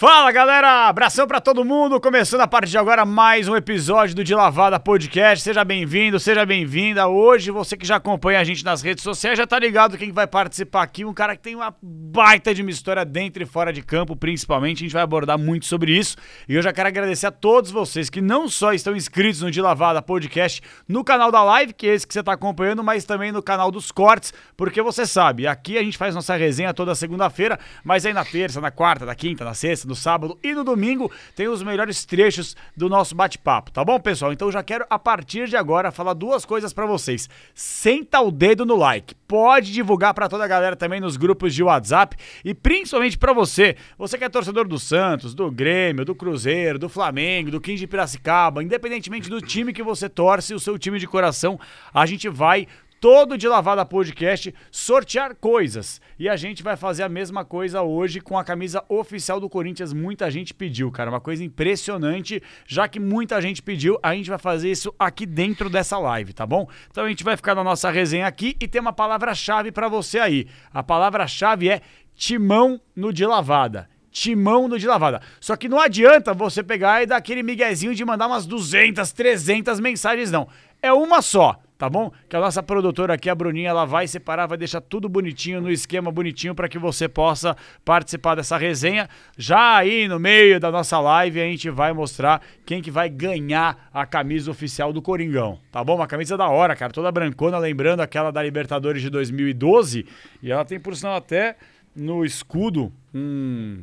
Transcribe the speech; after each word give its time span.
Fala 0.00 0.32
galera, 0.32 0.88
abração 0.88 1.26
pra 1.26 1.42
todo 1.42 1.62
mundo. 1.62 2.00
Começando 2.00 2.40
a 2.40 2.46
partir 2.46 2.70
de 2.70 2.78
agora 2.78 3.04
mais 3.04 3.48
um 3.48 3.54
episódio 3.54 4.16
do 4.16 4.24
De 4.24 4.34
Lavada 4.34 4.80
Podcast. 4.80 5.44
Seja 5.44 5.62
bem-vindo, 5.62 6.18
seja 6.18 6.46
bem-vinda. 6.46 7.06
Hoje, 7.06 7.50
você 7.50 7.76
que 7.76 7.86
já 7.86 7.96
acompanha 7.96 8.40
a 8.40 8.44
gente 8.44 8.64
nas 8.64 8.80
redes 8.80 9.04
sociais 9.04 9.36
já 9.36 9.46
tá 9.46 9.58
ligado 9.58 9.98
quem 9.98 10.10
vai 10.10 10.26
participar 10.26 10.84
aqui. 10.84 11.04
Um 11.04 11.12
cara 11.12 11.36
que 11.36 11.42
tem 11.42 11.54
uma 11.54 11.74
baita 11.82 12.54
de 12.54 12.62
uma 12.62 12.70
história 12.70 13.04
dentro 13.04 13.42
e 13.42 13.46
fora 13.46 13.74
de 13.74 13.82
campo, 13.82 14.16
principalmente. 14.16 14.78
A 14.78 14.84
gente 14.84 14.94
vai 14.94 15.02
abordar 15.02 15.38
muito 15.38 15.66
sobre 15.66 15.92
isso. 15.92 16.16
E 16.48 16.54
eu 16.54 16.62
já 16.62 16.72
quero 16.72 16.88
agradecer 16.88 17.26
a 17.26 17.30
todos 17.30 17.70
vocês 17.70 18.08
que 18.08 18.22
não 18.22 18.48
só 18.48 18.72
estão 18.72 18.96
inscritos 18.96 19.42
no 19.42 19.50
De 19.50 19.60
Lavada 19.60 20.00
Podcast 20.00 20.62
no 20.88 21.04
canal 21.04 21.30
da 21.30 21.42
live, 21.42 21.74
que 21.74 21.86
é 21.86 21.92
esse 21.92 22.06
que 22.06 22.14
você 22.14 22.22
tá 22.22 22.32
acompanhando, 22.32 22.82
mas 22.82 23.04
também 23.04 23.32
no 23.32 23.42
canal 23.42 23.70
dos 23.70 23.92
cortes, 23.92 24.32
porque 24.56 24.80
você 24.80 25.04
sabe, 25.04 25.46
aqui 25.46 25.76
a 25.76 25.82
gente 25.82 25.98
faz 25.98 26.14
nossa 26.14 26.34
resenha 26.36 26.72
toda 26.72 26.94
segunda-feira, 26.94 27.58
mas 27.84 28.06
aí 28.06 28.14
na 28.14 28.24
terça, 28.24 28.62
na 28.62 28.70
quarta, 28.70 29.04
na 29.04 29.14
quinta, 29.14 29.44
na 29.44 29.52
sexta 29.52 29.89
no 29.90 29.94
sábado 29.96 30.38
e 30.42 30.54
no 30.54 30.64
domingo 30.64 31.10
tem 31.36 31.48
os 31.48 31.62
melhores 31.62 32.04
trechos 32.06 32.56
do 32.76 32.88
nosso 32.88 33.14
bate-papo, 33.14 33.70
tá 33.70 33.84
bom, 33.84 34.00
pessoal? 34.00 34.32
Então 34.32 34.50
já 34.50 34.62
quero 34.62 34.86
a 34.88 34.98
partir 34.98 35.48
de 35.48 35.56
agora 35.56 35.90
falar 35.90 36.14
duas 36.14 36.44
coisas 36.44 36.72
para 36.72 36.86
vocês. 36.86 37.28
Senta 37.54 38.20
o 38.20 38.30
dedo 38.30 38.64
no 38.64 38.76
like, 38.76 39.14
pode 39.28 39.72
divulgar 39.72 40.14
para 40.14 40.28
toda 40.28 40.44
a 40.44 40.48
galera 40.48 40.76
também 40.76 41.00
nos 41.00 41.16
grupos 41.16 41.54
de 41.54 41.62
WhatsApp 41.62 42.16
e 42.44 42.54
principalmente 42.54 43.18
para 43.18 43.32
você, 43.32 43.76
você 43.98 44.16
que 44.16 44.24
é 44.24 44.28
torcedor 44.28 44.66
do 44.66 44.78
Santos, 44.78 45.34
do 45.34 45.50
Grêmio, 45.50 46.04
do 46.04 46.14
Cruzeiro, 46.14 46.78
do 46.78 46.88
Flamengo, 46.88 47.50
do 47.50 47.60
15 47.60 47.80
de 47.80 47.86
Piracicaba, 47.86 48.62
independentemente 48.62 49.28
do 49.28 49.40
time 49.40 49.72
que 49.72 49.82
você 49.82 50.08
torce, 50.08 50.54
o 50.54 50.60
seu 50.60 50.78
time 50.78 50.98
de 50.98 51.06
coração, 51.06 51.58
a 51.92 52.06
gente 52.06 52.28
vai 52.28 52.66
todo 53.00 53.38
de 53.38 53.48
Lavada 53.48 53.84
Podcast 53.86 54.54
sortear 54.70 55.34
coisas. 55.34 56.02
E 56.18 56.28
a 56.28 56.36
gente 56.36 56.62
vai 56.62 56.76
fazer 56.76 57.02
a 57.02 57.08
mesma 57.08 57.46
coisa 57.46 57.80
hoje 57.80 58.20
com 58.20 58.38
a 58.38 58.44
camisa 58.44 58.84
oficial 58.90 59.40
do 59.40 59.48
Corinthians. 59.48 59.94
Muita 59.94 60.30
gente 60.30 60.52
pediu, 60.52 60.92
cara, 60.92 61.10
uma 61.10 61.20
coisa 61.20 61.42
impressionante. 61.42 62.42
Já 62.66 62.86
que 62.86 63.00
muita 63.00 63.40
gente 63.40 63.62
pediu, 63.62 63.98
a 64.02 64.14
gente 64.14 64.28
vai 64.28 64.38
fazer 64.38 64.70
isso 64.70 64.94
aqui 64.98 65.24
dentro 65.24 65.70
dessa 65.70 65.98
live, 65.98 66.34
tá 66.34 66.46
bom? 66.46 66.68
Então 66.90 67.04
a 67.06 67.08
gente 67.08 67.24
vai 67.24 67.36
ficar 67.36 67.54
na 67.54 67.64
nossa 67.64 67.90
resenha 67.90 68.26
aqui 68.26 68.54
e 68.60 68.68
tem 68.68 68.82
uma 68.82 68.92
palavra-chave 68.92 69.72
para 69.72 69.88
você 69.88 70.18
aí. 70.18 70.46
A 70.70 70.82
palavra-chave 70.82 71.70
é 71.70 71.80
timão 72.14 72.78
no 72.94 73.12
de 73.12 73.24
lavada 73.24 73.88
timão 74.12 74.66
no 74.66 74.76
de 74.76 74.88
lavada. 74.88 75.22
Só 75.40 75.54
que 75.54 75.68
não 75.68 75.78
adianta 75.78 76.34
você 76.34 76.64
pegar 76.64 77.00
e 77.00 77.06
dar 77.06 77.16
aquele 77.16 77.44
miguezinho 77.44 77.94
de 77.94 78.04
mandar 78.04 78.26
umas 78.26 78.44
200, 78.44 79.12
300 79.12 79.78
mensagens, 79.78 80.32
não. 80.32 80.48
É 80.82 80.92
uma 80.92 81.22
só 81.22 81.60
tá 81.80 81.88
bom? 81.88 82.12
Que 82.28 82.36
a 82.36 82.40
nossa 82.40 82.62
produtora 82.62 83.14
aqui, 83.14 83.30
a 83.30 83.34
Bruninha, 83.34 83.70
ela 83.70 83.86
vai 83.86 84.06
separar, 84.06 84.46
vai 84.46 84.58
deixar 84.58 84.82
tudo 84.82 85.08
bonitinho, 85.08 85.62
no 85.62 85.70
esquema 85.70 86.12
bonitinho, 86.12 86.54
para 86.54 86.68
que 86.68 86.78
você 86.78 87.08
possa 87.08 87.56
participar 87.82 88.34
dessa 88.34 88.58
resenha. 88.58 89.08
Já 89.38 89.78
aí 89.78 90.06
no 90.06 90.20
meio 90.20 90.60
da 90.60 90.70
nossa 90.70 91.00
live, 91.00 91.40
a 91.40 91.44
gente 91.44 91.70
vai 91.70 91.94
mostrar 91.94 92.42
quem 92.66 92.82
que 92.82 92.90
vai 92.90 93.08
ganhar 93.08 93.88
a 93.94 94.04
camisa 94.04 94.50
oficial 94.50 94.92
do 94.92 95.00
Coringão, 95.00 95.58
tá 95.72 95.82
bom? 95.82 95.96
Uma 95.96 96.06
camisa 96.06 96.36
da 96.36 96.50
hora, 96.50 96.76
cara, 96.76 96.92
toda 96.92 97.10
brancona, 97.10 97.56
lembrando 97.56 98.00
aquela 98.00 98.30
da 98.30 98.42
Libertadores 98.42 99.00
de 99.00 99.08
2012. 99.08 100.04
E 100.42 100.52
ela 100.52 100.66
tem, 100.66 100.78
por 100.78 100.94
sinal, 100.94 101.16
até 101.16 101.56
no 101.96 102.26
escudo 102.26 102.92
um 103.14 103.82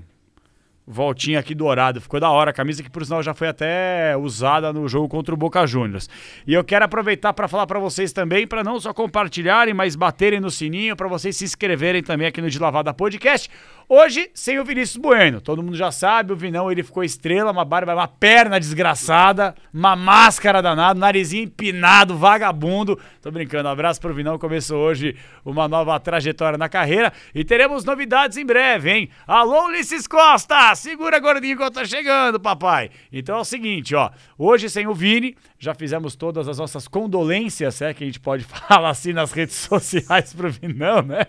voltinha 0.87 1.39
aqui 1.39 1.53
dourado. 1.53 1.99
Ficou 1.99 2.19
da 2.19 2.29
hora. 2.29 2.51
A 2.51 2.53
camisa 2.53 2.81
que, 2.81 2.89
por 2.89 3.03
sinal, 3.03 3.21
já 3.21 3.33
foi 3.33 3.49
até 3.49 4.15
usada 4.15 4.71
no 4.71 4.87
jogo 4.87 5.09
contra 5.09 5.33
o 5.33 5.37
Boca 5.37 5.67
Juniors. 5.67 6.09
E 6.45 6.53
eu 6.53 6.63
quero 6.63 6.85
aproveitar 6.85 7.33
para 7.33 7.47
falar 7.47 7.67
para 7.67 7.79
vocês 7.79 8.13
também, 8.13 8.47
para 8.47 8.63
não 8.63 8.79
só 8.79 8.93
compartilharem, 8.93 9.73
mas 9.73 9.95
baterem 9.95 10.39
no 10.39 10.49
sininho, 10.49 10.95
para 10.95 11.07
vocês 11.07 11.35
se 11.35 11.43
inscreverem 11.43 12.01
também 12.01 12.27
aqui 12.27 12.41
no 12.41 12.49
De 12.49 12.57
Lavada 12.57 12.93
Podcast. 12.93 13.49
Hoje, 13.89 14.29
sem 14.33 14.59
o 14.59 14.65
Vinícius 14.65 14.97
Bueno. 14.97 15.39
Todo 15.39 15.63
mundo 15.63 15.77
já 15.77 15.93
sabe, 15.93 16.33
o 16.33 16.35
Vinão 16.35 16.69
ele 16.69 16.83
ficou 16.83 17.05
estrela, 17.05 17.53
uma 17.53 17.63
barba, 17.63 17.93
uma 17.93 18.05
perna 18.05 18.59
desgraçada, 18.59 19.55
uma 19.73 19.95
máscara 19.95 20.61
danada, 20.61 20.99
narizinho 20.99 21.45
empinado, 21.45 22.17
vagabundo. 22.17 22.99
Tô 23.21 23.31
brincando, 23.31 23.69
um 23.69 23.71
abraço 23.71 24.01
pro 24.01 24.13
Vinão. 24.13 24.37
Começou 24.37 24.79
hoje 24.79 25.15
uma 25.45 25.69
nova 25.69 25.97
trajetória 26.01 26.57
na 26.57 26.67
carreira 26.67 27.13
e 27.33 27.45
teremos 27.45 27.85
novidades 27.85 28.35
em 28.35 28.45
breve, 28.45 28.91
hein? 28.91 29.09
Alô, 29.25 29.67
Ulisses 29.67 30.05
Costa! 30.05 30.75
Segura 30.75 31.17
gordinho 31.19 31.55
que 31.55 31.63
eu 31.63 31.71
tô 31.71 31.85
chegando, 31.85 32.41
papai. 32.41 32.91
Então 33.09 33.37
é 33.37 33.39
o 33.39 33.45
seguinte, 33.45 33.95
ó. 33.95 34.09
Hoje 34.37 34.69
sem 34.69 34.85
o 34.85 34.93
Vini, 34.93 35.33
já 35.57 35.73
fizemos 35.73 36.13
todas 36.13 36.49
as 36.49 36.57
nossas 36.57 36.89
condolências, 36.89 37.81
é 37.81 37.93
que 37.93 38.03
a 38.03 38.07
gente 38.07 38.19
pode 38.19 38.43
falar 38.67 38.89
assim 38.89 39.13
nas 39.13 39.31
redes 39.31 39.55
sociais 39.55 40.33
pro 40.33 40.51
Vinão, 40.51 41.01
né? 41.03 41.21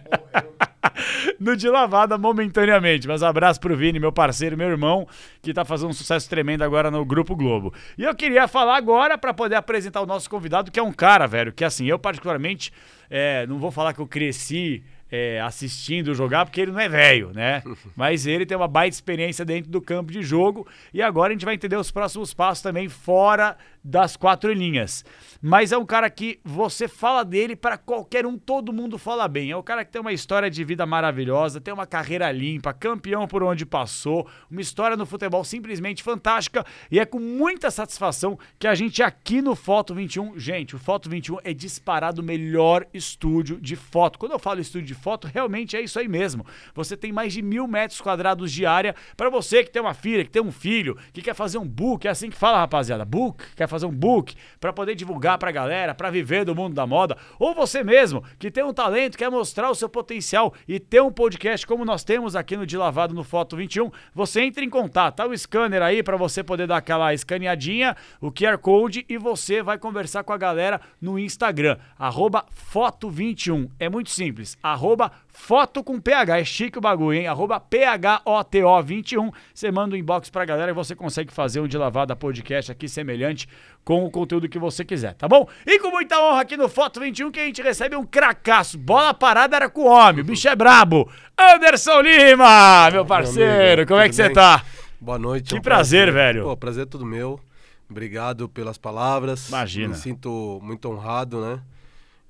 no 1.39 1.57
de 1.57 1.69
lavada 1.69 2.17
momentaneamente. 2.19 3.07
Mas 3.07 3.23
abraço 3.23 3.61
pro 3.61 3.77
Vini, 3.77 3.99
meu 3.99 4.13
parceiro, 4.13 4.57
meu 4.57 4.69
irmão, 4.69 5.07
que 5.43 5.53
tá 5.53 5.65
fazendo 5.65 5.91
um 5.91 5.95
sucesso 5.95 6.29
tremendo 6.29 6.63
agora 6.63 6.91
no 6.91 7.05
Grupo 7.05 7.35
Globo. 7.37 7.73
E 7.97 8.05
eu 8.05 8.15
queria 8.15 8.49
falar 8.49 8.77
agora 8.77 9.17
para 9.17 9.35
poder 9.35 9.57
apresentar 9.57 10.01
o 10.01 10.07
nosso 10.07 10.29
convidado, 10.29 10.71
que 10.71 10.81
é 10.81 10.83
um 10.83 10.93
cara, 10.93 11.27
velho, 11.27 11.53
que 11.53 11.65
assim, 11.65 11.87
eu 11.87 11.99
particularmente, 11.99 12.73
é, 13.11 13.47
não 13.47 13.59
vou 13.59 13.71
falar 13.71 13.93
que 13.93 14.01
eu 14.01 14.07
cresci 14.07 14.83
é, 15.11 15.41
assistindo 15.41 16.15
jogar, 16.15 16.45
porque 16.45 16.61
ele 16.61 16.73
não 16.73 16.81
é 16.81 16.89
velho, 16.89 17.33
né? 17.35 17.63
Mas 17.97 18.27
ele 18.27 18.45
tem 18.45 18.57
uma 18.57 18.69
baita 18.69 18.95
experiência 18.95 19.45
dentro 19.45 19.71
do 19.71 19.81
campo 19.81 20.13
de 20.13 20.23
jogo 20.23 20.67
e 20.93 21.03
agora 21.03 21.31
a 21.31 21.33
gente 21.33 21.45
vai 21.45 21.55
entender 21.55 21.77
os 21.77 21.91
próximos 21.91 22.35
passos 22.35 22.63
também 22.63 22.89
fora 22.89 23.57
das 23.89 24.17
quatro 24.17 24.53
linhas. 24.53 25.03
Mas 25.41 25.73
é 25.73 25.79
um 25.79 25.87
cara 25.87 26.11
que 26.11 26.39
você 26.45 26.87
fala 26.87 27.25
dele 27.25 27.57
para 27.57 27.79
qualquer 27.79 28.27
um, 28.27 28.37
todo 28.37 28.73
mundo 28.73 28.99
fala 28.99 29.27
bem. 29.27 29.51
É 29.51 29.57
um 29.57 29.63
cara 29.63 29.83
que 29.85 29.91
tem 29.91 30.01
uma 30.01 30.13
história 30.13 30.51
de 30.51 30.63
vida 30.63 30.85
maravilhosa, 30.85 31.61
tem 31.61 31.73
uma 31.73 31.87
carreira 31.87 32.31
limpa, 32.31 32.75
campeão 32.75 33.27
por 33.27 33.43
onde 33.43 33.65
passou, 33.65 34.29
uma 34.51 34.61
história 34.61 34.97
no 34.97 35.07
futebol 35.07 35.43
simplesmente 35.43 36.03
fantástica 36.03 36.65
e 36.91 37.01
é 37.01 37.07
com 37.07 37.19
muita 37.19 37.71
satisfação 37.71 38.39
que 38.59 38.67
a 38.67 38.75
gente 38.75 39.03
aqui 39.03 39.41
no 39.41 39.55
Foto 39.55 39.95
21, 39.95 40.39
gente, 40.39 40.77
o 40.77 40.79
Foto 40.79 41.09
21 41.09 41.39
é 41.43 41.55
disparado 41.55 42.21
o 42.21 42.25
melhor 42.25 42.87
estúdio 42.93 43.59
de 43.61 43.75
foto. 43.75 44.19
Quando 44.19 44.33
eu 44.33 44.39
falo 44.39 44.61
estúdio 44.61 44.87
de 44.87 44.95
foto, 44.95 45.27
realmente 45.27 45.77
é 45.77 45.81
isso 45.81 45.99
aí 45.99 46.09
mesmo. 46.09 46.45
Você 46.75 46.97
tem 46.97 47.13
mais 47.13 47.33
de 47.33 47.41
mil 47.41 47.67
metros 47.67 48.01
quadrados 48.01 48.53
de 48.53 48.67
área 48.67 48.95
para 49.17 49.31
você 49.31 49.65
que 49.65 49.71
tem 49.71 49.81
uma 49.81 49.95
filha, 49.95 50.25
que 50.25 50.31
tem 50.31 50.43
um 50.43 50.53
filho, 50.53 50.99
que 51.13 51.23
quer 51.23 51.35
fazer 51.35 51.57
um 51.57 51.67
book, 51.67 52.07
é 52.07 52.11
assim 52.11 52.29
que 52.29 52.37
fala, 52.37 52.59
rapaziada, 52.59 53.05
book, 53.05 53.43
quer 53.57 53.67
fazer 53.69 53.78
um 53.83 53.91
book 53.91 54.35
para 54.61 54.73
poder 54.73 54.95
divulgar 54.95 55.39
para 55.39 55.51
a 55.51 55.53
galera, 55.53 55.95
para 55.95 56.11
viver 56.11 56.45
do 56.45 56.55
mundo 56.55 56.75
da 56.75 56.87
moda, 56.87 57.17
ou 57.39 57.55
você 57.55 57.83
mesmo 57.83 58.23
que 58.39 58.51
tem 58.51 58.65
um 58.65 58.73
talento, 58.73 59.19
quer 59.19 59.31
mostrar 59.31 59.71
o 59.71 59.75
seu 59.75 59.89
potencial 59.89 60.55
e 60.67 60.79
ter 60.79 61.03
um 61.03 61.13
podcast 61.13 61.67
como 61.67 61.85
nós 61.85 62.05
temos 62.05 62.37
aqui 62.37 62.57
no 62.57 62.67
De 62.67 62.77
Lavado 62.77 63.15
no 63.15 63.25
Foto 63.25 63.57
21, 63.57 63.91
você 64.15 64.43
entra 64.43 64.65
em 64.65 64.71
contato, 64.71 65.17
tá 65.17 65.27
o 65.27 65.37
scanner 65.37 65.83
aí 65.83 66.03
para 66.03 66.17
você 66.17 66.43
poder 66.43 66.67
dar 66.67 66.79
aquela 66.79 67.13
escaneadinha, 67.13 67.97
o 68.21 68.31
QR 68.31 68.59
Code 68.59 69.05
e 69.09 69.19
você 69.19 69.63
vai 69.63 69.79
conversar 69.79 70.25
com 70.25 70.33
a 70.33 70.39
galera 70.39 70.81
no 71.01 71.19
Instagram, 71.19 71.79
Foto21. 71.99 73.71
É 73.79 73.89
muito 73.89 74.11
simples, 74.11 74.57
arroba 74.63 75.13
Foto 75.39 75.85
com 75.85 75.99
PH, 75.99 76.41
é 76.41 76.45
chique 76.45 76.77
o 76.77 76.81
bagulho, 76.81 77.17
hein? 77.17 77.27
Arroba 77.27 77.59
PHOTO21. 77.59 79.33
Você 79.55 79.71
manda 79.71 79.95
um 79.95 79.99
inbox 79.99 80.29
pra 80.29 80.45
galera 80.45 80.73
e 80.73 80.75
você 80.75 80.95
consegue 80.95 81.33
fazer 81.33 81.61
um 81.61 81.69
de 81.69 81.79
lavada 81.79 82.15
podcast 82.15 82.73
aqui 82.73 82.87
semelhante 82.87 83.49
com 83.83 84.05
o 84.05 84.11
conteúdo 84.11 84.49
que 84.49 84.59
você 84.59 84.85
quiser, 84.85 85.15
tá 85.15 85.27
bom? 85.27 85.49
E 85.65 85.79
com 85.79 85.91
muita 85.91 86.21
honra 86.21 86.43
aqui 86.43 86.57
no 86.57 86.69
Foto 86.69 87.01
21 87.01 87.31
que 87.31 87.41
a 87.41 87.45
gente 87.45 87.63
recebe 87.63 87.97
um 87.97 88.05
cracaço. 88.05 88.77
Bola 88.77 89.15
parada 89.15 89.57
era 89.57 89.71
com 89.71 89.83
o 89.83 89.87
homem, 89.87 90.21
o 90.21 90.25
bicho 90.25 90.49
é 90.49 90.57
brabo. 90.57 91.11
Anderson 91.39 92.01
Lima, 92.01 92.91
meu 92.91 93.07
parceiro, 93.07 93.87
como 93.87 94.01
é 94.01 94.09
que 94.09 94.17
você 94.17 94.29
tá? 94.29 94.63
Boa 95.01 95.19
noite. 95.19 95.51
Que 95.51 95.57
é 95.57 95.59
um 95.61 95.63
prazer, 95.63 96.13
prazer, 96.13 96.13
velho. 96.13 96.45
Pô, 96.45 96.57
prazer 96.57 96.83
é 96.83 96.87
todo 96.87 97.07
meu. 97.07 97.41
Obrigado 97.89 98.51
pelas 98.51 98.77
palavras. 98.77 99.49
Imagina. 99.49 99.89
Me 99.89 99.95
sinto 99.95 100.59
muito 100.63 100.91
honrado, 100.91 101.41
né? 101.41 101.63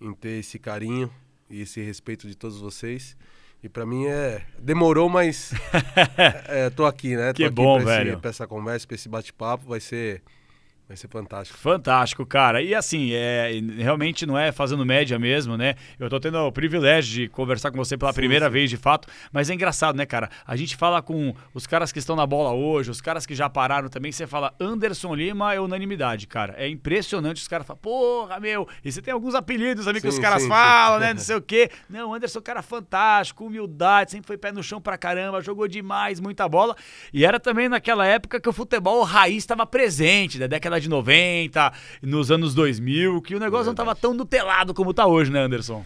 Em 0.01 0.13
ter 0.13 0.39
esse 0.39 0.59
carinho 0.59 1.11
e 1.51 1.63
esse 1.63 1.81
respeito 1.81 2.27
de 2.27 2.35
todos 2.35 2.59
vocês. 2.61 3.17
E 3.63 3.69
para 3.69 3.85
mim 3.85 4.07
é. 4.07 4.45
Demorou, 4.59 5.09
mas. 5.09 5.53
é, 6.47 6.71
tô 6.71 6.85
aqui, 6.87 7.17
né? 7.17 7.33
Que 7.33 7.43
tô 7.43 7.47
aqui 7.47 7.55
bom, 7.55 7.77
pra 7.83 7.97
velho. 7.97 8.13
Esse, 8.13 8.21
pra 8.21 8.31
essa 8.31 8.47
conversa, 8.47 8.87
pra 8.87 8.95
esse 8.95 9.09
bate-papo. 9.09 9.67
Vai 9.67 9.81
ser 9.81 10.23
Vai 10.89 10.97
ser 10.97 11.07
fantástico. 11.07 11.59
Fantástico, 11.59 12.25
cara. 12.25 12.63
E 12.63 12.75
assim, 12.75 13.13
é, 13.13 13.51
realmente 13.77 14.25
não 14.25 14.39
é 14.39 14.51
fazendo 14.51 14.87
média 14.87 15.19
mesmo, 15.19 15.55
né? 15.55 15.75
Eu 16.01 16.09
tô 16.09 16.19
tendo 16.19 16.39
o 16.39 16.51
privilégio 16.51 17.13
de 17.13 17.29
conversar 17.29 17.71
com 17.71 17.77
você 17.77 17.95
pela 17.99 18.11
sim, 18.11 18.17
primeira 18.17 18.47
sim. 18.47 18.53
vez, 18.53 18.71
de 18.71 18.79
fato. 18.79 19.07
Mas 19.31 19.51
é 19.51 19.55
engraçado, 19.55 19.97
né, 19.97 20.07
cara? 20.07 20.31
A 20.47 20.57
gente 20.57 20.77
fala 20.77 21.03
com 21.03 21.35
os 21.53 21.67
caras 21.67 21.93
que 21.93 21.99
estão 21.99 22.17
na 22.17 22.27
bola 22.27 22.55
hoje, 22.55 22.91
os 22.91 23.03
caras 23.03 23.27
que 23.27 23.35
já 23.35 23.51
pararam 23.51 23.91
também. 23.91 24.11
Você 24.11 24.27
fala 24.27 24.55
Anderson 24.59 25.15
Lima 25.15 25.53
é 25.53 25.61
unanimidade, 25.61 26.27
cara. 26.27 26.55
É 26.57 26.67
impressionante. 26.67 27.43
Os 27.43 27.49
caras 27.49 27.67
falam, 27.67 27.83
porra, 27.83 28.41
meu. 28.41 28.67
E 28.83 28.91
você 28.91 29.03
tem 29.03 29.13
alguns 29.13 29.35
apelidos 29.35 29.87
ali 29.87 30.01
sim, 30.01 30.07
que 30.07 30.09
os 30.09 30.19
caras 30.19 30.47
falam, 30.47 31.01
né? 31.01 31.13
Não 31.13 31.21
sei 31.21 31.37
o 31.37 31.43
quê. 31.43 31.71
Não, 31.91 32.15
Anderson, 32.15 32.41
cara 32.41 32.63
fantástico, 32.63 33.45
humildade, 33.45 34.13
sempre 34.13 34.27
foi 34.27 34.39
pé 34.39 34.53
no 34.53 34.63
chão 34.63 34.81
pra 34.81 34.97
caramba, 34.97 35.43
jogou 35.43 35.69
demais, 35.69 36.19
muita 36.19 36.49
bola. 36.49 36.75
E 37.13 37.27
era 37.27 37.39
também 37.39 37.69
naquela 37.69 38.07
época 38.07 38.41
que 38.41 38.49
o 38.49 38.55
futebol 38.55 39.03
raiz 39.03 39.37
estava 39.37 39.67
presente, 39.67 40.39
da 40.39 40.47
década 40.47 40.78
década 40.79 40.81
de 40.81 40.89
90, 40.89 41.73
nos 42.03 42.31
anos 42.31 42.55
2000, 42.55 43.21
que 43.23 43.35
o 43.35 43.41
negócio 43.41 43.67
não 43.67 43.73
estava 43.73 43.95
tão 43.95 44.15
nutelado 44.15 44.73
como 44.73 44.93
está 44.93 45.07
hoje, 45.07 45.31
né, 45.31 45.41
Anderson? 45.41 45.85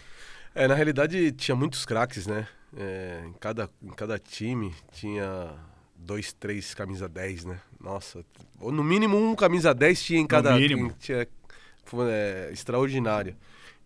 É, 0.55 0.69
na 0.69 0.75
realidade 0.75 1.33
tinha 1.33 1.57
muitos 1.57 1.85
craques, 1.85 2.27
né? 2.27 2.47
É, 2.77 3.23
em, 3.27 3.33
cada, 3.35 3.69
em 3.83 3.91
cada 3.91 4.19
time 4.19 4.75
tinha 4.93 5.51
dois, 5.97 6.33
três 6.33 6.75
camisa 6.75 7.09
10, 7.09 7.47
né? 7.47 7.59
Nossa, 7.81 8.25
ou 8.61 8.71
no 8.71 8.85
mínimo 8.85 9.17
um 9.17 9.35
camisa 9.35 9.75
10 9.75 10.03
tinha 10.03 10.21
em 10.21 10.27
cada. 10.27 10.53
No 10.53 10.59
mínimo. 10.59 10.95
Tinha, 10.99 11.27
foi 11.85 12.11
é, 12.11 12.51
extraordinário. 12.53 13.35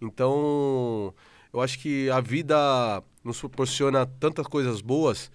Então, 0.01 1.15
eu 1.53 1.61
acho 1.61 1.79
que 1.79 2.11
a 2.11 2.21
vida 2.21 3.03
nos 3.25 3.41
proporciona 3.41 4.07
tantas 4.07 4.47
coisas 4.47 4.81
boas 4.81 5.31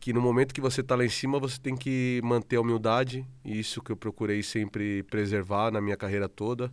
que 0.00 0.14
no 0.14 0.20
momento 0.20 0.54
que 0.54 0.62
você 0.62 0.80
está 0.80 0.96
lá 0.96 1.04
em 1.04 1.10
cima, 1.10 1.38
você 1.38 1.60
tem 1.60 1.76
que 1.76 2.20
manter 2.24 2.56
a 2.56 2.60
humildade, 2.62 3.26
e 3.44 3.60
isso 3.60 3.82
que 3.82 3.92
eu 3.92 3.96
procurei 3.96 4.42
sempre 4.42 5.02
preservar 5.04 5.70
na 5.70 5.80
minha 5.80 5.96
carreira 5.96 6.26
toda, 6.26 6.72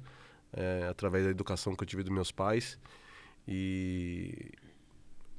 é, 0.53 0.87
através 0.89 1.25
da 1.25 1.31
educação 1.31 1.75
que 1.75 1.83
eu 1.83 1.87
tive 1.87 2.03
dos 2.03 2.11
meus 2.11 2.31
pais. 2.31 2.79
E 3.45 4.51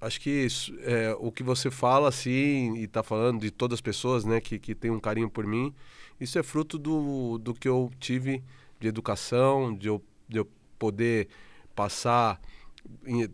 acho 0.00 0.20
que 0.20 0.30
isso, 0.30 0.72
é, 0.80 1.16
o 1.18 1.32
que 1.32 1.42
você 1.42 1.70
fala 1.70 2.08
assim 2.08 2.76
e 2.76 2.84
está 2.84 3.02
falando 3.02 3.40
de 3.40 3.50
todas 3.50 3.76
as 3.76 3.80
pessoas 3.80 4.24
né 4.24 4.40
que, 4.40 4.58
que 4.58 4.74
tem 4.74 4.90
um 4.92 5.00
carinho 5.00 5.28
por 5.28 5.44
mim 5.44 5.74
isso 6.20 6.38
é 6.38 6.42
fruto 6.42 6.78
do, 6.78 7.36
do 7.38 7.52
que 7.52 7.68
eu 7.68 7.90
tive 7.98 8.42
de 8.78 8.86
educação 8.86 9.74
de 9.74 9.88
eu, 9.88 10.00
de 10.28 10.38
eu 10.38 10.48
poder 10.78 11.26
passar 11.74 12.40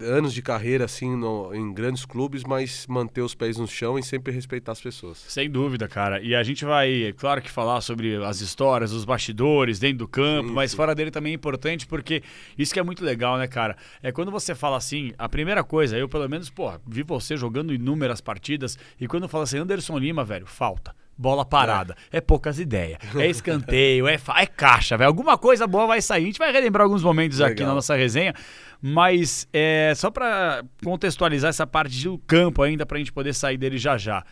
anos 0.01 0.33
de 0.33 0.41
carreira 0.41 0.85
assim 0.85 1.17
no, 1.17 1.55
em 1.55 1.73
grandes 1.73 2.05
clubes, 2.05 2.45
mas 2.45 2.87
manter 2.87 3.23
os 3.23 3.35
pés 3.35 3.56
no 3.56 3.67
chão 3.67 3.99
e 3.99 4.03
sempre 4.03 4.33
respeitar 4.33 4.73
as 4.73 4.81
pessoas. 4.81 5.25
Sem 5.29 5.51
dúvida, 5.51 5.89
cara. 5.89 6.21
E 6.21 6.35
a 6.35 6.43
gente 6.43 6.65
vai, 6.65 7.15
claro 7.17 7.43
que 7.43 7.51
falar 7.51 7.81
sobre 7.81 8.23
as 8.25 8.41
histórias, 8.41 8.93
os 8.93 9.05
bastidores 9.05 9.79
dentro 9.79 9.99
do 9.99 10.09
campo, 10.09 10.49
sim, 10.49 10.55
mas 10.55 10.71
sim. 10.71 10.77
fora 10.77 10.95
dele 10.95 11.11
também 11.11 11.33
é 11.33 11.35
importante 11.35 11.87
porque 11.87 12.23
isso 12.56 12.73
que 12.73 12.81
é 12.81 12.83
muito 12.83 13.05
legal, 13.05 13.37
né, 13.37 13.47
cara? 13.47 13.77
É 14.03 14.12
quando 14.12 14.31
você 14.31 14.55
fala 14.55 14.77
assim, 14.77 15.12
a 15.19 15.29
primeira 15.29 15.65
coisa, 15.65 15.97
eu 15.97 16.09
pelo 16.09 16.29
menos, 16.29 16.50
pô, 16.50 16.73
vi 16.87 17.03
você 17.03 17.37
jogando 17.37 17.75
inúmeras 17.75 18.21
partidas 18.21 18.79
e 19.00 19.07
quando 19.09 19.29
fala 19.29 19.45
assim, 19.45 19.59
Anderson 19.59 19.99
Lima, 19.99 20.25
velho, 20.25 20.47
falta 20.47 20.95
bola 21.16 21.44
parada. 21.44 21.96
É, 22.12 22.19
é 22.19 22.20
poucas 22.20 22.58
ideias. 22.58 22.99
É 23.14 23.26
escanteio, 23.26 24.06
é, 24.08 24.14
é 24.14 24.46
caixa, 24.46 24.96
velho. 24.96 25.08
Alguma 25.08 25.38
coisa 25.38 25.66
boa 25.66 25.87
vai 25.87 26.02
sair. 26.02 26.22
A 26.22 26.26
gente 26.26 26.38
vai 26.38 26.52
relembrar 26.52 26.84
alguns 26.84 27.02
momentos 27.02 27.38
Legal. 27.38 27.52
aqui 27.52 27.62
na 27.64 27.75
nossa 27.75 27.94
resenha. 27.94 28.34
Mas 28.81 29.49
é 29.52 29.93
só 29.96 30.11
para 30.11 30.62
contextualizar 30.84 31.49
essa 31.49 31.66
parte 31.66 32.02
do 32.05 32.19
campo 32.19 32.62
ainda, 32.62 32.84
para 32.84 32.96
a 32.96 32.99
gente 32.99 33.12
poder 33.12 33.32
sair 33.32 33.56
dele 33.56 33.78
já 33.78 33.96
já. 33.96 34.25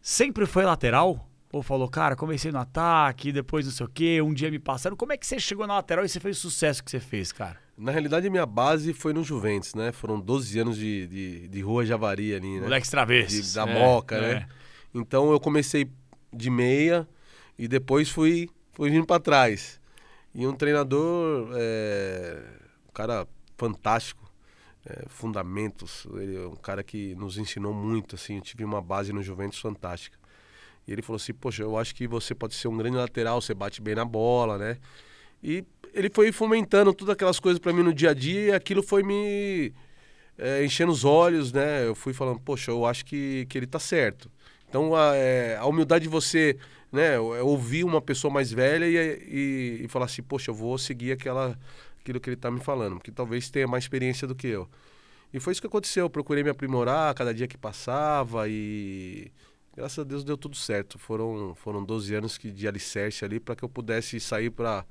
Sempre 0.00 0.46
foi 0.46 0.64
lateral? 0.64 1.28
Ou 1.52 1.62
falou, 1.62 1.88
cara, 1.88 2.16
comecei 2.16 2.50
no 2.50 2.58
ataque, 2.58 3.30
depois 3.30 3.64
não 3.64 3.72
sei 3.72 3.86
o 3.86 3.88
quê, 3.88 4.20
um 4.20 4.34
dia 4.34 4.50
me 4.50 4.58
passaram. 4.58 4.96
Como 4.96 5.12
é 5.12 5.16
que 5.16 5.24
você 5.24 5.38
chegou 5.38 5.64
na 5.68 5.74
lateral 5.74 6.04
e 6.04 6.08
você 6.08 6.18
fez 6.18 6.38
o 6.38 6.40
sucesso 6.40 6.82
que 6.82 6.90
você 6.90 6.98
fez, 6.98 7.30
cara? 7.30 7.56
Na 7.78 7.92
realidade, 7.92 8.26
a 8.26 8.30
minha 8.30 8.44
base 8.44 8.92
foi 8.92 9.12
no 9.12 9.22
Juventus, 9.22 9.74
né? 9.74 9.92
Foram 9.92 10.18
12 10.18 10.58
anos 10.58 10.76
de, 10.76 11.06
de, 11.06 11.48
de 11.48 11.60
rua 11.60 11.86
Javari 11.86 12.34
ali, 12.34 12.56
né? 12.56 12.62
Moleque 12.62 12.90
travessos. 12.90 13.54
Da 13.54 13.68
é, 13.68 13.78
Moca, 13.78 14.20
né? 14.20 14.30
é. 14.30 14.34
né? 14.34 14.46
Então 14.94 15.30
eu 15.30 15.38
comecei 15.38 15.88
de 16.34 16.50
meia 16.50 17.08
e 17.58 17.68
depois 17.68 18.08
fui, 18.10 18.48
fui 18.72 18.90
vindo 18.90 19.06
para 19.06 19.20
trás. 19.20 19.80
E 20.34 20.46
um 20.46 20.54
treinador, 20.54 21.50
é, 21.54 22.42
um 22.88 22.92
cara 22.92 23.26
fantástico, 23.56 24.30
é, 24.84 25.04
fundamentos, 25.08 26.06
ele 26.14 26.36
é 26.36 26.46
um 26.46 26.56
cara 26.56 26.82
que 26.82 27.14
nos 27.14 27.38
ensinou 27.38 27.72
muito, 27.72 28.16
assim, 28.16 28.36
eu 28.36 28.42
tive 28.42 28.64
uma 28.64 28.82
base 28.82 29.12
no 29.12 29.22
Juventus 29.22 29.58
fantástica. 29.58 30.18
E 30.86 30.92
ele 30.92 31.02
falou 31.02 31.16
assim, 31.16 31.32
poxa, 31.32 31.62
eu 31.62 31.78
acho 31.78 31.94
que 31.94 32.06
você 32.06 32.34
pode 32.34 32.54
ser 32.54 32.68
um 32.68 32.76
grande 32.76 32.96
lateral, 32.96 33.40
você 33.40 33.54
bate 33.54 33.80
bem 33.80 33.94
na 33.94 34.04
bola, 34.04 34.58
né? 34.58 34.76
E 35.42 35.64
ele 35.94 36.10
foi 36.12 36.32
fomentando 36.32 36.92
todas 36.92 37.12
aquelas 37.12 37.38
coisas 37.40 37.58
para 37.58 37.72
mim 37.72 37.82
no 37.82 37.94
dia 37.94 38.10
a 38.10 38.14
dia 38.14 38.40
e 38.46 38.52
aquilo 38.52 38.82
foi 38.82 39.02
me 39.02 39.72
é, 40.36 40.64
enchendo 40.64 40.92
os 40.92 41.04
olhos, 41.04 41.52
né? 41.52 41.86
Eu 41.86 41.94
fui 41.94 42.12
falando, 42.12 42.40
poxa, 42.40 42.70
eu 42.70 42.84
acho 42.84 43.04
que, 43.04 43.46
que 43.48 43.56
ele 43.56 43.66
tá 43.66 43.78
certo. 43.78 44.30
Então, 44.74 44.92
a, 44.92 45.14
é, 45.14 45.56
a 45.56 45.66
humildade 45.66 46.02
de 46.02 46.08
você 46.08 46.58
né, 46.90 47.14
é 47.14 47.20
ouvir 47.20 47.84
uma 47.84 48.02
pessoa 48.02 48.28
mais 48.28 48.50
velha 48.50 48.84
e, 48.84 48.96
e, 48.96 49.84
e, 49.84 49.88
falar 49.88 50.06
assim, 50.06 50.20
poxa, 50.20 50.50
eu 50.50 50.54
vou 50.54 50.76
seguir 50.76 51.12
aquela, 51.12 51.56
aquilo 52.00 52.18
que 52.18 52.28
ele 52.28 52.34
está 52.34 52.50
me 52.50 52.58
falando, 52.58 52.96
porque 52.96 53.12
talvez 53.12 53.48
tenha 53.48 53.68
mais 53.68 53.84
experiência 53.84 54.26
do 54.26 54.34
que 54.34 54.48
eu. 54.48 54.68
E 55.32 55.38
foi 55.38 55.52
isso 55.52 55.60
que 55.60 55.68
aconteceu. 55.68 56.06
Eu 56.06 56.10
procurei 56.10 56.42
me 56.42 56.50
aprimorar 56.50 57.14
cada 57.14 57.32
dia 57.32 57.46
que 57.46 57.56
passava 57.56 58.48
e 58.48 59.30
graças 59.76 60.00
a 60.00 60.02
Deus 60.02 60.24
deu 60.24 60.36
tudo 60.36 60.56
certo. 60.56 60.98
Foram, 60.98 61.54
foram 61.54 61.84
12 61.84 62.12
anos 62.12 62.36
que, 62.36 62.50
de 62.50 62.66
alicerce 62.66 63.24
ali 63.24 63.38
para 63.38 63.54
que 63.54 63.64
eu 63.64 63.68
pudesse 63.68 64.18
sair 64.18 64.50
para 64.50 64.84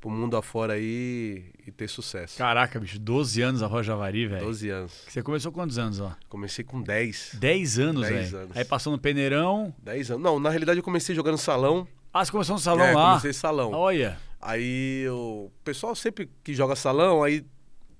pro 0.00 0.10
mundo 0.10 0.36
afora 0.36 0.74
aí 0.74 1.44
e 1.66 1.72
ter 1.72 1.88
sucesso. 1.88 2.38
Caraca, 2.38 2.78
bicho, 2.78 2.98
12 2.98 3.42
anos 3.42 3.62
a 3.62 3.66
Rojavari, 3.66 4.26
velho. 4.26 4.44
12 4.44 4.68
anos. 4.70 4.92
Você 5.08 5.22
começou 5.22 5.52
quantos 5.52 5.78
anos, 5.78 6.00
ó? 6.00 6.14
Comecei 6.28 6.64
com 6.64 6.80
10. 6.80 7.32
10 7.34 7.78
anos, 7.78 8.02
velho? 8.02 8.16
10 8.16 8.34
anos. 8.34 8.56
Aí 8.56 8.64
passou 8.64 8.92
no 8.92 8.98
peneirão. 8.98 9.74
10 9.82 10.12
anos. 10.12 10.22
Não, 10.22 10.38
na 10.38 10.50
realidade 10.50 10.78
eu 10.78 10.84
comecei 10.84 11.14
jogando 11.14 11.38
salão. 11.38 11.86
Ah, 12.12 12.24
você 12.24 12.30
começou 12.30 12.54
no 12.54 12.60
salão 12.60 12.86
é, 12.86 12.94
lá? 12.94 13.08
comecei 13.10 13.32
salão. 13.32 13.72
Olha. 13.72 14.18
Aí 14.40 15.06
o 15.10 15.50
pessoal 15.64 15.94
sempre 15.94 16.30
que 16.44 16.54
joga 16.54 16.76
salão, 16.76 17.22
aí 17.22 17.44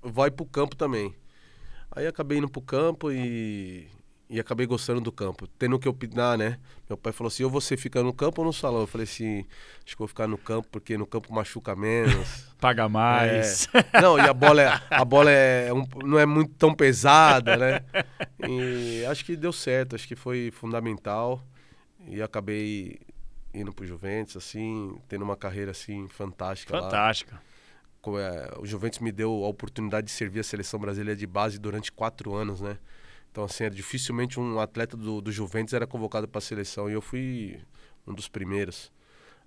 vai 0.02 0.30
pro 0.30 0.46
campo 0.46 0.76
também. 0.76 1.14
Aí 1.90 2.06
acabei 2.06 2.38
indo 2.38 2.48
pro 2.48 2.62
campo 2.62 3.10
e 3.10 3.88
e 4.30 4.38
acabei 4.38 4.66
gostando 4.66 5.00
do 5.00 5.10
campo, 5.10 5.46
tendo 5.58 5.78
que 5.78 5.88
opinar, 5.88 6.36
né? 6.36 6.58
Meu 6.88 6.98
pai 6.98 7.12
falou 7.12 7.28
assim: 7.28 7.44
ou 7.44 7.50
você 7.50 7.76
fica 7.76 8.02
no 8.02 8.12
campo 8.12 8.42
ou 8.42 8.46
no 8.46 8.52
salão? 8.52 8.82
Eu 8.82 8.86
falei 8.86 9.04
assim: 9.04 9.46
acho 9.84 9.94
que 9.94 9.98
vou 9.98 10.08
ficar 10.08 10.26
no 10.26 10.36
campo, 10.36 10.68
porque 10.70 10.98
no 10.98 11.06
campo 11.06 11.32
machuca 11.32 11.74
menos. 11.74 12.46
Paga 12.60 12.88
mais. 12.88 13.68
É. 13.72 14.00
Não, 14.02 14.18
e 14.18 14.22
a 14.22 14.34
bola, 14.34 14.62
é, 14.62 14.80
a 14.90 15.04
bola 15.04 15.30
é 15.30 15.72
um, 15.72 15.86
não 16.04 16.18
é 16.18 16.26
muito 16.26 16.52
tão 16.54 16.74
pesada, 16.74 17.56
né? 17.56 17.80
E 18.46 19.04
acho 19.06 19.24
que 19.24 19.34
deu 19.34 19.52
certo, 19.52 19.94
acho 19.94 20.06
que 20.06 20.16
foi 20.16 20.50
fundamental. 20.50 21.42
E 22.06 22.20
acabei 22.20 22.98
indo 23.54 23.72
pro 23.72 23.86
Juventus, 23.86 24.36
assim, 24.36 24.98
tendo 25.08 25.22
uma 25.22 25.36
carreira 25.36 25.70
assim 25.70 26.06
fantástica. 26.08 26.78
Fantástica. 26.78 27.34
Lá. 27.34 28.20
É, 28.20 28.58
o 28.58 28.64
Juventus 28.64 29.00
me 29.00 29.12
deu 29.12 29.44
a 29.44 29.48
oportunidade 29.48 30.06
de 30.06 30.12
servir 30.12 30.40
a 30.40 30.44
seleção 30.44 30.80
brasileira 30.80 31.18
de 31.18 31.26
base 31.26 31.58
durante 31.58 31.92
quatro 31.92 32.34
anos, 32.34 32.60
né? 32.60 32.78
Então, 33.30 33.44
assim, 33.44 33.64
é, 33.64 33.70
dificilmente 33.70 34.40
um 34.40 34.58
atleta 34.58 34.96
do, 34.96 35.20
do 35.20 35.30
Juventus 35.30 35.74
era 35.74 35.86
convocado 35.86 36.26
para 36.26 36.38
a 36.38 36.42
seleção. 36.42 36.88
E 36.88 36.92
eu 36.92 37.00
fui 37.00 37.58
um 38.06 38.14
dos 38.14 38.28
primeiros 38.28 38.92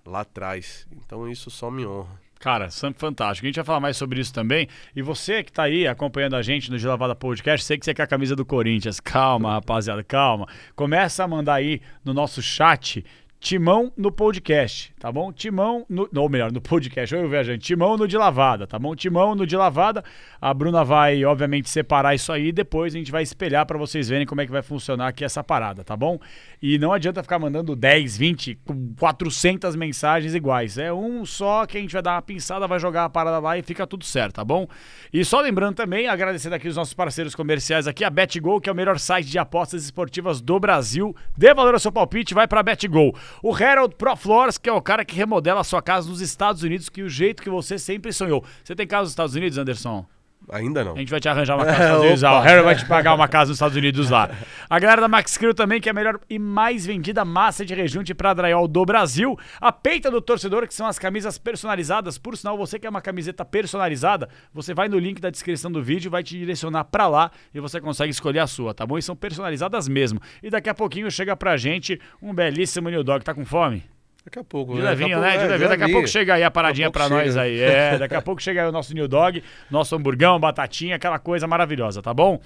lá 0.05 0.21
atrás. 0.21 0.87
Então, 0.91 1.29
isso 1.29 1.49
só 1.49 1.69
me 1.69 1.85
honra. 1.85 2.19
Cara, 2.41 2.69
fantástico. 2.95 3.45
A 3.45 3.49
gente 3.49 3.55
vai 3.57 3.65
falar 3.65 3.79
mais 3.79 3.95
sobre 3.95 4.19
isso 4.19 4.33
também. 4.33 4.67
E 4.95 5.01
você 5.03 5.43
que 5.43 5.51
está 5.51 5.63
aí 5.63 5.87
acompanhando 5.87 6.35
a 6.35 6.41
gente 6.41 6.71
no 6.71 6.79
De 6.79 6.87
Lavada 6.87 7.15
Podcast, 7.15 7.63
sei 7.63 7.77
que 7.77 7.85
você 7.85 7.93
quer 7.93 8.01
a 8.03 8.07
camisa 8.07 8.35
do 8.35 8.43
Corinthians. 8.43 8.99
Calma, 8.99 9.51
rapaziada, 9.51 10.03
calma. 10.03 10.47
Começa 10.75 11.23
a 11.23 11.27
mandar 11.27 11.53
aí 11.53 11.79
no 12.03 12.15
nosso 12.15 12.41
chat 12.41 13.05
Timão 13.41 13.91
no 13.97 14.11
podcast, 14.11 14.93
tá 14.99 15.11
bom? 15.11 15.33
Timão, 15.33 15.83
no, 15.89 16.07
ou 16.15 16.29
melhor, 16.29 16.51
no 16.51 16.61
podcast, 16.61 17.15
eu 17.15 17.27
viajante. 17.27 17.65
Timão 17.65 17.97
no 17.97 18.07
de 18.07 18.15
lavada, 18.15 18.67
tá 18.67 18.77
bom? 18.77 18.95
Timão 18.95 19.33
no 19.33 19.47
de 19.47 19.57
lavada. 19.57 20.03
A 20.39 20.53
Bruna 20.53 20.83
vai, 20.83 21.25
obviamente, 21.25 21.67
separar 21.67 22.13
isso 22.13 22.31
aí 22.31 22.49
e 22.49 22.51
depois 22.51 22.93
a 22.93 22.99
gente 22.99 23.11
vai 23.11 23.23
espelhar 23.23 23.65
para 23.65 23.79
vocês 23.79 24.09
verem 24.09 24.27
como 24.27 24.41
é 24.41 24.45
que 24.45 24.51
vai 24.51 24.61
funcionar 24.61 25.07
aqui 25.07 25.25
essa 25.25 25.43
parada, 25.43 25.83
tá 25.83 25.97
bom? 25.97 26.19
E 26.61 26.77
não 26.77 26.93
adianta 26.93 27.23
ficar 27.23 27.39
mandando 27.39 27.75
10, 27.75 28.15
20, 28.15 28.59
400 28.99 29.75
mensagens 29.75 30.35
iguais. 30.35 30.77
É 30.77 30.93
um 30.93 31.25
só 31.25 31.65
que 31.65 31.79
a 31.79 31.81
gente 31.81 31.93
vai 31.93 32.03
dar 32.03 32.13
uma 32.13 32.21
pinçada, 32.21 32.67
vai 32.67 32.77
jogar 32.77 33.05
a 33.05 33.09
parada 33.09 33.39
lá 33.39 33.57
e 33.57 33.63
fica 33.63 33.87
tudo 33.87 34.05
certo, 34.05 34.35
tá 34.35 34.45
bom? 34.45 34.67
E 35.11 35.25
só 35.25 35.41
lembrando 35.41 35.73
também, 35.73 36.07
agradecendo 36.07 36.53
aqui 36.53 36.67
os 36.67 36.75
nossos 36.75 36.93
parceiros 36.93 37.33
comerciais 37.33 37.87
aqui, 37.87 38.03
a 38.03 38.09
BetGo, 38.11 38.61
que 38.61 38.69
é 38.69 38.71
o 38.71 38.75
melhor 38.75 38.99
site 38.99 39.31
de 39.31 39.39
apostas 39.39 39.83
esportivas 39.83 40.41
do 40.41 40.59
Brasil. 40.59 41.15
Dê 41.35 41.51
valor 41.55 41.73
ao 41.73 41.79
seu 41.79 41.91
palpite, 41.91 42.35
vai 42.35 42.47
pra 42.47 42.61
BetGo. 42.61 43.15
O 43.41 43.53
Harold 43.53 43.95
Pro 43.95 44.15
Floors, 44.15 44.57
que 44.57 44.69
é 44.69 44.73
o 44.73 44.81
cara 44.81 45.05
que 45.05 45.15
remodela 45.15 45.61
a 45.61 45.63
sua 45.63 45.81
casa 45.81 46.09
nos 46.09 46.21
Estados 46.21 46.63
Unidos, 46.63 46.89
que 46.89 47.01
é 47.01 47.03
o 47.03 47.09
jeito 47.09 47.43
que 47.43 47.49
você 47.49 47.77
sempre 47.77 48.11
sonhou. 48.13 48.43
Você 48.63 48.75
tem 48.75 48.87
casa 48.87 49.03
nos 49.03 49.11
Estados 49.11 49.35
Unidos, 49.35 49.57
Anderson? 49.57 50.05
Ainda 50.49 50.83
não. 50.83 50.95
A 50.95 50.97
gente 50.99 51.09
vai 51.09 51.19
te 51.19 51.29
arranjar 51.29 51.55
uma 51.55 51.65
casa 51.65 51.77
nos 51.77 51.87
Estados 51.87 52.03
Unidos. 52.03 52.23
o 52.23 52.39
Harry 52.41 52.63
vai 52.63 52.75
te 52.75 52.85
pagar 52.85 53.13
uma 53.13 53.27
casa 53.27 53.49
nos 53.49 53.57
Estados 53.57 53.77
Unidos 53.77 54.09
lá. 54.09 54.29
A 54.69 54.79
galera 54.79 55.01
da 55.01 55.07
Max 55.07 55.37
Crew 55.37 55.53
também, 55.53 55.79
que 55.79 55.87
é 55.87 55.91
a 55.91 55.93
melhor 55.93 56.19
e 56.29 56.37
mais 56.39 56.85
vendida 56.85 57.23
massa 57.23 57.65
de 57.65 57.73
rejunte 57.73 58.13
para 58.13 58.33
drywall 58.33 58.67
do 58.67 58.85
Brasil. 58.85 59.37
A 59.59 59.71
peita 59.71 60.11
do 60.11 60.21
torcedor, 60.21 60.67
que 60.67 60.73
são 60.73 60.87
as 60.87 60.99
camisas 60.99 61.37
personalizadas. 61.37 62.17
Por 62.17 62.35
sinal, 62.35 62.57
você 62.57 62.79
quer 62.79 62.89
uma 62.89 63.01
camiseta 63.01 63.45
personalizada, 63.45 64.27
você 64.53 64.73
vai 64.73 64.89
no 64.89 64.97
link 64.99 65.21
da 65.21 65.29
descrição 65.29 65.71
do 65.71 65.81
vídeo, 65.81 66.11
vai 66.11 66.23
te 66.23 66.37
direcionar 66.37 66.85
para 66.85 67.07
lá 67.07 67.31
e 67.53 67.59
você 67.59 67.79
consegue 67.79 68.11
escolher 68.11 68.39
a 68.39 68.47
sua, 68.47 68.73
tá 68.73 68.85
bom? 68.85 68.97
E 68.97 69.01
são 69.01 69.15
personalizadas 69.15 69.87
mesmo. 69.87 70.19
E 70.41 70.49
daqui 70.49 70.69
a 70.69 70.73
pouquinho 70.73 71.09
chega 71.11 71.35
pra 71.35 71.55
gente 71.57 71.99
um 72.21 72.33
belíssimo 72.33 72.89
New 72.89 73.03
Dog. 73.03 73.23
Tá 73.23 73.33
com 73.33 73.45
fome? 73.45 73.83
Daqui 74.23 74.39
a 74.39 74.43
pouco, 74.43 74.75
de 74.75 74.81
né? 74.81 74.89
Levinho, 74.89 75.19
né? 75.19 75.37
De 75.37 75.47
levinho. 75.47 75.69
Daqui 75.69 75.83
a 75.83 75.89
pouco 75.89 76.07
chega 76.07 76.35
aí 76.35 76.43
a 76.43 76.51
paradinha 76.51 76.91
pra 76.91 77.09
nós 77.09 77.35
aí. 77.35 77.59
É, 77.59 77.97
daqui 77.99 78.15
a 78.15 78.21
pouco 78.21 78.41
chega 78.41 78.61
aí 78.61 78.69
o 78.69 78.71
nosso 78.71 78.93
New 78.93 79.07
Dog, 79.07 79.43
nosso 79.69 79.95
hamburgão, 79.95 80.39
batatinha, 80.39 80.95
aquela 80.95 81.17
coisa 81.17 81.47
maravilhosa, 81.47 82.01
tá 82.01 82.13
bom? 82.13 82.39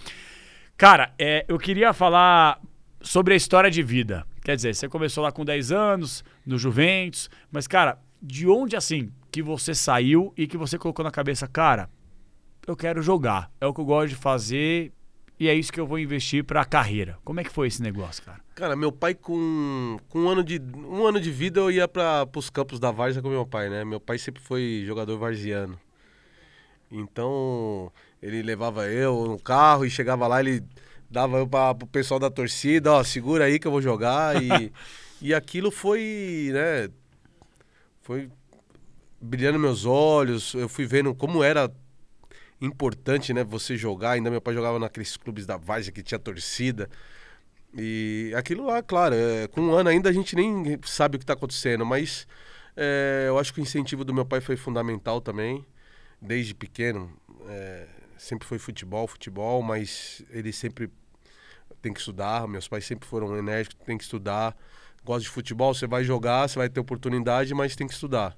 Cara, 0.78 1.12
é, 1.20 1.46
eu 1.48 1.58
queria 1.58 1.92
falar 1.94 2.60
sobre 3.02 3.34
a 3.34 3.38
história 3.38 3.70
de 3.70 3.84
vida. 3.84 4.26
Quer 4.44 4.56
dizer, 4.56 4.74
você 4.74 4.88
começou 4.88 5.24
lá 5.24 5.32
com 5.32 5.44
10 5.44 5.72
anos, 5.72 6.24
no 6.46 6.58
Juventus, 6.58 7.30
mas, 7.52 7.68
cara, 7.68 7.98
de 8.22 8.48
onde 8.48 8.76
assim 8.76 9.12
que 9.32 9.42
você 9.42 9.76
saiu 9.76 10.34
e 10.38 10.48
que 10.48 10.58
você 10.58 10.78
colocou 10.78 11.04
na 11.04 11.12
cabeça, 11.12 11.48
cara, 11.48 11.90
eu 12.66 12.76
quero 12.76 13.02
jogar, 13.02 13.52
é 13.60 13.66
o 13.66 13.74
que 13.74 13.82
eu 13.82 13.86
gosto 13.86 14.10
de 14.10 14.16
fazer 14.16 14.92
e 15.40 15.50
é 15.50 15.54
isso 15.54 15.72
que 15.72 15.80
eu 15.80 15.88
vou 15.88 16.00
investir 16.00 16.44
para 16.44 16.62
a 16.62 16.66
carreira. 16.66 17.18
Como 17.24 17.40
é 17.40 17.44
que 17.44 17.50
foi 17.52 17.68
esse 17.68 17.82
negócio, 17.82 18.24
cara? 18.24 18.40
Cara, 18.56 18.76
meu 18.76 18.92
pai 18.92 19.14
com, 19.14 19.98
com 20.08 20.22
um, 20.22 20.30
ano 20.30 20.44
de, 20.44 20.62
um 20.76 21.06
ano 21.06 21.20
de 21.20 21.30
vida 21.30 21.60
eu 21.60 21.70
ia 21.70 21.88
para 21.88 22.28
os 22.36 22.50
campos 22.50 22.80
da 22.80 22.90
Várzea 22.90 23.22
com 23.22 23.30
meu 23.30 23.46
pai, 23.46 23.70
né? 23.70 23.84
Meu 23.84 24.00
pai 24.00 24.18
sempre 24.18 24.42
foi 24.42 24.84
jogador 24.86 25.18
varziano. 25.18 25.78
Então, 26.90 27.92
ele 28.22 28.42
levava 28.42 28.88
eu 28.88 29.26
no 29.28 29.40
carro 29.40 29.86
e 29.86 29.90
chegava 29.90 30.26
lá, 30.28 30.40
ele 30.40 30.64
dava 31.10 31.38
eu 31.38 31.48
para 31.48 31.72
o 31.84 31.88
pessoal 31.88 32.20
da 32.20 32.30
torcida, 32.30 32.94
ó, 32.94 33.04
segura 33.04 33.46
aí 33.46 33.60
que 33.60 33.68
eu 33.68 33.72
vou 33.72 33.82
jogar 33.82 34.42
e, 34.42 34.72
e 35.22 35.34
aquilo 35.34 35.72
foi, 35.72 36.50
né, 36.54 36.90
foi 38.02 38.30
brilhando 39.20 39.60
meus 39.60 39.86
olhos, 39.86 40.54
eu 40.54 40.70
fui 40.70 40.86
vendo 40.86 41.14
como 41.14 41.44
era 41.44 41.72
importante, 42.62 43.34
né, 43.34 43.44
você 43.44 43.78
jogar, 43.78 44.12
ainda 44.12 44.32
meu 44.32 44.42
pai 44.42 44.54
jogava 44.54 44.80
naqueles 44.80 45.18
clubes 45.18 45.46
da 45.46 45.58
Várzea 45.58 45.92
que 45.92 46.02
tinha 46.02 46.20
torcida, 46.20 46.90
e 47.74 48.32
aquilo 48.36 48.66
lá, 48.66 48.82
claro, 48.82 49.16
é, 49.16 49.48
com 49.48 49.62
um 49.62 49.74
ano 49.74 49.90
ainda 49.90 50.10
a 50.10 50.14
gente 50.14 50.36
nem 50.36 50.80
sabe 50.86 51.18
o 51.18 51.20
que 51.20 51.24
está 51.24 51.34
acontecendo, 51.34 51.86
mas 51.86 52.26
é, 52.76 53.26
eu 53.28 53.38
acho 53.38 53.54
que 53.54 53.60
o 53.60 53.64
incentivo 53.64 54.06
do 54.06 54.14
meu 54.14 54.26
pai 54.26 54.40
foi 54.40 54.56
fundamental 54.56 55.20
também, 55.20 55.66
desde 56.22 56.56
pequeno, 56.56 57.12
é, 57.48 57.88
sempre 58.18 58.48
foi 58.48 58.58
futebol, 58.58 59.08
futebol, 59.08 59.62
mas 59.62 60.24
ele 60.30 60.54
sempre 60.54 60.90
tem 61.82 61.94
que 61.94 62.00
estudar, 62.00 62.48
meus 62.48 62.68
pais 62.68 62.86
sempre 62.86 63.08
foram 63.08 63.38
enérgicos, 63.38 63.86
tem 63.86 63.98
que 63.98 64.04
estudar, 64.04 64.56
gosta 65.04 65.22
de 65.22 65.30
futebol, 65.30 65.74
você 65.74 65.86
vai 65.86 66.04
jogar, 66.04 66.48
você 66.48 66.58
vai 66.58 66.70
ter 66.70 66.80
oportunidade, 66.80 67.54
mas 67.54 67.76
tem 67.76 67.88
que 67.88 67.94
estudar. 67.94 68.36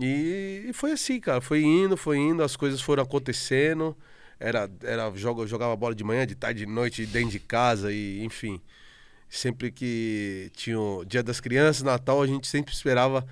E, 0.00 0.66
e, 0.68 0.72
foi 0.72 0.92
assim, 0.92 1.20
cara. 1.20 1.40
Foi 1.40 1.62
indo, 1.62 1.96
foi 1.96 2.18
indo, 2.18 2.42
as 2.42 2.56
coisas 2.56 2.80
foram 2.80 3.02
acontecendo. 3.02 3.96
Era, 4.38 4.68
era 4.82 5.10
joga, 5.14 5.46
jogava 5.46 5.76
bola 5.76 5.94
de 5.94 6.02
manhã, 6.02 6.26
de 6.26 6.34
tarde, 6.34 6.64
de 6.64 6.66
noite, 6.66 7.06
dentro 7.06 7.30
de 7.30 7.38
casa, 7.38 7.92
e 7.92 8.24
enfim. 8.24 8.60
Sempre 9.28 9.70
que 9.70 10.50
tinha 10.54 10.78
o 10.78 11.04
Dia 11.04 11.22
das 11.22 11.40
Crianças, 11.40 11.82
Natal, 11.82 12.20
a 12.20 12.26
gente 12.26 12.46
sempre 12.46 12.74
esperava 12.74 13.26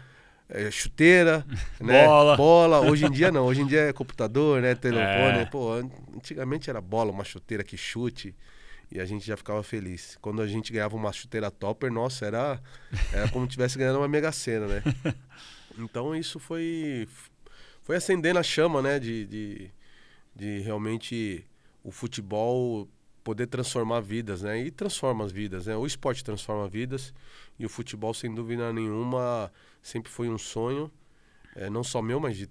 é, 0.48 0.70
chuteira, 0.70 1.44
né? 1.80 2.06
Bola. 2.06 2.36
Bola. 2.36 2.80
Hoje 2.80 3.06
em 3.06 3.10
dia 3.10 3.30
não, 3.30 3.44
hoje 3.44 3.62
em 3.62 3.66
dia 3.66 3.82
é 3.82 3.92
computador, 3.92 4.60
né? 4.60 4.74
Telefone. 4.74 5.38
É. 5.40 5.44
Pô, 5.46 5.72
antigamente 6.14 6.70
era 6.70 6.80
bola, 6.80 7.10
uma 7.10 7.24
chuteira 7.24 7.62
que 7.62 7.76
chute. 7.76 8.34
E 8.92 8.98
a 9.00 9.04
gente 9.04 9.24
já 9.24 9.36
ficava 9.36 9.62
feliz. 9.62 10.18
Quando 10.20 10.42
a 10.42 10.48
gente 10.48 10.72
ganhava 10.72 10.96
uma 10.96 11.12
chuteira 11.12 11.48
topper, 11.48 11.92
nossa, 11.92 12.26
era, 12.26 12.60
era 13.12 13.28
como 13.28 13.44
se 13.44 13.52
tivesse 13.52 13.78
ganhando 13.78 13.98
uma 13.98 14.08
mega 14.08 14.32
cena, 14.32 14.66
né? 14.66 14.82
Então 15.78 16.14
isso 16.14 16.38
foi 16.38 17.08
foi 17.82 17.96
acendendo 17.96 18.38
a 18.38 18.42
chama, 18.42 18.80
né, 18.82 18.98
de, 18.98 19.26
de, 19.26 19.70
de 20.34 20.60
realmente 20.60 21.44
o 21.82 21.90
futebol 21.90 22.88
poder 23.24 23.46
transformar 23.46 24.00
vidas, 24.00 24.42
né? 24.42 24.60
E 24.64 24.70
transforma 24.70 25.24
as 25.24 25.32
vidas, 25.32 25.66
né? 25.66 25.76
O 25.76 25.86
esporte 25.86 26.24
transforma 26.24 26.68
vidas 26.68 27.12
e 27.58 27.66
o 27.66 27.68
futebol, 27.68 28.14
sem 28.14 28.34
dúvida 28.34 28.72
nenhuma, 28.72 29.52
sempre 29.82 30.10
foi 30.10 30.28
um 30.28 30.38
sonho, 30.38 30.90
é, 31.54 31.68
não 31.68 31.84
só 31.84 32.00
meu, 32.00 32.20
mas 32.20 32.36
de 32.36 32.48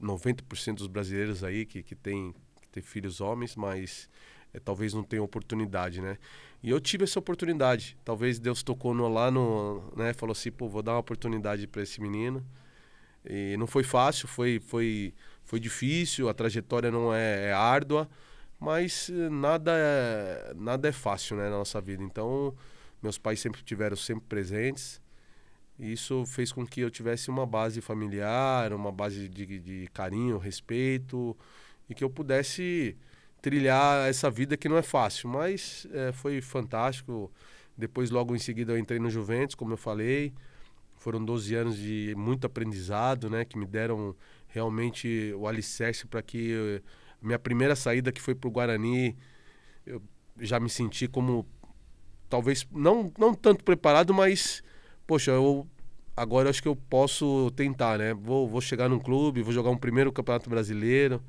90% 0.00 0.76
dos 0.76 0.86
brasileiros 0.86 1.44
aí 1.44 1.64
que, 1.66 1.82
que 1.82 1.94
tem, 1.94 2.34
que 2.60 2.68
tem 2.68 2.82
filhos 2.82 3.20
homens, 3.20 3.56
mas 3.56 4.08
é, 4.52 4.58
talvez 4.58 4.94
não 4.94 5.02
tenham 5.02 5.24
oportunidade, 5.24 6.00
né? 6.00 6.18
E 6.62 6.70
eu 6.70 6.80
tive 6.80 7.04
essa 7.04 7.18
oportunidade. 7.18 7.96
Talvez 8.04 8.38
Deus 8.38 8.62
tocou 8.62 8.94
no, 8.94 9.08
lá 9.08 9.30
no, 9.30 9.92
né? 9.96 10.12
Falou 10.12 10.32
assim, 10.32 10.50
pô, 10.50 10.68
vou 10.68 10.82
dar 10.82 10.92
uma 10.92 11.00
oportunidade 11.00 11.66
para 11.66 11.82
esse 11.82 12.00
menino. 12.00 12.44
E 13.24 13.56
não 13.58 13.66
foi 13.66 13.82
fácil, 13.82 14.26
foi, 14.28 14.60
foi, 14.60 15.14
foi 15.44 15.60
difícil. 15.60 16.28
A 16.28 16.34
trajetória 16.34 16.90
não 16.90 17.12
é, 17.14 17.48
é 17.48 17.52
árdua, 17.52 18.08
mas 18.58 19.10
eh, 19.10 19.28
nada 19.28 19.72
é, 19.74 20.52
nada 20.56 20.88
é 20.88 20.92
fácil, 20.92 21.36
né, 21.36 21.44
na 21.44 21.58
nossa 21.58 21.80
vida. 21.80 22.02
Então, 22.02 22.54
meus 23.02 23.18
pais 23.18 23.40
sempre 23.40 23.62
tiveram 23.62 23.96
sempre 23.96 24.24
presentes. 24.28 25.00
E 25.78 25.92
isso 25.92 26.24
fez 26.26 26.52
com 26.52 26.66
que 26.66 26.80
eu 26.80 26.90
tivesse 26.90 27.30
uma 27.30 27.46
base 27.46 27.80
familiar, 27.80 28.72
uma 28.72 28.90
base 28.90 29.28
de, 29.28 29.60
de 29.60 29.88
carinho, 29.92 30.38
respeito, 30.38 31.36
e 31.88 31.94
que 31.94 32.02
eu 32.02 32.10
pudesse 32.10 32.96
trilhar 33.40 34.08
essa 34.08 34.30
vida 34.30 34.56
que 34.56 34.68
não 34.68 34.76
é 34.76 34.82
fácil, 34.82 35.28
mas 35.28 35.86
é, 35.92 36.12
foi 36.12 36.40
fantástico. 36.40 37.30
Depois, 37.76 38.10
logo 38.10 38.34
em 38.34 38.38
seguida, 38.38 38.72
eu 38.72 38.78
entrei 38.78 38.98
no 38.98 39.10
Juventus, 39.10 39.54
como 39.54 39.72
eu 39.72 39.76
falei. 39.76 40.32
Foram 40.96 41.24
12 41.24 41.54
anos 41.54 41.76
de 41.76 42.12
muito 42.16 42.46
aprendizado, 42.46 43.30
né? 43.30 43.44
Que 43.44 43.56
me 43.56 43.66
deram 43.66 44.16
realmente 44.48 45.32
o 45.36 45.46
alicerce 45.46 46.06
para 46.06 46.20
que 46.22 46.50
eu, 46.50 46.82
minha 47.22 47.38
primeira 47.38 47.76
saída, 47.76 48.10
que 48.10 48.20
foi 48.20 48.34
para 48.34 48.48
o 48.48 48.50
Guarani, 48.50 49.16
eu 49.86 50.02
já 50.40 50.58
me 50.60 50.68
senti 50.68 51.08
como, 51.08 51.46
talvez, 52.28 52.66
não, 52.72 53.12
não 53.18 53.34
tanto 53.34 53.64
preparado, 53.64 54.14
mas, 54.14 54.62
poxa, 55.06 55.32
eu 55.32 55.66
agora 56.16 56.50
acho 56.50 56.62
que 56.62 56.68
eu 56.68 56.76
posso 56.76 57.50
tentar, 57.52 57.98
né? 57.98 58.14
Vou, 58.14 58.48
vou 58.48 58.60
chegar 58.60 58.88
num 58.88 58.98
clube, 58.98 59.42
vou 59.42 59.52
jogar 59.52 59.70
um 59.70 59.76
primeiro 59.76 60.12
campeonato 60.12 60.50
brasileiro. 60.50 61.22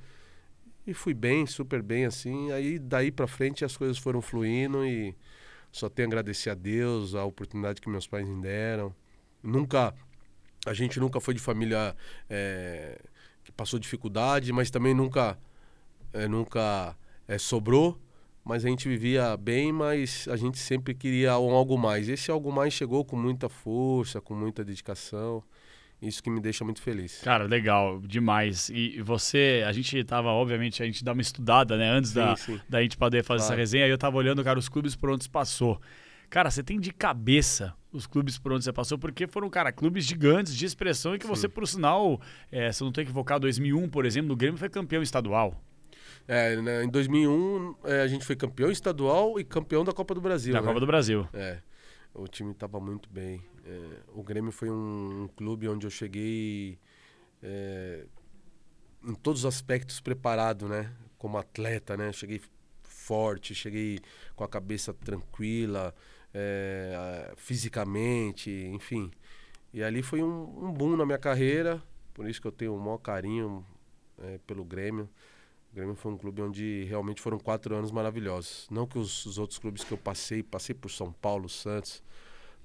E 0.85 0.93
fui 0.93 1.13
bem, 1.13 1.45
super 1.45 1.81
bem, 1.81 2.05
assim. 2.05 2.51
Aí 2.51 2.79
daí 2.79 3.11
para 3.11 3.27
frente 3.27 3.63
as 3.63 3.77
coisas 3.77 3.97
foram 3.97 4.21
fluindo 4.21 4.85
e 4.85 5.15
só 5.71 5.87
tenho 5.89 6.07
a 6.07 6.09
agradecer 6.09 6.49
a 6.49 6.55
Deus, 6.55 7.13
a 7.15 7.23
oportunidade 7.23 7.81
que 7.81 7.89
meus 7.89 8.07
pais 8.07 8.27
me 8.27 8.41
deram. 8.41 8.93
Nunca, 9.43 9.93
a 10.65 10.73
gente 10.73 10.99
nunca 10.99 11.19
foi 11.19 11.33
de 11.33 11.39
família 11.39 11.95
é, 12.29 12.99
que 13.43 13.51
passou 13.51 13.79
dificuldade, 13.79 14.51
mas 14.51 14.71
também 14.71 14.93
nunca, 14.93 15.37
é, 16.11 16.27
nunca 16.27 16.95
é, 17.27 17.37
sobrou. 17.37 17.99
Mas 18.43 18.65
a 18.65 18.69
gente 18.69 18.87
vivia 18.87 19.37
bem, 19.37 19.71
mas 19.71 20.27
a 20.27 20.35
gente 20.35 20.57
sempre 20.57 20.95
queria 20.95 21.37
um 21.37 21.51
algo 21.51 21.77
mais. 21.77 22.09
Esse 22.09 22.31
algo 22.31 22.51
mais 22.51 22.73
chegou 22.73 23.05
com 23.05 23.15
muita 23.15 23.47
força, 23.47 24.19
com 24.19 24.33
muita 24.33 24.63
dedicação. 24.63 25.43
Isso 26.01 26.23
que 26.23 26.29
me 26.29 26.39
deixa 26.39 26.63
muito 26.63 26.81
feliz. 26.81 27.21
Cara, 27.21 27.43
legal, 27.43 27.99
demais. 28.01 28.69
E 28.69 29.01
você, 29.01 29.63
a 29.67 29.71
gente 29.73 30.01
tava, 30.05 30.29
obviamente, 30.29 30.81
a 30.81 30.85
gente 30.85 31.03
dá 31.03 31.11
uma 31.11 31.21
estudada, 31.21 31.77
né, 31.77 31.89
antes 31.89 32.11
sim, 32.11 32.15
da, 32.15 32.35
sim. 32.35 32.59
da 32.69 32.81
gente 32.81 32.95
poder 32.97 33.23
fazer 33.23 33.39
claro. 33.39 33.53
essa 33.53 33.59
resenha, 33.59 33.87
eu 33.87 33.97
tava 33.97 34.15
olhando, 34.15 34.43
cara, 34.43 34.57
os 34.57 34.69
clubes 34.69 34.95
por 34.95 35.09
onde 35.09 35.25
você 35.25 35.29
passou. 35.29 35.81
Cara, 36.29 36.49
você 36.49 36.63
tem 36.63 36.79
de 36.79 36.93
cabeça 36.93 37.73
os 37.91 38.05
clubes 38.05 38.37
por 38.37 38.53
onde 38.53 38.63
você 38.63 38.71
passou, 38.71 38.97
porque 38.97 39.27
foram, 39.27 39.49
cara, 39.49 39.71
clubes 39.71 40.05
gigantes 40.05 40.55
de 40.55 40.65
expressão 40.65 41.15
e 41.15 41.17
que 41.17 41.25
sim. 41.25 41.29
você, 41.29 41.49
por 41.49 41.67
sinal, 41.67 42.21
é, 42.51 42.71
se 42.71 42.81
eu 42.81 42.85
não 42.85 42.91
estou 42.91 43.01
equivocado, 43.01 43.41
2001, 43.41 43.89
por 43.89 44.05
exemplo, 44.05 44.29
no 44.29 44.35
Grêmio 44.35 44.57
foi 44.57 44.69
campeão 44.69 45.01
estadual. 45.01 45.61
É, 46.27 46.55
né, 46.61 46.83
em 46.83 46.89
2001 46.89 47.75
é, 47.85 48.01
a 48.01 48.07
gente 48.07 48.23
foi 48.23 48.35
campeão 48.35 48.69
estadual 48.69 49.39
e 49.39 49.43
campeão 49.43 49.83
da 49.83 49.91
Copa 49.91 50.13
do 50.13 50.21
Brasil. 50.21 50.53
Da 50.53 50.61
né? 50.61 50.67
Copa 50.67 50.79
do 50.79 50.85
Brasil. 50.85 51.27
É, 51.33 51.57
o 52.13 52.27
time 52.27 52.51
estava 52.51 52.79
muito 52.79 53.09
bem. 53.09 53.41
É, 53.69 54.01
o 54.15 54.23
Grêmio 54.23 54.51
foi 54.51 54.69
um, 54.71 55.23
um, 55.23 55.27
clube 55.27 55.69
onde 55.69 55.85
eu 55.85 55.91
cheguei 55.91 56.79
é, 57.43 58.03
em 59.03 59.13
todos 59.13 59.41
os 59.41 59.45
aspectos 59.45 59.99
preparado, 59.99 60.67
né? 60.67 60.91
Como 61.19 61.37
atleta, 61.37 61.95
né? 61.95 62.11
Cheguei 62.11 62.41
forte, 62.81 63.53
cheguei 63.53 63.99
com 64.35 64.43
a 64.43 64.47
cabeça 64.47 64.91
tranquila, 64.91 65.93
é, 66.33 67.31
fisicamente, 67.37 68.49
enfim. 68.73 69.11
E 69.71 69.83
ali 69.83 70.01
foi 70.01 70.23
um, 70.23 70.65
um, 70.65 70.71
boom 70.71 70.97
na 70.97 71.05
minha 71.05 71.19
carreira, 71.19 71.81
por 72.11 72.27
isso 72.27 72.41
que 72.41 72.47
eu 72.47 72.51
tenho 72.51 72.75
o 72.75 72.79
maior 72.79 72.97
carinho 72.97 73.63
é, 74.17 74.39
pelo 74.47 74.63
Grêmio. 74.65 75.07
O 75.71 75.75
Grêmio 75.75 75.95
foi 75.95 76.11
um 76.11 76.17
clube 76.17 76.41
onde 76.41 76.85
realmente 76.85 77.21
foram 77.21 77.37
quatro 77.37 77.75
anos 77.75 77.91
maravilhosos. 77.91 78.67
Não 78.71 78.87
que 78.87 78.97
os, 78.97 79.27
os 79.27 79.37
outros 79.37 79.59
clubes 79.59 79.83
que 79.83 79.91
eu 79.91 79.97
passei, 79.97 80.41
passei 80.41 80.73
por 80.73 80.89
São 80.89 81.11
Paulo, 81.13 81.47
Santos, 81.47 82.01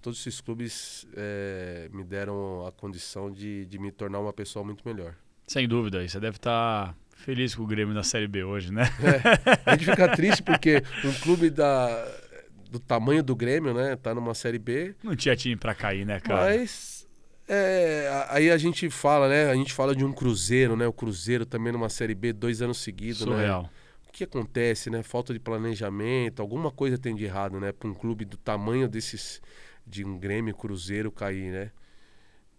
todos 0.05 0.21
esses 0.21 0.39
clubes 0.39 1.07
é, 1.17 1.89
me 1.91 2.05
deram 2.05 2.67
a 2.67 2.71
condição 2.71 3.31
de, 3.33 3.65
de 3.65 3.79
me 3.79 3.91
tornar 3.91 4.21
uma 4.21 4.35
pessoa 4.35 4.63
muito 4.63 4.87
melhor. 4.87 5.15
Sem 5.47 5.67
dúvida, 5.67 6.05
e 6.05 6.09
você 6.11 6.21
deve 6.21 6.37
estar 6.37 6.89
tá 6.89 6.95
feliz 7.17 7.55
com 7.55 7.63
o 7.63 7.67
Grêmio 7.67 7.95
na 7.95 8.03
Série 8.03 8.29
B 8.29 8.45
hoje, 8.45 8.71
né? 8.71 8.83
É, 9.03 9.71
a 9.71 9.75
gente 9.75 9.87
fica 9.87 10.15
triste 10.15 10.43
porque 10.43 10.83
um 11.03 11.13
clube 11.23 11.49
da, 11.49 12.07
do 12.71 12.79
tamanho 12.79 13.23
do 13.23 13.35
Grêmio, 13.35 13.73
né, 13.73 13.97
tá 13.97 14.15
numa 14.15 14.35
Série 14.35 14.59
B. 14.59 14.95
Não 15.03 15.17
tinha 15.17 15.35
time 15.35 15.57
para 15.57 15.75
cair, 15.75 16.05
né, 16.05 16.21
cara? 16.21 16.55
Mas 16.55 17.09
é, 17.49 18.27
aí 18.29 18.51
a 18.51 18.59
gente 18.59 18.91
fala, 18.91 19.27
né, 19.27 19.51
a 19.51 19.55
gente 19.55 19.73
fala 19.73 19.97
de 19.97 20.05
um 20.05 20.13
Cruzeiro, 20.13 20.77
né, 20.77 20.87
o 20.87 20.93
Cruzeiro 20.93 21.47
também 21.47 21.73
numa 21.73 21.89
Série 21.89 22.15
B 22.15 22.31
dois 22.31 22.61
anos 22.61 22.77
seguidos, 22.77 23.23
né? 23.23 23.33
Surreal. 23.33 23.63
né? 23.63 23.71
O 24.07 24.13
que 24.13 24.25
acontece, 24.25 24.91
né? 24.91 25.03
Falta 25.03 25.33
de 25.33 25.41
planejamento, 25.41 26.41
alguma 26.41 26.71
coisa 26.71 26.99
tem 26.99 27.17
de 27.17 27.25
errado, 27.25 27.59
né? 27.59 27.73
Para 27.73 27.89
um 27.89 27.95
clube 27.95 28.27
do 28.27 28.37
tamanho 28.37 28.87
desses 28.87 29.41
de 29.87 30.05
um 30.05 30.19
Grêmio 30.19 30.55
Cruzeiro 30.55 31.11
cair, 31.11 31.51
né? 31.51 31.71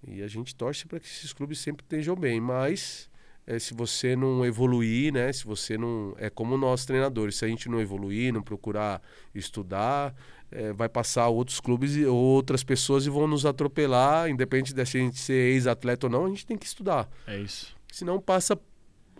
E 0.07 0.21
a 0.21 0.27
gente 0.27 0.55
torce 0.55 0.85
para 0.85 0.99
que 0.99 1.07
esses 1.07 1.33
clubes 1.33 1.59
sempre 1.59 1.83
estejam 1.83 2.15
bem, 2.15 2.39
mas 2.39 3.09
é, 3.47 3.59
se 3.59 3.73
você 3.73 4.15
não 4.15 4.45
evoluir, 4.45 5.13
né? 5.13 5.31
Se 5.31 5.45
você 5.45 5.77
não. 5.77 6.15
É 6.17 6.29
como 6.29 6.57
nós 6.57 6.85
treinadores, 6.85 7.35
se 7.35 7.45
a 7.45 7.47
gente 7.47 7.69
não 7.69 7.79
evoluir, 7.79 8.33
não 8.33 8.41
procurar 8.41 9.01
estudar, 9.33 10.15
é, 10.51 10.73
vai 10.73 10.89
passar 10.89 11.27
outros 11.27 11.59
clubes 11.59 11.95
e 11.95 12.05
outras 12.05 12.63
pessoas 12.63 13.05
e 13.05 13.09
vão 13.09 13.27
nos 13.27 13.45
atropelar, 13.45 14.29
independente 14.29 14.73
de 14.73 14.85
se 14.85 14.97
a 14.97 15.01
gente 15.01 15.19
ser 15.19 15.53
ex-atleta 15.53 16.07
ou 16.07 16.11
não, 16.11 16.25
a 16.25 16.29
gente 16.29 16.45
tem 16.45 16.57
que 16.57 16.65
estudar. 16.65 17.09
É 17.27 17.37
isso. 17.39 17.75
Senão 17.91 18.19
passa 18.19 18.59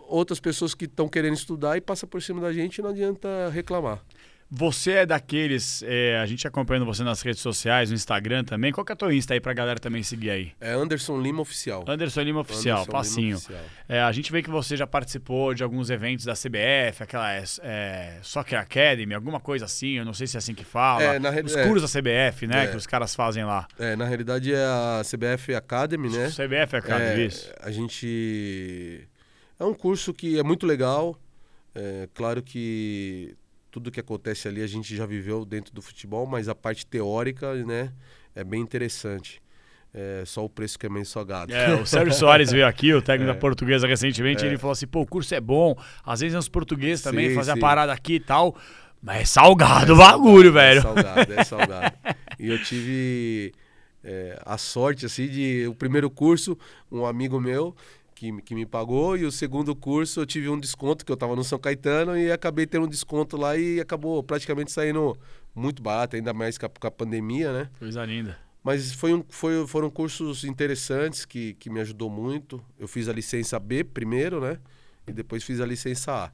outras 0.08 0.40
pessoas 0.40 0.74
que 0.74 0.84
estão 0.84 1.08
querendo 1.08 1.34
estudar 1.34 1.76
e 1.76 1.80
passa 1.80 2.06
por 2.06 2.22
cima 2.22 2.40
da 2.40 2.52
gente 2.52 2.78
e 2.78 2.82
não 2.82 2.90
adianta 2.90 3.48
reclamar. 3.50 4.04
Você 4.48 4.92
é 4.92 5.06
daqueles, 5.06 5.82
é, 5.82 6.18
a 6.18 6.26
gente 6.26 6.46
acompanhando 6.46 6.86
você 6.86 7.02
nas 7.02 7.20
redes 7.20 7.40
sociais, 7.40 7.90
no 7.90 7.96
Instagram 7.96 8.44
também. 8.44 8.70
Qual 8.70 8.84
que 8.84 8.92
é 8.92 8.94
o 8.94 8.96
teu 8.96 9.12
Insta 9.12 9.34
aí 9.34 9.40
pra 9.40 9.52
galera 9.52 9.80
também 9.80 10.04
seguir 10.04 10.30
aí? 10.30 10.52
É 10.60 10.72
Anderson 10.72 11.20
Lima 11.20 11.42
Oficial. 11.42 11.84
Anderson 11.88 12.20
Lima 12.22 12.40
Oficial, 12.42 12.76
Anderson 12.78 12.92
passinho. 12.92 13.26
Lima 13.26 13.38
Oficial. 13.38 13.60
É, 13.88 14.00
a 14.00 14.12
gente 14.12 14.30
vê 14.30 14.42
que 14.42 14.50
você 14.50 14.76
já 14.76 14.86
participou 14.86 15.52
de 15.52 15.64
alguns 15.64 15.90
eventos 15.90 16.24
da 16.24 16.34
CBF, 16.34 17.02
aquela 17.02 17.32
é, 17.34 17.42
é, 17.62 18.18
Soccer 18.22 18.60
Academy, 18.60 19.14
alguma 19.14 19.40
coisa 19.40 19.64
assim, 19.64 19.98
eu 19.98 20.04
não 20.04 20.14
sei 20.14 20.28
se 20.28 20.36
é 20.36 20.38
assim 20.38 20.54
que 20.54 20.64
fala. 20.64 21.02
É, 21.02 21.18
na 21.18 21.30
Os 21.30 21.56
cursos 21.56 21.92
da 21.92 22.00
CBF, 22.00 22.46
né, 22.46 22.64
É. 22.64 22.66
que 22.68 22.76
os 22.76 22.86
caras 22.86 23.16
fazem 23.16 23.44
lá. 23.44 23.66
É, 23.80 23.96
na 23.96 24.04
realidade 24.04 24.54
é 24.54 24.64
a 24.64 25.02
CBF 25.04 25.56
Academy, 25.56 26.08
né? 26.08 26.28
CBF 26.30 26.76
Academy, 26.76 27.22
É, 27.22 27.26
isso. 27.26 27.52
A 27.60 27.72
gente. 27.72 29.08
É 29.58 29.64
um 29.64 29.74
curso 29.74 30.14
que 30.14 30.38
é 30.38 30.42
muito 30.44 30.66
legal. 30.66 31.18
É 31.74 32.08
claro 32.14 32.42
que 32.42 33.34
tudo 33.76 33.90
que 33.90 34.00
acontece 34.00 34.48
ali 34.48 34.62
a 34.62 34.66
gente 34.66 34.96
já 34.96 35.04
viveu 35.04 35.44
dentro 35.44 35.70
do 35.74 35.82
futebol, 35.82 36.26
mas 36.26 36.48
a 36.48 36.54
parte 36.54 36.86
teórica, 36.86 37.54
né, 37.56 37.92
é 38.34 38.42
bem 38.42 38.62
interessante. 38.62 39.42
É 39.92 40.22
só 40.24 40.42
o 40.46 40.48
preço 40.48 40.78
que 40.78 40.86
é 40.86 40.88
meio 40.88 41.04
salgado. 41.04 41.52
É, 41.52 41.74
o 41.74 41.84
Sérgio 41.84 42.14
Soares 42.14 42.50
veio 42.50 42.66
aqui, 42.66 42.94
o 42.94 43.02
técnico 43.02 43.28
É. 43.32 43.34
da 43.34 43.38
portuguesa 43.38 43.86
recentemente, 43.86 44.42
É. 44.42 44.48
ele 44.48 44.56
falou 44.56 44.72
assim, 44.72 44.86
pô, 44.86 45.02
o 45.02 45.06
curso 45.06 45.34
é 45.34 45.40
bom, 45.42 45.76
às 46.02 46.20
vezes 46.20 46.38
os 46.38 46.48
portugueses 46.48 47.04
também 47.04 47.28
Sim, 47.28 47.34
fazem 47.34 47.52
a 47.52 47.54
sim. 47.54 47.60
parada 47.60 47.92
aqui 47.92 48.14
e 48.14 48.20
tal, 48.20 48.56
mas 49.02 49.20
é 49.20 49.24
salgado 49.26 49.92
o 49.92 49.96
bagulho, 49.98 50.50
velho. 50.54 50.78
É 50.78 50.82
salgado, 50.82 51.32
é 51.34 51.44
salgado. 51.44 51.96
e 52.40 52.48
eu 52.48 52.62
tive 52.62 53.52
é, 54.02 54.40
a 54.46 54.56
sorte, 54.56 55.04
assim, 55.04 55.28
de 55.28 55.66
o 55.68 55.74
primeiro 55.74 56.08
curso, 56.08 56.56
um 56.90 57.04
amigo 57.04 57.38
meu 57.38 57.76
que, 58.16 58.32
que 58.42 58.54
me 58.54 58.64
pagou, 58.64 59.16
e 59.16 59.26
o 59.26 59.30
segundo 59.30 59.76
curso 59.76 60.20
eu 60.20 60.26
tive 60.26 60.48
um 60.48 60.58
desconto, 60.58 61.04
que 61.04 61.12
eu 61.12 61.16
tava 61.16 61.36
no 61.36 61.44
São 61.44 61.58
Caetano, 61.58 62.16
e 62.16 62.32
acabei 62.32 62.66
tendo 62.66 62.86
um 62.86 62.88
desconto 62.88 63.36
lá 63.36 63.56
e 63.56 63.78
acabou 63.78 64.22
praticamente 64.22 64.72
saindo 64.72 65.14
muito 65.54 65.82
barato, 65.82 66.16
ainda 66.16 66.32
mais 66.32 66.56
com 66.56 66.64
a, 66.64 66.68
com 66.68 66.86
a 66.86 66.90
pandemia, 66.90 67.52
né? 67.52 67.68
Coisa 67.78 68.04
linda. 68.04 68.38
Mas 68.64 68.92
foi 68.92 69.12
um, 69.12 69.22
foi, 69.28 69.66
foram 69.66 69.90
cursos 69.90 70.44
interessantes 70.44 71.24
que, 71.24 71.54
que 71.54 71.70
me 71.70 71.78
ajudou 71.78 72.10
muito. 72.10 72.60
Eu 72.80 72.88
fiz 72.88 73.08
a 73.08 73.12
licença 73.12 73.60
B 73.60 73.84
primeiro, 73.84 74.40
né? 74.40 74.58
E 75.06 75.12
depois 75.12 75.44
fiz 75.44 75.60
a 75.60 75.66
licença 75.66 76.24
A. 76.24 76.30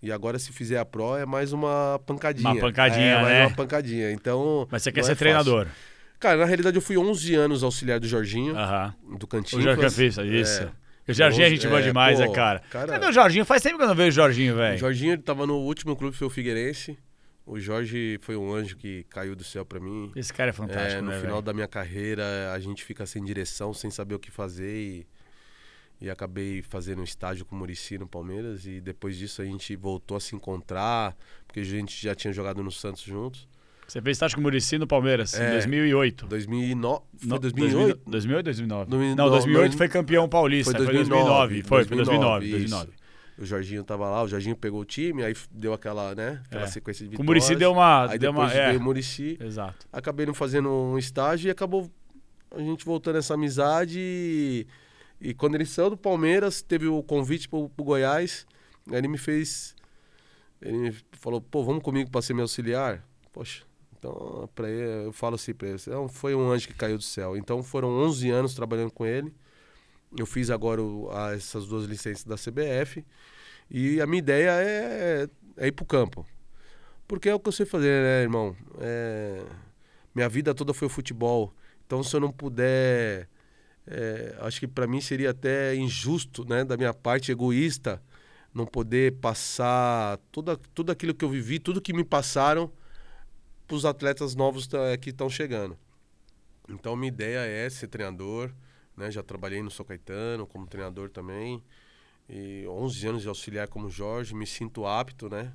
E 0.00 0.12
agora, 0.12 0.38
se 0.38 0.52
fizer 0.52 0.78
a 0.78 0.84
Pro, 0.84 1.16
é 1.16 1.26
mais 1.26 1.52
uma 1.52 2.00
pancadinha. 2.06 2.52
Uma 2.52 2.60
pancadinha, 2.60 3.04
é, 3.04 3.14
mais 3.16 3.28
né? 3.28 3.46
uma 3.48 3.56
pancadinha. 3.56 4.12
Então. 4.12 4.66
Mas 4.70 4.82
você 4.82 4.92
quer 4.92 5.02
ser 5.02 5.12
é 5.12 5.14
fácil. 5.14 5.18
treinador. 5.18 5.66
Cara, 6.20 6.38
na 6.38 6.44
realidade, 6.44 6.76
eu 6.76 6.80
fui 6.80 6.96
11 6.96 7.34
anos 7.34 7.62
auxiliar 7.62 8.00
do 8.00 8.06
Jorginho, 8.06 8.56
Aham. 8.56 8.94
do 9.18 9.24
O 9.24 9.26
Cantinho. 9.26 9.60
Jorginho 9.60 9.88
Campista, 9.88 10.24
isso. 10.24 10.62
É. 10.62 10.87
O 11.08 11.12
Jorginho 11.12 11.42
é 11.42 11.46
Onze- 11.46 11.56
gente 11.56 11.66
boa 11.68 11.80
é, 11.80 11.82
demais, 11.82 12.18
pô, 12.18 12.26
né, 12.26 12.32
cara? 12.34 12.60
cara- 12.70 12.92
Cadê 12.92 13.06
o 13.06 13.12
Jorginho? 13.12 13.44
Faz 13.44 13.62
tempo 13.62 13.76
que 13.78 13.82
eu 13.84 13.88
não 13.88 13.94
vejo 13.94 14.08
o 14.10 14.22
Jorginho, 14.24 14.54
O 14.54 14.56
velho. 14.58 14.78
Jorginho 14.78 15.12
ele 15.14 15.22
tava 15.22 15.46
no 15.46 15.56
último 15.56 15.96
clube, 15.96 16.14
foi 16.16 16.26
o 16.26 16.30
Figueirense. 16.30 16.98
O 17.46 17.58
Jorge 17.58 18.18
foi 18.20 18.36
um 18.36 18.52
anjo 18.52 18.76
que 18.76 19.04
caiu 19.04 19.34
do 19.34 19.42
céu 19.42 19.64
pra 19.64 19.80
mim. 19.80 20.12
Esse 20.14 20.32
cara 20.32 20.50
é 20.50 20.52
fantástico, 20.52 20.98
É, 20.98 21.00
no 21.00 21.08
né, 21.08 21.14
final 21.18 21.36
velho? 21.36 21.42
da 21.42 21.54
minha 21.54 21.66
carreira, 21.66 22.52
a 22.52 22.60
gente 22.60 22.84
fica 22.84 23.06
sem 23.06 23.24
direção, 23.24 23.72
sem 23.72 23.90
saber 23.90 24.14
o 24.14 24.18
que 24.18 24.30
fazer 24.30 24.70
e, 24.76 25.06
e 25.98 26.10
acabei 26.10 26.60
fazendo 26.60 27.00
um 27.00 27.04
estágio 27.04 27.46
com 27.46 27.56
o 27.56 27.58
Murici 27.58 27.96
no 27.96 28.06
Palmeiras 28.06 28.66
e 28.66 28.78
depois 28.82 29.16
disso 29.16 29.40
a 29.40 29.46
gente 29.46 29.74
voltou 29.76 30.14
a 30.16 30.20
se 30.20 30.36
encontrar, 30.36 31.16
porque 31.46 31.60
a 31.60 31.64
gente 31.64 32.00
já 32.02 32.14
tinha 32.14 32.32
jogado 32.34 32.62
no 32.62 32.70
Santos 32.70 33.02
juntos. 33.02 33.48
Você 33.88 34.02
fez 34.02 34.16
estágio 34.16 34.36
com 34.36 34.40
o 34.40 34.44
Muricy 34.44 34.76
no 34.78 34.86
Palmeiras, 34.86 35.32
em 35.34 35.42
É. 35.42 35.50
2008. 35.52 36.26
2009, 36.26 37.02
foi 37.16 37.28
No- 37.28 37.38
2008? 37.38 38.00
2008 38.06 38.36
ou 38.38 38.42
2009? 38.44 38.90
Dois- 38.90 39.16
Não, 39.16 39.24
não, 39.24 39.30
2008 39.30 39.68
dois- 39.70 39.78
foi 39.78 39.88
campeão 39.88 40.28
paulista. 40.28 40.72
Foi 40.72 40.84
Foi 40.84 40.94
2009. 40.94 41.24
2009, 41.54 41.62
Foi, 41.68 41.84
foi 41.86 41.96
2009. 41.96 42.46
2009, 42.46 42.50
2009. 42.50 42.92
O 43.38 43.44
Jorginho 43.46 43.84
tava 43.84 44.08
lá, 44.10 44.22
o 44.22 44.28
Jorginho 44.28 44.56
pegou 44.56 44.80
o 44.80 44.84
time, 44.84 45.22
aí 45.24 45.34
deu 45.50 45.72
aquela, 45.72 46.14
né, 46.14 46.42
aquela 46.46 46.64
É. 46.64 46.66
sequência 46.66 47.04
de 47.06 47.16
Com 47.16 47.22
o 47.22 47.24
vitórias. 47.24 47.44
Muricy 47.44 47.58
deu 47.58 47.72
uma. 47.72 48.02
Aí 48.10 48.18
deu 48.18 48.32
depois 48.32 48.52
uma 48.52 48.60
é, 48.60 48.66
veio 48.68 48.80
o 48.80 48.82
Murici. 48.82 49.38
Exato. 49.40 49.86
acabei 49.92 50.26
não 50.26 50.34
fazendo 50.34 50.68
um 50.70 50.98
estágio 50.98 51.48
e 51.48 51.50
acabou 51.50 51.90
a 52.54 52.58
gente 52.60 52.84
voltando 52.84 53.16
essa 53.16 53.34
amizade. 53.34 53.98
E, 54.00 54.66
e 55.20 55.32
quando 55.34 55.54
ele 55.54 55.64
saiu 55.64 55.88
do 55.90 55.96
Palmeiras, 55.96 56.60
teve 56.60 56.86
o 56.88 57.02
convite 57.02 57.48
pro, 57.48 57.68
pro 57.70 57.84
Goiás. 57.84 58.44
Aí 58.90 58.98
ele 58.98 59.08
me 59.08 59.16
fez. 59.18 59.74
Ele 60.60 60.76
me 60.76 60.94
falou: 61.12 61.40
pô, 61.40 61.62
vamos 61.64 61.82
comigo 61.82 62.10
pra 62.10 62.20
ser 62.20 62.34
meu 62.34 62.42
auxiliar? 62.42 63.04
Poxa, 63.32 63.62
então 63.98 64.48
pra 64.54 64.68
ele, 64.70 65.06
eu 65.06 65.12
falo 65.12 65.34
assim 65.34 65.52
pra 65.54 65.68
ele: 65.68 65.78
foi 66.10 66.34
um 66.34 66.50
anjo 66.50 66.68
que 66.68 66.74
caiu 66.74 66.96
do 66.96 67.02
céu. 67.04 67.36
Então 67.36 67.62
foram 67.62 67.88
11 67.88 68.30
anos 68.30 68.54
trabalhando 68.54 68.90
com 68.92 69.04
ele. 69.06 69.32
Eu 70.16 70.26
fiz 70.26 70.50
agora 70.50 70.82
o- 70.82 71.10
a- 71.10 71.34
essas 71.34 71.66
duas 71.66 71.84
licenças 71.84 72.24
da 72.24 72.36
CBF. 72.36 73.04
E 73.70 74.00
a 74.00 74.06
minha 74.06 74.18
ideia 74.20 74.50
é, 74.52 75.28
é 75.56 75.66
ir 75.66 75.72
pro 75.72 75.84
campo. 75.84 76.26
Porque 77.06 77.28
é 77.28 77.34
o 77.34 77.40
que 77.40 77.48
eu 77.48 77.52
sei 77.52 77.66
fazer, 77.66 78.02
né, 78.02 78.22
irmão? 78.22 78.56
É, 78.80 79.42
minha 80.14 80.28
vida 80.28 80.54
toda 80.54 80.72
foi 80.74 80.88
futebol. 80.88 81.52
Então, 81.86 82.02
se 82.02 82.14
eu 82.14 82.20
não 82.20 82.30
puder. 82.32 83.28
é, 83.86 84.36
acho 84.40 84.60
que 84.60 84.68
pra 84.68 84.86
mim 84.86 85.00
seria 85.00 85.30
até 85.30 85.74
injusto, 85.74 86.44
né, 86.48 86.64
da 86.64 86.76
minha 86.76 86.92
parte, 86.94 87.32
egoísta, 87.32 88.02
não 88.54 88.66
poder 88.66 89.14
passar 89.20 90.18
toda, 90.32 90.56
tudo 90.74 90.92
aquilo 90.92 91.14
que 91.14 91.24
eu 91.24 91.28
vivi, 91.30 91.58
tudo 91.58 91.80
que 91.80 91.92
me 91.94 92.04
passaram 92.04 92.70
pros 93.68 93.84
atletas 93.84 94.34
novos 94.34 94.66
tá- 94.66 94.96
que 95.00 95.10
estão 95.10 95.28
chegando. 95.30 95.78
Então, 96.68 96.96
minha 96.96 97.08
ideia 97.08 97.38
é 97.40 97.68
ser 97.70 97.86
treinador. 97.86 98.50
Né? 98.96 99.10
Já 99.12 99.22
trabalhei 99.22 99.62
no 99.62 99.70
São 99.70 99.86
Caetano 99.86 100.46
como 100.46 100.66
treinador 100.66 101.08
também. 101.10 101.62
E 102.28 102.66
11 102.66 103.06
anos 103.06 103.22
de 103.22 103.28
auxiliar 103.28 103.68
como 103.68 103.88
Jorge, 103.88 104.34
me 104.34 104.46
sinto 104.46 104.84
apto, 104.84 105.30
né? 105.30 105.52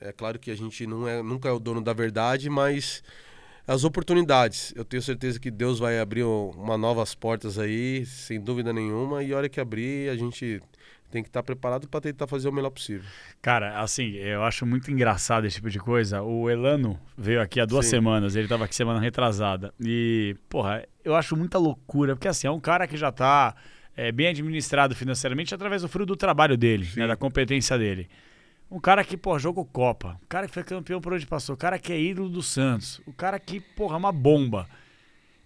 É 0.00 0.12
claro 0.12 0.38
que 0.38 0.50
a 0.50 0.54
gente 0.54 0.86
não 0.86 1.06
é, 1.06 1.22
nunca 1.22 1.48
é 1.48 1.52
o 1.52 1.58
dono 1.58 1.82
da 1.82 1.92
verdade, 1.92 2.48
mas 2.48 3.02
as 3.66 3.84
oportunidades. 3.84 4.72
Eu 4.74 4.84
tenho 4.84 5.02
certeza 5.02 5.38
que 5.38 5.50
Deus 5.50 5.78
vai 5.78 5.98
abrir 5.98 6.24
um- 6.24 6.50
uma 6.50 6.78
novas 6.78 7.14
portas 7.14 7.58
aí, 7.58 8.06
sem 8.06 8.40
dúvida 8.40 8.72
nenhuma. 8.72 9.22
E 9.22 9.32
a 9.32 9.36
hora 9.36 9.48
que 9.48 9.60
abrir, 9.60 10.08
a 10.08 10.16
gente 10.16 10.62
tem 11.12 11.22
que 11.22 11.28
estar 11.28 11.42
preparado 11.42 11.86
para 11.86 12.00
tentar 12.00 12.26
fazer 12.26 12.48
o 12.48 12.52
melhor 12.52 12.70
possível. 12.70 13.04
Cara, 13.42 13.78
assim, 13.80 14.14
eu 14.14 14.42
acho 14.42 14.64
muito 14.64 14.90
engraçado 14.90 15.46
esse 15.46 15.56
tipo 15.56 15.68
de 15.68 15.78
coisa. 15.78 16.22
O 16.22 16.48
Elano 16.48 16.98
veio 17.16 17.40
aqui 17.40 17.60
há 17.60 17.66
duas 17.66 17.84
Sim. 17.84 17.96
semanas, 17.96 18.34
ele 18.34 18.48
tava 18.48 18.64
aqui 18.64 18.74
semana 18.74 18.98
retrasada. 18.98 19.74
E, 19.78 20.34
porra, 20.48 20.84
eu 21.04 21.14
acho 21.14 21.36
muita 21.36 21.58
loucura, 21.58 22.16
porque 22.16 22.28
assim, 22.28 22.46
é 22.46 22.50
um 22.50 22.58
cara 22.58 22.86
que 22.86 22.96
já 22.96 23.12
tá 23.12 23.54
é, 23.94 24.10
bem 24.10 24.28
administrado 24.28 24.94
financeiramente 24.94 25.54
através 25.54 25.82
do 25.82 25.88
fruto 25.88 26.06
do 26.06 26.16
trabalho 26.16 26.56
dele, 26.56 26.88
né, 26.96 27.06
da 27.06 27.14
competência 27.14 27.76
dele. 27.76 28.08
Um 28.70 28.80
cara 28.80 29.04
que, 29.04 29.18
pô, 29.18 29.38
jogou 29.38 29.66
Copa. 29.66 30.18
Um 30.22 30.26
cara 30.26 30.46
que 30.46 30.54
foi 30.54 30.64
campeão 30.64 30.98
por 30.98 31.12
onde 31.12 31.26
passou. 31.26 31.54
Um 31.54 31.58
cara 31.58 31.78
que 31.78 31.92
é 31.92 32.00
ídolo 32.00 32.30
do 32.30 32.42
Santos. 32.42 33.02
Um 33.06 33.12
cara 33.12 33.38
que, 33.38 33.60
porra, 33.60 33.96
é 33.96 33.98
uma 33.98 34.12
bomba. 34.12 34.66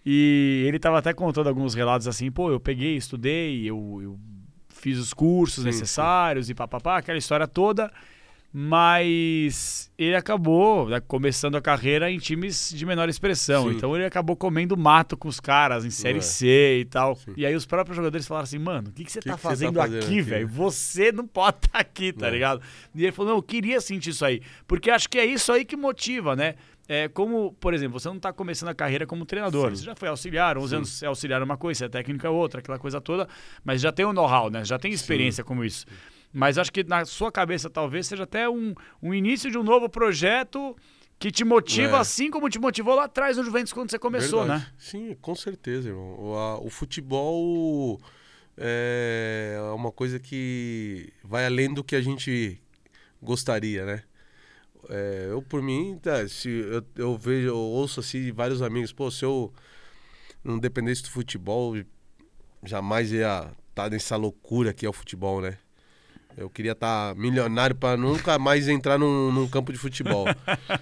E 0.04 0.64
ele 0.68 0.78
tava 0.78 0.98
até 1.00 1.12
contando 1.12 1.48
alguns 1.48 1.74
relatos 1.74 2.06
assim, 2.06 2.30
pô, 2.30 2.52
eu 2.52 2.60
peguei, 2.60 2.96
estudei, 2.96 3.68
eu, 3.68 3.98
eu 4.00 4.18
fiz 4.86 4.98
os 5.00 5.12
cursos 5.12 5.64
Sim, 5.64 5.68
necessários 5.68 6.48
e 6.48 6.54
papapá, 6.54 6.98
aquela 6.98 7.18
história 7.18 7.48
toda. 7.48 7.92
Mas 8.52 9.90
ele 9.98 10.14
acabou 10.14 10.88
né, 10.88 11.00
começando 11.00 11.56
a 11.56 11.60
carreira 11.60 12.08
em 12.08 12.18
times 12.18 12.72
de 12.72 12.86
menor 12.86 13.08
expressão. 13.08 13.68
Sim. 13.68 13.74
Então 13.76 13.94
ele 13.96 14.04
acabou 14.06 14.36
comendo 14.36 14.76
mato 14.76 15.16
com 15.16 15.26
os 15.26 15.40
caras 15.40 15.84
em 15.84 15.90
Série 15.90 16.18
É. 16.18 16.22
C 16.22 16.78
e 16.80 16.84
tal. 16.84 17.16
Sim. 17.16 17.34
E 17.36 17.44
aí 17.44 17.54
os 17.56 17.66
próprios 17.66 17.96
jogadores 17.96 18.26
falaram 18.28 18.44
assim, 18.44 18.58
mano, 18.60 18.88
o 18.88 18.92
que, 18.92 19.04
que 19.04 19.10
você 19.10 19.18
Que 19.18 19.28
tá 19.28 19.34
que 19.34 19.40
você 19.40 19.42
tá 19.42 19.48
fazendo 19.50 19.74
fazendo 19.80 20.04
aqui, 20.04 20.22
velho? 20.22 20.46
Você 20.46 21.10
não 21.10 21.26
pode 21.26 21.56
estar 21.66 21.78
aqui, 21.80 22.12
tá 22.12 22.26
Não. 22.26 22.32
ligado? 22.32 22.62
E 22.94 23.02
ele 23.02 23.12
falou, 23.12 23.32
não, 23.32 23.38
eu 23.38 23.42
queria 23.42 23.80
sentir 23.80 24.10
isso 24.10 24.24
aí. 24.24 24.40
Porque 24.66 24.88
acho 24.90 25.08
que 25.10 25.18
é 25.18 25.26
isso 25.26 25.50
aí 25.52 25.64
que 25.64 25.76
motiva, 25.76 26.36
né? 26.36 26.54
É 26.88 27.08
como, 27.08 27.52
por 27.54 27.74
exemplo, 27.74 27.98
você 27.98 28.08
não 28.08 28.18
tá 28.18 28.32
começando 28.32 28.68
a 28.68 28.74
carreira 28.74 29.06
como 29.06 29.26
treinador. 29.26 29.70
Sim. 29.70 29.76
Você 29.76 29.84
já 29.84 29.94
foi 29.96 30.08
auxiliar, 30.08 30.56
11 30.56 30.68
Sim. 30.70 30.76
anos 30.76 31.02
é 31.02 31.06
auxiliar 31.06 31.42
uma 31.42 31.56
coisa, 31.56 31.86
é 31.86 31.88
técnica 31.88 32.30
outra, 32.30 32.60
aquela 32.60 32.78
coisa 32.78 33.00
toda. 33.00 33.28
Mas 33.64 33.80
já 33.80 33.90
tem 33.90 34.04
o 34.06 34.12
know-how, 34.12 34.50
né? 34.50 34.64
Já 34.64 34.78
tem 34.78 34.92
experiência 34.92 35.42
como 35.42 35.64
isso. 35.64 35.84
Mas 36.32 36.58
acho 36.58 36.72
que 36.72 36.84
na 36.84 37.04
sua 37.04 37.32
cabeça 37.32 37.68
talvez 37.68 38.06
seja 38.06 38.22
até 38.24 38.48
um, 38.48 38.74
um 39.02 39.12
início 39.12 39.50
de 39.50 39.58
um 39.58 39.62
novo 39.64 39.88
projeto 39.88 40.76
que 41.18 41.30
te 41.30 41.44
motiva 41.44 41.96
É. 41.96 42.00
assim 42.00 42.30
como 42.30 42.48
te 42.50 42.58
motivou 42.58 42.94
lá 42.94 43.04
atrás 43.04 43.36
no 43.38 43.42
Juventus 43.44 43.72
quando 43.72 43.90
você 43.90 43.98
começou, 43.98 44.40
Verdade. 44.40 44.64
né? 44.64 44.72
Sim, 44.76 45.16
com 45.20 45.34
certeza, 45.34 45.88
irmão. 45.88 46.14
O, 46.20 46.34
a- 46.36 46.58
o 46.60 46.68
futebol 46.68 47.98
é 48.58 49.58
uma 49.74 49.90
coisa 49.90 50.18
que 50.18 51.12
vai 51.24 51.46
além 51.46 51.72
do 51.72 51.82
que 51.82 51.96
a 51.96 52.00
gente 52.00 52.60
gostaria, 53.22 53.84
né? 53.86 54.02
É, 54.88 55.28
eu, 55.30 55.42
por 55.42 55.62
mim, 55.62 55.98
tá, 56.00 56.26
se 56.28 56.48
eu, 56.48 56.84
eu 56.96 57.18
vejo, 57.18 57.48
eu 57.48 57.56
ouço 57.56 58.00
assim 58.00 58.30
vários 58.32 58.62
amigos, 58.62 58.92
pô, 58.92 59.10
se 59.10 59.24
eu 59.24 59.52
não 60.44 60.58
dependesse 60.58 61.02
do 61.02 61.10
futebol, 61.10 61.74
jamais 62.62 63.12
ia 63.12 63.50
estar 63.70 63.90
nessa 63.90 64.16
loucura 64.16 64.72
que 64.72 64.86
é 64.86 64.88
o 64.88 64.92
futebol, 64.92 65.40
né? 65.40 65.58
Eu 66.36 66.50
queria 66.50 66.72
estar 66.72 67.14
milionário 67.14 67.74
para 67.74 67.96
nunca 67.96 68.38
mais 68.38 68.68
entrar 68.68 68.98
num, 68.98 69.32
num 69.32 69.48
campo 69.48 69.72
de 69.72 69.78
futebol. 69.78 70.26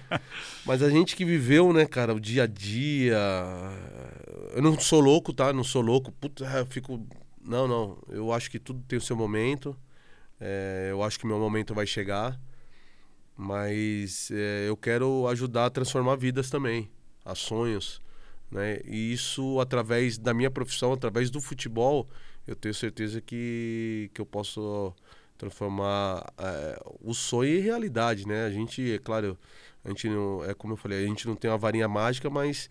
Mas 0.65 0.83
a 0.83 0.89
gente 0.89 1.15
que 1.15 1.23
viveu, 1.23 1.71
né, 1.71 1.85
cara, 1.85 2.13
o 2.13 2.19
dia 2.19 2.43
a 2.43 2.47
dia. 2.47 3.17
Eu 4.53 4.61
não 4.61 4.77
sou 4.77 4.99
louco, 4.99 5.31
tá? 5.31 5.53
Não 5.53 5.63
sou 5.63 5.81
louco. 5.81 6.11
Puta, 6.11 6.43
eu 6.43 6.65
fico. 6.65 7.07
Não, 7.41 7.69
não. 7.69 7.97
Eu 8.09 8.33
acho 8.33 8.51
que 8.51 8.59
tudo 8.59 8.83
tem 8.85 8.99
o 8.99 9.01
seu 9.01 9.15
momento. 9.15 9.77
É, 10.41 10.89
eu 10.91 11.01
acho 11.01 11.17
que 11.17 11.25
meu 11.25 11.39
momento 11.39 11.73
vai 11.73 11.87
chegar, 11.87 12.37
mas 13.35 14.29
é, 14.31 14.67
eu 14.67 14.77
quero 14.77 15.27
ajudar 15.27 15.65
a 15.65 15.69
transformar 15.69 16.15
vidas 16.15 16.49
também, 16.49 16.89
a 17.23 17.35
sonhos. 17.35 18.01
Né? 18.49 18.79
E 18.85 19.13
isso 19.13 19.59
através 19.59 20.17
da 20.17 20.33
minha 20.33 20.51
profissão, 20.51 20.93
através 20.93 21.29
do 21.29 21.41
futebol, 21.41 22.07
eu 22.47 22.55
tenho 22.55 22.73
certeza 22.73 23.19
que, 23.19 24.09
que 24.13 24.21
eu 24.21 24.25
posso 24.25 24.93
transformar 25.37 26.25
é, 26.37 26.79
o 27.01 27.13
sonho 27.13 27.57
em 27.57 27.61
realidade, 27.61 28.27
né? 28.27 28.45
A 28.45 28.51
gente, 28.51 28.93
é 28.93 28.99
claro, 28.99 29.37
a 29.83 29.89
gente 29.89 30.07
não, 30.07 30.43
é 30.45 30.53
como 30.53 30.73
eu 30.73 30.77
falei, 30.77 31.03
a 31.03 31.07
gente 31.07 31.27
não 31.27 31.35
tem 31.35 31.49
uma 31.51 31.57
varinha 31.57 31.87
mágica, 31.87 32.29
mas 32.29 32.69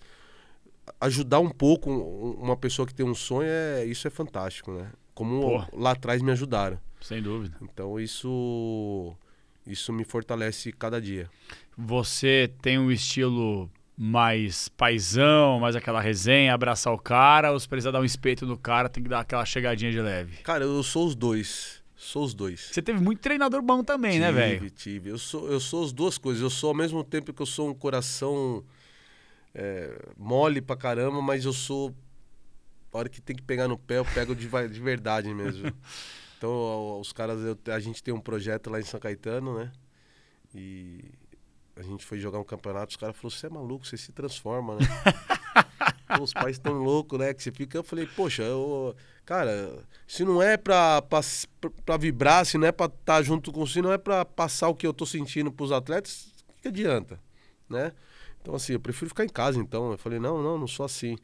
ajudar 1.00 1.40
um 1.40 1.50
pouco 1.50 1.90
uma 1.90 2.57
pessoa 2.57 2.87
que 2.87 2.94
tem 2.94 3.05
um 3.05 3.14
sonho 3.14 3.48
é 3.48 3.85
isso 3.85 4.07
é 4.07 4.11
fantástico, 4.11 4.72
né? 4.72 4.90
Como 5.14 5.40
Porra. 5.40 5.68
lá 5.72 5.90
atrás 5.92 6.22
me 6.22 6.33
ajudaram. 6.33 6.79
Sem 7.00 7.22
dúvida. 7.22 7.57
Então 7.61 8.00
isso 8.00 9.14
isso 9.66 9.92
me 9.92 10.05
fortalece 10.05 10.72
cada 10.72 11.00
dia. 11.00 11.31
Você 11.77 12.50
tem 12.62 12.79
um 12.79 12.90
estilo 12.90 13.70
mais 13.96 14.68
paisão, 14.68 15.61
mais 15.61 15.77
aquela 15.77 16.00
resenha, 16.00 16.53
abraçar 16.53 16.92
o 16.92 16.98
cara, 16.98 17.53
ou 17.53 17.61
se 17.61 17.68
precisar 17.68 17.92
dar 17.92 18.00
um 18.00 18.05
espeto 18.05 18.44
no 18.46 18.59
cara, 18.59 18.88
tem 18.88 19.03
que 19.03 19.09
dar 19.09 19.20
aquela 19.20 19.44
chegadinha 19.44 19.90
de 19.90 20.00
leve? 20.00 20.38
Cara, 20.42 20.64
eu 20.64 20.83
sou 20.83 21.07
os 21.07 21.14
dois. 21.14 21.83
Sou 21.96 22.24
os 22.24 22.35
dois. 22.35 22.68
Você 22.72 22.83
teve 22.83 23.00
muito 23.00 23.20
treinador 23.20 23.62
bom 23.62 23.83
também, 23.83 24.18
né, 24.18 24.27
tive, 24.27 24.38
né, 24.38 24.46
velho? 24.46 24.59
Tive, 24.59 24.70
tive. 24.70 25.11
Eu 25.11 25.18
sou, 25.18 25.50
eu 25.50 25.59
sou 25.59 25.85
as 25.85 25.92
duas 25.92 26.18
coisas. 26.18 26.42
Eu 26.42 26.50
sou 26.50 26.68
ao 26.68 26.74
mesmo 26.74 27.03
tempo 27.03 27.33
que 27.33 27.40
eu 27.40 27.46
sou 27.46 27.70
um 27.70 27.74
coração 27.74 28.62
é, 29.55 29.96
mole 30.18 30.61
pra 30.61 30.77
caramba, 30.77 31.22
mas 31.22 31.44
eu 31.44 31.53
sou. 31.53 31.94
A 32.92 32.98
hora 32.98 33.09
que 33.09 33.22
tem 33.22 33.35
que 33.35 33.42
pegar 33.42 33.66
no 33.66 33.79
pé, 33.79 33.98
eu 33.98 34.05
pego 34.05 34.35
de, 34.35 34.46
de 34.46 34.81
verdade 34.81 35.33
mesmo. 35.33 35.72
então, 36.44 37.00
os 37.00 37.11
caras, 37.11 37.40
eu, 37.40 37.59
a 37.72 37.80
gente 37.80 38.02
tem 38.02 38.12
um 38.12 38.20
projeto 38.20 38.68
lá 38.68 38.78
em 38.78 38.85
São 38.85 39.00
Caetano, 39.00 39.59
né? 39.59 39.72
E 40.54 41.02
a 41.74 41.83
gente 41.83 42.04
foi 42.04 42.18
jogar 42.18 42.38
um 42.38 42.44
campeonato, 42.44 42.90
os 42.90 42.96
caras 42.98 43.16
falaram, 43.16 43.30
você 43.38 43.46
é 43.46 43.48
maluco, 43.48 43.87
você 43.87 43.96
se 43.96 44.12
transforma, 44.12 44.76
né? 44.76 44.80
os 46.20 46.35
pais 46.35 46.59
tão 46.59 46.74
loucos, 46.74 47.18
né? 47.18 47.33
Que 47.33 47.42
você 47.42 47.50
fica. 47.50 47.78
Eu 47.78 47.83
falei, 47.83 48.07
poxa, 48.07 48.42
eu, 48.42 48.94
cara, 49.24 49.83
se 50.07 50.22
não 50.22 50.42
é 50.42 50.59
pra, 50.59 51.00
pra, 51.00 51.20
pra 51.87 51.96
vibrar, 51.96 52.44
se 52.44 52.59
não 52.59 52.66
é 52.66 52.72
pra 52.72 52.87
estar 52.87 52.98
tá 53.04 53.22
junto 53.22 53.50
com 53.50 53.66
você, 53.66 53.80
não 53.80 53.90
é 53.90 53.96
pra 53.96 54.22
passar 54.26 54.68
o 54.68 54.74
que 54.74 54.87
eu 54.87 54.92
tô 54.92 55.07
sentindo 55.07 55.50
pros 55.50 55.72
atletas, 55.72 56.30
o 56.50 56.61
que 56.61 56.68
adianta, 56.68 57.18
né? 57.70 57.90
Então, 58.42 58.54
assim, 58.54 58.74
eu 58.74 58.80
prefiro 58.80 59.09
ficar 59.09 59.24
em 59.24 59.30
casa, 59.30 59.59
então. 59.59 59.92
Eu 59.92 59.98
falei, 59.98 60.18
não, 60.18 60.42
não, 60.42 60.59
não 60.59 60.66
sou 60.66 60.85
assim. 60.85 61.16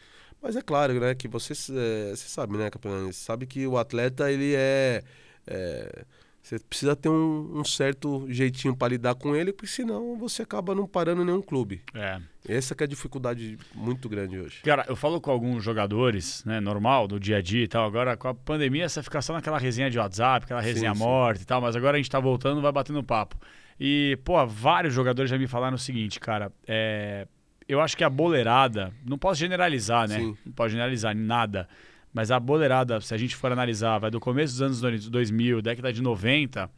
Mas 0.42 0.56
é 0.56 0.62
claro, 0.62 0.98
né, 0.98 1.14
que 1.14 1.28
você, 1.28 1.52
é, 1.52 2.10
você 2.10 2.28
sabe, 2.28 2.56
né, 2.56 2.70
campeão? 2.70 3.06
Você 3.06 3.24
sabe 3.24 3.46
que 3.46 3.66
o 3.66 3.76
atleta, 3.76 4.30
ele 4.30 4.54
é, 4.54 5.02
é 5.46 6.04
você 6.42 6.58
precisa 6.58 6.96
ter 6.96 7.08
um, 7.08 7.60
um 7.60 7.64
certo 7.64 8.26
jeitinho 8.28 8.74
para 8.74 8.88
lidar 8.88 9.14
com 9.14 9.36
ele, 9.36 9.52
porque 9.52 9.66
senão 9.66 10.16
você 10.16 10.42
acaba 10.42 10.74
não 10.74 10.86
parando 10.86 11.22
em 11.22 11.24
nenhum 11.26 11.42
clube. 11.42 11.82
É. 11.94 12.18
Essa 12.48 12.74
que 12.74 12.82
é 12.82 12.86
a 12.86 12.88
dificuldade 12.88 13.58
muito 13.74 14.08
grande 14.08 14.38
hoje. 14.38 14.62
Cara, 14.62 14.84
eu 14.88 14.96
falo 14.96 15.20
com 15.20 15.30
alguns 15.30 15.62
jogadores, 15.62 16.42
né, 16.44 16.58
normal, 16.58 17.06
do 17.06 17.20
dia 17.20 17.36
a 17.36 17.42
dia 17.42 17.64
e 17.64 17.68
tal. 17.68 17.86
Agora, 17.86 18.16
com 18.16 18.26
a 18.26 18.34
pandemia, 18.34 18.88
você 18.88 19.02
fica 19.02 19.20
só 19.20 19.34
naquela 19.34 19.58
resenha 19.58 19.90
de 19.90 19.98
WhatsApp, 19.98 20.44
aquela 20.44 20.62
resenha 20.62 20.94
sim, 20.94 20.98
morta 20.98 21.38
sim. 21.38 21.44
e 21.44 21.46
tal, 21.46 21.60
mas 21.60 21.76
agora 21.76 21.96
a 21.96 22.00
gente 22.00 22.10
tá 22.10 22.18
voltando, 22.18 22.62
vai 22.62 22.72
batendo 22.72 23.04
papo. 23.04 23.36
E, 23.78 24.18
pô, 24.24 24.44
vários 24.46 24.94
jogadores 24.94 25.30
já 25.30 25.38
me 25.38 25.46
falaram 25.46 25.76
o 25.76 25.78
seguinte, 25.78 26.18
cara, 26.18 26.50
é... 26.66 27.28
eu 27.70 27.80
acho 27.80 27.96
que 27.96 28.02
a 28.02 28.10
boleirada, 28.10 28.92
não 29.04 29.16
posso 29.16 29.38
generalizar, 29.38 30.08
né? 30.08 30.18
Sim. 30.18 30.36
Não 30.44 30.52
posso 30.52 30.70
generalizar 30.70 31.14
nada. 31.14 31.68
Mas 32.12 32.30
a 32.30 32.40
boleirada, 32.40 33.00
se 33.00 33.14
a 33.14 33.16
gente 33.16 33.36
for 33.36 33.52
analisar, 33.52 33.98
vai 33.98 34.10
do 34.10 34.18
começo 34.18 34.54
dos 34.54 34.82
anos 34.82 35.08
2000, 35.08 35.62
década 35.62 35.92
de 35.92 36.02
90, 36.02 36.68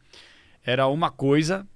era 0.63 0.85
uma 0.87 1.09
coisa 1.09 1.67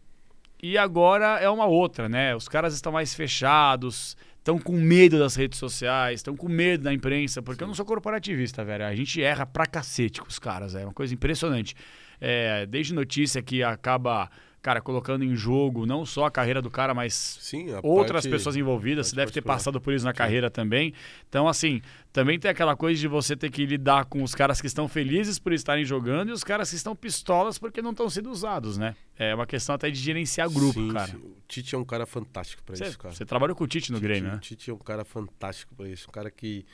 e 0.62 0.78
agora 0.78 1.40
é 1.40 1.50
uma 1.50 1.66
outra, 1.66 2.08
né? 2.08 2.36
Os 2.36 2.48
caras 2.48 2.76
estão 2.76 2.92
mais 2.92 3.16
fechados, 3.16 4.16
estão 4.38 4.60
com 4.60 4.74
medo 4.74 5.18
das 5.18 5.36
redes 5.36 5.58
sociais, 5.58 6.20
estão 6.20 6.36
com 6.36 6.48
medo 6.48 6.84
da 6.84 6.94
imprensa, 6.94 7.42
porque 7.42 7.60
Sim. 7.60 7.64
eu 7.64 7.68
não 7.68 7.76
sou 7.76 7.86
corporativista, 7.86 8.64
velho. 8.64 8.86
A 8.86 8.96
gente 8.96 9.22
erra 9.22 9.46
pra 9.46 9.66
cacete 9.66 10.22
com 10.22 10.28
os 10.28 10.38
caras, 10.38 10.76
é 10.76 10.84
uma 10.84 10.94
coisa 10.94 11.14
impressionante. 11.14 11.76
É, 12.22 12.66
desde 12.68 12.94
notícia 12.94 13.42
que 13.42 13.64
acaba 13.64 14.30
cara, 14.68 14.82
colocando 14.82 15.24
em 15.24 15.34
jogo 15.34 15.86
não 15.86 16.06
só 16.06 16.26
a 16.26 16.32
carreira 16.32 16.62
do 16.62 16.70
cara, 16.70 16.94
mas 16.94 17.38
Sim, 17.40 17.68
outras 17.82 18.26
parte, 18.26 18.30
pessoas 18.30 18.58
envolvidas. 18.58 19.08
Você 19.08 19.16
deve 19.16 19.32
ter 19.32 19.42
passado 19.42 19.80
por 19.80 19.94
isso 19.94 20.04
na 20.04 20.12
Sim. 20.12 20.18
carreira 20.18 20.52
também. 20.52 20.94
Então, 21.30 21.48
assim, 21.48 21.82
também 22.12 22.38
tem 22.38 22.52
aquela 22.52 22.76
coisa 22.76 23.00
de 23.00 23.08
você 23.08 23.34
ter 23.38 23.50
que 23.50 23.66
lidar 23.66 24.04
com 24.04 24.22
os 24.22 24.36
caras 24.36 24.60
que 24.60 24.68
estão 24.68 24.86
felizes 24.86 25.40
por 25.40 25.54
estarem 25.54 25.86
jogando 25.86 26.28
e 26.28 26.32
os 26.34 26.44
caras 26.44 26.70
que 26.70 26.76
estão 26.76 26.94
pistolas 26.94 27.58
porque 27.58 27.82
não 27.82 27.92
estão 27.92 28.10
sendo 28.10 28.30
usados, 28.30 28.78
né? 28.78 28.94
É 29.18 29.34
uma 29.34 29.48
questão 29.48 29.74
até 29.74 29.90
de 29.90 29.98
gerenciar 29.98 30.50
grupo, 30.50 30.82
sim, 30.82 30.92
cara. 30.92 31.16
O 31.16 31.38
Tite 31.48 31.74
é 31.74 31.78
um 31.78 31.86
cara 31.86 32.06
fantástico 32.06 32.62
para 32.64 32.76
isso, 32.76 33.00
cara. 33.00 33.16
Você 33.16 33.26
trabalhou 33.26 33.56
com 33.56 33.64
o 33.64 33.68
Tite 33.68 33.94
no 33.94 34.00
Tite, 34.00 34.06
Grêmio, 34.06 34.32
né? 34.32 34.36
O 34.36 34.40
Tite 34.40 34.70
é 34.70 34.74
um 34.74 34.80
cara 34.80 35.06
fantástico 35.06 35.74
para 35.76 35.88
isso. 35.88 36.10
Um 36.10 36.12
cara 36.12 36.30
que 36.30 36.66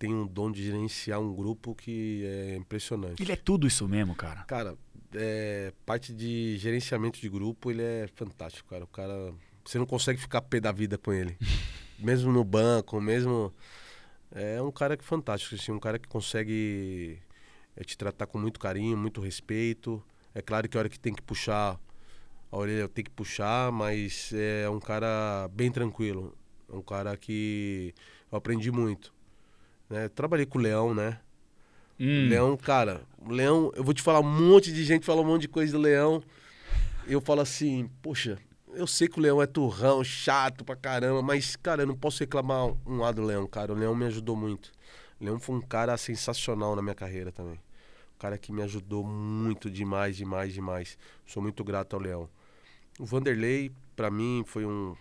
tem 0.00 0.14
um 0.14 0.26
dom 0.26 0.50
de 0.50 0.64
gerenciar 0.64 1.20
um 1.20 1.32
grupo 1.32 1.74
que 1.74 2.24
é 2.24 2.56
impressionante. 2.56 3.22
Ele 3.22 3.32
é 3.32 3.36
tudo 3.36 3.66
isso 3.66 3.86
mesmo, 3.86 4.14
cara. 4.14 4.44
Cara, 4.44 4.74
é, 5.14 5.72
parte 5.84 6.12
de 6.12 6.56
gerenciamento 6.58 7.20
de 7.20 7.28
grupo, 7.28 7.70
ele 7.70 7.82
é 7.82 8.08
fantástico, 8.14 8.68
cara. 8.68 8.84
O 8.84 8.88
cara. 8.88 9.34
Você 9.64 9.78
não 9.78 9.86
consegue 9.86 10.20
ficar 10.20 10.42
pé 10.42 10.60
da 10.60 10.72
vida 10.72 10.96
com 10.98 11.12
ele. 11.12 11.36
mesmo 11.98 12.32
no 12.32 12.44
banco, 12.44 13.00
mesmo. 13.00 13.52
É 14.32 14.62
um 14.62 14.70
cara 14.70 14.96
que 14.96 15.02
é 15.02 15.06
fantástico, 15.06 15.54
assim, 15.56 15.72
um 15.72 15.80
cara 15.80 15.98
que 15.98 16.08
consegue 16.08 17.18
é, 17.76 17.82
te 17.82 17.98
tratar 17.98 18.26
com 18.26 18.38
muito 18.38 18.60
carinho, 18.60 18.96
muito 18.96 19.20
respeito. 19.20 20.02
É 20.34 20.40
claro 20.40 20.68
que 20.68 20.76
a 20.76 20.80
hora 20.80 20.88
que 20.88 20.98
tem 20.98 21.12
que 21.12 21.22
puxar 21.22 21.78
a 22.50 22.56
orelha 22.56 22.88
tem 22.88 23.04
que 23.04 23.10
puxar, 23.10 23.70
mas 23.70 24.32
é 24.34 24.68
um 24.68 24.80
cara 24.80 25.48
bem 25.52 25.70
tranquilo. 25.70 26.36
É 26.68 26.74
um 26.74 26.82
cara 26.82 27.16
que 27.16 27.94
eu 28.30 28.38
aprendi 28.38 28.70
muito. 28.72 29.14
Né? 29.88 30.08
Trabalhei 30.08 30.46
com 30.46 30.58
o 30.58 30.60
Leão, 30.60 30.92
né? 30.92 31.20
Hum. 32.00 32.30
Leão, 32.30 32.56
cara, 32.56 33.02
Leão, 33.28 33.70
eu 33.76 33.84
vou 33.84 33.92
te 33.92 34.00
falar 34.00 34.20
um 34.20 34.22
monte 34.22 34.72
de 34.72 34.82
gente 34.84 35.04
fala 35.04 35.20
um 35.20 35.24
monte 35.24 35.42
de 35.42 35.48
coisa 35.48 35.72
do 35.72 35.78
Leão. 35.78 36.22
Eu 37.06 37.20
falo 37.20 37.42
assim, 37.42 37.90
poxa, 38.00 38.38
eu 38.72 38.86
sei 38.86 39.06
que 39.06 39.18
o 39.18 39.22
Leão 39.22 39.42
é 39.42 39.46
turrão, 39.46 40.02
chato 40.02 40.64
pra 40.64 40.74
caramba, 40.74 41.20
mas, 41.20 41.56
cara, 41.56 41.82
eu 41.82 41.86
não 41.86 41.94
posso 41.94 42.20
reclamar 42.20 42.74
um 42.86 42.98
lado 42.98 43.20
do 43.20 43.26
Leão, 43.26 43.46
cara. 43.46 43.72
O 43.74 43.76
Leão 43.76 43.94
me 43.94 44.06
ajudou 44.06 44.34
muito. 44.34 44.72
O 45.20 45.24
Leão 45.24 45.38
foi 45.38 45.56
um 45.56 45.60
cara 45.60 45.94
sensacional 45.98 46.74
na 46.74 46.80
minha 46.80 46.94
carreira 46.94 47.30
também. 47.30 47.60
Um 48.16 48.18
cara 48.18 48.38
que 48.38 48.50
me 48.50 48.62
ajudou 48.62 49.04
muito 49.04 49.70
demais, 49.70 50.16
demais, 50.16 50.54
demais. 50.54 50.96
Sou 51.26 51.42
muito 51.42 51.62
grato 51.62 51.96
ao 51.96 52.00
Leão. 52.00 52.30
O 52.98 53.04
Vanderlei, 53.04 53.70
para 53.94 54.10
mim, 54.10 54.42
foi 54.46 54.64
um, 54.64 54.96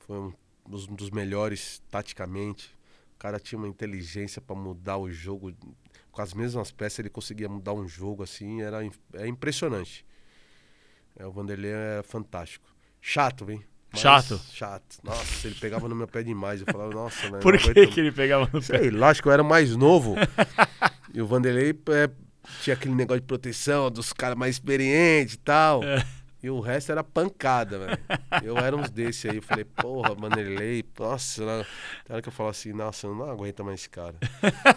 foi 0.00 0.18
um 0.18 0.32
dos 0.68 1.10
melhores 1.10 1.82
taticamente. 1.90 2.76
O 3.14 3.18
cara 3.18 3.40
tinha 3.40 3.58
uma 3.58 3.68
inteligência 3.68 4.42
para 4.42 4.54
mudar 4.54 4.98
o 4.98 5.10
jogo 5.10 5.50
com 6.16 6.22
as 6.22 6.32
mesmas 6.32 6.72
peças 6.72 7.00
ele 7.00 7.10
conseguia 7.10 7.46
mudar 7.46 7.74
um 7.74 7.86
jogo 7.86 8.22
assim, 8.22 8.62
era 8.62 8.82
é 9.12 9.26
impressionante. 9.26 10.02
É, 11.14 11.26
o 11.26 11.30
Vanderlei 11.30 11.70
é 11.70 12.02
fantástico. 12.02 12.66
Chato, 13.02 13.50
hein? 13.50 13.62
Mas 13.92 14.00
chato? 14.00 14.40
Chato. 14.50 14.96
Nossa, 15.04 15.46
ele 15.46 15.56
pegava 15.56 15.86
no 15.86 15.94
meu 15.94 16.08
pé 16.08 16.22
demais. 16.22 16.62
Eu 16.62 16.66
falava, 16.72 16.90
nossa, 16.90 17.20
velho. 17.30 17.40
Por 17.40 17.58
que, 17.58 17.86
que 17.86 18.00
ele 18.00 18.12
pegava 18.12 18.48
no 18.50 18.62
Sei, 18.62 18.90
pé? 18.90 18.96
Lógico, 18.96 19.28
eu 19.28 19.32
era 19.34 19.44
mais 19.44 19.76
novo. 19.76 20.14
e 21.12 21.20
o 21.20 21.26
Vanderlei 21.26 21.78
é, 21.90 22.10
tinha 22.62 22.72
aquele 22.74 22.94
negócio 22.94 23.20
de 23.20 23.26
proteção 23.26 23.90
dos 23.90 24.10
caras 24.14 24.38
mais 24.38 24.56
experientes 24.56 25.34
e 25.34 25.38
tal. 25.38 25.84
É. 25.84 26.02
E 26.42 26.48
o 26.48 26.60
resto 26.60 26.92
era 26.92 27.04
pancada, 27.04 27.78
velho. 27.78 27.98
Eu 28.42 28.56
era 28.58 28.76
uns 28.76 28.90
desses 28.90 29.30
aí. 29.30 29.36
Eu 29.36 29.42
falei, 29.42 29.64
porra, 29.64 30.14
Vanderlei, 30.14 30.84
nossa. 30.98 31.44
Na 32.08 32.14
hora 32.14 32.22
que 32.22 32.28
eu 32.28 32.32
falo 32.32 32.50
assim, 32.50 32.72
nossa, 32.72 33.06
eu 33.06 33.14
não 33.14 33.30
aguento 33.30 33.64
mais 33.64 33.80
esse 33.80 33.90
cara. 33.90 34.14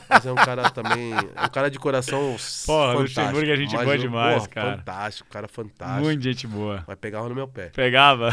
Mas 0.10 0.26
é 0.26 0.32
um 0.32 0.36
cara 0.36 0.69
também. 0.69 1.13
É 1.13 1.45
um 1.45 1.50
cara 1.50 1.69
de 1.69 1.80
coração. 1.80 2.36
Porra, 2.65 2.95
o 2.95 3.02
Luxemburgo 3.02 3.52
é 3.52 3.56
gente 3.56 3.76
boa 3.76 3.98
demais, 3.98 4.43
porra, 4.43 4.48
cara. 4.50 4.78
Fantástico, 4.78 5.30
cara 5.30 5.48
fantástico. 5.48 6.06
Muito 6.06 6.22
gente 6.22 6.48
boa. 6.48 6.84
Mas 6.88 6.98
pegava 6.98 7.30
no 7.30 7.36
meu 7.36 7.48
pé. 7.48 7.69
Pegava? 7.69 8.32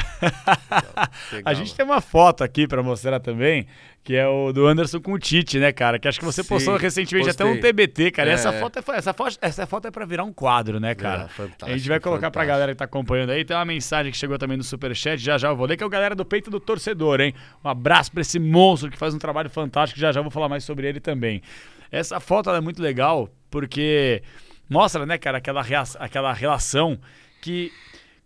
Pegava. 1.31 1.51
A 1.51 1.55
gente 1.55 1.75
tem 1.75 1.85
uma 1.85 2.01
foto 2.01 2.43
aqui 2.43 2.67
pra 2.67 2.83
mostrar 2.83 3.21
também 3.21 3.67
que 4.07 4.15
é 4.15 4.25
o 4.25 4.53
do 4.53 4.65
Anderson 4.69 5.01
com 5.01 5.15
o 5.15 5.19
Tite, 5.19 5.59
né, 5.59 5.73
cara? 5.73 5.99
Que 5.99 6.07
acho 6.07 6.21
que 6.21 6.25
você 6.25 6.41
Sim, 6.41 6.49
postou 6.49 6.77
recentemente 6.77 7.27
postei. 7.27 7.45
até 7.45 7.59
um 7.59 7.61
TBT, 7.61 8.13
cara. 8.13 8.31
É. 8.31 8.35
essa, 8.35 8.53
foto 8.53 8.79
é, 8.79 8.97
essa, 8.97 9.13
foto, 9.13 9.39
essa 9.43 9.67
foto 9.67 9.89
é 9.89 9.91
pra 9.91 10.07
virar 10.07 10.23
um 10.23 10.33
quadro, 10.33 10.79
né, 10.79 10.95
cara? 10.95 11.25
É, 11.25 11.29
fantástico, 11.29 11.71
a 11.73 11.77
gente 11.77 11.89
vai 11.89 11.99
colocar 11.99 12.29
fantástico. 12.29 12.33
pra 12.35 12.45
galera 12.45 12.73
que 12.73 12.79
tá 12.79 12.85
acompanhando 12.85 13.31
aí. 13.31 13.45
Tem 13.45 13.57
uma 13.57 13.65
mensagem 13.65 14.13
que 14.13 14.17
chegou 14.17 14.39
também 14.39 14.57
no 14.57 14.63
Superchat, 14.63 15.16
já 15.17 15.39
já. 15.39 15.49
Eu 15.49 15.57
vou 15.57 15.67
ler, 15.67 15.77
que 15.77 15.83
é 15.83 15.87
o 15.87 15.91
galera 15.91 16.15
do 16.15 16.25
peito 16.25 16.51
do 16.51 16.61
torcedor, 16.61 17.21
hein? 17.21 17.35
Um 17.65 17.69
abraço 17.69 18.13
pra 18.13 18.21
esse 18.21 18.39
monstro 18.39 18.91
que 18.91 18.99
faz 18.99 19.15
um 19.15 19.19
trabalho 19.19 19.51
fantástico, 19.51 19.99
já 19.99 20.13
já 20.13 20.21
vou 20.21 20.31
falar 20.31 20.49
mais 20.49 20.65
sobre 20.65 20.89
ele 20.89 21.01
também. 21.01 21.43
Essa 21.91 22.21
foto 22.21 22.51
é 22.51 22.61
muito 22.61 22.83
legal 22.83 23.31
porque 23.51 24.23
mostra, 24.69 25.07
né, 25.07 25.19
cara, 25.19 25.39
aquela, 25.39 25.65
aquela 25.99 26.33
relação 26.33 26.99
que 27.41 27.73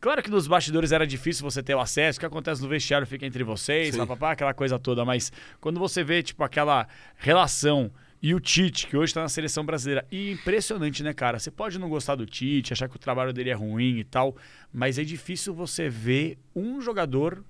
Claro 0.00 0.22
que 0.22 0.30
nos 0.30 0.46
bastidores 0.46 0.92
era 0.92 1.06
difícil 1.06 1.44
você 1.44 1.62
ter 1.62 1.74
o 1.74 1.78
acesso, 1.78 2.16
o 2.16 2.20
que 2.20 2.26
acontece 2.26 2.62
no 2.62 2.68
vestiário 2.68 3.06
fica 3.06 3.26
entre 3.26 3.44
vocês, 3.44 3.94
papapá, 3.94 4.32
aquela 4.32 4.54
coisa 4.54 4.78
toda, 4.78 5.04
mas 5.04 5.30
quando 5.60 5.78
você 5.78 6.02
vê, 6.02 6.22
tipo, 6.22 6.42
aquela 6.42 6.88
relação 7.18 7.90
e 8.22 8.34
o 8.34 8.40
Tite, 8.40 8.86
que 8.86 8.96
hoje 8.96 9.14
tá 9.14 9.22
na 9.22 9.28
seleção 9.28 9.64
brasileira. 9.64 10.06
E 10.10 10.30
impressionante, 10.32 11.02
né, 11.02 11.14
cara? 11.14 11.38
Você 11.38 11.50
pode 11.50 11.78
não 11.78 11.88
gostar 11.88 12.16
do 12.16 12.26
Tite, 12.26 12.72
achar 12.72 12.88
que 12.88 12.96
o 12.96 12.98
trabalho 12.98 13.32
dele 13.32 13.50
é 13.50 13.54
ruim 13.54 13.98
e 13.98 14.04
tal, 14.04 14.36
mas 14.72 14.98
é 14.98 15.04
difícil 15.04 15.54
você 15.54 15.88
ver 15.88 16.38
um 16.54 16.80
jogador 16.80 17.42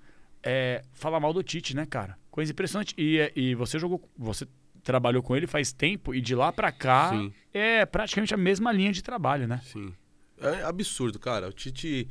é, 0.42 0.83
falar 0.92 1.18
mal 1.18 1.33
do 1.33 1.42
Tite, 1.42 1.74
né, 1.74 1.87
cara? 1.87 2.16
Coisa 2.30 2.52
impressionante. 2.52 2.94
E, 2.96 3.18
é, 3.18 3.33
e 3.35 3.54
você 3.54 3.78
jogou, 3.78 4.09
você 4.16 4.46
trabalhou 4.83 5.22
com 5.22 5.37
ele 5.37 5.46
faz 5.46 5.72
tempo 5.72 6.14
e 6.14 6.20
de 6.20 6.35
lá 6.35 6.52
pra 6.52 6.72
cá 6.72 7.11
Sim. 7.11 7.33
é 7.52 7.85
praticamente 7.85 8.33
a 8.33 8.37
mesma 8.37 8.72
linha 8.72 8.92
de 8.92 9.02
trabalho, 9.02 9.46
né? 9.48 9.61
Sim. 9.64 9.92
É 10.40 10.62
absurdo, 10.62 11.18
cara. 11.18 11.48
O 11.48 11.52
Tite. 11.52 12.09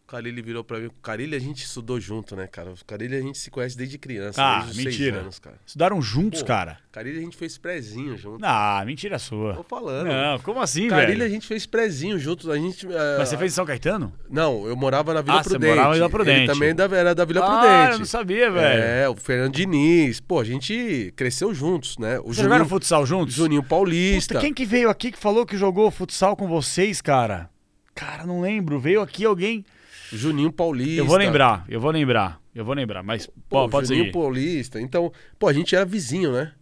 o 0.06 0.10
Carilli 0.10 0.42
virou 0.42 0.62
pra 0.62 0.78
mim. 0.78 0.86
O 0.86 0.92
Carilli 1.02 1.34
a 1.34 1.38
gente 1.38 1.64
estudou 1.64 1.98
junto, 1.98 2.36
né, 2.36 2.46
cara? 2.46 2.70
O 2.72 2.84
Carilli 2.86 3.16
a 3.16 3.20
gente 3.22 3.38
se 3.38 3.50
conhece 3.50 3.76
desde 3.76 3.96
criança, 3.96 4.40
Ah, 4.42 4.60
desde 4.62 4.70
os 4.70 4.76
mentira. 4.84 4.94
seis 5.12 5.22
anos, 5.22 5.38
cara. 5.38 5.56
Estudaram 5.66 6.02
juntos, 6.02 6.40
Pô, 6.42 6.46
cara. 6.46 6.78
Carilli 6.92 7.18
a 7.18 7.22
gente 7.22 7.36
fez 7.36 7.56
prezinho 7.56 8.16
junto. 8.16 8.44
Ah, 8.44 8.82
mentira 8.86 9.18
sua. 9.18 9.54
Tô 9.54 9.62
falando. 9.64 10.06
Não, 10.08 10.38
como 10.40 10.60
assim, 10.60 10.88
Carilli 10.88 11.14
a 11.14 11.24
velho? 11.24 11.30
gente 11.34 11.46
fez 11.46 11.64
prezinho 11.66 12.18
juntos. 12.18 12.48
A 12.50 12.56
gente, 12.56 12.86
eh, 12.86 13.16
Mas 13.18 13.28
você 13.30 13.38
fez 13.38 13.52
em 13.52 13.54
São 13.54 13.64
Caetano? 13.64 14.12
Não, 14.28 14.66
eu 14.66 14.76
morava 14.76 15.14
na 15.14 15.22
Vila 15.22 15.40
Ah, 15.40 15.42
você 15.42 15.50
Prudente. 15.50 15.70
morava 15.70 15.88
na 15.88 15.94
Vila 15.94 16.10
Prudente. 16.10 16.38
Ele 16.40 16.46
também 16.52 16.74
da- 16.74 16.84
era 16.96 17.14
da 17.14 17.24
Vila 17.24 17.40
ah, 17.44 17.48
Prudente. 17.60 17.92
eu 17.94 17.98
não 18.00 18.06
sabia, 18.06 18.50
velho. 18.50 18.82
É, 18.82 19.08
o 19.08 19.16
Fernando 19.16 19.54
Diniz. 19.54 20.20
Pô, 20.20 20.38
a 20.38 20.44
gente 20.44 21.12
cresceu 21.16 21.54
juntos, 21.54 21.96
né? 21.98 22.18
O 22.20 22.24
Vocês 22.24 22.36
jogaram 22.38 22.68
futsal 22.68 23.06
juntos? 23.06 23.34
Juninho 23.34 23.62
Paulista. 23.62 24.34
Puta, 24.34 24.44
quem 24.44 24.52
que 24.52 24.66
veio 24.66 24.90
aqui 24.90 25.10
que 25.10 25.18
falou 25.18 25.46
que 25.46 25.56
jogou 25.56 25.90
futsal 25.90 26.36
com 26.36 26.46
vocês, 26.46 27.00
cara? 27.00 27.48
Cara, 27.94 28.26
não 28.26 28.40
lembro. 28.40 28.78
Veio 28.78 29.00
aqui 29.00 29.24
alguém. 29.24 29.64
Juninho 30.12 30.52
Paulista. 30.52 31.00
Eu 31.00 31.06
vou 31.06 31.16
lembrar, 31.16 31.64
eu 31.68 31.80
vou 31.80 31.90
lembrar, 31.90 32.40
eu 32.54 32.64
vou 32.64 32.74
lembrar. 32.74 33.02
Mas, 33.02 33.28
Pô, 33.48 33.68
pode 33.68 33.88
Juninho 33.88 34.06
seguir. 34.06 34.12
Paulista. 34.12 34.80
Então, 34.80 35.12
pô, 35.38 35.48
a 35.48 35.52
gente 35.52 35.74
era 35.74 35.84
vizinho, 35.84 36.32
né? 36.32 36.52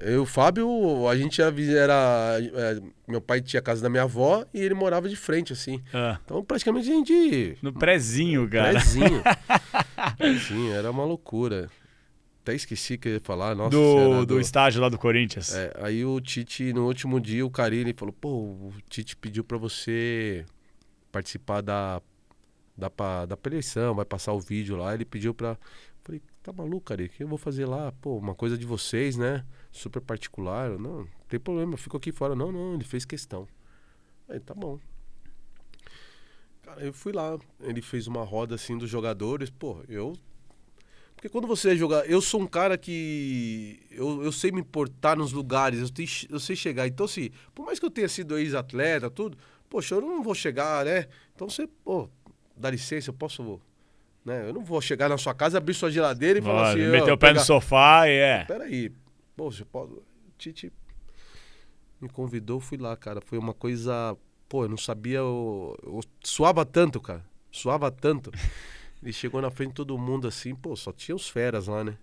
Eu 0.00 0.12
e 0.14 0.16
o 0.18 0.26
Fábio, 0.26 1.06
a 1.06 1.16
gente 1.16 1.42
era, 1.42 1.52
era 1.74 2.38
é, 2.54 2.80
meu 3.06 3.20
pai 3.20 3.40
tinha 3.42 3.60
a 3.60 3.62
casa 3.62 3.82
da 3.82 3.90
minha 3.90 4.04
avó 4.04 4.44
e 4.54 4.60
ele 4.60 4.74
morava 4.74 5.08
de 5.08 5.16
frente, 5.16 5.52
assim. 5.52 5.82
Ah, 5.92 6.18
Então, 6.24 6.42
praticamente 6.42 6.90
a 6.90 6.94
gente... 6.94 7.58
no 7.60 7.72
prezinho, 7.72 8.48
cara. 8.48 8.72
Prezinho. 8.72 9.22
Prezinho, 10.16 10.72
era 10.72 10.90
uma 10.90 11.04
loucura. 11.04 11.68
Até 12.42 12.54
esqueci 12.54 12.98
que 12.98 13.08
eu 13.08 13.12
ia 13.14 13.20
falar, 13.20 13.54
nossa 13.54 13.76
senhora, 13.76 14.20
do, 14.20 14.26
do 14.26 14.40
estágio 14.40 14.80
lá 14.80 14.88
do 14.88 14.98
Corinthians. 14.98 15.54
É, 15.54 15.72
aí 15.80 16.04
o 16.04 16.20
Tite, 16.20 16.72
no 16.72 16.86
último 16.86 17.20
dia, 17.20 17.46
o 17.46 17.50
Carilli 17.50 17.94
falou, 17.96 18.12
pô, 18.12 18.28
o 18.30 18.72
Tite 18.88 19.16
pediu 19.16 19.44
pra 19.44 19.58
você 19.58 20.44
participar 21.12 21.60
da, 21.60 22.02
da, 22.76 22.90
pa- 22.90 23.26
da 23.26 23.38
eleição, 23.46 23.94
vai 23.94 24.04
passar 24.04 24.32
o 24.32 24.40
vídeo 24.40 24.76
lá, 24.76 24.94
ele 24.94 25.04
pediu 25.04 25.34
pra... 25.34 25.58
Falei, 26.02 26.20
tá 26.42 26.52
maluco, 26.52 26.86
Carilli, 26.86 27.08
o 27.08 27.12
que 27.12 27.22
eu 27.22 27.28
vou 27.28 27.38
fazer 27.38 27.64
lá? 27.64 27.92
Pô, 28.00 28.18
uma 28.18 28.34
coisa 28.34 28.58
de 28.58 28.66
vocês, 28.66 29.16
né? 29.16 29.46
Super 29.70 30.00
particular. 30.00 30.70
Não, 30.70 31.00
não 31.00 31.08
tem 31.28 31.38
problema, 31.38 31.74
eu 31.74 31.78
fico 31.78 31.96
aqui 31.96 32.10
fora. 32.10 32.34
Não, 32.34 32.50
não, 32.50 32.74
ele 32.74 32.82
fez 32.84 33.04
questão. 33.04 33.46
Aí, 34.28 34.40
tá 34.40 34.52
bom. 34.52 34.80
Cara, 36.62 36.84
eu 36.84 36.92
fui 36.92 37.12
lá, 37.12 37.38
ele 37.60 37.80
fez 37.80 38.08
uma 38.08 38.24
roda 38.24 38.56
assim 38.56 38.76
dos 38.76 38.90
jogadores, 38.90 39.48
pô, 39.48 39.84
eu 39.88 40.16
porque 41.22 41.28
quando 41.28 41.46
você 41.46 41.70
é 41.70 41.76
jogar, 41.76 42.04
eu 42.10 42.20
sou 42.20 42.40
um 42.40 42.48
cara 42.48 42.76
que 42.76 43.78
eu, 43.92 44.24
eu 44.24 44.32
sei 44.32 44.50
me 44.50 44.60
importar 44.60 45.16
nos 45.16 45.30
lugares, 45.30 45.78
eu, 45.78 45.88
tenho, 45.88 46.08
eu 46.28 46.40
sei 46.40 46.56
chegar. 46.56 46.88
Então, 46.88 47.06
assim, 47.06 47.30
por 47.54 47.64
mais 47.64 47.78
que 47.78 47.86
eu 47.86 47.90
tenha 47.92 48.08
sido 48.08 48.36
ex-atleta, 48.36 49.08
tudo, 49.08 49.38
poxa, 49.70 49.94
eu 49.94 50.00
não 50.00 50.20
vou 50.20 50.34
chegar, 50.34 50.84
né? 50.84 51.06
Então 51.32 51.48
você, 51.48 51.68
pô, 51.84 52.10
dá 52.56 52.70
licença, 52.70 53.10
eu 53.10 53.14
posso. 53.14 53.60
Né? 54.24 54.48
Eu 54.48 54.52
não 54.52 54.64
vou 54.64 54.80
chegar 54.80 55.08
na 55.08 55.18
sua 55.18 55.34
casa, 55.34 55.58
abrir 55.58 55.74
sua 55.74 55.90
geladeira 55.90 56.38
e 56.38 56.42
falar 56.42 56.70
Olha, 56.70 56.82
assim. 56.84 56.92
meteu 56.92 57.14
o 57.14 57.18
pé 57.18 57.28
no 57.28 57.34
pegar- 57.34 57.44
sofá 57.44 58.08
e 58.08 58.12
é. 58.12 58.44
Peraí, 58.44 58.92
pô, 59.36 59.50
você 59.50 59.64
pode. 59.64 59.92
Tite 60.38 60.72
me 62.00 62.08
convidou, 62.08 62.58
fui 62.58 62.76
lá, 62.78 62.96
cara. 62.96 63.20
Foi 63.20 63.38
uma 63.38 63.54
coisa. 63.54 64.16
Pô, 64.48 64.64
eu 64.64 64.68
não 64.68 64.76
sabia. 64.76 65.18
Eu, 65.18 65.76
eu 65.84 66.00
suava 66.22 66.64
tanto, 66.66 67.00
cara. 67.00 67.24
Suava 67.50 67.90
tanto. 67.92 68.30
Ele 69.02 69.12
chegou 69.12 69.40
na 69.40 69.50
frente 69.50 69.70
de 69.70 69.74
todo 69.76 69.96
mundo 69.98 70.26
assim, 70.28 70.54
pô, 70.54 70.74
só 70.76 70.92
tinha 70.92 71.14
os 71.14 71.28
feras 71.28 71.66
lá, 71.66 71.82
né? 71.84 71.96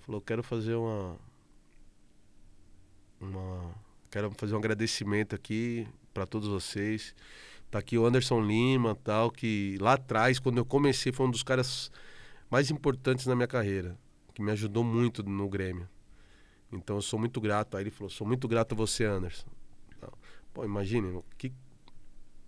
Falou, 0.00 0.20
quero 0.20 0.42
fazer 0.42 0.74
uma. 0.74 1.16
Uma. 3.20 3.74
Quero 4.10 4.30
fazer 4.36 4.54
um 4.54 4.58
agradecimento 4.58 5.34
aqui 5.34 5.86
pra 6.12 6.26
todos 6.26 6.48
vocês. 6.48 7.14
Tá 7.70 7.78
aqui 7.78 7.96
o 7.96 8.04
Anderson 8.04 8.40
Lima, 8.42 8.96
tal, 8.96 9.30
que 9.30 9.76
lá 9.80 9.92
atrás, 9.94 10.38
quando 10.38 10.58
eu 10.58 10.64
comecei, 10.64 11.12
foi 11.12 11.26
um 11.26 11.30
dos 11.30 11.42
caras 11.42 11.90
mais 12.50 12.70
importantes 12.70 13.26
na 13.26 13.34
minha 13.36 13.46
carreira. 13.48 13.96
Que 14.34 14.42
me 14.42 14.50
ajudou 14.52 14.82
muito 14.84 15.22
no 15.22 15.48
Grêmio. 15.48 15.88
Então 16.72 16.96
eu 16.96 17.02
sou 17.02 17.18
muito 17.18 17.40
grato. 17.40 17.76
Aí 17.76 17.84
ele 17.84 17.90
falou, 17.90 18.10
sou 18.10 18.26
muito 18.26 18.48
grato 18.48 18.72
a 18.72 18.76
você, 18.76 19.04
Anderson. 19.04 19.46
Tal. 20.00 20.12
Pô, 20.52 20.64
imagine, 20.64 21.22
que 21.38 21.52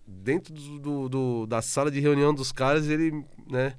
dentro 0.05 0.53
do, 0.53 0.79
do- 0.79 1.09
do- 1.09 1.45
da 1.47 1.61
sala 1.61 1.89
de 1.89 1.99
reunião 1.99 2.33
dos 2.33 2.51
caras, 2.51 2.87
ele, 2.89 3.23
né? 3.49 3.77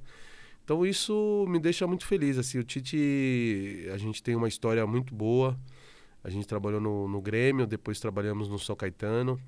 Então 0.63 0.85
isso 0.85 1.45
me 1.47 1.59
deixa 1.59 1.85
muito 1.87 2.05
feliz, 2.05 2.37
assim, 2.39 2.57
o 2.59 2.63
Tite, 2.63 3.87
a 3.93 3.97
gente 3.97 4.23
tem 4.23 4.35
uma 4.35 4.47
história 4.47 4.85
muito 4.87 5.13
boa, 5.13 5.57
a 6.23 6.29
gente 6.29 6.47
trabalhou 6.47 6.81
no, 6.81 7.07
no 7.07 7.21
Grêmio, 7.21 7.67
depois 7.67 7.99
trabalhamos 7.99 8.49
no 8.49 8.57
São 8.59 8.75
Caetano, 8.75 9.39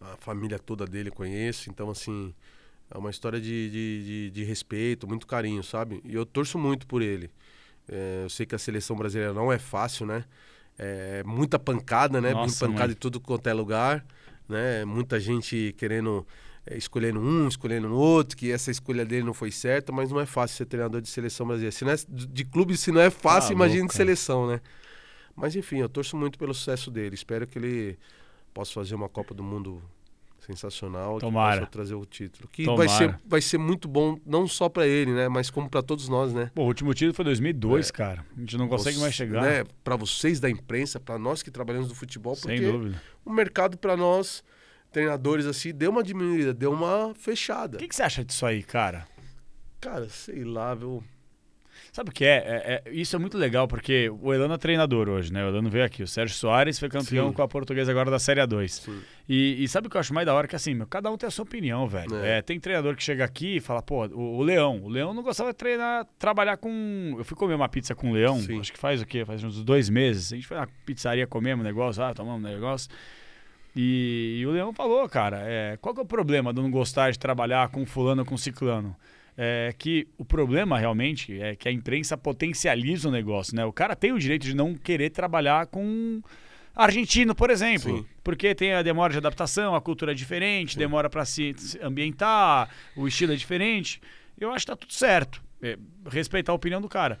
a 0.00 0.16
família 0.16 0.58
toda 0.58 0.86
dele 0.86 1.10
conheço, 1.10 1.68
então 1.70 1.90
assim, 1.90 2.34
é 2.90 2.98
uma 2.98 3.10
história 3.10 3.40
de, 3.40 3.70
de, 3.70 4.04
de, 4.04 4.30
de 4.30 4.44
respeito, 4.44 5.06
muito 5.06 5.26
carinho, 5.26 5.62
sabe? 5.62 6.00
E 6.04 6.14
eu 6.14 6.26
torço 6.26 6.58
muito 6.58 6.86
por 6.86 7.02
ele. 7.02 7.30
É, 7.88 8.22
eu 8.24 8.30
sei 8.30 8.46
que 8.46 8.54
a 8.54 8.58
seleção 8.58 8.96
brasileira 8.96 9.32
não 9.32 9.52
é 9.52 9.58
fácil, 9.58 10.06
né? 10.06 10.24
É 10.78 11.22
muita 11.24 11.58
pancada, 11.58 12.20
né? 12.20 12.32
Nossa, 12.32 12.66
pancada 12.66 12.88
mãe. 12.88 12.92
em 12.92 12.98
tudo 12.98 13.20
quanto 13.20 13.46
é 13.48 13.52
lugar, 13.52 14.04
né? 14.48 14.84
Muita 14.84 15.20
gente 15.20 15.74
querendo, 15.76 16.26
é, 16.66 16.76
escolhendo 16.76 17.20
um, 17.20 17.46
escolhendo 17.46 17.92
outro, 17.94 18.36
que 18.36 18.50
essa 18.50 18.70
escolha 18.70 19.04
dele 19.04 19.24
não 19.24 19.34
foi 19.34 19.52
certa, 19.52 19.92
mas 19.92 20.10
não 20.10 20.18
é 20.20 20.26
fácil 20.26 20.56
ser 20.56 20.66
treinador 20.66 21.00
de 21.00 21.08
seleção 21.08 21.46
brasileira. 21.46 21.72
Se 21.72 21.84
não 21.84 21.92
é, 21.92 21.96
de 22.08 22.44
clube, 22.44 22.76
se 22.76 22.90
não 22.90 23.00
é 23.00 23.10
fácil, 23.10 23.48
Tá 23.48 23.54
imagina 23.54 23.80
louco, 23.80 23.92
de 23.92 23.96
seleção, 23.96 24.48
né? 24.48 24.60
Mas 25.36 25.54
enfim, 25.54 25.78
eu 25.78 25.88
torço 25.88 26.16
muito 26.16 26.38
pelo 26.38 26.54
sucesso 26.54 26.90
dele. 26.90 27.14
Espero 27.14 27.46
que 27.46 27.58
ele 27.58 27.98
possa 28.52 28.72
fazer 28.72 28.94
uma 28.94 29.08
Copa 29.08 29.34
do 29.34 29.42
Mundo 29.42 29.82
sensacional, 30.38 31.18
Tomara. 31.18 31.66
que 31.66 31.72
trazer 31.72 31.94
o 31.94 32.04
título. 32.04 32.48
Que 32.50 32.64
Tomara. 32.64 32.88
vai 32.88 32.96
ser, 32.98 33.18
vai 33.26 33.40
ser 33.40 33.58
muito 33.58 33.86
bom, 33.86 34.18
não 34.24 34.46
só 34.48 34.68
pra 34.68 34.86
ele, 34.86 35.12
né? 35.12 35.28
Mas 35.28 35.50
como 35.50 35.68
pra 35.68 35.82
todos 35.82 36.08
nós, 36.08 36.32
né? 36.32 36.50
Pô, 36.54 36.62
o 36.62 36.66
último 36.66 36.92
título 36.94 37.14
foi 37.14 37.24
2002, 37.26 37.88
É. 37.88 37.92
cara. 37.92 38.24
A 38.36 38.40
gente 38.40 38.56
não 38.56 38.66
consegue 38.68 38.98
mais 38.98 39.14
chegar. 39.14 39.42
Né? 39.42 39.64
Para 39.84 39.96
vocês 39.96 40.40
da 40.40 40.48
imprensa, 40.48 40.98
pra 40.98 41.18
nós 41.18 41.42
que 41.42 41.50
trabalhamos 41.50 41.88
no 41.88 41.94
futebol, 41.94 42.34
Sem 42.34 42.56
porque 42.56 42.72
dúvida. 42.72 43.02
o 43.24 43.30
mercado 43.32 43.76
pra 43.76 43.96
nós, 43.96 44.42
treinadores 44.90 45.46
assim, 45.46 45.72
deu 45.74 45.90
uma 45.90 46.02
diminuída, 46.02 46.54
deu 46.54 46.72
uma 46.72 47.14
fechada. 47.14 47.76
O 47.76 47.78
que, 47.78 47.86
que 47.88 47.94
você 47.94 48.02
acha 48.02 48.24
disso 48.24 48.44
aí, 48.46 48.62
cara? 48.62 49.06
Cara, 49.80 50.08
sei 50.08 50.42
lá, 50.44 50.74
viu? 50.74 51.04
Sabe 51.92 52.10
o 52.10 52.12
que 52.12 52.24
é? 52.24 52.36
É- 52.36 52.82
é- 52.86 52.92
Isso 52.92 53.16
é 53.16 53.18
muito 53.18 53.36
legal, 53.36 53.66
porque 53.66 54.08
o 54.22 54.32
Elano 54.32 54.54
é 54.54 54.58
treinador 54.58 55.08
hoje, 55.08 55.32
né? 55.32 55.44
O 55.44 55.48
Elano 55.48 55.68
veio 55.68 55.84
aqui. 55.84 56.02
O 56.02 56.06
Sérgio 56.06 56.36
Soares 56.36 56.78
foi 56.78 56.88
campeão 56.88 57.28
Sim. 57.28 57.34
com 57.34 57.42
a 57.42 57.48
portuguesa 57.48 57.90
agora 57.90 58.10
da 58.10 58.18
Série 58.18 58.40
A2. 58.40 58.68
Sim. 58.68 59.00
E, 59.28 59.62
e 59.64 59.68
sabe 59.68 59.88
o 59.88 59.90
que 59.90 59.96
eu 59.96 60.00
acho 60.00 60.14
mais 60.14 60.24
da 60.24 60.32
hora? 60.34 60.46
Que 60.46 60.54
assim, 60.54 60.72
meu, 60.74 60.86
cada 60.86 61.10
um 61.10 61.16
tem 61.16 61.26
a 61.26 61.30
sua 61.30 61.42
opinião, 61.42 61.86
velho. 61.88 62.14
É. 62.16 62.38
É, 62.38 62.42
tem 62.42 62.60
treinador 62.60 62.94
que 62.94 63.02
chega 63.02 63.24
aqui 63.24 63.56
e 63.56 63.60
fala, 63.60 63.82
pô, 63.82 64.06
o, 64.06 64.36
o 64.38 64.42
Leão. 64.42 64.80
O 64.84 64.88
Leão 64.88 65.12
não 65.12 65.22
gostava 65.22 65.50
de 65.50 65.56
treinar, 65.56 66.06
trabalhar 66.18 66.56
com. 66.58 67.16
Eu 67.18 67.24
fui 67.24 67.36
comer 67.36 67.54
uma 67.54 67.68
pizza 67.68 67.94
com 67.94 68.10
o 68.10 68.12
Leão, 68.14 68.38
Sim. 68.40 68.60
acho 68.60 68.72
que 68.72 68.78
faz 68.78 69.02
o 69.02 69.06
quê? 69.06 69.24
Faz 69.24 69.42
uns 69.42 69.62
dois 69.64 69.88
meses. 69.88 70.32
A 70.32 70.36
gente 70.36 70.46
foi 70.46 70.56
na 70.56 70.68
pizzaria, 70.86 71.26
comemos 71.26 71.64
um 71.64 71.66
negócio, 71.68 72.02
ah, 72.04 72.14
tomamos 72.14 72.40
um 72.40 72.52
negócio. 72.52 72.88
E, 73.74 74.38
e 74.40 74.46
o 74.46 74.50
Leão 74.52 74.72
falou, 74.72 75.08
cara. 75.08 75.42
É, 75.44 75.76
qual 75.80 75.94
que 75.94 76.00
é 76.00 76.04
o 76.04 76.06
problema 76.06 76.52
de 76.52 76.60
não 76.60 76.70
gostar 76.70 77.10
de 77.10 77.18
trabalhar 77.18 77.68
com 77.68 77.84
fulano 77.86 78.22
ou 78.22 78.26
com 78.26 78.36
ciclano? 78.36 78.94
É 79.42 79.74
que 79.78 80.06
o 80.18 80.24
problema 80.24 80.78
realmente 80.78 81.40
é 81.40 81.56
que 81.56 81.66
a 81.66 81.72
imprensa 81.72 82.14
potencializa 82.14 83.08
o 83.08 83.10
negócio, 83.10 83.56
né? 83.56 83.64
O 83.64 83.72
cara 83.72 83.96
tem 83.96 84.12
o 84.12 84.18
direito 84.18 84.42
de 84.42 84.54
não 84.54 84.74
querer 84.74 85.08
trabalhar 85.08 85.66
com 85.66 86.20
argentino, 86.76 87.34
por 87.34 87.48
exemplo, 87.48 87.98
Sim. 87.98 88.06
porque 88.22 88.54
tem 88.54 88.74
a 88.74 88.82
demora 88.82 89.12
de 89.12 89.18
adaptação, 89.18 89.74
a 89.74 89.80
cultura 89.80 90.12
é 90.12 90.14
diferente, 90.14 90.76
demora 90.76 91.08
para 91.08 91.24
se 91.24 91.54
se 91.56 91.78
ambientar, 91.82 92.68
o 92.94 93.08
estilo 93.08 93.32
é 93.32 93.36
diferente. 93.36 93.98
Eu 94.38 94.52
acho 94.52 94.66
que 94.66 94.72
tá 94.72 94.76
tudo 94.76 94.92
certo. 94.92 95.42
É, 95.62 95.78
respeitar 96.10 96.52
a 96.52 96.54
opinião 96.54 96.80
do 96.80 96.88
cara. 96.88 97.18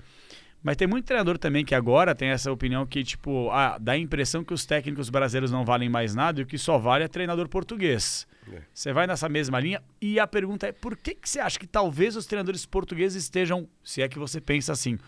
Mas 0.62 0.76
tem 0.76 0.86
muito 0.86 1.06
treinador 1.06 1.38
também 1.38 1.64
que 1.64 1.74
agora 1.74 2.14
tem 2.14 2.28
essa 2.28 2.52
opinião 2.52 2.86
que, 2.86 3.02
tipo, 3.02 3.50
ah, 3.50 3.78
dá 3.80 3.92
a 3.92 3.98
impressão 3.98 4.44
que 4.44 4.52
os 4.52 4.66
técnicos 4.66 5.08
brasileiros 5.08 5.50
não 5.50 5.64
valem 5.64 5.88
mais 5.88 6.14
nada 6.14 6.40
e 6.40 6.42
o 6.42 6.46
que 6.46 6.58
só 6.58 6.76
vale 6.76 7.04
é 7.04 7.08
treinador 7.08 7.48
português. 7.48 8.26
É. 8.52 8.62
Você 8.72 8.92
vai 8.92 9.06
nessa 9.06 9.28
mesma 9.28 9.60
linha 9.60 9.82
e 10.00 10.18
a 10.18 10.26
pergunta 10.26 10.66
é: 10.66 10.72
por 10.72 10.96
que, 10.96 11.14
que 11.14 11.28
você 11.28 11.40
acha 11.40 11.58
que 11.58 11.66
talvez 11.66 12.16
os 12.16 12.26
treinadores 12.26 12.66
portugueses 12.66 13.22
estejam, 13.22 13.68
se 13.82 14.02
é 14.02 14.08
que 14.08 14.18
você 14.18 14.40
pensa 14.40 14.72
assim, 14.72 14.98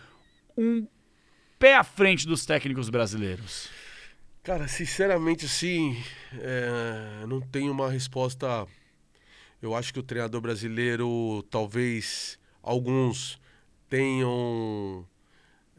um 0.57 0.87
pé 1.59 1.75
à 1.75 1.83
frente 1.83 2.25
dos 2.27 2.45
técnicos 2.45 2.89
brasileiros? 2.89 3.69
Cara, 4.43 4.67
sinceramente, 4.67 5.45
assim, 5.45 5.95
é, 6.33 7.25
não 7.27 7.39
tenho 7.39 7.71
uma 7.71 7.89
resposta. 7.89 8.67
Eu 9.61 9.73
acho 9.73 9.93
que 9.93 9.99
o 9.99 10.03
treinador 10.03 10.41
brasileiro, 10.41 11.41
talvez 11.49 12.37
alguns 12.61 13.39
tenham 13.89 15.07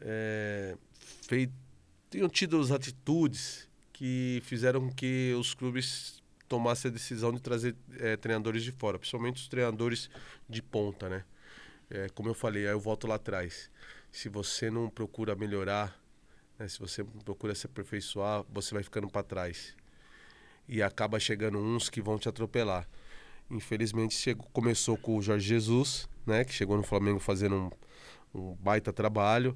é, 0.01 0.75
feito, 1.27 1.53
tenham 2.09 2.27
tido 2.27 2.59
as 2.59 2.71
atitudes 2.71 3.69
que 3.93 4.41
fizeram 4.43 4.89
que 4.89 5.35
os 5.39 5.53
clubes 5.53 6.21
tomassem 6.57 6.89
a 6.89 6.93
decisão 6.93 7.31
de 7.31 7.41
trazer 7.41 7.75
é, 7.99 8.15
treinadores 8.15 8.63
de 8.63 8.71
fora, 8.71 8.97
principalmente 8.97 9.37
os 9.37 9.47
treinadores 9.47 10.09
de 10.49 10.61
ponta, 10.61 11.09
né? 11.09 11.23
É, 11.89 12.09
como 12.09 12.29
eu 12.29 12.33
falei, 12.33 12.65
aí 12.65 12.73
eu 12.73 12.79
volto 12.79 13.07
lá 13.07 13.15
atrás. 13.15 13.69
Se 14.11 14.29
você 14.29 14.71
não 14.71 14.89
procura 14.89 15.35
melhorar 15.35 15.99
né? 16.57 16.67
Se 16.67 16.79
você 16.79 17.03
procura 17.03 17.53
se 17.53 17.65
aperfeiçoar, 17.65 18.43
você 18.49 18.73
vai 18.73 18.83
ficando 18.83 19.07
para 19.07 19.23
trás. 19.23 19.75
E 20.67 20.81
acaba 20.81 21.19
chegando 21.19 21.59
uns 21.59 21.89
que 21.89 22.01
vão 22.01 22.17
te 22.17 22.27
atropelar. 22.27 22.87
Infelizmente, 23.49 24.15
chegou, 24.15 24.47
começou 24.51 24.97
com 24.97 25.17
o 25.17 25.21
Jorge 25.21 25.47
Jesus, 25.47 26.09
né? 26.25 26.43
que 26.43 26.53
chegou 26.53 26.75
no 26.77 26.83
Flamengo 26.83 27.19
fazendo 27.19 27.55
um, 28.33 28.39
um 28.39 28.55
baita 28.55 28.91
trabalho. 28.91 29.55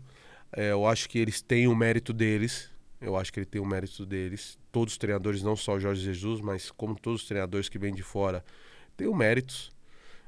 É, 0.52 0.72
eu 0.72 0.86
acho 0.86 1.10
que 1.10 1.18
eles 1.18 1.42
têm 1.42 1.68
o 1.68 1.76
mérito 1.76 2.14
deles. 2.14 2.70
Eu 3.02 3.16
acho 3.16 3.32
que 3.32 3.40
ele 3.40 3.46
tem 3.46 3.62
o 3.62 3.66
mérito 3.66 4.06
deles. 4.06 4.58
Todos 4.72 4.94
os 4.94 4.98
treinadores, 4.98 5.42
não 5.42 5.56
só 5.56 5.76
o 5.76 5.80
Jorge 5.80 6.02
Jesus, 6.02 6.42
mas 6.42 6.70
como 6.72 6.96
todos 7.00 7.22
os 7.22 7.28
treinadores 7.28 7.70
que 7.70 7.80
vêm 7.80 7.94
de 7.94 8.04
fora, 8.04 8.44
têm 8.98 9.08
o 9.08 9.16
méritos 9.16 9.72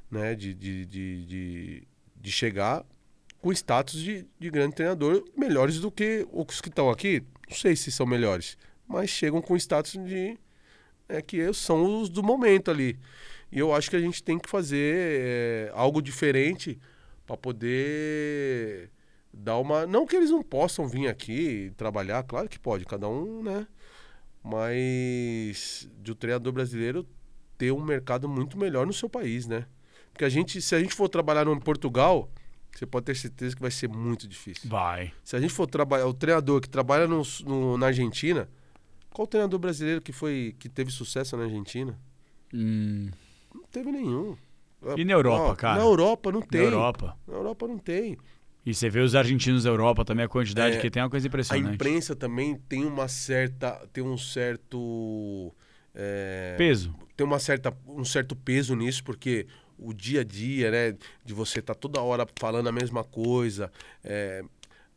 né? 0.09 0.35
de, 0.35 0.53
de, 0.53 0.85
de, 0.85 1.25
de, 1.25 1.83
de 2.15 2.31
chegar 2.31 2.85
com 3.41 3.51
status 3.51 3.99
de, 3.99 4.25
de 4.39 4.49
grande 4.49 4.75
treinador, 4.75 5.23
melhores 5.35 5.79
do 5.79 5.91
que 5.91 6.27
os 6.31 6.61
que 6.61 6.69
estão 6.69 6.89
aqui. 6.89 7.23
Não 7.49 7.57
sei 7.57 7.75
se 7.75 7.91
são 7.91 8.05
melhores, 8.05 8.57
mas 8.87 9.09
chegam 9.09 9.41
com 9.41 9.57
status 9.57 9.93
de 9.93 10.37
é, 11.09 11.21
que 11.21 11.51
são 11.53 12.01
os 12.01 12.09
do 12.09 12.23
momento 12.23 12.71
ali. 12.71 12.97
E 13.51 13.59
eu 13.59 13.73
acho 13.73 13.89
que 13.89 13.95
a 13.95 13.99
gente 13.99 14.23
tem 14.23 14.39
que 14.39 14.49
fazer 14.49 14.95
é, 15.21 15.71
algo 15.73 16.01
diferente 16.01 16.79
para 17.25 17.35
poder 17.35 18.89
dar 19.33 19.57
uma. 19.57 19.85
Não 19.85 20.05
que 20.05 20.15
eles 20.15 20.29
não 20.31 20.41
possam 20.43 20.87
vir 20.87 21.07
aqui 21.07 21.71
trabalhar, 21.77 22.23
claro 22.23 22.47
que 22.49 22.59
pode, 22.59 22.85
cada 22.85 23.07
um, 23.07 23.41
né? 23.43 23.67
Mas 24.43 25.87
de 26.01 26.11
o 26.11 26.15
treinador 26.15 26.51
brasileiro 26.51 27.05
ter 27.57 27.71
um 27.71 27.81
mercado 27.83 28.27
muito 28.27 28.57
melhor 28.57 28.85
no 28.85 28.93
seu 28.93 29.09
país, 29.09 29.45
né? 29.47 29.65
Porque 30.11 30.25
a 30.25 30.29
gente, 30.29 30.61
se 30.61 30.75
a 30.75 30.79
gente 30.79 30.93
for 30.93 31.07
trabalhar 31.07 31.45
no 31.45 31.59
Portugal, 31.59 32.29
você 32.75 32.85
pode 32.85 33.05
ter 33.05 33.15
certeza 33.15 33.55
que 33.55 33.61
vai 33.61 33.71
ser 33.71 33.87
muito 33.87 34.27
difícil. 34.27 34.69
Vai. 34.69 35.13
Se 35.23 35.35
a 35.35 35.39
gente 35.39 35.53
for 35.53 35.67
trabalhar, 35.67 36.07
o 36.07 36.13
treinador 36.13 36.59
que 36.59 36.69
trabalha 36.69 37.07
no, 37.07 37.21
no- 37.45 37.77
na 37.77 37.87
Argentina, 37.87 38.49
qual 39.13 39.27
treinador 39.27 39.59
brasileiro 39.59 40.01
que 40.01 40.11
foi 40.11 40.55
que 40.59 40.67
teve 40.67 40.91
sucesso 40.91 41.37
na 41.37 41.43
Argentina? 41.43 41.97
Hum, 42.53 43.09
Não 43.53 43.63
teve 43.71 43.91
nenhum. 43.91 44.35
E 44.97 45.05
na 45.05 45.13
Europa, 45.13 45.51
Ó, 45.51 45.55
cara? 45.55 45.79
Na 45.79 45.85
Europa 45.85 46.31
não 46.31 46.39
na 46.39 46.45
tem. 46.47 46.61
Europa. 46.61 47.17
Na 47.27 47.33
Europa 47.35 47.67
não 47.67 47.77
tem. 47.77 48.17
E 48.65 48.73
você 48.73 48.89
vê 48.89 48.99
os 48.99 49.15
argentinos 49.15 49.63
da 49.63 49.69
Europa 49.71 50.05
também, 50.05 50.25
a 50.25 50.29
quantidade 50.29 50.77
É, 50.77 50.79
que 50.79 50.89
tem 50.89 51.01
é 51.01 51.03
uma 51.03 51.09
coisa 51.09 51.25
A 51.25 51.29
impressionante. 51.29 51.73
imprensa 51.75 52.15
também 52.15 52.55
tem 52.69 52.85
uma 52.85 53.07
certa, 53.07 53.71
tem 53.91 54.03
um 54.03 54.17
certo, 54.17 55.53
é, 55.95 56.55
Peso. 56.57 56.93
tem 57.17 57.25
uma 57.25 57.39
certa, 57.39 57.73
um 57.87 58.05
certo 58.05 58.35
peso 58.35 58.75
nisso, 58.75 59.03
porque 59.03 59.47
o 59.79 59.93
dia 59.93 60.21
a 60.21 60.23
dia, 60.23 60.69
né, 60.69 60.95
de 61.25 61.33
você 61.33 61.57
estar 61.59 61.73
toda 61.73 61.99
hora 62.01 62.27
falando 62.39 62.67
a 62.67 62.71
mesma 62.71 63.03
coisa, 63.03 63.71
é, 64.03 64.43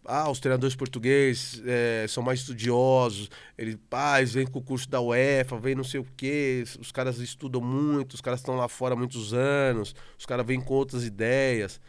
ah, 0.05 0.31
os 0.31 0.39
treinadores 0.41 0.77
portugueses 0.77 1.63
é, 1.65 2.05
são 2.07 2.23
mais 2.23 2.41
estudiosos, 2.41 3.31
eles, 3.57 3.79
ah, 3.91 4.19
eles 4.21 4.35
vêm 4.35 4.47
com 4.47 4.59
o 4.59 4.63
curso 4.63 4.87
da 4.91 5.01
UEFA, 5.01 5.57
vêm 5.59 5.75
não 5.75 5.85
sei 5.85 6.01
o 6.01 6.07
quê, 6.19 6.63
os 6.79 6.93
caras 6.93 7.19
estudam 7.19 7.63
muito, 7.63 8.13
os 8.13 8.21
caras 8.21 8.41
estão 8.41 8.57
lá 8.57 8.69
fora 8.69 8.93
há 8.93 8.97
muitos 8.97 9.33
anos, 9.33 9.95
os 10.19 10.27
caras 10.27 10.45
vêm 10.45 10.61
com 10.61 10.75
outras 10.75 11.03
ideias. 11.07 11.81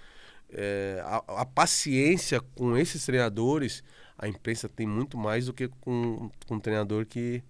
É, 0.51 1.01
a, 1.03 1.41
a 1.41 1.45
paciência 1.45 2.39
com 2.55 2.77
esses 2.77 3.05
treinadores, 3.05 3.84
a 4.17 4.27
imprensa 4.27 4.69
tem 4.69 4.88
muito 4.88 5.17
mais 5.17 5.47
do 5.47 5.53
que 5.53 5.67
com, 5.81 6.29
com 6.47 6.55
um 6.55 6.60
treinador 6.60 7.05
que. 7.05 7.43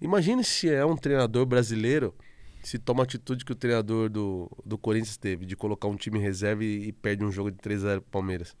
Imagine 0.00 0.44
se 0.44 0.68
é 0.68 0.84
um 0.84 0.96
treinador 0.96 1.46
brasileiro 1.46 2.14
se 2.62 2.78
toma 2.78 3.02
a 3.02 3.04
atitude 3.04 3.44
que 3.44 3.52
o 3.52 3.54
treinador 3.54 4.08
do, 4.10 4.50
do 4.64 4.76
Corinthians 4.76 5.16
teve, 5.16 5.46
de 5.46 5.54
colocar 5.56 5.86
um 5.86 5.94
time 5.96 6.18
em 6.18 6.22
reserva 6.22 6.64
e, 6.64 6.88
e 6.88 6.92
perde 6.92 7.24
um 7.24 7.30
jogo 7.30 7.48
de 7.50 7.58
3x0 7.58 8.00
pro 8.00 8.10
Palmeiras, 8.10 8.56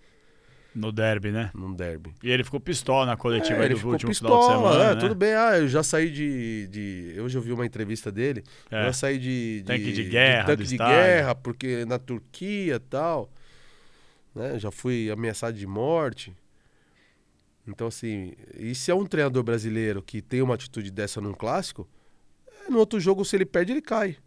No 0.76 0.92
derby, 0.92 1.32
né? 1.32 1.50
num 1.52 1.74
derby. 1.74 2.14
E 2.22 2.30
ele 2.30 2.44
ficou 2.44 2.60
pistola 2.60 3.04
na 3.04 3.16
coletiva 3.16 3.62
É, 3.62 3.64
ele 3.64 3.74
do 3.74 3.78
ficou 3.78 3.92
último 3.94 4.10
pistola, 4.10 4.46
final 4.46 4.62
de 4.62 4.74
semana. 4.78 4.90
é, 4.90 4.94
né? 4.94 5.00
tudo 5.00 5.14
bem, 5.16 5.34
ah, 5.34 5.58
eu 5.58 5.66
já 5.66 5.82
saí 5.82 6.10
de, 6.12 6.68
de. 6.68 7.20
Hoje 7.20 7.36
eu 7.36 7.42
vi 7.42 7.50
uma 7.50 7.66
entrevista 7.66 8.12
dele, 8.12 8.44
É. 8.70 8.80
eu 8.82 8.84
já 8.84 8.92
saí 8.92 9.18
de. 9.18 9.64
Tanque 9.66 9.92
de 9.92 10.04
guerra 10.04 10.44
tanque 10.46 10.62
do 10.62 10.68
de 10.68 10.74
estádio. 10.76 10.94
guerra, 10.96 11.34
porque 11.34 11.84
na 11.84 11.98
Turquia 11.98 12.76
e 12.76 12.78
tal. 12.78 13.28
Né, 14.36 14.58
já 14.58 14.70
fui 14.70 15.10
ameaçado 15.10 15.56
de 15.56 15.66
morte. 15.66 16.36
Então, 17.66 17.86
assim, 17.86 18.34
e 18.54 18.74
se 18.74 18.90
é 18.90 18.94
um 18.94 19.06
treinador 19.06 19.42
brasileiro 19.42 20.02
que 20.02 20.20
tem 20.20 20.42
uma 20.42 20.54
atitude 20.54 20.90
dessa 20.90 21.22
num 21.22 21.32
clássico, 21.32 21.88
é, 22.66 22.70
no 22.70 22.78
outro 22.78 23.00
jogo, 23.00 23.24
se 23.24 23.34
ele 23.34 23.46
perde, 23.46 23.72
ele 23.72 23.80
cai. 23.80 24.18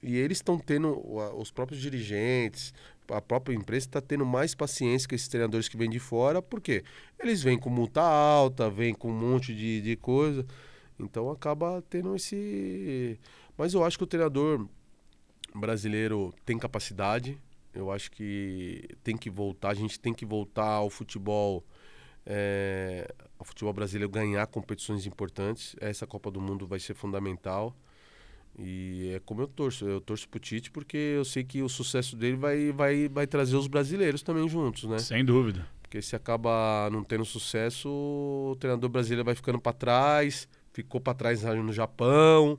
E 0.00 0.14
eles 0.16 0.38
estão 0.38 0.56
tendo, 0.56 1.02
os 1.36 1.50
próprios 1.50 1.80
dirigentes, 1.80 2.72
a 3.08 3.20
própria 3.20 3.56
imprensa 3.56 3.88
está 3.88 4.00
tendo 4.00 4.24
mais 4.24 4.54
paciência 4.54 5.08
com 5.08 5.16
esses 5.16 5.26
treinadores 5.26 5.68
que 5.68 5.76
vêm 5.76 5.90
de 5.90 5.98
fora, 5.98 6.40
porque 6.40 6.84
eles 7.18 7.42
vêm 7.42 7.58
com 7.58 7.68
multa 7.68 8.02
alta, 8.02 8.70
vêm 8.70 8.94
com 8.94 9.10
um 9.10 9.18
monte 9.18 9.52
de, 9.52 9.80
de 9.80 9.96
coisa. 9.96 10.46
Então 10.96 11.28
acaba 11.28 11.82
tendo 11.90 12.14
esse. 12.14 13.18
Mas 13.58 13.74
eu 13.74 13.82
acho 13.82 13.98
que 13.98 14.04
o 14.04 14.06
treinador 14.06 14.64
brasileiro 15.52 16.32
tem 16.44 16.56
capacidade. 16.56 17.36
Eu 17.76 17.90
acho 17.90 18.10
que 18.10 18.88
tem 19.04 19.16
que 19.16 19.28
voltar, 19.28 19.70
a 19.70 19.74
gente 19.74 20.00
tem 20.00 20.14
que 20.14 20.24
voltar 20.24 20.66
ao 20.66 20.88
futebol, 20.88 21.64
é, 22.24 23.06
ao 23.38 23.44
futebol 23.44 23.72
brasileiro 23.72 24.10
ganhar 24.10 24.46
competições 24.46 25.06
importantes. 25.06 25.76
Essa 25.80 26.06
Copa 26.06 26.30
do 26.30 26.40
Mundo 26.40 26.66
vai 26.66 26.78
ser 26.80 26.94
fundamental. 26.94 27.76
E 28.58 29.12
é 29.14 29.20
como 29.20 29.42
eu 29.42 29.46
torço, 29.46 29.86
eu 29.86 30.00
torço 30.00 30.26
pro 30.28 30.40
Tite 30.40 30.70
porque 30.70 30.96
eu 30.96 31.24
sei 31.24 31.44
que 31.44 31.62
o 31.62 31.68
sucesso 31.68 32.16
dele 32.16 32.36
vai, 32.36 32.72
vai, 32.72 33.08
vai 33.08 33.26
trazer 33.26 33.54
os 33.54 33.66
brasileiros 33.66 34.22
também 34.22 34.48
juntos, 34.48 34.84
né? 34.84 34.98
Sem 34.98 35.22
dúvida. 35.22 35.68
Porque 35.82 36.00
se 36.00 36.16
acaba 36.16 36.88
não 36.90 37.04
tendo 37.04 37.24
sucesso, 37.24 37.88
o 37.88 38.56
treinador 38.58 38.88
brasileiro 38.88 39.24
vai 39.24 39.34
ficando 39.34 39.60
para 39.60 39.72
trás. 39.72 40.48
Ficou 40.72 41.00
para 41.00 41.14
trás 41.14 41.42
no 41.42 41.72
Japão, 41.72 42.58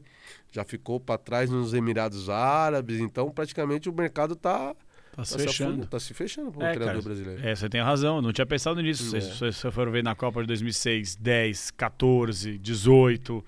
já 0.51 0.63
ficou 0.63 0.99
para 0.99 1.19
trás 1.19 1.51
nos 1.51 1.75
Emirados 1.75 2.32
Árabes. 2.32 2.99
Então, 2.99 3.30
praticamente 3.30 3.89
o 3.89 3.93
mercado 3.93 4.36
tá, 4.36 4.75
Tá 5.17 5.25
se 5.25 5.34
tá, 5.38 5.39
fechando. 5.43 5.86
tá 5.88 5.99
se 5.99 6.13
fechando 6.13 6.51
para 6.51 6.60
o 6.60 6.63
É, 6.63 6.71
treinador 6.73 7.01
cara, 7.01 7.03
brasileiro. 7.15 7.47
É, 7.47 7.56
você 7.56 7.67
tem 7.67 7.82
razão, 7.82 8.21
não 8.21 8.31
tinha 8.31 8.46
pensado 8.46 8.79
nisso. 8.81 9.17
É. 9.17 9.19
Se 9.19 9.31
se 9.31 9.39
você 9.52 9.71
for 9.71 9.89
ver 9.89 10.04
na 10.04 10.13
Copa 10.13 10.42
de 10.42 10.48
2006, 10.48 11.15
10, 11.15 11.71
14, 11.71 12.58
18, 12.60 13.44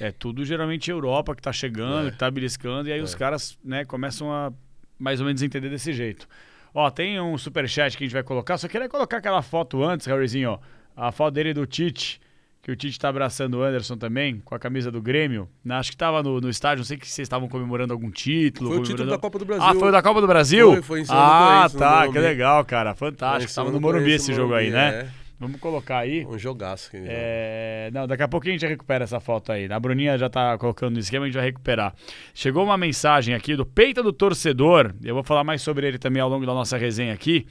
é 0.00 0.10
tudo 0.10 0.44
geralmente 0.46 0.90
Europa 0.90 1.34
que 1.36 1.42
tá 1.42 1.52
chegando, 1.52 2.08
É. 2.08 2.10
que 2.10 2.16
tá 2.16 2.30
beliscando, 2.30 2.88
e 2.88 2.92
aí 2.92 3.00
É. 3.00 3.02
os 3.02 3.14
caras 3.14 3.58
né, 3.62 3.84
começam 3.84 4.32
a 4.32 4.50
mais 4.98 5.20
ou 5.20 5.26
menos 5.26 5.42
entender 5.42 5.68
desse 5.68 5.92
jeito. 5.92 6.26
Ó, 6.72 6.90
tem 6.90 7.20
um 7.20 7.36
superchat 7.36 7.96
que 7.98 8.04
a 8.04 8.06
gente 8.06 8.14
vai 8.14 8.22
colocar, 8.22 8.56
só 8.56 8.66
queria 8.66 8.88
colocar 8.88 9.18
aquela 9.18 9.42
foto 9.42 9.82
antes, 9.84 10.06
Harryzinho, 10.06 10.50
ó, 10.52 10.58
a 10.96 11.12
foto 11.12 11.34
dele 11.34 11.52
do 11.52 11.66
Tite, 11.66 12.18
que 12.70 12.72
o 12.72 12.76
Tite 12.76 12.98
tá 12.98 13.08
abraçando 13.08 13.54
o 13.54 13.62
Anderson 13.62 13.96
também, 13.96 14.40
com 14.44 14.54
a 14.54 14.58
camisa 14.58 14.90
do 14.92 15.02
Grêmio. 15.02 15.48
Na- 15.64 15.78
Acho 15.80 15.90
que 15.90 15.96
tava 15.96 16.22
no, 16.22 16.40
no 16.40 16.48
estádio, 16.48 16.78
não 16.78 16.84
sei 16.84 16.96
que 16.96 17.06
vocês 17.08 17.26
estavam 17.26 17.48
comemorando 17.48 17.92
algum 17.92 18.10
título. 18.10 18.70
Foi 18.70 18.78
o 18.78 18.82
título 18.82 19.10
da 19.10 19.18
Copa 19.18 19.38
do 19.38 19.44
Brasil. 19.44 19.66
Ah, 19.66 19.74
foi 19.74 19.88
o 19.88 19.92
da 19.92 20.02
Copa 20.02 20.20
do 20.20 20.26
Brasil? 20.26 20.72
Foi, 20.74 20.82
foi 20.82 21.00
em 21.00 21.04
cima 21.04 21.16
do 21.16 21.22
Ah, 21.22 21.68
tá, 21.76 22.08
que 22.08 22.18
legal, 22.18 22.64
cara. 22.64 22.94
Fantástico. 22.94 23.50
cima 23.50 23.64
Tava 23.64 23.70
do 23.72 23.80
no 23.80 23.80
Morumbi 23.80 24.12
esse 24.12 24.32
jogo 24.32 24.54
aí, 24.54 24.70
Morumbi, 24.70 24.92
né? 24.92 25.00
é. 25.16 25.20
Vamos 25.40 25.58
colocar 25.58 25.98
aí. 26.00 26.26
Um 26.26 26.38
jogaço. 26.38 26.90
É... 26.92 27.90
Não, 27.94 28.06
daqui 28.06 28.22
a 28.22 28.28
pouquinho 28.28 28.54
a 28.56 28.58
gente 28.58 28.68
recupera 28.68 29.04
essa 29.04 29.18
foto 29.18 29.50
aí. 29.50 29.72
A 29.72 29.80
Bruninha 29.80 30.18
já 30.18 30.28
tá 30.28 30.56
colocando 30.58 30.92
no 30.92 30.98
esquema, 31.00 31.24
a 31.24 31.28
gente 31.28 31.34
vai 31.36 31.46
recuperar. 31.46 31.94
Chegou 32.34 32.62
uma 32.62 32.76
mensagem 32.76 33.34
aqui 33.34 33.56
do 33.56 33.64
Peita 33.64 34.02
do 34.02 34.12
Torcedor. 34.12 34.92
Eu 35.02 35.14
vou 35.14 35.24
falar 35.24 35.42
mais 35.42 35.62
sobre 35.62 35.88
ele 35.88 35.98
também 35.98 36.20
ao 36.20 36.28
longo 36.28 36.44
da 36.44 36.52
nossa 36.52 36.76
resenha 36.76 37.14
aqui 37.14 37.46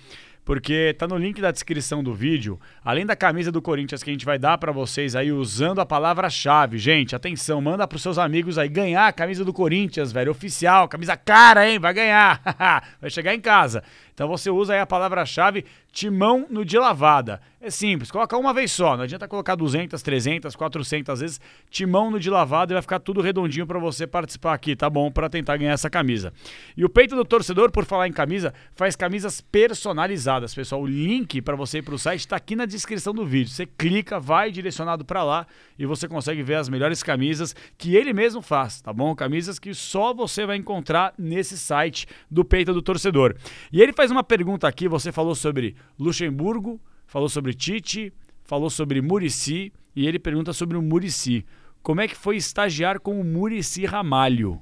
porque 0.50 0.96
tá 0.98 1.08
no 1.08 1.16
link 1.16 1.40
da 1.40 1.52
descrição 1.52 2.04
do 2.04 2.12
vídeo, 2.12 2.60
além 2.84 3.06
da 3.06 3.16
camisa 3.16 3.52
do 3.52 3.62
Corinthians 3.62 4.02
que 4.02 4.10
a 4.10 4.14
gente 4.14 4.26
vai 4.26 4.40
dar 4.40 4.58
para 4.58 4.72
vocês 4.72 5.16
aí 5.16 5.32
usando 5.32 5.78
a 5.80 5.86
palavra-chave. 5.86 6.80
Gente, 6.80 7.16
atenção, 7.16 7.62
manda 7.62 7.88
pros 7.88 8.02
seus 8.02 8.18
amigos 8.18 8.58
aí 8.58 8.68
ganhar 8.68 9.06
a 9.06 9.14
camisa 9.14 9.46
do 9.46 9.54
Corinthians, 9.54 10.12
velho, 10.12 10.32
oficial, 10.32 10.88
camisa 10.88 11.16
cara, 11.16 11.70
hein? 11.70 11.78
Vai 11.78 11.94
ganhar. 11.94 12.42
vai 13.00 13.12
chegar 13.12 13.36
em 13.36 13.40
casa. 13.40 13.84
Então 14.20 14.28
você 14.28 14.50
usa 14.50 14.74
aí 14.74 14.82
a 14.82 14.86
palavra-chave 14.86 15.64
timão 15.94 16.46
no 16.50 16.66
de 16.66 16.78
lavada. 16.78 17.40
É 17.62 17.70
simples, 17.70 18.10
coloca 18.10 18.38
uma 18.38 18.54
vez 18.54 18.72
só, 18.72 18.96
não 18.96 19.04
adianta 19.04 19.28
colocar 19.28 19.56
200, 19.56 20.02
300, 20.02 20.56
400 20.56 21.20
vezes. 21.20 21.42
Timão 21.70 22.10
no 22.10 22.20
de 22.20 22.30
lavada 22.30 22.72
e 22.72 22.76
vai 22.76 22.82
ficar 22.82 23.00
tudo 23.00 23.22
redondinho 23.22 23.68
para 23.68 23.80
você 23.80 24.08
participar 24.08 24.54
aqui, 24.54 24.78
tá 24.78 24.90
bom? 24.90 25.12
Para 25.12 25.30
tentar 25.30 25.58
ganhar 25.58 25.74
essa 25.74 25.90
camisa. 25.90 26.32
E 26.78 26.86
o 26.86 26.90
peito 26.90 27.18
do 27.18 27.26
torcedor, 27.26 27.70
por 27.70 27.84
falar 27.84 28.08
em 28.08 28.14
camisa, 28.14 28.54
faz 28.74 28.96
camisas 28.96 29.42
personalizadas, 29.42 30.54
pessoal. 30.56 30.82
O 30.82 30.88
link 30.88 31.42
para 31.42 31.56
você 31.58 31.80
ir 31.80 31.82
pro 31.82 31.98
site 31.98 32.22
está 32.22 32.38
aqui 32.38 32.56
na 32.56 32.66
descrição 32.66 33.14
do 33.14 33.26
vídeo. 33.26 33.52
Você 33.52 33.66
clica, 33.66 34.20
vai 34.20 34.52
direcionado 34.52 35.04
para 35.04 35.24
lá 35.24 35.46
e 35.78 35.86
você 35.86 36.08
consegue 36.08 36.42
ver 36.42 36.56
as 36.56 36.70
melhores 36.70 37.04
camisas 37.04 37.54
que 37.78 37.96
ele 37.96 38.14
mesmo 38.14 38.42
faz, 38.42 38.80
tá 38.80 38.94
bom? 38.94 39.14
Camisas 39.14 39.60
que 39.60 39.74
só 39.74 40.14
você 40.14 40.46
vai 40.46 40.56
encontrar 40.56 41.14
nesse 41.18 41.58
site 41.58 42.08
do 42.32 42.46
peito 42.46 42.74
do 42.74 42.82
torcedor. 42.82 43.36
E 43.72 43.82
ele 43.82 43.92
faz 43.92 44.09
uma 44.10 44.24
pergunta 44.24 44.68
aqui, 44.68 44.88
você 44.88 45.12
falou 45.12 45.36
sobre 45.36 45.76
Luxemburgo, 45.98 46.80
falou 47.06 47.30
sobre 47.30 47.54
Tite, 47.54 48.14
falou 48.44 48.70
sobre 48.70 49.02
Murici 49.02 49.72
e 49.96 50.08
ele 50.08 50.20
pergunta 50.20 50.54
sobre 50.54 50.78
o 50.78 50.82
Murici. 50.82 51.46
Como 51.82 52.02
é 52.02 52.08
que 52.08 52.16
foi 52.16 52.38
estagiar 52.38 53.00
com 53.00 53.20
o 53.20 53.24
Murici 53.24 53.86
Ramalho? 53.86 54.62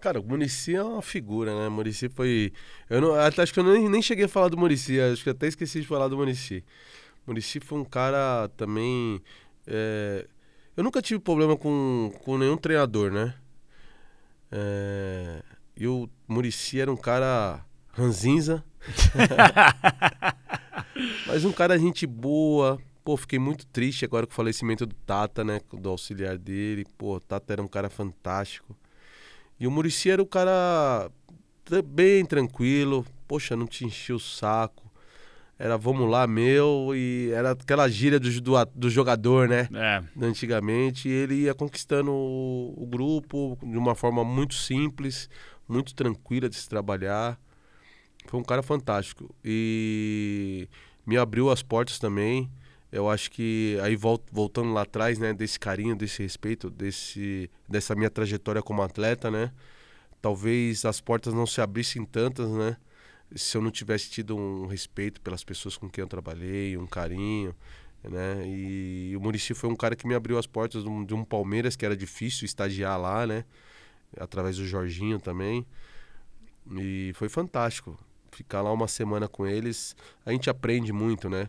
Cara, 0.00 0.20
o 0.20 0.24
Murici 0.24 0.74
é 0.74 0.82
uma 0.82 1.02
figura, 1.02 1.58
né? 1.58 1.68
Murici 1.68 2.08
foi. 2.08 2.52
Eu 2.88 3.00
não, 3.00 3.14
acho 3.14 3.52
que 3.52 3.58
eu 3.58 3.64
nem, 3.64 3.88
nem 3.88 4.02
cheguei 4.02 4.26
a 4.26 4.28
falar 4.28 4.48
do 4.48 4.56
Murici, 4.56 5.00
acho 5.00 5.24
que 5.24 5.30
até 5.30 5.46
esqueci 5.46 5.80
de 5.80 5.86
falar 5.86 6.08
do 6.08 6.16
Murici. 6.16 6.62
Murici 7.26 7.60
foi 7.60 7.78
um 7.78 7.84
cara 7.84 8.48
também. 8.56 9.20
É... 9.66 10.26
Eu 10.76 10.84
nunca 10.84 11.00
tive 11.00 11.18
problema 11.18 11.56
com, 11.56 12.12
com 12.22 12.38
nenhum 12.38 12.56
treinador, 12.56 13.10
né? 13.10 13.34
É... 14.52 15.42
E 15.76 15.86
o 15.86 16.08
Murici 16.28 16.78
era 16.80 16.92
um 16.92 16.96
cara 16.96 17.64
ranzinza. 17.96 18.62
Mas 21.26 21.44
um 21.44 21.52
cara 21.52 21.78
gente 21.78 22.06
boa. 22.06 22.78
Pô, 23.02 23.16
fiquei 23.16 23.38
muito 23.38 23.66
triste 23.66 24.04
agora 24.04 24.26
com 24.26 24.32
o 24.32 24.36
falecimento 24.36 24.84
do 24.84 24.94
Tata, 24.94 25.44
né? 25.44 25.60
Do 25.72 25.88
auxiliar 25.88 26.36
dele. 26.36 26.84
Pô, 26.98 27.16
o 27.16 27.20
Tata 27.20 27.52
era 27.52 27.62
um 27.62 27.68
cara 27.68 27.88
fantástico. 27.88 28.76
E 29.58 29.66
o 29.66 29.70
Murici 29.70 30.10
era 30.10 30.22
um 30.22 30.26
cara 30.26 31.10
bem 31.84 32.24
tranquilo. 32.24 33.06
Poxa, 33.26 33.56
não 33.56 33.66
te 33.66 33.84
enchia 33.84 34.14
o 34.14 34.20
saco. 34.20 34.84
Era 35.58 35.78
vamos 35.78 36.10
lá, 36.10 36.26
meu. 36.26 36.90
E 36.94 37.30
era 37.32 37.52
aquela 37.52 37.88
gíria 37.88 38.20
do, 38.20 38.40
do, 38.40 38.52
do 38.74 38.90
jogador, 38.90 39.48
né? 39.48 39.68
É. 39.72 40.02
Antigamente. 40.20 41.08
E 41.08 41.12
ele 41.12 41.34
ia 41.42 41.54
conquistando 41.54 42.10
o, 42.10 42.74
o 42.76 42.86
grupo 42.86 43.56
de 43.62 43.78
uma 43.78 43.94
forma 43.94 44.24
muito 44.24 44.54
simples, 44.54 45.30
muito 45.68 45.94
tranquila 45.94 46.48
de 46.48 46.56
se 46.56 46.68
trabalhar. 46.68 47.38
Foi 48.26 48.40
um 48.40 48.44
cara 48.44 48.62
fantástico. 48.62 49.34
E 49.44 50.68
me 51.06 51.16
abriu 51.16 51.50
as 51.50 51.62
portas 51.62 51.98
também. 51.98 52.50
Eu 52.90 53.08
acho 53.10 53.30
que 53.30 53.78
aí 53.82 53.96
voltando 53.96 54.72
lá 54.72 54.82
atrás, 54.82 55.18
né, 55.18 55.32
desse 55.34 55.58
carinho, 55.58 55.96
desse 55.96 56.22
respeito, 56.22 56.70
desse 56.70 57.50
dessa 57.68 57.94
minha 57.94 58.10
trajetória 58.10 58.62
como 58.62 58.82
atleta, 58.82 59.30
né? 59.30 59.52
Talvez 60.22 60.84
as 60.84 61.00
portas 61.00 61.34
não 61.34 61.46
se 61.46 61.60
abrissem 61.60 62.04
tantas, 62.04 62.50
né? 62.50 62.76
Se 63.34 63.56
eu 63.56 63.62
não 63.62 63.70
tivesse 63.70 64.10
tido 64.10 64.36
um 64.36 64.66
respeito 64.66 65.20
pelas 65.20 65.44
pessoas 65.44 65.76
com 65.76 65.88
quem 65.90 66.02
eu 66.02 66.08
trabalhei, 66.08 66.76
um 66.76 66.86
carinho, 66.86 67.54
né? 68.04 68.44
E, 68.46 69.14
o 69.16 69.20
Murici 69.20 69.54
foi 69.54 69.68
um 69.70 69.76
cara 69.76 69.96
que 69.96 70.06
me 70.06 70.14
abriu 70.14 70.38
as 70.38 70.46
portas 70.46 70.84
de 70.84 70.88
um, 70.88 71.04
de 71.04 71.14
um 71.14 71.24
Palmeiras 71.24 71.76
que 71.76 71.84
era 71.84 71.96
difícil 71.96 72.44
estagiar 72.46 73.00
lá, 73.00 73.26
né? 73.26 73.44
Através 74.18 74.56
do 74.56 74.66
Jorginho 74.66 75.18
também. 75.18 75.66
E 76.78 77.12
foi 77.14 77.28
fantástico 77.28 77.98
ficar 78.36 78.60
lá 78.60 78.70
uma 78.70 78.86
semana 78.86 79.26
com 79.26 79.46
eles, 79.46 79.96
a 80.24 80.30
gente 80.30 80.50
aprende 80.50 80.92
muito, 80.92 81.30
né? 81.30 81.48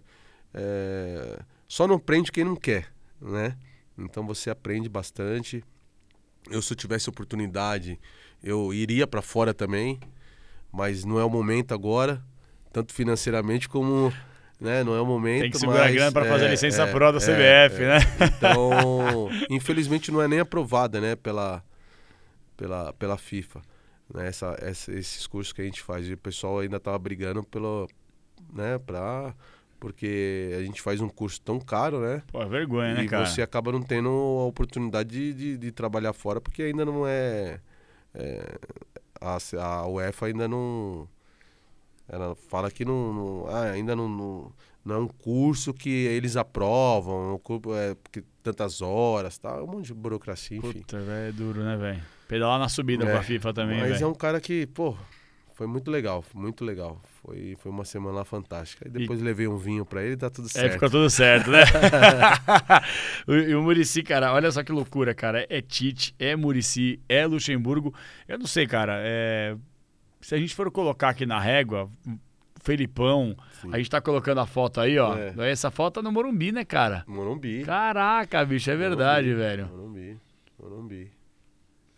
É... 0.54 1.40
Só 1.68 1.86
não 1.86 1.96
aprende 1.96 2.32
quem 2.32 2.46
não 2.46 2.56
quer, 2.56 2.88
né? 3.22 3.58
Então 3.98 4.26
você 4.26 4.50
aprende 4.50 4.88
bastante. 4.88 5.64
Eu, 6.50 6.62
se 6.62 6.72
eu 6.72 6.78
tivesse 6.78 7.10
oportunidade, 7.10 8.00
eu 8.42 8.74
iria 8.74 9.06
para 9.06 9.22
fora 9.22 9.54
também, 9.54 10.00
mas 10.72 11.04
não 11.04 11.20
é 11.20 11.26
o 11.26 11.30
momento 11.30 11.74
agora, 11.74 12.24
tanto 12.72 12.94
financeiramente 12.94 13.68
como 13.68 14.14
né? 14.60 14.84
Não 14.84 14.96
é 14.96 15.02
o 15.02 15.06
momento. 15.06 15.42
Tem 15.42 15.52
que 15.52 15.60
segurar 15.60 15.82
mas, 15.82 15.92
a 15.92 15.94
grana 15.94 16.12
para 16.12 16.26
é, 16.26 16.30
fazer 16.30 16.46
a 16.46 16.50
licença 16.50 16.84
é, 16.84 16.92
pro 16.92 17.12
da 17.12 17.20
CBF, 17.20 17.84
é, 17.84 17.88
né? 17.88 18.00
Então, 18.38 19.30
infelizmente 19.52 20.10
não 20.10 20.22
é 20.22 20.28
nem 20.28 20.40
aprovada, 20.40 21.02
né, 21.02 21.16
pela, 21.16 21.62
pela, 22.56 22.94
pela 22.94 23.18
FIFA 23.18 23.62
né, 24.14 24.28
essa, 24.28 24.58
essa, 24.62 24.92
esses 24.92 25.28
cursos 25.28 25.54
que 25.54 25.62
a 25.62 25.66
gente 25.66 25.82
faz. 25.82 26.08
E 26.08 26.14
o 26.14 26.18
pessoal 26.18 26.60
ainda 26.60 26.78
estava 26.78 26.98
brigando 26.98 27.44
pelo, 27.44 27.88
né, 28.54 28.78
pra, 28.80 29.36
porque 29.80 30.54
a 30.58 30.64
gente 30.64 30.82
faz 30.82 31.02
um 31.02 31.10
curso 31.10 31.42
tão 31.42 31.60
caro, 31.60 32.00
né? 32.00 32.24
Pô, 32.32 32.42
é 32.42 32.46
vergonha, 32.48 32.96
né, 32.96 33.04
e 33.04 33.08
cara? 33.08 33.24
E 33.24 33.28
você 33.28 33.42
acaba 33.42 33.72
não 33.72 33.82
tendo 33.82 34.10
a 34.10 34.46
oportunidade 34.46 35.10
de, 35.10 35.34
de, 35.34 35.58
de 35.58 35.72
trabalhar 35.72 36.14
fora, 36.14 36.42
porque 36.42 36.64
ainda 36.64 36.86
não 36.86 37.08
é, 37.08 37.60
é, 38.14 38.58
a, 39.20 39.38
a 39.62 39.88
UEFA 39.88 40.28
ainda 40.28 40.48
não... 40.48 41.08
Ela 42.10 42.36
fala 42.36 42.72
que 42.72 42.86
não, 42.86 43.14
não 43.14 43.48
ah, 43.50 43.72
ainda 43.72 43.94
não, 43.94 44.08
não, 44.08 44.52
não, 44.86 44.96
é 44.96 44.98
um 45.00 45.10
curso 45.10 45.74
que 45.74 45.90
eles 45.90 46.38
aprovam, 46.38 47.36
um 47.36 47.38
curso, 47.38 47.76
é, 47.76 47.96
porque 47.96 48.24
tantas 48.42 48.82
horas, 48.82 49.38
tá, 49.38 49.62
um 49.62 49.68
monte 49.68 49.88
de 49.88 49.94
burocracia, 49.94 50.58
enfim. 50.58 50.80
Puta, 50.80 50.98
é 50.98 51.34
duro, 51.34 51.62
né, 51.62 51.76
velho? 51.76 52.02
Pedalar 52.28 52.60
na 52.60 52.70
subida 52.70 53.06
é, 53.06 53.12
com 53.12 53.18
a 53.18 53.24
FIFA 53.24 53.54
também, 53.54 53.80
Mas 53.80 53.92
véio. 53.92 54.04
é 54.04 54.08
um 54.08 54.14
cara 54.14 54.42
que, 54.42 54.68
pô, 54.68 54.96
foi 55.58 55.66
muito 55.66 55.90
legal, 55.90 56.24
muito 56.36 56.64
legal. 56.64 57.02
Foi, 57.24 57.58
foi 57.58 57.72
uma 57.72 57.84
semana 57.84 58.24
fantástica. 58.24 58.88
E 58.88 58.92
depois 58.92 59.20
e... 59.20 59.24
levei 59.24 59.48
um 59.48 59.58
vinho 59.58 59.84
pra 59.84 60.04
ele 60.04 60.14
e 60.14 60.18
tá 60.18 60.30
tudo 60.30 60.48
certo. 60.48 60.68
É, 60.68 60.70
ficou 60.74 60.88
tudo 60.88 61.10
certo, 61.10 61.50
né? 61.50 61.64
e 63.28 63.56
o 63.56 63.64
Murici, 63.64 64.04
cara, 64.04 64.32
olha 64.34 64.52
só 64.52 64.62
que 64.62 64.72
loucura, 64.72 65.16
cara. 65.16 65.48
É 65.50 65.60
Tite, 65.60 66.14
é 66.20 66.36
Murici, 66.36 67.00
é 67.10 67.26
Luxemburgo. 67.26 67.92
Eu 68.28 68.38
não 68.38 68.46
sei, 68.46 68.68
cara. 68.68 69.00
É... 69.04 69.56
Se 70.22 70.36
a 70.36 70.38
gente 70.38 70.54
for 70.54 70.70
colocar 70.70 71.10
aqui 71.10 71.26
na 71.26 71.40
régua, 71.40 71.90
Felipão, 72.62 73.36
Sim. 73.60 73.70
a 73.74 73.78
gente 73.80 73.90
tá 73.90 74.00
colocando 74.00 74.42
a 74.42 74.46
foto 74.46 74.80
aí, 74.80 75.00
ó. 75.00 75.18
É. 75.18 75.50
Essa 75.50 75.72
foto 75.72 76.02
é 76.02 76.04
no 76.04 76.12
Morumbi, 76.12 76.52
né, 76.52 76.64
cara? 76.64 77.04
Morumbi. 77.08 77.64
Caraca, 77.64 78.46
bicho, 78.46 78.70
é 78.70 78.76
verdade, 78.76 79.30
Morumbi. 79.30 79.44
velho. 79.44 79.68
Morumbi, 79.70 80.18
Morumbi. 80.60 81.17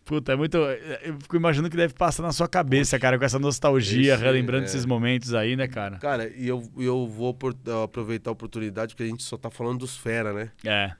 Puta, 0.09 0.33
é 0.33 0.35
muito. 0.35 0.57
Eu 0.57 1.19
fico 1.19 1.35
imaginando 1.35 1.69
que 1.69 1.77
deve 1.77 1.93
passar 1.93 2.23
na 2.23 2.31
sua 2.31 2.47
cabeça, 2.47 2.97
cara, 2.97 3.19
com 3.19 3.23
essa 3.23 3.37
nostalgia, 3.37 4.15
esse, 4.15 4.23
relembrando 4.23 4.63
é... 4.63 4.65
esses 4.65 4.83
momentos 4.83 5.35
aí, 5.35 5.55
né, 5.55 5.67
cara? 5.67 5.99
Cara, 5.99 6.27
e 6.35 6.47
eu, 6.47 6.67
eu 6.79 7.07
vou 7.07 7.37
aproveitar 7.83 8.31
a 8.31 8.33
oportunidade, 8.33 8.95
porque 8.95 9.03
a 9.03 9.05
gente 9.05 9.21
só 9.21 9.37
tá 9.37 9.51
falando 9.51 9.81
dos 9.81 9.95
fera, 9.95 10.33
né? 10.33 10.51
É. 10.65 10.95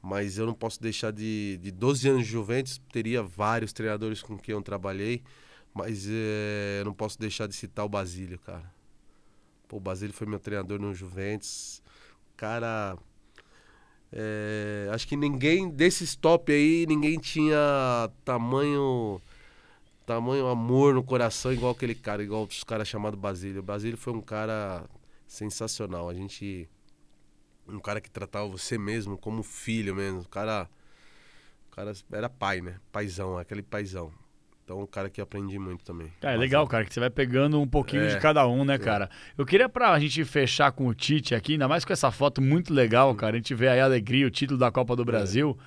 Mas 0.00 0.38
eu 0.38 0.46
não 0.46 0.54
posso 0.54 0.80
deixar 0.80 1.10
de. 1.10 1.58
De 1.60 1.72
12 1.72 2.08
anos 2.08 2.24
de 2.24 2.30
Juventus, 2.30 2.80
teria 2.92 3.20
vários 3.20 3.72
treinadores 3.72 4.22
com 4.22 4.38
quem 4.38 4.52
eu 4.52 4.62
trabalhei, 4.62 5.24
mas 5.74 6.06
é, 6.08 6.82
eu 6.82 6.84
não 6.84 6.94
posso 6.94 7.18
deixar 7.18 7.48
de 7.48 7.56
citar 7.56 7.84
o 7.84 7.88
Basílio, 7.88 8.38
cara. 8.38 8.72
Pô, 9.66 9.78
o 9.78 9.80
Basílio 9.80 10.14
foi 10.14 10.28
meu 10.28 10.38
treinador 10.38 10.78
no 10.78 10.94
Juventus. 10.94 11.82
Cara 12.36 12.96
é, 14.12 14.88
acho 14.92 15.08
que 15.08 15.16
ninguém 15.16 15.70
desses 15.70 16.14
top 16.14 16.52
aí, 16.52 16.86
ninguém 16.86 17.18
tinha 17.18 18.10
tamanho 18.24 19.20
tamanho 20.04 20.48
amor 20.48 20.94
no 20.94 21.02
coração 21.02 21.52
igual 21.52 21.72
aquele 21.72 21.94
cara, 21.94 22.22
igual 22.22 22.44
os 22.44 22.62
caras 22.64 22.88
chamados 22.88 23.18
Basílio. 23.18 23.62
Basílio 23.62 23.96
foi 23.96 24.12
um 24.12 24.20
cara 24.20 24.84
sensacional. 25.26 26.08
A 26.08 26.14
gente 26.14 26.68
um 27.66 27.78
cara 27.80 28.00
que 28.00 28.10
tratava 28.10 28.46
você 28.48 28.76
mesmo 28.76 29.16
como 29.16 29.42
filho 29.42 29.94
mesmo. 29.94 30.20
O 30.20 30.28
cara 30.28 30.68
o 31.70 31.74
cara 31.74 31.92
era 32.12 32.28
pai, 32.28 32.60
né? 32.60 32.78
Paizão, 32.92 33.38
aquele 33.38 33.62
paizão. 33.62 34.12
Então, 34.64 34.80
um 34.80 34.86
cara 34.86 35.10
que 35.10 35.20
aprendi 35.20 35.58
muito 35.58 35.84
também. 35.84 36.12
É, 36.22 36.34
é 36.34 36.36
legal, 36.36 36.66
cara, 36.68 36.84
que 36.84 36.94
você 36.94 37.00
vai 37.00 37.10
pegando 37.10 37.60
um 37.60 37.66
pouquinho 37.66 38.04
é, 38.04 38.08
de 38.08 38.20
cada 38.20 38.46
um, 38.46 38.64
né, 38.64 38.74
é. 38.74 38.78
cara? 38.78 39.10
Eu 39.36 39.44
queria 39.44 39.68
pra 39.68 39.98
gente 39.98 40.24
fechar 40.24 40.70
com 40.70 40.86
o 40.86 40.94
Tite 40.94 41.34
aqui, 41.34 41.52
ainda 41.52 41.66
mais 41.66 41.84
com 41.84 41.92
essa 41.92 42.10
foto 42.10 42.40
muito 42.40 42.72
legal, 42.72 43.14
cara. 43.14 43.34
A 43.34 43.38
gente 43.38 43.54
vê 43.54 43.68
aí 43.68 43.80
a 43.80 43.84
alegria, 43.84 44.26
o 44.26 44.30
título 44.30 44.58
da 44.58 44.70
Copa 44.70 44.94
do 44.94 45.02
é. 45.02 45.04
Brasil. 45.04 45.58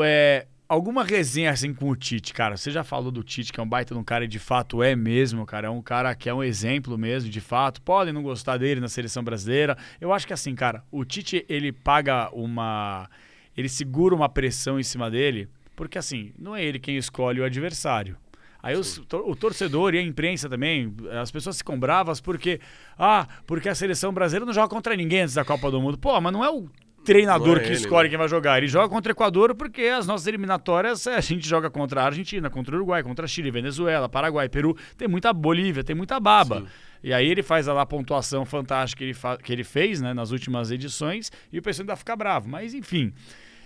É, 0.00 0.46
alguma 0.68 1.02
resenha 1.02 1.50
assim 1.50 1.72
com 1.72 1.88
o 1.88 1.96
Tite, 1.96 2.34
cara? 2.34 2.56
Você 2.56 2.70
já 2.70 2.84
falou 2.84 3.10
do 3.10 3.24
Tite, 3.24 3.52
que 3.52 3.58
é 3.58 3.62
um 3.62 3.68
baita 3.68 3.94
de 3.94 4.00
um 4.00 4.04
cara 4.04 4.26
e 4.26 4.28
de 4.28 4.38
fato 4.38 4.82
é 4.82 4.94
mesmo, 4.94 5.46
cara. 5.46 5.68
É 5.68 5.70
um 5.70 5.80
cara 5.80 6.14
que 6.14 6.28
é 6.28 6.34
um 6.34 6.42
exemplo 6.42 6.98
mesmo, 6.98 7.30
de 7.30 7.40
fato. 7.40 7.80
Podem 7.80 8.12
não 8.12 8.22
gostar 8.22 8.58
dele 8.58 8.80
na 8.80 8.88
seleção 8.88 9.24
brasileira. 9.24 9.76
Eu 9.98 10.12
acho 10.12 10.26
que 10.26 10.32
assim, 10.32 10.54
cara, 10.54 10.84
o 10.90 11.04
Tite, 11.04 11.44
ele 11.48 11.72
paga 11.72 12.28
uma. 12.32 13.08
Ele 13.56 13.68
segura 13.68 14.14
uma 14.14 14.28
pressão 14.28 14.78
em 14.78 14.84
cima 14.84 15.10
dele, 15.10 15.48
porque 15.78 15.96
assim, 15.96 16.32
não 16.36 16.56
é 16.56 16.64
ele 16.64 16.80
quem 16.80 16.96
escolhe 16.96 17.40
o 17.40 17.44
adversário. 17.44 18.16
Aí 18.60 18.76
os, 18.76 18.98
o 18.98 19.36
torcedor 19.36 19.94
e 19.94 19.98
a 19.98 20.02
imprensa 20.02 20.48
também, 20.48 20.92
as 21.22 21.30
pessoas 21.30 21.58
ficam 21.58 21.78
bravas 21.78 22.20
porque, 22.20 22.60
ah, 22.98 23.28
porque 23.46 23.68
a 23.68 23.74
seleção 23.76 24.12
brasileira 24.12 24.44
não 24.44 24.52
joga 24.52 24.68
contra 24.68 24.96
ninguém 24.96 25.20
antes 25.20 25.36
da 25.36 25.44
Copa 25.44 25.70
do 25.70 25.80
Mundo. 25.80 25.96
Pô, 25.96 26.20
mas 26.20 26.32
não 26.32 26.44
é 26.44 26.50
o 26.50 26.68
treinador 27.04 27.58
é 27.58 27.60
que 27.60 27.66
ele, 27.66 27.74
escolhe 27.76 28.08
né? 28.08 28.10
quem 28.10 28.18
vai 28.18 28.28
jogar. 28.28 28.58
Ele 28.58 28.66
joga 28.66 28.88
contra 28.88 29.12
o 29.12 29.14
Equador 29.14 29.54
porque 29.54 29.82
as 29.82 30.04
nossas 30.04 30.26
eliminatórias 30.26 31.06
a 31.06 31.20
gente 31.20 31.48
joga 31.48 31.70
contra 31.70 32.02
a 32.02 32.06
Argentina, 32.06 32.50
contra 32.50 32.74
o 32.74 32.78
Uruguai, 32.78 33.04
contra 33.04 33.24
Chile, 33.28 33.52
Venezuela, 33.52 34.08
Paraguai, 34.08 34.48
Peru. 34.48 34.76
Tem 34.96 35.06
muita 35.06 35.32
Bolívia, 35.32 35.84
tem 35.84 35.94
muita 35.94 36.18
baba. 36.18 36.62
Sim. 36.62 36.66
E 37.04 37.14
aí 37.14 37.28
ele 37.28 37.44
faz 37.44 37.68
lá 37.68 37.80
a 37.80 37.86
pontuação 37.86 38.44
fantástica 38.44 39.04
que 39.04 39.10
ele, 39.10 39.38
que 39.44 39.52
ele 39.52 39.62
fez 39.62 40.00
né, 40.00 40.12
nas 40.12 40.32
últimas 40.32 40.72
edições 40.72 41.30
e 41.52 41.60
o 41.60 41.62
pessoal 41.62 41.84
ainda 41.84 41.94
fica 41.94 42.16
bravo. 42.16 42.48
Mas 42.48 42.74
enfim. 42.74 43.12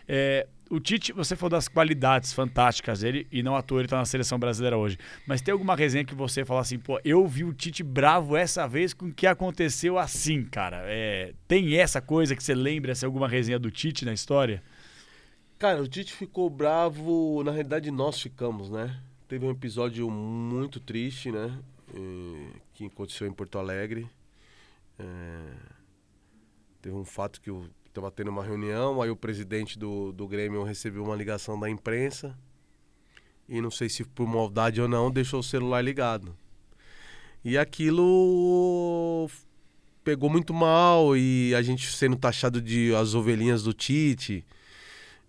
É, 0.07 0.47
o 0.73 0.81
Tite, 0.81 1.13
você 1.13 1.37
falou 1.37 1.51
das 1.51 1.69
qualidades 1.69 2.33
fantásticas 2.33 3.01
dele, 3.01 3.27
e 3.31 3.43
não 3.43 3.55
à 3.55 3.61
toa 3.61 3.81
ele 3.81 3.89
tá 3.89 3.99
na 3.99 4.07
seleção 4.07 4.39
brasileira 4.39 4.79
hoje. 4.79 4.97
Mas 5.27 5.43
tem 5.43 5.53
alguma 5.53 5.77
resenha 5.77 6.03
que 6.03 6.15
você 6.15 6.47
fala 6.47 6.63
assim, 6.63 6.79
pô, 6.79 6.99
eu 7.05 7.27
vi 7.27 7.45
o 7.45 7.53
Tite 7.53 7.83
bravo 7.83 8.35
essa 8.35 8.67
vez 8.67 8.95
com 8.95 9.07
o 9.07 9.13
que 9.13 9.27
aconteceu 9.27 9.99
assim, 9.99 10.45
cara. 10.45 10.83
É, 10.87 11.35
tem 11.47 11.77
essa 11.77 12.01
coisa 12.01 12.35
que 12.35 12.43
você 12.43 12.55
lembra, 12.55 12.95
se 12.95 13.05
alguma 13.05 13.29
resenha 13.29 13.59
do 13.59 13.71
Tite 13.71 14.07
na 14.07 14.15
história? 14.15 14.63
Cara, 15.59 15.83
o 15.83 15.87
Tite 15.87 16.15
ficou 16.15 16.49
bravo, 16.49 17.43
na 17.45 17.53
realidade 17.53 17.91
nós 17.91 18.19
ficamos, 18.19 18.71
né? 18.71 18.99
Teve 19.29 19.45
um 19.45 19.51
episódio 19.51 20.11
muito 20.11 20.81
triste, 20.81 21.31
né? 21.31 21.59
que 22.73 22.87
aconteceu 22.87 23.27
em 23.27 23.33
Porto 23.33 23.59
Alegre. 23.59 24.09
É, 24.99 25.53
teve 26.81 26.97
um 26.97 27.05
fato 27.05 27.41
que 27.41 27.51
o 27.51 27.69
estava 27.93 28.11
tendo 28.11 28.31
uma 28.31 28.43
reunião, 28.43 29.03
aí 29.03 29.11
o 29.11 29.17
presidente 29.17 29.79
do, 29.79 30.13
do 30.13 30.27
Grêmio 30.27 30.63
recebeu 30.63 31.05
uma 31.05 31.15
ligação 31.15 31.61
da 31.61 31.69
imprensa 31.69 32.37
e 33.47 33.61
não 33.61 33.71
sei 33.71 33.89
se 33.89 34.03
por 34.03 34.27
maldade 34.27 34.81
ou 34.81 34.89
não, 34.89 35.11
deixou 35.11 35.41
o 35.41 35.43
celular 35.43 35.83
ligado. 35.83 36.35
E 37.45 37.59
aquilo 37.59 39.29
pegou 40.03 40.31
muito 40.31 40.55
mal 40.55 41.17
e 41.17 41.55
a 41.55 41.61
gente 41.61 41.87
sendo 41.93 42.17
taxado 42.17 42.63
de 42.63 42.95
as 42.95 43.15
ovelhinhas 43.15 43.63
do 43.63 43.75
Tite, 43.75 44.45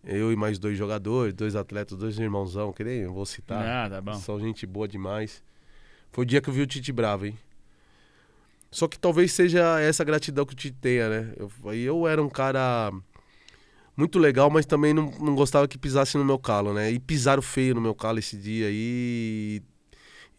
eu 0.03 0.31
e 0.31 0.35
mais 0.35 0.57
dois 0.57 0.77
jogadores, 0.77 1.33
dois 1.33 1.55
atletas, 1.55 1.97
dois 1.97 2.17
irmãozão, 2.17 2.71
que 2.71 2.83
nem 2.83 2.99
eu 2.99 3.13
vou 3.13 3.25
citar. 3.25 3.65
Ah, 3.65 3.89
tá 3.89 3.99
bom. 3.99 4.13
São 4.13 4.39
gente 4.39 4.65
boa 4.65 4.87
demais. 4.87 5.43
Foi 6.11 6.23
o 6.23 6.27
dia 6.27 6.41
que 6.41 6.49
eu 6.49 6.53
vi 6.53 6.61
o 6.61 6.67
Tite 6.67 6.93
bravo, 6.93 7.25
hein? 7.25 7.37
Só 8.73 8.87
que 8.87 8.97
talvez 8.97 9.31
seja 9.31 9.79
essa 9.79 10.03
gratidão 10.03 10.47
que 10.47 10.53
o 10.53 10.55
Tite 10.55 10.75
tenha, 10.81 11.07
né? 11.07 11.33
Eu, 11.37 11.73
eu 11.73 12.07
era 12.07 12.21
um 12.21 12.27
cara 12.27 12.91
muito 13.95 14.17
legal, 14.17 14.49
mas 14.49 14.65
também 14.65 14.95
não, 14.95 15.11
não 15.11 15.35
gostava 15.35 15.67
que 15.67 15.77
pisasse 15.77 16.17
no 16.17 16.25
meu 16.25 16.39
calo, 16.39 16.73
né? 16.73 16.91
E 16.91 16.99
pisaram 16.99 17.43
feio 17.43 17.75
no 17.75 17.81
meu 17.81 17.93
calo 17.93 18.17
esse 18.17 18.35
dia 18.35 18.65
aí 18.67 19.61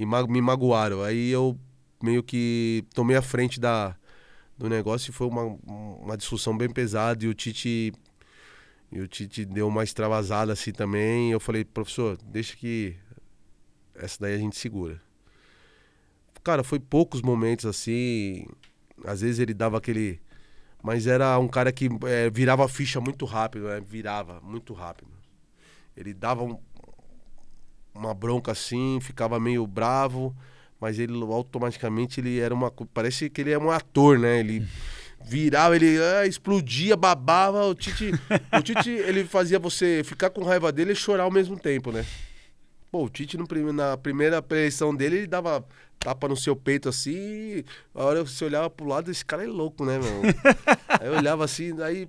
e, 0.01 0.03
e 0.03 0.05
me 0.05 0.41
magoaram. 0.41 1.01
Aí 1.05 1.31
eu 1.31 1.57
meio 2.03 2.25
que 2.25 2.85
tomei 2.93 3.17
a 3.17 3.23
frente 3.23 3.61
da, 3.61 3.95
do 4.59 4.69
negócio 4.69 5.11
e 5.11 5.13
foi 5.13 5.29
uma, 5.29 5.57
uma 5.65 6.17
discussão 6.17 6.59
bem 6.59 6.69
pesada 6.69 7.25
e 7.25 7.29
o 7.29 7.35
Tite 7.35 7.93
e 8.91 9.01
o 9.01 9.07
Tite 9.07 9.45
deu 9.45 9.69
uma 9.69 9.85
extravasada 9.85 10.53
assim 10.53 10.73
também. 10.73 11.31
eu 11.31 11.39
falei, 11.39 11.65
professor, 11.65 12.19
deixa 12.25 12.57
que 12.57 12.97
essa 13.95 14.19
daí 14.21 14.35
a 14.35 14.39
gente 14.39 14.57
segura. 14.57 15.04
Cara, 16.45 16.63
foi 16.63 16.79
poucos 16.79 17.23
momentos 17.23 17.65
assim. 17.65 18.47
Às 19.07 19.23
vezes 19.23 19.39
ele 19.39 19.55
dava 19.55 19.79
aquele. 19.79 20.21
Mas 20.83 21.07
era 21.07 21.39
um 21.39 21.49
cara 21.49 21.73
que 21.73 21.89
é, 22.07 22.29
virava 22.29 22.67
a 22.67 22.69
ficha 22.69 23.01
muito 23.01 23.25
rápido, 23.25 23.67
né? 23.67 23.81
Virava 23.81 24.43
muito 24.43 24.75
rápido. 24.75 25.11
Ele 25.97 26.13
dava 26.13 26.45
um, 26.45 26.59
uma 27.95 28.13
bronca 28.13 28.53
assim, 28.53 28.99
ficava 29.01 29.41
meio 29.41 29.67
bravo, 29.67 30.37
mas 30.79 30.99
ele 30.99 31.19
automaticamente 31.23 32.21
ele 32.21 32.39
era 32.39 32.53
uma. 32.53 32.71
Parece 32.93 33.31
que 33.31 33.41
ele 33.41 33.53
é 33.53 33.59
um 33.59 33.71
ator, 33.71 34.19
né? 34.19 34.41
Ele 34.41 34.69
virava, 35.25 35.75
ele 35.77 35.97
ah, 35.99 36.27
explodia, 36.27 36.95
babava. 36.95 37.65
O 37.65 37.75
Tite, 37.75 38.11
o 38.53 38.61
Tite, 38.61 38.91
ele 38.91 39.25
fazia 39.25 39.59
você 39.59 40.03
ficar 40.05 40.29
com 40.29 40.45
raiva 40.45 40.71
dele 40.71 40.93
e 40.93 40.97
chorar 40.97 41.23
ao 41.23 41.31
mesmo 41.31 41.59
tempo, 41.59 41.91
né? 41.91 42.05
Pô, 42.95 43.07
o 43.07 43.09
Tite 43.09 43.37
no, 43.37 43.45
na 43.73 43.97
primeira 43.97 44.41
preleção 44.41 44.95
dele, 44.95 45.17
ele 45.17 45.27
dava 45.27 45.67
tapa 45.99 46.29
no 46.29 46.37
seu 46.37 46.55
peito 46.55 46.89
assim. 46.89 47.65
A 47.93 48.05
hora 48.05 48.25
você 48.25 48.45
olhava 48.45 48.71
pro 48.71 48.87
lado, 48.87 49.11
esse 49.11 49.25
cara 49.25 49.43
é 49.43 49.49
louco, 49.49 49.85
né, 49.85 49.99
meu? 49.99 50.23
aí 51.01 51.09
eu 51.09 51.17
olhava 51.17 51.45
assim, 51.45 51.75
aí. 51.83 52.09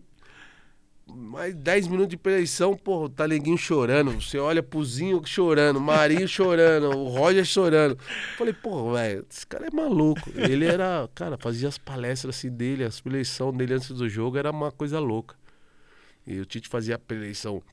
Mais 1.08 1.56
10 1.56 1.88
minutos 1.88 2.10
de 2.10 2.18
preleição, 2.18 2.78
pô, 2.78 3.10
tá 3.10 3.24
Talenguinho 3.24 3.58
chorando. 3.58 4.12
Você 4.12 4.38
olha 4.38 4.62
pro 4.62 4.86
Zinho 4.86 5.20
chorando, 5.26 5.82
Marinho 5.82 6.28
chorando, 6.28 6.96
o 6.96 7.08
Roger 7.08 7.46
chorando. 7.46 7.98
Falei, 8.38 8.54
pô, 8.54 8.94
velho, 8.94 9.26
esse 9.28 9.48
cara 9.48 9.66
é 9.66 9.72
maluco. 9.76 10.30
Ele 10.36 10.66
era, 10.68 11.10
cara, 11.16 11.36
fazia 11.36 11.68
as 11.68 11.80
palestras 11.80 12.38
assim 12.38 12.52
dele, 12.52 12.84
as 12.84 13.02
preleição 13.02 13.52
dele 13.52 13.74
antes 13.74 13.90
do 13.90 14.08
jogo 14.08 14.38
era 14.38 14.52
uma 14.52 14.72
coisa 14.72 15.00
louca. 15.00 15.36
E 16.28 16.40
o 16.40 16.46
Tite 16.46 16.70
fazia 16.70 16.94
a 16.94 17.00
preleição 17.00 17.64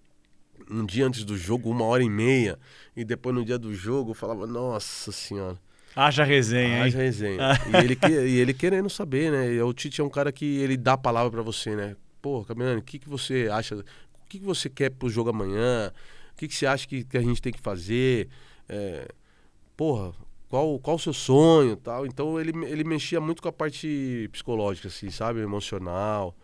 um 0.71 0.85
dia 0.85 1.07
antes 1.07 1.25
do 1.25 1.37
jogo, 1.37 1.71
uma 1.71 1.85
hora 1.85 2.03
e 2.03 2.09
meia. 2.11 2.59
E 2.97 3.05
depois 3.05 3.35
no 3.35 3.45
dia 3.45 3.59
do 3.59 3.75
jogo, 3.75 4.11
eu 4.11 4.15
falava, 4.15 4.47
nossa 4.47 5.13
senhora. 5.13 5.59
Haja 5.95 6.25
resenha, 6.25 6.85
Haja 6.85 6.99
resenha. 6.99 7.39
e, 7.69 7.77
ele, 7.77 7.99
e 8.29 8.41
ele 8.41 8.55
querendo 8.55 8.89
saber, 8.89 9.31
né? 9.31 9.63
O 9.63 9.73
Tite 9.73 10.01
é 10.01 10.05
um 10.05 10.09
cara 10.09 10.33
que 10.33 10.45
ele 10.59 10.77
dá 10.77 10.95
a 10.95 10.99
palavra 10.99 11.31
para 11.31 11.43
você, 11.43 11.77
né? 11.77 11.97
Pô, 12.21 12.45
Caminhando, 12.45 12.81
o 12.81 12.83
que, 12.83 12.99
que 12.99 13.09
você 13.09 13.49
acha? 13.53 13.77
O 13.77 14.29
que, 14.29 14.39
que 14.39 14.45
você 14.45 14.71
quer 14.71 14.91
pro 14.91 15.11
jogo 15.11 15.31
amanhã? 15.31 15.93
O 16.33 16.37
que, 16.37 16.49
que 16.49 16.55
você 16.55 16.67
acha 16.67 16.87
que, 16.89 17.05
que 17.05 17.19
a 17.19 17.21
gente 17.21 17.43
tem 17.43 17.53
que 17.53 17.61
fazer? 17.61 18.29
É, 18.69 19.07
porra, 19.77 20.15
qual, 20.49 20.79
qual 20.79 20.97
o 20.97 20.99
seu 20.99 21.13
sonho 21.13 21.77
tal? 21.77 22.07
Então 22.07 22.41
ele, 22.41 22.53
ele 22.67 22.85
mexia 22.85 23.21
muito 23.21 23.43
com 23.43 23.49
a 23.49 23.53
parte 23.53 24.29
psicológica, 24.33 24.89
assim, 24.89 25.11
sabe? 25.11 25.41
Emocional. 25.41 26.35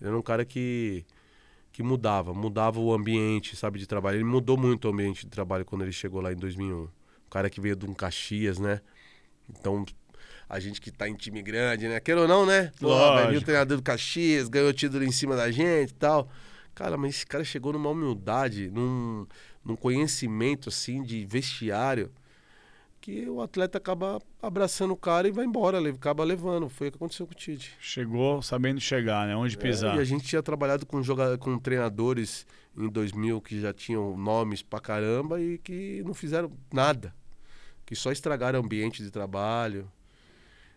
Ele 0.00 0.08
era 0.08 0.18
um 0.18 0.22
cara 0.22 0.44
que, 0.44 1.04
que 1.72 1.82
mudava, 1.82 2.34
mudava 2.34 2.80
o 2.80 2.92
ambiente, 2.92 3.56
sabe, 3.56 3.78
de 3.78 3.86
trabalho. 3.86 4.16
Ele 4.16 4.24
mudou 4.24 4.56
muito 4.56 4.86
o 4.86 4.90
ambiente 4.90 5.24
de 5.24 5.30
trabalho 5.30 5.64
quando 5.64 5.82
ele 5.82 5.92
chegou 5.92 6.20
lá 6.20 6.32
em 6.32 6.36
2001 6.36 6.88
cara 7.30 7.48
que 7.48 7.60
veio 7.60 7.76
de 7.76 7.86
um 7.86 7.94
Caxias, 7.94 8.58
né? 8.58 8.80
Então, 9.48 9.86
a 10.48 10.58
gente 10.58 10.80
que 10.80 10.90
tá 10.90 11.08
em 11.08 11.14
time 11.14 11.40
grande, 11.40 11.88
né? 11.88 12.00
Quer 12.00 12.18
ou 12.18 12.26
não, 12.26 12.44
né? 12.44 12.72
Pô, 12.78 12.88
o 12.88 13.40
treinador 13.40 13.76
do 13.76 13.82
Caxias, 13.82 14.48
ganhou 14.48 14.72
título 14.72 15.04
em 15.04 15.12
cima 15.12 15.36
da 15.36 15.50
gente 15.50 15.90
e 15.90 15.94
tal. 15.94 16.28
Cara, 16.74 16.96
mas 16.96 17.16
esse 17.16 17.26
cara 17.26 17.44
chegou 17.44 17.72
numa 17.72 17.90
humildade, 17.90 18.70
num, 18.70 19.26
num 19.64 19.76
conhecimento, 19.76 20.68
assim, 20.68 21.02
de 21.02 21.24
vestiário, 21.24 22.10
que 23.00 23.28
o 23.28 23.40
atleta 23.40 23.78
acaba 23.78 24.20
abraçando 24.42 24.92
o 24.92 24.96
cara 24.96 25.26
e 25.26 25.30
vai 25.30 25.44
embora, 25.44 25.78
acaba 25.90 26.22
levando. 26.22 26.68
Foi 26.68 26.88
o 26.88 26.90
que 26.90 26.96
aconteceu 26.96 27.26
com 27.26 27.32
o 27.32 27.36
Tite. 27.36 27.72
Chegou 27.80 28.42
sabendo 28.42 28.80
chegar, 28.80 29.26
né? 29.26 29.34
Onde 29.34 29.56
pisar. 29.56 29.94
É, 29.94 29.98
e 29.98 30.00
a 30.00 30.04
gente 30.04 30.24
tinha 30.24 30.42
trabalhado 30.42 30.84
com, 30.84 31.02
jogador, 31.02 31.38
com 31.38 31.58
treinadores 31.58 32.46
em 32.76 32.88
2000 32.88 33.40
que 33.40 33.60
já 33.60 33.72
tinham 33.72 34.16
nomes 34.16 34.62
pra 34.62 34.80
caramba 34.80 35.40
e 35.40 35.58
que 35.58 36.02
não 36.04 36.14
fizeram 36.14 36.52
nada 36.72 37.14
que 37.90 37.96
só 37.96 38.12
estragaram 38.12 38.60
o 38.60 38.64
ambiente 38.64 39.02
de 39.02 39.10
trabalho. 39.10 39.90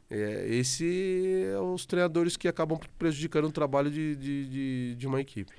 É, 0.09 0.47
esse 0.49 1.43
é 1.45 1.59
os 1.59 1.86
treinadores 1.86 2.36
que 2.36 2.47
acabam 2.47 2.80
prejudicando 2.97 3.45
o 3.45 3.51
trabalho 3.51 3.91
de, 3.91 4.15
de, 4.15 4.47
de, 4.47 4.95
de 4.95 5.05
uma 5.05 5.21
equipe. 5.21 5.53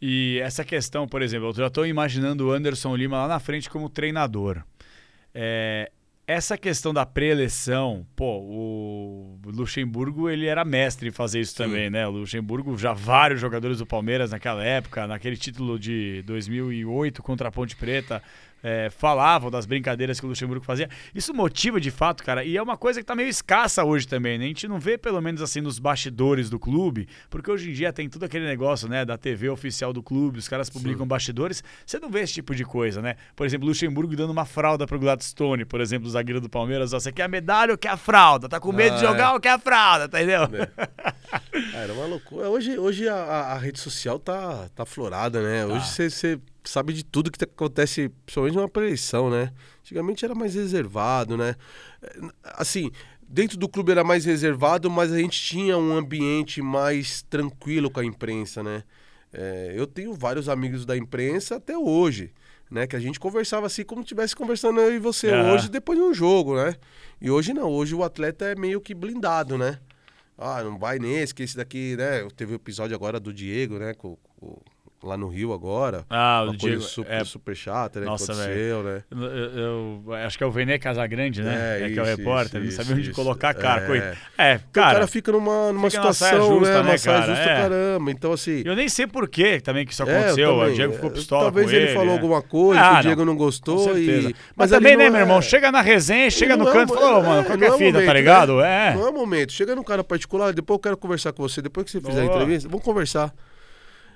E 0.00 0.38
essa 0.40 0.64
questão, 0.64 1.08
por 1.08 1.20
exemplo, 1.20 1.48
eu 1.48 1.54
já 1.54 1.66
estou 1.66 1.84
imaginando 1.84 2.46
o 2.46 2.52
Anderson 2.52 2.94
Lima 2.94 3.18
lá 3.18 3.26
na 3.26 3.40
frente 3.40 3.68
como 3.68 3.88
treinador. 3.88 4.62
É, 5.34 5.90
essa 6.32 6.56
questão 6.56 6.92
da 6.92 7.04
pré-eleição, 7.04 8.06
pô, 8.16 8.38
o 8.40 9.38
Luxemburgo 9.44 10.28
ele 10.30 10.46
era 10.46 10.64
mestre 10.64 11.08
em 11.08 11.12
fazer 11.12 11.40
isso 11.40 11.52
Sim. 11.52 11.64
também, 11.64 11.90
né? 11.90 12.06
O 12.06 12.10
Luxemburgo, 12.10 12.76
já 12.76 12.92
vários 12.92 13.40
jogadores 13.40 13.78
do 13.78 13.86
Palmeiras 13.86 14.30
naquela 14.30 14.64
época, 14.64 15.06
naquele 15.06 15.36
título 15.36 15.78
de 15.78 16.22
2008 16.22 17.22
contra 17.22 17.48
a 17.48 17.52
Ponte 17.52 17.76
Preta, 17.76 18.22
é, 18.62 18.88
falavam 18.90 19.50
das 19.50 19.66
brincadeiras 19.66 20.20
que 20.20 20.26
o 20.26 20.28
Luxemburgo 20.28 20.64
fazia. 20.64 20.88
Isso 21.14 21.34
motiva 21.34 21.80
de 21.80 21.90
fato, 21.90 22.22
cara, 22.22 22.44
e 22.44 22.56
é 22.56 22.62
uma 22.62 22.76
coisa 22.76 23.00
que 23.00 23.06
tá 23.06 23.14
meio 23.14 23.28
escassa 23.28 23.84
hoje 23.84 24.06
também, 24.06 24.38
né? 24.38 24.44
A 24.44 24.48
gente 24.48 24.68
não 24.68 24.78
vê, 24.78 24.96
pelo 24.96 25.20
menos 25.20 25.42
assim, 25.42 25.60
nos 25.60 25.78
bastidores 25.78 26.48
do 26.50 26.58
clube, 26.58 27.08
porque 27.28 27.50
hoje 27.50 27.70
em 27.70 27.72
dia 27.72 27.92
tem 27.92 28.08
tudo 28.08 28.24
aquele 28.24 28.44
negócio, 28.46 28.88
né, 28.88 29.04
da 29.04 29.18
TV 29.18 29.48
oficial 29.48 29.92
do 29.92 30.02
clube, 30.02 30.38
os 30.38 30.48
caras 30.48 30.70
publicam 30.70 31.04
Sim. 31.04 31.08
bastidores, 31.08 31.62
você 31.84 31.98
não 31.98 32.10
vê 32.10 32.20
esse 32.20 32.34
tipo 32.34 32.54
de 32.54 32.64
coisa, 32.64 33.02
né? 33.02 33.16
Por 33.34 33.46
exemplo, 33.46 33.66
Luxemburgo 33.68 34.14
dando 34.16 34.30
uma 34.30 34.44
fralda 34.44 34.86
pro 34.86 34.98
Gladstone, 34.98 35.64
por 35.64 35.80
exemplo, 35.80 36.08
zagueiro 36.08 36.40
do 36.40 36.48
Palmeiras, 36.48 36.92
ó, 36.92 37.00
você 37.00 37.10
quer 37.12 37.24
a 37.24 37.28
medalha 37.28 37.72
ou 37.72 37.78
quer 37.78 37.90
a 37.90 37.96
fralda? 37.96 38.48
Tá 38.48 38.60
com 38.60 38.72
medo 38.72 38.94
Ah, 38.94 38.96
de 38.96 39.00
jogar 39.04 39.30
é. 39.30 39.34
ou 39.34 39.40
quer 39.40 39.50
a 39.50 39.58
fralda, 39.58 40.04
entendeu? 40.06 40.42
Ah, 41.74 41.78
era 41.78 41.92
uma 41.92 42.06
loucura. 42.06 42.48
Hoje, 42.48 42.78
hoje 42.78 43.08
a, 43.08 43.14
a- 43.14 43.52
a 43.52 43.58
rede 43.58 43.78
social 43.78 44.18
tá, 44.18 44.68
tá 44.74 44.84
florada, 44.84 45.42
né? 45.42 45.66
Hoje 45.66 45.86
você 45.88 46.10
você 46.10 46.40
sabe 46.64 46.92
de 46.92 47.04
tudo 47.04 47.30
que 47.30 47.42
acontece, 47.44 48.08
principalmente 48.24 48.54
numa 48.56 48.70
eleição, 48.76 49.30
né? 49.30 49.52
Antigamente 49.80 50.24
era 50.24 50.34
mais 50.34 50.54
reservado, 50.54 51.36
né? 51.36 51.54
É, 52.02 52.18
Assim, 52.42 52.90
dentro 53.26 53.56
do 53.58 53.68
clube 53.68 53.92
era 53.92 54.04
mais 54.04 54.24
reservado, 54.24 54.90
mas 54.90 55.12
a 55.12 55.18
gente 55.18 55.40
tinha 55.40 55.76
um 55.76 55.96
ambiente 55.96 56.60
mais 56.62 57.22
tranquilo 57.22 57.90
com 57.90 58.00
a 58.00 58.04
imprensa, 58.04 58.62
né? 58.62 58.84
É, 59.32 59.72
eu 59.74 59.86
tenho 59.86 60.12
vários 60.14 60.48
amigos 60.48 60.84
da 60.84 60.96
imprensa 60.96 61.56
até 61.56 61.76
hoje, 61.76 62.32
né? 62.70 62.86
Que 62.86 62.96
a 62.96 63.00
gente 63.00 63.18
conversava 63.18 63.66
assim 63.66 63.84
como 63.84 64.02
estivesse 64.02 64.36
conversando 64.36 64.80
eu 64.80 64.94
e 64.94 64.98
você 64.98 65.30
Aham. 65.30 65.54
hoje 65.54 65.68
depois 65.70 65.98
de 65.98 66.04
um 66.04 66.12
jogo, 66.12 66.54
né? 66.56 66.74
E 67.20 67.30
hoje 67.30 67.54
não, 67.54 67.70
hoje 67.70 67.94
o 67.94 68.04
atleta 68.04 68.44
é 68.44 68.54
meio 68.54 68.80
que 68.80 68.94
blindado, 68.94 69.56
né? 69.56 69.78
Ah, 70.36 70.62
não 70.62 70.78
vai 70.78 70.98
nesse, 70.98 71.34
que 71.34 71.42
esse 71.42 71.56
daqui, 71.56 71.96
né? 71.96 72.26
Teve 72.36 72.52
o 72.52 72.56
episódio 72.56 72.94
agora 72.96 73.18
do 73.20 73.32
Diego, 73.32 73.78
né? 73.78 73.94
com- 73.94 74.16
com- 74.38 74.60
lá 75.04 75.16
no 75.16 75.28
Rio 75.28 75.52
agora. 75.52 76.04
Ah, 76.08 76.42
o 76.42 76.50
Uma 76.50 76.56
Diego. 76.56 76.76
coisa 76.76 76.88
super, 76.88 77.12
é, 77.12 77.24
super 77.24 77.56
chata, 77.56 78.00
né? 78.00 78.06
Nossa, 78.06 78.32
aconteceu, 78.32 78.82
né? 78.82 79.02
eu, 79.10 80.02
eu- 80.06 80.14
acho 80.14 80.38
que 80.38 80.44
é 80.44 80.46
o 80.46 80.50
Vene 80.50 80.78
Casagrande, 80.78 81.42
né? 81.42 81.80
É, 81.80 81.86
É, 81.86 81.90
que 81.90 81.98
é 81.98 82.02
o 82.02 82.06
isso, 82.06 82.16
repórter, 82.16 82.62
isso, 82.62 82.76
não 82.78 82.84
sabia 82.84 82.96
onde 83.00 83.10
isso. 83.10 83.14
colocar 83.20 83.50
a 83.50 83.54
cara. 83.54 83.82
É. 83.82 83.86
coisa. 83.86 84.16
É, 84.38 84.58
Porque 84.58 84.68
o 84.78 84.82
cara. 84.82 84.94
cara 84.94 85.06
fica 85.06 85.32
numa, 85.32 85.72
numa 85.72 85.90
fica 85.90 86.12
situação, 86.12 86.58
justa, 86.58 86.82
né? 86.82 86.92
né, 86.92 86.98
cara? 86.98 87.26
justa 87.26 87.42
É. 87.50 87.62
caramba. 87.62 88.10
Então, 88.10 88.32
assim. 88.32 88.62
Eu 88.64 88.76
nem 88.76 88.88
sei 88.88 89.06
por 89.06 89.28
que 89.28 89.60
também 89.60 89.84
que 89.86 89.92
isso 89.92 90.02
é, 90.02 90.06
eu 90.06 90.16
aconteceu. 90.18 90.54
o. 90.56 90.72
Diego 90.72 90.92
ficou 90.94 91.10
É, 91.10 91.12
pistola 91.12 91.42
Talvez 91.44 91.72
ele, 91.72 91.84
ele. 91.84 91.92
falou 91.92 92.06
né? 92.08 92.12
alguma 92.12 92.42
coisa 92.42 92.80
Ah, 92.80 92.92
que 92.94 92.98
o 92.98 93.02
Diego 93.02 93.24
não 93.24 93.36
gostou. 93.36 93.96
E... 93.98 94.34
Mas, 94.56 94.72
ali 94.72 94.82
também, 94.84 94.96
né, 94.96 95.10
meu 95.10 95.18
é- 95.18 95.22
irmão? 95.22 95.42
Chega 95.42 95.70
na 95.72 95.80
resenha, 95.80 96.30
chega 96.30 96.56
no 96.56 96.68
é 96.68 96.72
canto 96.72 96.94
e 96.94 96.96
o- 96.96 97.00
fala, 97.00 97.18
ô, 97.18 97.22
mano, 97.22 97.40
é, 97.40 97.44
qual 97.44 97.58
que 97.58 97.64
não 97.64 97.66
é 97.66 97.68
é 97.68 97.72
a 97.72 97.74
o 97.74 97.78
fita, 97.78 97.98
tá 98.00 98.06
né? 98.06 98.12
ligado? 98.14 98.60
É. 98.62 98.94
Não 98.94 99.06
é 99.06 99.10
o 99.10 99.12
momento. 99.12 99.52
Chega 99.52 99.74
num 99.74 99.82
cara 99.82 100.02
particular, 100.04 100.52
depois 100.52 100.76
eu 100.76 100.80
quero 100.82 100.96
conversar 100.96 101.32
com 101.32 101.42
você, 101.42 101.60
depois 101.60 101.84
que 101.86 101.90
você 101.92 102.00
fizer 102.00 102.22
a 102.22 102.24
entrevista, 102.24 102.68
vamos 102.68 102.84
conversar. 102.84 103.32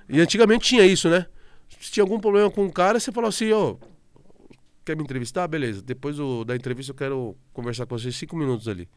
E 0.09 0.19
antigamente 0.19 0.67
tinha 0.69 0.85
isso, 0.85 1.09
né? 1.09 1.25
Se 1.79 1.91
tinha 1.91 2.03
algum 2.03 2.19
problema 2.19 2.49
com 2.49 2.65
o 2.65 2.71
cara, 2.71 2.99
você 2.99 3.11
falava 3.11 3.29
assim, 3.29 3.51
ô, 3.51 3.77
quer 4.85 4.95
me 4.95 5.03
entrevistar? 5.03 5.47
Beleza. 5.47 5.81
Depois 5.81 6.15
do- 6.17 6.45
da 6.45 6.55
entrevista 6.55 6.91
eu 6.91 6.95
quero 6.95 7.35
conversar 7.53 7.85
com 7.85 7.97
você 7.97 8.11
cinco 8.11 8.35
minutos 8.37 8.67
ali. 8.67 8.87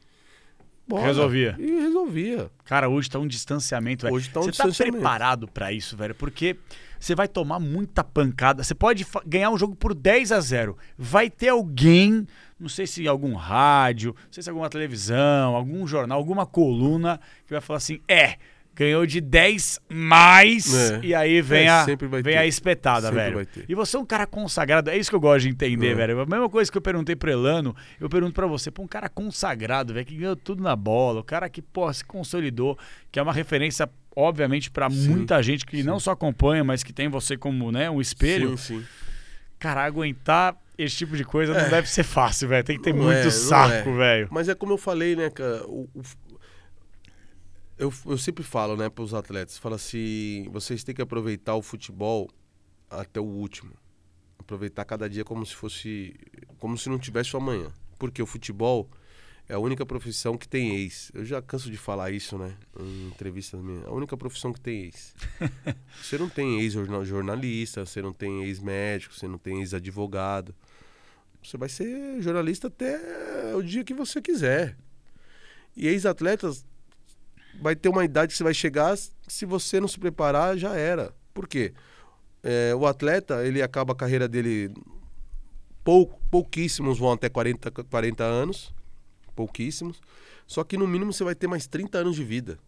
Bora. 0.87 1.05
Resolvia. 1.07 1.55
E 1.59 1.67
resolvia. 1.83 2.51
Cara, 2.65 2.89
hoje 2.89 3.09
tá 3.09 3.19
um 3.19 3.27
distanciamento, 3.27 4.03
velho. 4.05 4.15
Hoje 4.17 4.29
tá 4.31 4.41
um 4.41 4.45
você 4.45 4.51
distanciamento. 4.51 4.97
tá 4.97 4.99
preparado 4.99 5.47
pra 5.47 5.73
isso, 5.73 5.97
velho? 5.97 6.15
Porque 6.17 6.57
você 6.99 7.15
vai 7.15 7.29
tomar 7.29 7.61
muita 7.61 8.03
pancada. 8.03 8.65
Você 8.65 8.75
pode 8.75 9.07
ganhar 9.25 9.51
um 9.51 9.59
jogo 9.59 9.77
por 9.77 9.95
10 9.95 10.33
a 10.33 10.41
0. 10.41 10.77
Vai 10.99 11.31
ter 11.31 11.49
alguém, 11.51 12.27
não 12.59 12.69
sei 12.69 12.89
se 12.89 13.07
algum 13.07 13.35
rádio, 13.35 14.17
não 14.17 14.33
sei 14.33 14.43
se 14.43 14.49
alguma 14.51 14.69
televisão, 14.69 15.55
algum 15.55 15.87
jornal, 15.87 16.19
alguma 16.19 16.45
coluna 16.45 17.21
que 17.47 17.53
vai 17.53 17.61
falar 17.61 17.77
assim: 17.77 18.01
"É, 18.09 18.37
ganhou 18.81 19.05
de 19.07 19.21
10 19.21 19.79
mais". 19.89 20.75
É. 20.93 21.01
E 21.03 21.15
aí 21.15 21.41
vem 21.43 21.67
É, 21.67 21.69
a 21.69 21.85
vem 21.85 21.97
ter. 22.23 22.37
a 22.37 22.47
espetada, 22.47 23.09
Sempre 23.09 23.17
velho. 23.23 23.35
vai 23.37 23.47
ter. 23.47 23.65
E 23.69 23.75
você 23.75 23.97
é 23.97 24.01
um 24.01 24.07
cara 24.07 24.27
consagrado, 24.27 24.91
é 24.91 24.97
isso 24.97 25.11
que 25.11 25.17
eu 25.17 25.21
gosto 25.21 25.43
de 25.43 25.49
entender, 25.51 25.91
É. 25.91 25.95
velho. 25.95 26.21
A 26.21 26.27
mesma 26.27 26.49
coisa 26.49 26.71
que 26.71 26.77
eu 26.79 26.83
perguntei 26.83 27.15
pro 27.15 27.31
Elano, 27.31 27.75
eu 28.01 28.09
pergunto 28.09 28.33
pra 28.35 28.47
você, 28.47 28.71
pô, 28.71 28.83
um 28.83 28.89
cara 28.89 29.09
consagrado, 29.09 29.93
velho, 29.95 30.07
que 30.07 30.17
ganhou 30.17 30.37
tudo 30.37 30.63
na 30.63 30.75
bola, 30.75 31.21
o 31.21 31.25
cara 31.25 31.49
que, 31.49 31.61
pô, 31.63 31.93
se 31.93 32.05
consolidou, 32.05 32.79
que 33.13 33.19
é 33.19 33.23
uma 33.23 33.33
referência, 33.33 33.89
obviamente, 34.17 34.71
pra 34.71 34.89
Sim, 34.91 35.09
muita 35.11 35.43
gente 35.43 35.65
que 35.67 35.83
não 35.83 36.01
só 36.01 36.13
acompanha, 36.13 36.65
mas 36.65 36.83
que 36.83 36.93
tem 36.93 37.09
você 37.09 37.37
como, 37.37 37.71
né, 37.71 37.91
um 37.91 38.01
espelho. 38.01 38.57
Sim, 38.57 38.81
sim. 38.81 38.85
Cara, 39.59 39.85
aguentar 39.85 40.57
esse 40.79 40.97
tipo 40.97 41.15
de 41.15 41.23
coisa 41.25 41.53
não 41.53 41.69
deve 41.69 41.87
ser 41.87 42.03
fácil, 42.03 42.49
velho. 42.49 42.65
Tem 42.65 42.79
que 42.79 42.83
ter 42.83 42.95
Não 42.95 43.05
muito 43.05 43.29
é, 43.29 43.31
saco, 43.31 43.91
é. 43.91 43.95
velho. 43.97 44.29
Mas 44.31 44.49
é 44.49 44.55
como 44.55 44.73
eu 44.73 44.79
falei, 44.79 45.15
né, 45.15 45.29
cara? 45.29 45.63
o- 45.67 45.87
o- 45.95 46.03
eu, 47.81 47.91
eu 48.05 48.19
sempre 48.19 48.45
falo, 48.45 48.77
né, 48.77 48.91
para 48.91 49.03
os 49.03 49.15
atletas, 49.15 49.57
falo 49.57 49.75
assim, 49.75 50.47
vocês 50.53 50.85
têm 50.85 50.95
que 50.95 51.01
aproveitar 51.01 51.55
o 51.55 51.63
futebol 51.63 52.29
até 52.91 53.19
o 53.19 53.25
último. 53.25 53.73
Aproveitar 54.39 54.85
cada 54.85 55.09
dia 55.09 55.25
como 55.25 55.47
se 55.47 55.55
fosse, 55.55 56.15
como 56.59 56.77
se 56.77 56.91
não 56.91 56.99
tivesse 56.99 57.35
o 57.35 57.39
amanhã. 57.39 57.73
Porque 57.99 58.21
o 58.21 58.27
futebol 58.27 58.87
é 59.49 59.55
a 59.55 59.59
única 59.59 59.87
profissão 59.87 60.37
que 60.37 60.47
tem 60.47 60.77
ex. 60.77 61.11
Eu 61.15 61.25
já 61.25 61.41
canso 61.41 61.71
de 61.71 61.79
falar 61.79 62.11
isso, 62.11 62.37
né, 62.37 62.55
em 62.79 63.07
entrevistas 63.07 63.59
minhas. 63.63 63.85
É 63.85 63.89
a 63.89 63.93
única 63.93 64.15
profissão 64.15 64.53
que 64.53 64.61
tem 64.61 64.83
ex. 64.83 65.15
você 66.03 66.19
não 66.19 66.29
tem 66.29 66.61
ex-jornalista, 66.61 67.87
você 67.87 68.03
não 68.03 68.13
tem 68.13 68.43
ex-médico, 68.45 69.15
você 69.15 69.27
não 69.27 69.39
tem 69.39 69.61
ex-advogado. 69.61 70.55
Você 71.43 71.57
vai 71.57 71.71
ser 71.71 72.21
jornalista 72.21 72.67
até 72.67 73.57
o 73.57 73.63
dia 73.63 73.85
que 73.85 73.95
você 73.95 74.21
quiser. 74.21 74.77
E 75.75 75.89
ex-atletas 75.89 76.63
vai 77.61 77.77
ter 77.77 77.89
uma 77.89 78.05
idade 78.05 78.33
que 78.33 78.39
você 78.39 78.45
vai 78.45 78.55
chegar, 78.55 78.97
se 78.97 79.45
você 79.45 79.79
não 79.79 79.87
se 79.87 79.99
preparar, 79.99 80.57
já 80.57 80.75
era. 80.75 81.15
Por 81.35 81.47
quê? 81.47 81.73
É, 82.43 82.75
o 82.75 82.87
atleta, 82.87 83.47
ele 83.47 83.61
acaba 83.63 83.93
a 83.93 83.97
carreira 83.97 84.27
dele, 84.27 84.73
pou, 85.85 86.07
pouquíssimos 86.31 86.99
vão 86.99 87.13
até 87.13 87.29
40, 87.29 87.71
40 87.71 88.25
anos, 88.25 88.75
pouquíssimos, 89.37 90.01
só 90.47 90.65
que 90.65 90.77
no 90.77 90.89
mínimo 90.89 91.13
você 91.13 91.23
vai 91.23 91.35
ter 91.35 91.47
mais 91.47 91.67
30 91.67 91.99
anos 91.99 92.17
de 92.17 92.25
vida. 92.25 92.59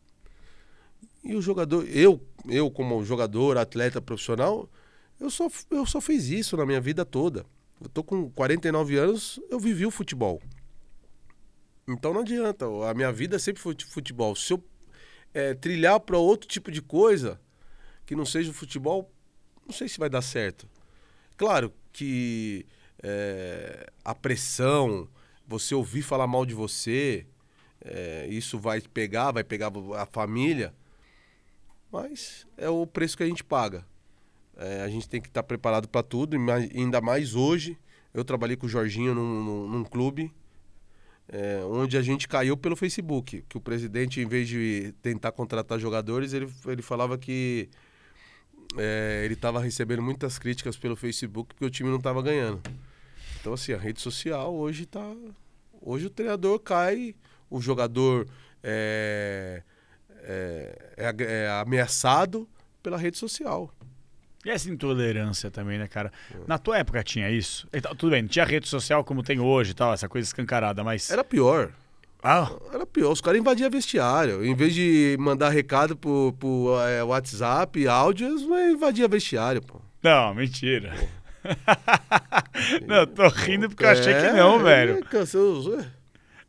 E 1.25 1.35
o 1.35 1.41
jogador, 1.41 1.89
eu, 1.89 2.21
eu 2.49 2.71
como 2.71 3.03
jogador, 3.05 3.57
atleta 3.57 4.01
profissional, 4.01 4.69
eu 5.19 5.31
só, 5.31 5.49
eu 5.71 5.87
só 5.87 6.01
fiz 6.01 6.29
isso 6.29 6.57
na 6.57 6.67
minha 6.67 6.81
vida 6.81 7.05
toda. 7.05 7.47
Eu 7.81 7.89
tô 7.89 8.05
com 8.05 8.31
49 8.31 8.97
anos, 8.97 9.41
eu 9.49 9.59
vivi 9.59 9.87
o 9.87 9.91
futebol. 9.91 10.41
Então 11.89 12.13
não 12.13 12.21
adianta, 12.21 12.67
a 12.89 12.95
minha 12.95 13.13
vida 13.13 13.39
sempre 13.39 13.63
foi 13.63 13.75
de 13.75 13.85
futebol. 13.85 14.37
Se 14.37 14.53
eu 14.53 14.63
é, 15.35 15.55
trilhar 15.55 15.99
para 16.01 16.19
outro 16.19 16.49
tipo 16.49 16.71
de 16.71 16.83
coisa 16.83 17.41
que 18.07 18.15
não 18.17 18.25
seja 18.27 18.51
o 18.51 18.55
futebol, 18.55 19.11
não 19.67 19.73
sei 19.73 19.89
se 19.89 19.99
vai 19.99 20.09
dar 20.11 20.23
certo. 20.23 20.69
Claro 21.37 21.73
que 21.93 22.67
é, 23.03 23.87
a 24.05 24.15
pressão, 24.15 25.09
você 25.47 25.75
ouvir 25.75 26.03
falar 26.03 26.27
mal 26.27 26.45
de 26.45 26.55
você, 26.55 27.27
é, 27.85 28.27
isso 28.29 28.59
vai 28.59 28.81
pegar, 28.81 29.33
vai 29.33 29.45
pegar 29.45 29.73
a 29.97 30.07
família, 30.07 30.75
mas 31.91 32.47
é 32.57 32.69
o 32.69 32.87
preço 32.87 33.17
que 33.17 33.23
a 33.23 33.27
gente 33.27 33.45
paga. 33.45 33.85
É, 34.57 34.83
a 34.83 34.89
gente 34.89 35.09
tem 35.09 35.21
que 35.21 35.29
estar 35.29 35.43
preparado 35.43 35.89
para 35.89 36.03
tudo, 36.03 36.37
ainda 36.75 37.01
mais 37.01 37.35
hoje. 37.35 37.79
Eu 38.15 38.25
trabalhei 38.25 38.57
com 38.57 38.67
o 38.67 38.69
Jorginho 38.69 39.15
num, 39.15 39.43
num- 39.45 39.69
num 39.69 39.85
clube 39.85 40.33
é, 41.33 41.65
onde 41.65 41.97
a 41.97 42.03
gente 42.03 42.29
caiu 42.29 42.57
pelo 42.57 42.77
Facebook. 42.77 43.43
Que 43.49 43.57
o 43.57 43.61
presidente, 43.61 44.21
em 44.21 44.27
vez 44.27 44.47
de 44.47 44.95
tentar 45.01 45.33
contratar 45.33 45.79
jogadores, 45.81 46.35
ele, 46.35 46.47
ele 46.67 46.83
falava 46.83 47.17
que 47.17 47.71
é, 48.77 49.23
ele 49.25 49.35
estava 49.35 49.59
recebendo 49.59 50.03
muitas 50.03 50.39
críticas 50.39 50.77
pelo 50.77 50.95
Facebook 50.95 51.55
porque 51.55 51.65
o 51.65 51.71
time 51.71 51.89
não 51.89 51.97
estava 51.97 52.21
ganhando. 52.23 52.61
Então, 53.41 53.55
assim, 53.55 53.73
a 53.73 53.79
rede 53.79 54.01
social 54.01 54.55
hoje 54.55 54.85
tá. 54.85 55.11
Hoje 55.81 56.07
o 56.07 56.11
treinador 56.11 56.61
cai, 56.61 57.17
o 57.51 57.61
jogador 57.61 58.29
é, 58.63 59.63
é, 60.23 60.95
é 60.97 61.25
é 61.25 61.49
ameaçado 61.49 62.49
pela 62.83 62.97
rede 62.97 63.19
social. 63.19 63.75
E 64.45 64.51
essa 64.51 64.69
intolerância 64.71 65.51
também, 65.51 65.79
né, 65.79 65.87
cara? 65.87 66.13
Na 66.47 66.59
tua 66.59 66.79
época 66.79 67.03
tinha 67.05 67.31
isso? 67.31 67.69
Então, 67.73 67.95
tudo 67.95 68.11
bem, 68.11 68.23
não 68.23 68.29
tinha 68.29 68.45
rede 68.45 68.69
social 68.69 69.05
como 69.05 69.23
tem 69.23 69.39
hoje 69.39 69.71
e 69.71 69.75
tal, 69.75 69.93
essa 69.93 70.09
coisa 70.09 70.27
escancarada, 70.27 70.83
mas. 70.83 71.11
Era 71.11 71.23
pior. 71.23 71.71
Ah, 72.23 72.51
Era 72.73 72.87
pior. 72.87 73.11
Os 73.11 73.21
caras 73.21 73.41
invadiam 73.41 73.69
vestiário. 73.69 74.45
Em 74.45 74.55
vez 74.55 74.73
de 74.75 75.17
mandar 75.19 75.49
recado 75.49 75.97
pro, 75.97 76.33
pro 76.39 76.77
é, 76.89 77.03
WhatsApp, 77.03 77.87
áudio, 77.89 78.29
eles 78.29 78.43
invadiam 78.43 79.09
vestiário, 79.09 79.61
pô. 79.61 79.81
não, 80.03 80.33
mentira. 80.35 80.95
não, 82.87 83.07
tô 83.07 83.27
rindo 83.29 83.69
porque 83.69 83.85
eu 83.85 83.89
achei 83.89 84.15
que 84.15 84.31
não, 84.33 84.61
É, 84.61 84.63
velho. 84.63 85.05
Os 85.23 85.67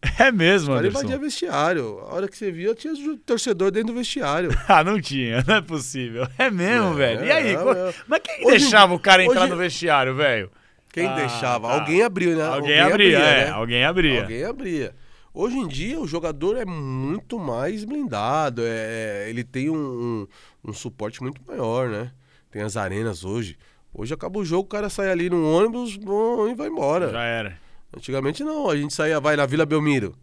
É 0.20 0.32
mesmo, 0.32 0.68
caras 0.74 0.82
Anderson. 0.86 1.00
invadiam 1.00 1.20
vestiário. 1.20 2.00
A 2.08 2.14
hora 2.14 2.28
que 2.28 2.38
você 2.38 2.52
via, 2.52 2.76
tinha 2.76 2.94
torcedor 3.26 3.72
dentro 3.72 3.94
do 3.94 3.98
vestiário. 3.98 4.50
Ah, 4.68 4.84
não 4.84 5.00
tinha, 5.00 5.44
não 5.48 5.56
é 5.56 5.62
possível. 5.62 6.28
É 6.38 6.50
mesmo, 6.50 6.94
É, 6.94 6.96
velho. 6.96 7.26
E 7.26 7.32
aí? 7.32 7.48
é, 7.50 7.54
é. 7.54 7.94
Mas 8.08 8.20
quem 8.24 8.46
Hoje- 8.46 8.60
deixava 8.60 8.94
o 8.94 9.00
cara 9.00 9.24
entrar 9.24 9.42
hoje- 9.42 9.50
no 9.52 9.58
vestiário, 9.58 10.16
velho? 10.16 10.52
Quem 10.92 11.08
Ah, 11.08 11.16
deixava? 11.16 11.68
tá. 11.68 11.74
Alguém 11.80 12.04
abriu, 12.04 12.36
né? 12.38 12.44
Alguém, 12.46 12.80
abria, 12.80 13.18
é. 13.18 13.46
né? 13.46 13.52
Alguém 13.52 13.84
abria. 13.86 14.22
Alguém 14.22 14.44
abria. 14.44 14.96
Hoje 15.34 15.58
em 15.58 15.68
dia, 15.68 16.00
o 16.00 16.06
jogador 16.08 16.56
é 16.58 16.66
muito 16.66 17.40
mais 17.40 17.84
blindado. 17.84 18.62
É, 18.64 19.26
ele 19.28 19.44
tem 19.44 19.70
um, 19.72 20.28
um, 20.64 20.70
um 20.70 20.74
suporte 20.74 21.22
muito 21.24 21.42
maior, 21.48 21.90
né? 21.90 22.12
Tem 22.52 22.62
as 22.62 22.78
arenas 22.78 23.26
hoje. 23.26 23.58
Hoje 23.92 24.14
acaba 24.14 24.38
o 24.38 24.46
jogo, 24.46 24.64
o 24.66 24.70
cara 24.70 24.90
sai 24.90 25.10
ali 25.10 25.30
no 25.32 25.52
ônibus 25.52 25.96
bom, 25.98 26.48
e 26.48 26.54
vai 26.54 26.68
embora. 26.68 27.10
Já 27.12 27.24
era. 27.24 27.58
Antigamente 27.96 28.44
não, 28.44 28.70
a 28.70 28.76
gente 28.76 28.94
saía, 28.94 29.20
vai 29.20 29.36
na 29.36 29.46
Vila 29.46 29.66
Belmiro. 29.66 30.16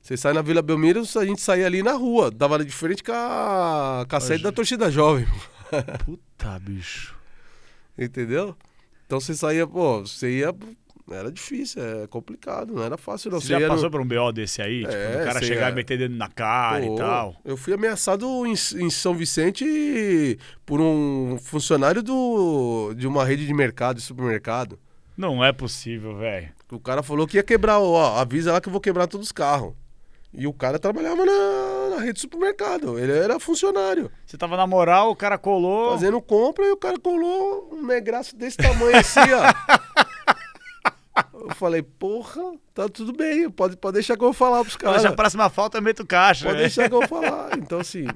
Você 0.00 0.16
sai 0.16 0.32
na 0.32 0.40
Vila 0.40 0.62
Belmiro, 0.62 1.02
a 1.16 1.24
gente 1.24 1.40
saía 1.42 1.66
ali 1.66 1.82
na 1.82 1.92
rua. 1.92 2.30
Dava 2.30 2.64
de 2.64 2.72
frente 2.72 3.02
com 3.04 3.12
a, 3.12 4.06
com 4.08 4.16
a 4.16 4.20
sede 4.20 4.42
da 4.42 4.50
torcida 4.50 4.90
jovem. 4.90 5.26
Puta, 6.04 6.58
bicho. 6.58 7.14
Entendeu? 7.98 8.56
Então 9.06 9.20
você 9.20 9.34
saía, 9.34 9.66
pô, 9.66 10.00
você 10.00 10.38
ia. 10.38 10.54
Era 11.10 11.30
difícil, 11.32 11.82
é 11.82 12.06
complicado, 12.06 12.72
não 12.72 12.84
era 12.84 12.96
fácil 12.96 13.32
não. 13.32 13.40
Você 13.40 13.48
já 13.48 13.58
ia 13.58 13.66
no- 13.66 13.74
passou 13.74 13.90
por 13.90 14.00
um 14.00 14.06
BO 14.06 14.30
desse 14.32 14.62
aí? 14.62 14.82
Tipo, 14.82 14.92
É, 14.94 15.20
o 15.20 15.24
cara 15.24 15.40
você 15.40 15.46
chegar 15.46 15.68
é- 15.68 15.72
e 15.72 15.74
meter 15.74 15.98
dedo 15.98 16.14
na 16.14 16.28
cara 16.28 16.86
Pô, 16.86 16.94
e 16.94 16.96
tal. 16.96 17.36
Eu 17.44 17.56
fui 17.56 17.72
ameaçado 17.74 18.46
em, 18.46 18.52
em 18.52 18.90
São 18.90 19.12
Vicente 19.12 20.38
por 20.64 20.80
um 20.80 21.36
funcionário 21.42 22.00
do, 22.00 22.94
de 22.94 23.08
uma 23.08 23.24
rede 23.24 23.44
de 23.44 23.52
mercado, 23.52 23.96
de 23.96 24.02
supermercado. 24.02 24.78
Não 25.16 25.44
é 25.44 25.52
possível, 25.52 26.16
velho. 26.16 26.50
O 26.70 26.80
cara 26.80 27.02
falou 27.02 27.26
que 27.26 27.36
ia 27.36 27.42
quebrar, 27.42 27.78
ó, 27.78 28.18
avisa 28.18 28.52
lá 28.52 28.60
que 28.60 28.68
eu 28.68 28.72
vou 28.72 28.80
quebrar 28.80 29.06
todos 29.06 29.26
os 29.26 29.32
carros. 29.32 29.74
E 30.32 30.46
o 30.46 30.52
cara 30.52 30.78
trabalhava 30.78 31.24
na, 31.26 31.96
na 31.96 32.00
rede 32.00 32.14
de 32.14 32.20
supermercado, 32.20 32.98
ele 32.98 33.12
era 33.12 33.40
funcionário. 33.40 34.10
Você 34.24 34.38
tava 34.38 34.56
na 34.56 34.66
moral, 34.66 35.10
o 35.10 35.16
cara 35.16 35.36
colou. 35.36 35.90
Fazendo 35.90 36.22
compra 36.22 36.64
e 36.64 36.70
o 36.70 36.76
cara 36.76 36.98
colou 36.98 37.70
um 37.72 37.84
negraço 37.84 38.36
desse 38.36 38.56
tamanho 38.56 38.96
assim, 38.96 39.20
ó. 39.32 39.90
Eu 41.34 41.54
falei, 41.56 41.82
porra, 41.82 42.42
tá 42.72 42.88
tudo 42.88 43.12
bem, 43.12 43.50
pode, 43.50 43.76
pode 43.76 43.94
deixar 43.94 44.16
que 44.16 44.22
eu 44.22 44.28
vou 44.28 44.32
falar 44.32 44.62
pros 44.62 44.76
caras. 44.76 45.02
Mas 45.02 45.12
a 45.12 45.14
próxima 45.14 45.50
falta 45.50 45.78
eu 45.78 45.82
meto 45.82 46.06
caixa. 46.06 46.44
Pode 46.44 46.58
né? 46.58 46.62
deixar 46.62 46.88
que 46.88 46.94
eu 46.94 47.00
vou 47.00 47.08
falar. 47.22 47.58
Então, 47.58 47.80
assim. 47.80 48.06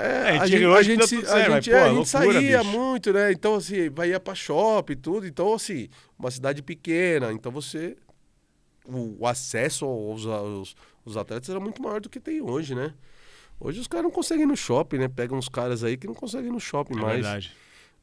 É, 0.00 0.04
É, 0.36 0.38
a 0.38 0.46
gente, 0.46 0.64
a 0.64 0.82
gente, 0.82 1.06
se- 1.08 1.16
tudo 1.16 1.26
a 1.26 1.30
certo, 1.30 1.50
gente, 1.50 1.50
mas, 1.50 1.66
é, 1.68 1.70
pô, 1.70 1.76
a 1.76 1.88
gente 1.88 1.94
loucura, 1.94 2.32
saía 2.40 2.58
bicho. 2.62 2.70
muito, 2.78 3.12
né? 3.12 3.32
Então, 3.32 3.54
assim, 3.56 3.90
vai 3.90 4.10
ia 4.10 4.20
pra 4.20 4.34
shopping 4.34 4.92
e 4.92 4.96
tudo. 4.96 5.26
Então, 5.26 5.52
assim, 5.54 5.88
uma 6.18 6.30
cidade 6.30 6.62
pequena. 6.62 7.32
Então, 7.32 7.50
você. 7.50 7.96
O, 8.86 9.16
o 9.22 9.26
acesso 9.26 9.84
aos, 9.84 10.24
aos, 10.26 10.74
aos 11.04 11.16
atletas 11.16 11.48
era 11.50 11.60
muito 11.60 11.82
maior 11.82 12.00
do 12.00 12.08
que 12.08 12.18
tem 12.18 12.40
hoje, 12.40 12.74
né? 12.74 12.94
Hoje 13.60 13.80
os 13.80 13.86
caras 13.88 14.04
não 14.04 14.10
conseguem 14.10 14.44
ir 14.44 14.46
no 14.46 14.56
shopping, 14.56 14.98
né? 14.98 15.08
Pegam 15.08 15.36
uns 15.36 15.48
caras 15.48 15.82
aí 15.84 15.96
que 15.96 16.06
não 16.06 16.14
conseguem 16.14 16.48
ir 16.48 16.52
no 16.52 16.60
shopping 16.60 16.96
É 16.96 17.00
mais. 17.00 17.20
verdade. 17.20 17.52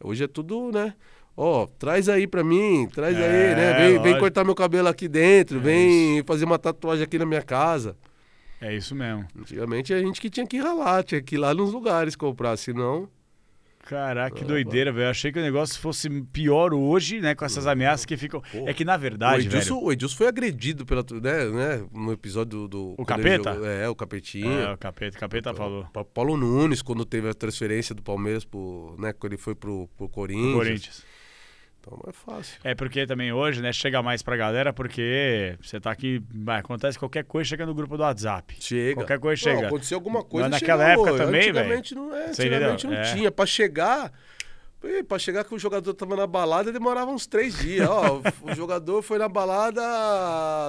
Hoje 0.03 0.25
é 0.25 0.27
tudo, 0.27 0.71
né? 0.71 0.93
Ó, 1.35 1.65
traz 1.79 2.07
aí 2.07 2.27
pra 2.27 2.43
mim, 2.43 2.87
traz 2.93 3.17
É, 3.17 3.23
aí, 3.23 3.55
né? 3.55 3.73
Vem, 3.73 4.01
vem 4.01 4.19
cortar 4.19 4.43
meu 4.43 4.53
cabelo 4.53 4.87
aqui 4.89 5.07
dentro, 5.07 5.57
É 5.57 5.61
vem 5.61 6.23
fazer 6.23 6.45
uma 6.45 6.59
tatuagem 6.59 7.03
aqui 7.03 7.17
na 7.17 7.25
minha 7.25 7.41
casa. 7.41 7.95
É 8.61 8.73
isso 8.75 8.95
mesmo. 8.95 9.27
Antigamente 9.37 9.93
a 9.93 9.99
gente 9.99 10.19
que 10.21 10.29
tinha 10.29 10.47
que 10.47 10.57
ralar, 10.57 11.03
tinha 11.03 11.21
que 11.21 11.35
ir 11.35 11.37
lá 11.37 11.53
nos 11.53 11.71
lugares 11.73 12.15
comprar, 12.15 12.55
senão. 12.57 13.07
Caraca, 13.85 14.35
que 14.35 14.43
Ah, 14.43 14.47
doideira, 14.47 14.91
velho. 14.91 15.05
Eu 15.05 15.09
achei 15.11 15.31
que 15.31 15.37
o 15.37 15.41
negócio 15.43 15.79
fosse 15.79 16.09
pior 16.33 16.73
hoje, 16.73 17.21
né? 17.21 17.35
Com 17.35 17.45
essas 17.45 17.67
ameaças 17.67 18.03
que 18.03 18.17
ficam. 18.17 18.41
É 18.65 18.73
que 18.73 18.83
na 18.83 18.97
verdade, 18.97 19.43
o, 19.43 19.47
Edilson, 19.47 19.75
velho. 19.75 19.85
o 19.85 19.91
Edilson 19.91 20.15
foi 20.17 20.27
agredido 20.27 20.85
pela, 20.87 21.05
né, 21.21 21.45
né, 21.45 21.85
no 21.93 22.11
episódio 22.11 22.61
do. 22.61 22.67
do 22.67 22.95
O 22.97 23.05
Capeta? 23.05 23.53
jogou- 23.53 23.67
é, 23.69 23.87
o 23.87 23.93
Capetinho. 23.93 24.51
É, 24.59 24.73
o 24.73 24.77
capeta, 24.77 25.17
o 25.17 25.19
capeta 25.19 25.53
falou. 25.53 25.85
Pa- 25.93 26.03
Paulo 26.03 26.35
Nunes, 26.35 26.81
quando 26.81 27.05
teve 27.05 27.29
a 27.29 27.33
transferência 27.35 27.93
do 27.93 28.01
Palmeiras 28.01 28.43
pro. 28.43 28.95
Né, 28.97 29.13
quando 29.13 29.33
ele 29.33 29.41
foi 29.41 29.53
pro, 29.53 29.87
pro 29.95 30.09
Corinthians. 30.09 30.51
O 30.55 30.57
Corinthians. 30.57 31.03
Então 31.85 31.99
não 32.03 32.09
é 32.09 32.13
fácil. 32.13 32.59
É 32.63 32.73
porque 32.73 33.05
também 33.05 33.31
hoje, 33.31 33.61
né, 33.61 33.71
chega 33.71 34.01
mais 34.01 34.23
pra 34.23 34.35
galera, 34.35 34.73
porque 34.73 35.55
você 35.61 35.79
tá 35.79 35.91
aqui, 35.91 36.21
vai, 36.33 36.59
acontece 36.59 36.97
qualquer 36.97 37.23
coisa, 37.23 37.47
chega 37.47 37.65
no 37.65 37.75
grupo 37.75 37.95
do 37.95 38.01
WhatsApp. 38.01 38.55
Chega. 38.59 38.95
Qualquer 38.95 39.19
coisa 39.19 39.49
Não, 39.49 39.55
chega. 39.55 39.67
aconteceu 39.67 39.97
alguma 39.97 40.23
coisa. 40.23 40.49
Mas 40.49 40.61
naquela 40.61 40.85
chegou. 40.89 41.07
época 41.07 41.23
também, 41.25 41.41
Antigamente 41.49 41.93
não 41.95 42.15
é. 42.15 42.25
Antigamente 42.29 42.87
não 42.87 42.93
É. 42.93 43.13
tinha. 43.13 43.31
Pra 43.31 43.45
chegar. 43.45 44.11
Pra 45.07 45.17
chegar 45.17 45.43
que 45.43 45.53
o 45.55 45.57
jogador 45.59 45.93
tava 45.95 46.15
na 46.15 46.27
balada 46.27 46.71
demorava 46.71 47.09
uns 47.11 47.25
três 47.25 47.57
dias. 47.57 47.87
Ó, 47.89 48.21
o 48.43 48.53
jogador 48.55 49.01
foi 49.01 49.17
na 49.17 49.27
balada 49.27 49.81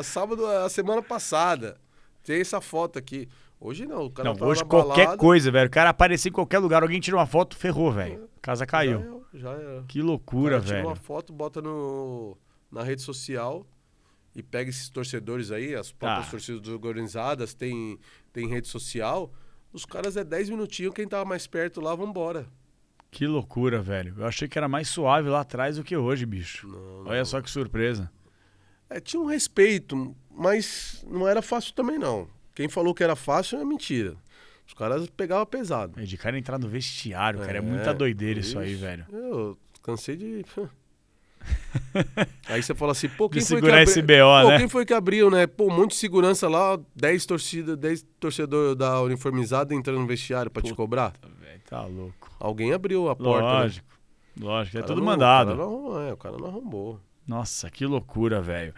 sábado, 0.03 0.47
a 0.47 0.69
semana 0.69 1.03
passada. 1.03 1.77
Tem 2.25 2.41
essa 2.41 2.61
foto 2.61 2.99
aqui. 2.99 3.29
Hoje 3.61 3.87
não, 3.87 4.05
o 4.07 4.11
cara 4.11 4.29
Não, 4.29 4.37
tava 4.37 4.51
hoje 4.51 4.65
qualquer 4.65 5.05
balada, 5.05 5.19
coisa, 5.19 5.51
velho. 5.51 5.67
O 5.67 5.71
cara 5.71 5.91
aparecer 5.91 6.29
em 6.29 6.33
qualquer 6.33 6.59
lugar, 6.59 6.83
alguém 6.83 7.01
tira 7.01 7.17
uma 7.17 7.27
foto, 7.27 7.57
ferrou, 7.57 7.91
velho. 7.93 8.29
Casa 8.47 8.65
caiu. 8.65 9.25
Já. 9.35 9.59
Já. 9.59 9.83
Que 9.89 10.01
loucura, 10.01 10.53
cara 10.53 10.63
tira 10.65 10.77
velho. 10.77 10.89
uma 10.89 10.95
foto, 10.95 11.33
bota 11.33 11.61
no, 11.61 12.37
na 12.71 12.85
rede 12.85 13.03
social 13.03 13.67
e 14.37 14.41
pega 14.41 14.71
esses 14.71 14.89
torcedores 14.89 15.51
aí, 15.51 15.75
as 15.75 15.91
próprias 15.91 16.29
Ah. 16.29 16.31
torcidas 16.31 16.69
organizadas, 16.69 17.55
tem, 17.55 17.99
tem 18.33 18.47
rede 18.49 18.69
social. 18.69 19.33
Os 19.73 19.85
caras 19.85 20.17
é 20.17 20.23
10 20.23 20.49
minutinhos, 20.51 20.95
quem 20.95 21.09
tava 21.09 21.25
mais 21.25 21.49
perto 21.49 21.81
lá, 21.81 21.93
vambora. 21.97 22.47
Que 23.11 23.27
loucura, 23.27 23.83
velho. 23.83 24.15
Eu 24.17 24.27
achei 24.27 24.47
que 24.47 24.57
era 24.57 24.69
mais 24.69 24.89
suave 24.89 25.29
lá 25.29 25.41
atrás 25.41 25.77
do 25.77 25.83
que 25.83 25.97
hoje, 25.97 26.25
bicho. 26.25 26.69
Não, 26.69 27.03
não. 27.03 27.11
Olha 27.11 27.25
só 27.25 27.41
que 27.43 27.51
surpresa. 27.51 28.09
É, 28.89 29.01
tinha 29.01 29.21
um 29.21 29.27
respeito, 29.27 30.15
mas 30.31 31.05
não 31.11 31.27
era 31.27 31.43
fácil 31.43 31.75
também, 31.75 31.99
não. 31.99 32.29
Quem 32.55 32.69
falou 32.69 32.95
que 32.95 33.03
era 33.03 33.17
fácil 33.17 33.59
é 33.59 33.65
mentira. 33.65 34.17
Os 34.67 34.75
caras 34.75 35.07
pegavam 35.09 35.47
pesado. 35.47 35.99
É 36.01 36.05
de 36.05 36.17
cara 36.17 36.39
entrar 36.39 36.59
no 36.59 36.69
vestiário, 36.69 37.39
cara. 37.41 37.53
É 37.55 37.59
É, 37.59 37.61
muita 37.61 37.95
doideira 37.95 38.41
isso, 38.41 38.51
isso. 38.51 38.59
aí, 38.59 38.75
velho. 38.75 39.07
Eu 39.13 39.57
cansei 39.83 40.17
de. 40.17 40.45
Aí 42.49 42.63
você 42.63 42.75
fala 42.75 42.93
assim, 42.93 43.09
pô, 43.09 43.29
De 43.29 43.35
quem 43.39 43.43
foi 43.47 43.57
que 43.57 43.61
segurar 43.63 43.79
abri- 43.81 43.91
esse 43.91 44.03
BO, 44.03 44.43
Pô, 44.43 44.49
né? 44.49 44.59
quem 44.59 44.69
foi 44.69 44.85
que 44.85 44.93
abriu, 44.95 45.31
né? 45.31 45.47
Pô, 45.47 45.67
um 45.69 45.77
monte 45.77 45.91
de 45.91 45.97
segurança 45.97 46.49
lá, 46.49 46.79
10 46.95 47.27
torcidas, 47.27 47.77
10 47.77 48.05
torcedores 48.19 48.77
da 48.77 49.01
uniformizada 49.03 49.75
entrando 49.75 50.01
no 50.01 50.07
vestiário 50.07 50.51
pra 50.51 50.63
te 50.63 50.75
cobrar. 50.75 51.13
Velho, 51.41 51.61
tá 51.69 51.83
louco. 51.85 52.31
Alguém 52.41 52.73
abriu 52.73 53.09
a 53.09 53.15
porta. 53.17 53.47
né? 53.47 53.53
Lógico. 53.61 53.87
Lógico, 54.41 54.79
é 54.79 54.83
tudo 54.83 54.99
não- 54.99 55.07
mandado. 55.07 55.53
O 55.53 55.57
cara 55.57 55.69
não, 55.71 56.01
é, 56.03 56.13
o 56.13 56.17
cara 56.17 56.37
não 56.37 56.47
arrombou. 56.49 57.01
Nossa, 57.27 57.71
que 57.71 57.87
loucura, 57.87 58.41
velho. 58.43 58.75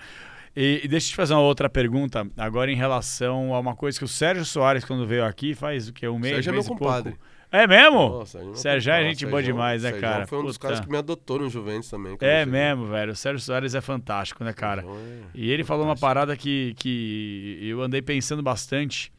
E, 0.60 0.80
e 0.84 0.88
deixa 0.88 1.06
eu 1.06 1.10
te 1.10 1.16
fazer 1.16 1.34
uma 1.34 1.42
outra 1.42 1.68
pergunta, 1.68 2.26
agora 2.36 2.72
em 2.72 2.74
relação 2.74 3.54
a 3.54 3.60
uma 3.60 3.76
coisa 3.76 3.96
que 3.96 4.04
o 4.04 4.08
Sérgio 4.08 4.44
Soares, 4.44 4.84
quando 4.84 5.06
veio 5.06 5.24
aqui, 5.24 5.54
faz 5.54 5.88
o 5.88 5.92
quê? 5.92 6.08
Um 6.08 6.18
mês, 6.18 6.34
Sérgio 6.34 6.50
é 6.50 6.52
mês 6.54 6.66
meu 6.66 6.74
e 6.74 6.78
compadre. 6.78 7.10
pouco. 7.12 7.24
É 7.50 7.66
mesmo? 7.66 8.08
Nossa, 8.10 8.38
meu 8.40 8.54
Sérgio 8.56 8.90
é 8.90 8.94
compadre. 8.96 9.10
gente 9.14 9.24
boa 9.26 9.36
Sérgio- 9.36 9.54
demais, 9.54 9.82
né, 9.84 9.90
Sérgio 9.90 10.08
cara? 10.08 10.26
Foi 10.26 10.38
um 10.38 10.44
dos 10.44 10.58
Puta. 10.58 10.68
caras 10.68 10.84
que 10.84 10.90
me 10.90 10.98
adotou 10.98 11.38
no 11.38 11.48
Juventus 11.48 11.88
também. 11.88 12.16
É 12.20 12.44
mesmo, 12.44 12.86
velho. 12.86 13.12
O 13.12 13.16
Sérgio 13.16 13.40
Soares 13.40 13.74
é 13.76 13.80
fantástico, 13.80 14.42
né, 14.42 14.52
cara? 14.52 14.82
É- 14.82 15.20
E 15.34 15.50
ele 15.50 15.62
falou 15.64 15.84
uma 15.84 15.96
parada 15.96 16.36
que, 16.36 16.74
que 16.76 17.58
eu 17.62 17.80
andei 17.80 18.02
pensando 18.02 18.42
bastante, 18.42 19.12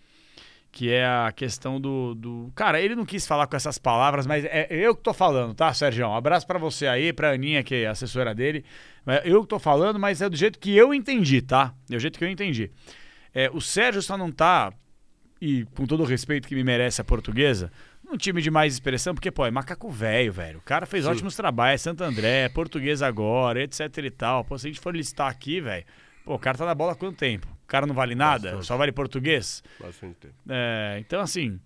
que 0.71 0.91
é 0.91 1.05
a 1.05 1.31
questão 1.35 1.79
do, 1.79 2.13
do... 2.13 2.51
Cara, 2.55 2.79
ele 2.79 2.95
não 2.95 3.05
quis 3.05 3.25
falar 3.25 3.47
com 3.47 3.55
essas 3.55 3.77
palavras, 3.77 4.27
mas 4.27 4.45
é 4.45 4.67
eu 4.69 4.95
que 4.95 5.01
tô 5.01 5.13
falando, 5.13 5.53
tá, 5.53 5.73
Sérgio? 5.73 6.07
Um 6.07 6.15
abraço 6.15 6.45
pra 6.45 6.59
você 6.59 6.87
aí, 6.87 7.11
pra 7.11 7.31
Aninha, 7.31 7.63
que 7.63 7.75
é 7.75 7.87
a 7.87 7.91
assessora 7.91 8.35
dele. 8.35 8.63
Mas 9.05 9.21
Eu 9.25 9.41
que 9.41 9.49
tô 9.49 9.57
falando, 9.59 9.99
mas 9.99 10.21
é 10.21 10.29
do 10.29 10.35
jeito 10.35 10.59
que 10.59 10.75
eu 10.75 10.93
entendi, 10.93 11.41
tá? 11.41 11.73
É 11.89 11.95
do 11.95 11.99
jeito 11.99 12.19
que 12.19 12.25
eu 12.25 12.29
entendi. 12.29 12.71
É, 13.33 13.49
o 13.51 13.59
Sérgio 13.59 14.01
só 14.01 14.17
não 14.17 14.31
tá, 14.31 14.71
e 15.41 15.65
com 15.75 15.85
todo 15.85 16.03
o 16.03 16.05
respeito 16.05 16.47
que 16.47 16.55
me 16.55 16.63
merece 16.63 17.01
a 17.01 17.03
portuguesa, 17.03 17.71
num 18.03 18.17
time 18.17 18.41
de 18.41 18.49
mais 18.51 18.73
expressão, 18.73 19.13
porque, 19.13 19.31
pô, 19.31 19.45
é 19.45 19.51
macaco 19.51 19.89
velho, 19.89 20.33
velho. 20.33 20.59
O 20.59 20.61
cara 20.63 20.85
fez 20.85 21.05
Sim. 21.05 21.11
ótimos 21.11 21.35
trabalhos, 21.35 21.81
Santo 21.81 22.03
André, 22.03 22.49
português 22.49 23.01
agora, 23.01 23.63
etc 23.63 23.97
e 23.97 24.09
tal. 24.09 24.43
Pô, 24.43 24.57
se 24.57 24.67
a 24.67 24.69
gente 24.69 24.79
for 24.79 24.95
listar 24.95 25.29
aqui, 25.29 25.61
velho, 25.61 25.85
pô, 26.25 26.35
o 26.35 26.39
cara 26.39 26.57
tá 26.57 26.65
na 26.65 26.75
bola 26.75 26.93
há 26.93 26.95
quanto 26.95 27.17
tempo? 27.17 27.58
O 27.69 27.71
cara 27.71 27.85
não 27.85 27.93
vale 27.93 28.15
nada? 28.15 28.47
Bastante. 28.49 28.65
Só 28.65 28.75
vale 28.77 28.91
português? 28.91 29.61
Bastante 29.79 30.15
tempo. 30.15 30.33
É, 30.49 30.97
então, 30.99 31.21
assim, 31.21 31.59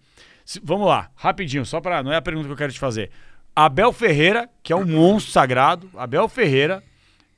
se- 0.44 0.60
vamos 0.62 0.86
lá, 0.86 1.10
rapidinho, 1.16 1.66
só 1.66 1.80
pra. 1.80 2.04
Não 2.04 2.12
é 2.12 2.18
a 2.18 2.22
pergunta 2.22 2.46
que 2.46 2.52
eu 2.52 2.58
quero 2.58 2.74
te 2.74 2.80
fazer. 2.80 3.10
Abel 3.56 3.94
Ferreira, 3.94 4.50
que 4.62 4.74
é 4.74 4.76
um 4.76 4.86
monstro 4.86 5.32
sagrado, 5.32 5.90
Abel 5.96 6.28
Ferreira, 6.28 6.84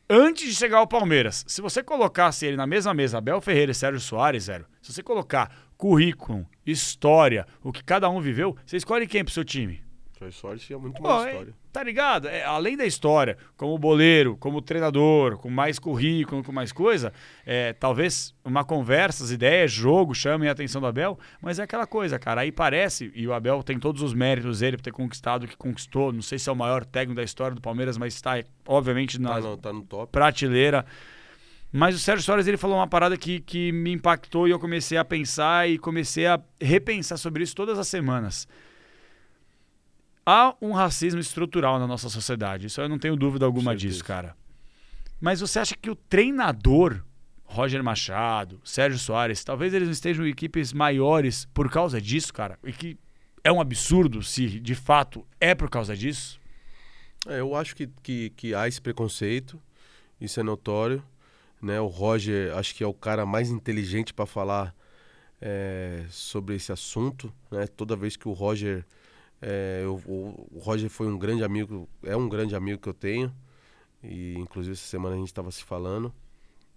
antes 0.09 0.47
de 0.49 0.55
chegar 0.55 0.77
ao 0.79 0.87
Palmeiras, 0.87 1.45
se 1.47 1.61
você 1.61 1.83
colocasse 1.83 2.43
ele 2.47 2.57
na 2.57 2.65
mesma 2.65 2.91
mesa, 2.91 3.19
Abel 3.19 3.39
Ferreira 3.39 3.71
e 3.71 3.75
Sérgio 3.75 3.99
Soares, 4.01 4.45
zero, 4.45 4.65
se 4.81 4.91
você 4.91 5.03
colocar 5.03 5.51
currículo, 5.77 6.43
história, 6.65 7.45
o 7.61 7.71
que 7.71 7.83
cada 7.83 8.09
um 8.09 8.19
viveu, 8.19 8.57
você 8.65 8.77
escolhe 8.77 9.05
quem 9.05 9.23
pro 9.23 9.31
seu 9.33 9.43
time? 9.45 9.79
Foi 10.17 10.31
sorte 10.31 10.65
tinha 10.65 10.79
muito 10.79 10.99
mais 11.03 11.27
história. 11.27 11.53
Tá 11.75 11.83
ligado? 11.83 12.29
É, 12.29 12.41
além 12.45 12.77
da 12.77 12.85
história, 12.85 13.37
como 13.57 13.77
boleiro, 13.77 14.37
como 14.37 14.61
treinador, 14.61 15.37
com 15.37 15.49
mais 15.49 15.77
currículo, 15.77 16.41
com 16.41 16.53
mais 16.53 16.71
coisa, 16.71 17.11
é, 17.45 17.73
talvez 17.73 18.33
uma 18.45 18.63
conversa, 18.63 19.25
as 19.25 19.29
ideias, 19.29 19.73
jogo 19.73 20.15
chamem 20.15 20.47
a 20.47 20.53
atenção 20.53 20.79
do 20.79 20.87
Abel, 20.87 21.19
mas 21.41 21.59
é 21.59 21.63
aquela 21.63 21.85
coisa, 21.85 22.17
cara. 22.17 22.41
Aí 22.41 22.51
parece, 22.51 23.11
e 23.13 23.27
o 23.27 23.33
Abel 23.33 23.61
tem 23.61 23.77
todos 23.77 24.01
os 24.01 24.13
méritos 24.13 24.59
dele 24.59 24.77
por 24.77 24.83
ter 24.83 24.93
conquistado 24.93 25.43
o 25.43 25.47
que 25.49 25.57
conquistou. 25.57 26.13
Não 26.13 26.21
sei 26.21 26.39
se 26.39 26.47
é 26.47 26.51
o 26.53 26.55
maior 26.55 26.85
técnico 26.85 27.17
da 27.17 27.23
história 27.23 27.53
do 27.53 27.59
Palmeiras, 27.59 27.97
mas 27.97 28.13
está, 28.13 28.41
obviamente, 28.65 29.19
na 29.19 29.33
Tá, 29.33 29.41
não, 29.41 29.57
tá 29.57 29.73
no 29.73 29.81
top. 29.83 30.09
prateleira. 30.13 30.85
Mas 31.73 31.93
o 31.93 31.99
Sérgio 31.99 32.23
Soares 32.23 32.47
ele 32.47 32.55
falou 32.55 32.77
uma 32.77 32.87
parada 32.87 33.17
que, 33.17 33.41
que 33.41 33.73
me 33.73 33.91
impactou 33.91 34.47
e 34.47 34.51
eu 34.51 34.59
comecei 34.61 34.97
a 34.97 35.03
pensar 35.03 35.69
e 35.69 35.77
comecei 35.77 36.25
a 36.25 36.39
repensar 36.61 37.17
sobre 37.17 37.43
isso 37.43 37.53
todas 37.53 37.77
as 37.77 37.89
semanas. 37.89 38.47
Há 40.25 40.55
um 40.61 40.71
racismo 40.71 41.19
estrutural 41.19 41.77
na 41.79 41.85
nossa 41.85 42.09
sociedade. 42.09 42.67
Isso 42.67 42.81
eu 42.81 42.89
não 42.89 42.97
tenho 42.97 43.15
dúvida 43.15 43.45
alguma 43.45 43.75
disso, 43.75 44.03
cara. 44.03 44.35
Mas 45.21 45.39
você 45.39 45.59
acha 45.59 45.75
que 45.75 45.89
o 45.89 45.95
treinador, 45.95 47.03
Roger 47.43 47.83
Machado, 47.83 48.59
Sérgio 48.63 48.99
Soares, 48.99 49.43
talvez 49.43 49.73
eles 49.73 49.87
não 49.87 49.93
estejam 49.93 50.25
em 50.25 50.29
equipes 50.29 50.73
maiores 50.73 51.45
por 51.53 51.69
causa 51.69 52.01
disso, 52.01 52.33
cara? 52.33 52.57
E 52.63 52.73
que 52.73 52.97
é 53.43 53.51
um 53.51 53.61
absurdo 53.61 54.23
se 54.23 54.59
de 54.59 54.73
fato 54.73 55.25
é 55.39 55.53
por 55.53 55.69
causa 55.69 55.95
disso? 55.95 56.39
É, 57.27 57.39
eu 57.39 57.55
acho 57.55 57.75
que, 57.75 57.87
que, 58.01 58.31
que 58.31 58.55
há 58.55 58.67
esse 58.67 58.81
preconceito, 58.81 59.61
isso 60.19 60.39
é 60.39 60.43
notório. 60.43 61.03
Né? 61.61 61.79
O 61.79 61.87
Roger, 61.87 62.55
acho 62.55 62.75
que 62.75 62.83
é 62.83 62.87
o 62.87 62.93
cara 62.93 63.25
mais 63.25 63.49
inteligente 63.49 64.13
para 64.13 64.25
falar 64.25 64.75
é, 65.41 66.03
sobre 66.09 66.55
esse 66.55 66.71
assunto. 66.71 67.31
Né? 67.51 67.67
Toda 67.67 67.95
vez 67.95 68.15
que 68.15 68.27
o 68.27 68.33
Roger. 68.33 68.85
É, 69.47 69.81
eu- 69.83 70.01
o, 70.07 70.59
Roger 70.59 70.89
foi 70.89 71.07
um 71.07 71.17
grande 71.19 71.43
amigo, 71.43 71.87
é 72.03 72.17
um 72.17 72.27
grande 72.27 72.55
amigo 72.55 72.81
que 72.81 72.89
eu 72.89 72.93
tenho. 72.93 73.31
E 74.03 74.33
inclusive 74.39 74.73
essa 74.73 74.87
semana 74.87 75.15
a 75.15 75.17
gente 75.19 75.27
estava 75.27 75.51
se 75.51 75.63
falando. 75.63 76.11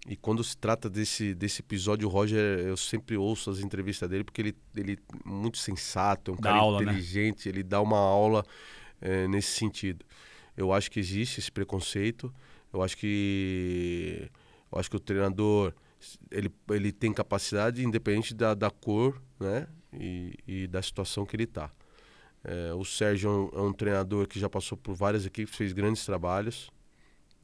E 0.07 0.17
quando 0.17 0.45
se 0.45 0.57
trata 0.57 0.89
desse, 0.89 1.35
desse 1.35 1.61
episódio, 1.63 2.07
o 2.07 2.11
Roger, 2.11 2.39
eu 2.61 2.77
sempre 2.77 3.17
ouço 3.17 3.51
as 3.51 3.61
entrevistas 3.61 4.09
dele, 4.09 4.23
porque 4.25 4.41
ele, 4.43 4.57
ele 4.77 4.93
é 4.95 5.29
muito 5.29 5.59
sensato, 5.59 6.31
é 6.31 6.35
um 6.35 6.37
Dá 6.37 6.43
cara 6.43 6.57
aula, 6.59 6.79
né? 6.83 6.93
inteligente, 6.93 7.49
ele 7.49 7.63
dá 7.63 7.81
uma 7.81 7.99
aula 7.99 8.45
eh, 9.01 9.27
nesse 9.29 9.53
sentido. 9.59 10.05
Eu 10.57 10.73
acho 10.73 10.91
que 10.91 11.01
existe 11.01 11.41
esse 11.41 11.51
preconceito, 11.51 12.33
eu 12.73 12.83
acho 12.83 12.97
que 12.97 14.31
eu 14.71 14.79
acho 14.79 14.91
que 14.91 14.97
o 14.97 15.01
treinador 15.01 15.73
ele, 16.31 16.51
ele 16.71 16.93
tem 16.93 17.13
capacidade 17.13 17.85
independente 17.85 18.35
da, 18.35 18.55
da 18.55 18.71
cor 18.71 19.21
né? 19.41 19.67
e, 19.93 20.35
e 20.47 20.67
da 20.67 20.83
situação 20.83 21.25
que 21.27 21.35
ele 21.35 21.45
está. 21.45 21.71
O 22.77 22.85
Sérgio 22.85 23.29
é 23.29 23.33
um, 23.33 23.61
é 23.61 23.69
um 23.69 23.73
treinador 23.73 24.27
que 24.27 24.39
já 24.39 24.49
passou 24.49 24.79
por 24.79 24.95
várias 24.95 25.27
equipes, 25.27 25.55
fez 25.55 25.73
grandes 25.73 26.05
trabalhos 26.05 26.71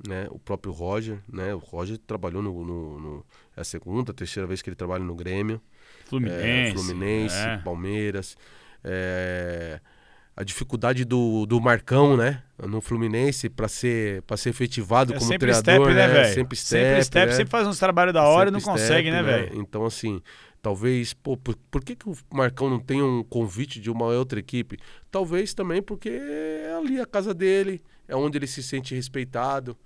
né? 0.06 0.26
O 0.30 0.38
próprio 0.38 0.72
Roger, 0.72 1.18
né? 1.30 1.54
O 1.54 1.58
Roger 1.58 1.98
trabalhou 1.98 2.42
no, 2.42 2.64
no, 2.64 3.00
no 3.00 3.26
é 3.56 3.60
a 3.60 3.64
segunda, 3.64 4.12
terceira 4.12 4.46
vez 4.46 4.60
que 4.62 4.68
ele 4.68 4.76
trabalha 4.76 5.04
no 5.04 5.14
Grêmio, 5.14 5.60
Fluminense. 6.06 6.42
é, 6.42 6.72
Fluminense, 6.72 7.36
é. 7.36 7.56
Palmeiras, 7.58 8.36
é, 8.82 9.80
a 10.36 10.42
dificuldade 10.42 11.04
do, 11.04 11.46
do 11.46 11.60
Marcão, 11.60 12.16
né? 12.16 12.42
No 12.66 12.80
Fluminense 12.80 13.48
para 13.48 13.68
ser 13.68 14.22
para 14.22 14.36
ser 14.36 14.50
efetivado 14.50 15.12
É 15.12 15.18
como 15.18 15.28
sempre 15.28 15.52
treinador, 15.52 15.86
step, 15.86 15.94
né, 15.94 16.08
velho? 16.08 16.34
Sempre 16.34 16.56
step, 16.56 16.82
Sempre 16.82 17.04
step, 17.04 17.26
né? 17.26 17.32
sempre 17.32 17.50
faz 17.50 17.66
uns 17.66 17.78
trabalhos 17.78 18.14
da 18.14 18.24
hora 18.24 18.48
e 18.48 18.52
não 18.52 18.60
Sempre 18.60 18.80
consegue, 18.80 19.08
step, 19.08 19.10
né, 19.10 19.22
velho? 19.22 19.60
Então, 19.60 19.84
assim, 19.84 20.20
talvez, 20.64 21.12
pô, 21.12 21.36
por, 21.36 21.54
por 21.70 21.84
que, 21.84 21.94
que 21.94 22.08
o 22.08 22.16
Marcão 22.32 22.70
não 22.70 22.80
tem 22.80 23.02
um 23.02 23.22
convite 23.22 23.78
de 23.78 23.90
uma 23.90 24.06
outra 24.06 24.40
equipe? 24.40 24.78
Talvez 25.10 25.52
também 25.52 25.82
porque 25.82 26.08
é 26.08 26.74
ali 26.74 26.98
a 26.98 27.04
casa 27.04 27.34
dele, 27.34 27.82
é 28.08 28.16
onde 28.16 28.38
ele 28.38 28.46
se 28.46 28.62
sente 28.62 28.94
respeitado. 28.94 29.76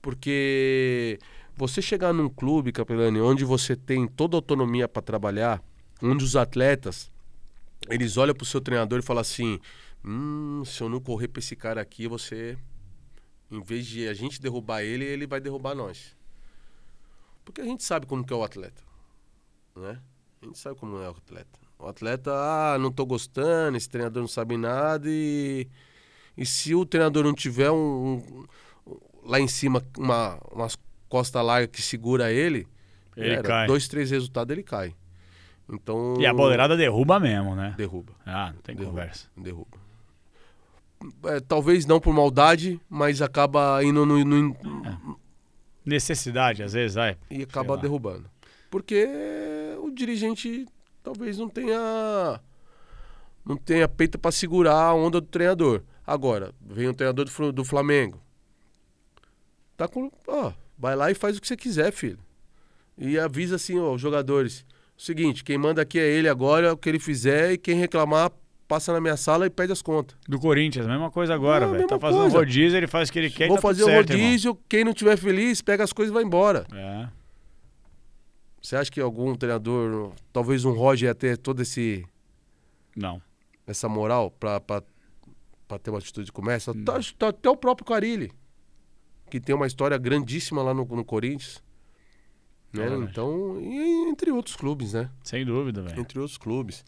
Porque 0.00 1.18
você 1.54 1.82
chegar 1.82 2.14
num 2.14 2.30
clube, 2.30 2.72
Capelani, 2.72 3.20
onde 3.20 3.44
você 3.44 3.76
tem 3.76 4.08
toda 4.08 4.34
a 4.34 4.38
autonomia 4.38 4.88
para 4.88 5.02
trabalhar, 5.02 5.62
onde 6.02 6.24
os 6.24 6.36
atletas, 6.36 7.12
eles 7.90 8.16
olham 8.16 8.34
pro 8.34 8.46
seu 8.46 8.62
treinador 8.62 9.00
e 9.00 9.02
falam 9.02 9.20
assim, 9.20 9.60
hum, 10.02 10.62
se 10.64 10.82
eu 10.82 10.88
não 10.88 11.00
correr 11.00 11.28
pra 11.28 11.40
esse 11.40 11.54
cara 11.54 11.82
aqui, 11.82 12.08
você, 12.08 12.56
em 13.50 13.60
vez 13.60 13.84
de 13.84 14.08
a 14.08 14.14
gente 14.14 14.40
derrubar 14.40 14.80
ele, 14.80 15.04
ele 15.04 15.26
vai 15.26 15.38
derrubar 15.38 15.74
nós. 15.74 16.16
Porque 17.44 17.60
a 17.60 17.64
gente 17.64 17.84
sabe 17.84 18.06
como 18.06 18.24
que 18.24 18.32
é 18.32 18.36
o 18.36 18.42
atleta, 18.42 18.82
né? 19.76 20.00
A 20.44 20.46
gente 20.46 20.58
sabe 20.58 20.76
como 20.76 20.98
é 21.00 21.08
o 21.08 21.12
atleta. 21.12 21.58
O 21.78 21.86
atleta, 21.86 22.30
ah, 22.34 22.78
não 22.78 22.92
tô 22.92 23.06
gostando, 23.06 23.78
esse 23.78 23.88
treinador 23.88 24.20
não 24.20 24.28
sabe 24.28 24.58
nada 24.58 25.08
e... 25.08 25.66
E 26.36 26.44
se 26.44 26.74
o 26.74 26.84
treinador 26.84 27.24
não 27.24 27.32
tiver 27.32 27.70
um, 27.70 28.16
um- 28.16 28.44
lá 29.24 29.40
em 29.40 29.48
cima 29.48 29.82
uma, 29.96 30.36
umas 30.52 30.76
costas 31.08 31.42
largas 31.44 31.70
que 31.70 31.80
segura 31.80 32.30
ele, 32.32 32.66
Ele 33.16 33.34
era, 33.34 33.42
cai. 33.42 33.66
dois, 33.68 33.86
três 33.88 34.10
resultados 34.10 34.52
ele 34.52 34.62
cai. 34.64 34.94
Então. 35.72 36.16
E 36.20 36.26
a 36.26 36.34
boleirada 36.34 36.76
derruba 36.76 37.18
mesmo, 37.20 37.54
né? 37.54 37.72
Derruba. 37.78 38.12
Ah, 38.26 38.52
não 38.52 38.60
tem 38.60 38.74
Derruba. 38.76 39.00
conversa. 39.00 39.28
Derruba. 39.36 39.78
É, 41.26 41.40
talvez 41.40 41.86
não 41.86 42.00
por 42.00 42.12
maldade, 42.12 42.78
mas 42.90 43.22
acaba 43.22 43.82
indo 43.84 44.04
no, 44.04 44.22
no- 44.24 45.18
Necessidade, 45.86 46.62
às 46.62 46.72
vezes, 46.72 46.96
vai. 46.96 47.16
e 47.30 47.42
acaba 47.44 47.76
derrubando. 47.78 48.28
Porque 48.70 49.06
o 49.86 49.90
dirigente 49.90 50.66
talvez 51.02 51.38
não 51.38 51.48
tenha 51.48 52.40
não 53.44 53.56
tenha 53.56 53.86
peito 53.86 54.18
para 54.18 54.32
segurar 54.32 54.76
a 54.76 54.94
onda 54.94 55.20
do 55.20 55.26
treinador. 55.26 55.82
Agora, 56.06 56.52
vem 56.60 56.88
o 56.88 56.94
treinador 56.94 57.26
do, 57.26 57.52
do 57.52 57.64
Flamengo. 57.64 58.20
Tá 59.76 59.86
com, 59.86 60.10
ó, 60.26 60.52
vai 60.78 60.96
lá 60.96 61.10
e 61.10 61.14
faz 61.14 61.36
o 61.36 61.40
que 61.40 61.48
você 61.48 61.56
quiser, 61.56 61.92
filho. 61.92 62.18
E 62.96 63.18
avisa 63.18 63.56
assim, 63.56 63.78
ó, 63.78 63.92
os 63.92 64.00
jogadores. 64.00 64.64
O 64.96 65.02
seguinte, 65.02 65.42
quem 65.42 65.58
manda 65.58 65.82
aqui 65.82 65.98
é 65.98 66.06
ele 66.06 66.28
agora, 66.28 66.72
o 66.72 66.76
que 66.76 66.88
ele 66.88 67.00
fizer 67.00 67.52
e 67.52 67.58
quem 67.58 67.74
reclamar 67.74 68.30
passa 68.68 68.92
na 68.92 69.00
minha 69.00 69.16
sala 69.16 69.46
e 69.46 69.50
pede 69.50 69.72
as 69.72 69.82
contas. 69.82 70.16
Do 70.26 70.38
Corinthians, 70.38 70.86
mesma 70.86 71.10
coisa 71.10 71.34
agora, 71.34 71.66
a 71.66 71.68
velho. 71.68 71.86
Tá 71.86 71.98
fazendo 71.98 72.22
coisa. 72.22 72.38
rodízio, 72.38 72.76
ele 72.76 72.86
faz 72.86 73.08
o 73.08 73.12
que 73.12 73.18
ele 73.18 73.30
quer 73.30 73.48
Vou 73.48 73.56
tá 73.56 73.62
fazer 73.62 73.82
o 73.82 73.86
certo, 73.86 74.10
irmão. 74.10 74.26
rodízio, 74.26 74.58
quem 74.68 74.84
não 74.84 74.94
tiver 74.94 75.16
feliz, 75.16 75.60
pega 75.60 75.84
as 75.84 75.92
coisas 75.92 76.12
e 76.12 76.14
vai 76.14 76.22
embora. 76.22 76.64
É. 76.72 77.08
Você 78.64 78.76
acha 78.76 78.90
que 78.90 78.98
algum 78.98 79.34
treinador, 79.34 80.12
talvez 80.32 80.64
um 80.64 80.72
Roger 80.72 81.08
ia 81.08 81.14
ter 81.14 81.36
todo 81.36 81.60
esse 81.60 82.02
Não. 82.96 83.20
essa 83.66 83.90
moral 83.90 84.30
pra 84.30 84.58
ter 85.78 85.90
uma 85.90 85.98
atitude 85.98 86.24
de 86.24 86.32
comércio? 86.32 86.72
Hum. 86.72 86.82
Tá, 86.82 86.98
tá 87.18 87.28
até 87.28 87.50
o 87.50 87.58
próprio 87.58 87.84
Carilli, 87.84 88.32
que 89.30 89.38
tem 89.38 89.54
uma 89.54 89.66
história 89.66 89.98
grandíssima 89.98 90.62
lá 90.62 90.72
no, 90.72 90.86
no 90.86 91.04
Corinthians. 91.04 91.62
Né? 92.72 92.86
É 92.86 92.96
então, 92.96 93.60
e 93.60 94.08
entre 94.08 94.32
outros 94.32 94.56
clubes, 94.56 94.94
né? 94.94 95.10
Sem 95.22 95.44
dúvida, 95.44 95.82
velho. 95.82 96.00
Entre 96.00 96.18
outros 96.18 96.38
clubes. 96.38 96.86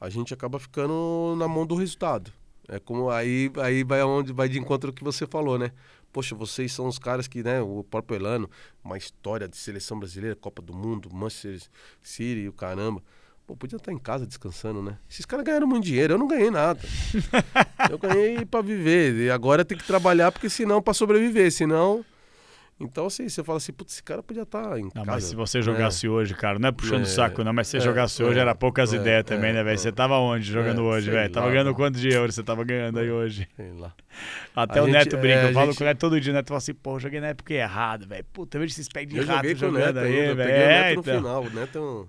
A 0.00 0.08
gente 0.08 0.32
acaba 0.32 0.60
ficando 0.60 1.34
na 1.36 1.48
mão 1.48 1.66
do 1.66 1.74
resultado. 1.74 2.32
É 2.68 2.78
como 2.78 3.10
aí, 3.10 3.50
aí 3.60 3.82
vai 3.82 4.00
aonde 4.00 4.32
vai 4.32 4.48
de 4.48 4.60
encontro 4.60 4.90
ao 4.90 4.94
que 4.94 5.02
você 5.02 5.26
falou, 5.26 5.58
né? 5.58 5.72
Poxa, 6.16 6.34
vocês 6.34 6.72
são 6.72 6.86
os 6.86 6.98
caras 6.98 7.28
que, 7.28 7.42
né? 7.42 7.60
O 7.60 7.84
próprio 7.84 8.16
Elano, 8.16 8.48
uma 8.82 8.96
história 8.96 9.46
de 9.46 9.54
seleção 9.54 9.98
brasileira, 9.98 10.34
Copa 10.34 10.62
do 10.62 10.72
Mundo, 10.72 11.10
Manchester 11.12 11.60
City 12.02 12.40
e 12.40 12.48
o 12.48 12.54
caramba. 12.54 13.02
Pô, 13.46 13.54
podia 13.54 13.76
estar 13.76 13.92
em 13.92 13.98
casa 13.98 14.26
descansando, 14.26 14.82
né? 14.82 14.96
Esses 15.10 15.26
caras 15.26 15.44
ganharam 15.44 15.66
muito 15.66 15.84
dinheiro, 15.84 16.14
eu 16.14 16.18
não 16.18 16.26
ganhei 16.26 16.50
nada. 16.50 16.80
eu 17.90 17.98
ganhei 17.98 18.46
pra 18.46 18.62
viver. 18.62 19.14
E 19.26 19.30
agora 19.30 19.62
tem 19.62 19.76
que 19.76 19.86
trabalhar, 19.86 20.32
porque 20.32 20.48
senão, 20.48 20.80
pra 20.80 20.94
sobreviver, 20.94 21.52
senão. 21.52 22.02
Então, 22.78 23.06
assim, 23.06 23.26
você 23.26 23.42
fala 23.42 23.56
assim, 23.56 23.72
putz, 23.72 23.94
esse 23.94 24.02
cara 24.02 24.22
podia 24.22 24.42
estar 24.42 24.78
em 24.78 24.82
Não, 24.82 24.90
casa. 24.90 25.06
mas 25.06 25.24
se 25.24 25.34
você 25.34 25.62
jogasse 25.62 26.06
hoje, 26.06 26.34
cara, 26.34 26.58
não 26.58 26.68
é 26.68 26.72
puxando 26.72 27.00
o 27.00 27.02
É, 27.04 27.06
saco, 27.06 27.42
não, 27.42 27.50
mas 27.52 27.68
se 27.68 27.70
você 27.70 27.76
é, 27.78 27.80
jogasse 27.80 28.22
hoje, 28.22 28.38
é, 28.38 28.42
era 28.42 28.54
poucas 28.54 28.92
é, 28.92 28.96
ideias 28.96 29.24
também, 29.24 29.48
é, 29.48 29.54
né, 29.54 29.62
velho? 29.64 29.74
é. 29.74 29.76
Você 29.78 29.90
tava 29.90 30.18
onde 30.18 30.44
jogando 30.44 30.82
É, 30.82 30.84
hoje, 30.84 31.10
velho? 31.10 31.32
Tava 31.32 31.50
ganhando 31.50 31.74
quanto 31.74 31.98
de 31.98 32.08
euros 32.12 32.34
você 32.34 32.42
tava 32.42 32.64
ganhando 32.64 32.98
aí 32.98 33.10
hoje? 33.10 33.48
Sei 33.56 33.72
lá. 33.72 33.94
Até 34.54 34.80
A 34.80 34.82
o 34.82 34.86
gente- 34.86 34.94
Neto 34.94 35.16
brinca, 35.16 35.38
é, 35.38 35.48
eu 35.48 35.54
falo 35.54 35.66
gente- 35.68 35.78
com 35.78 35.84
o 35.84 35.86
Neto 35.86 35.98
todo 35.98 36.20
dia, 36.20 36.32
o 36.32 36.34
Neto 36.34 36.48
fala 36.48 36.58
assim, 36.58 36.74
pô, 36.74 36.96
eu 36.96 37.00
joguei 37.00 37.18
na 37.20 37.28
época 37.28 37.54
errado, 37.54 38.06
velho. 38.06 38.24
Puta, 38.30 38.58
eu 38.58 38.60
vejo 38.60 38.72
esses 38.74 38.88
pés 38.88 39.08
de 39.08 39.16
Eu 39.16 39.24
rato 39.26 39.56
jogando 39.56 39.98
aí, 40.00 40.12
velho. 40.12 40.36
peguei 40.36 40.52
o 40.52 40.54
É, 40.64 40.68
Neto 40.82 40.94
no 40.96 41.00
então. 41.00 41.16
final. 41.16 41.42
O 41.44 41.50
Neto 41.50 41.78
é 41.78 41.80
um 41.80 42.06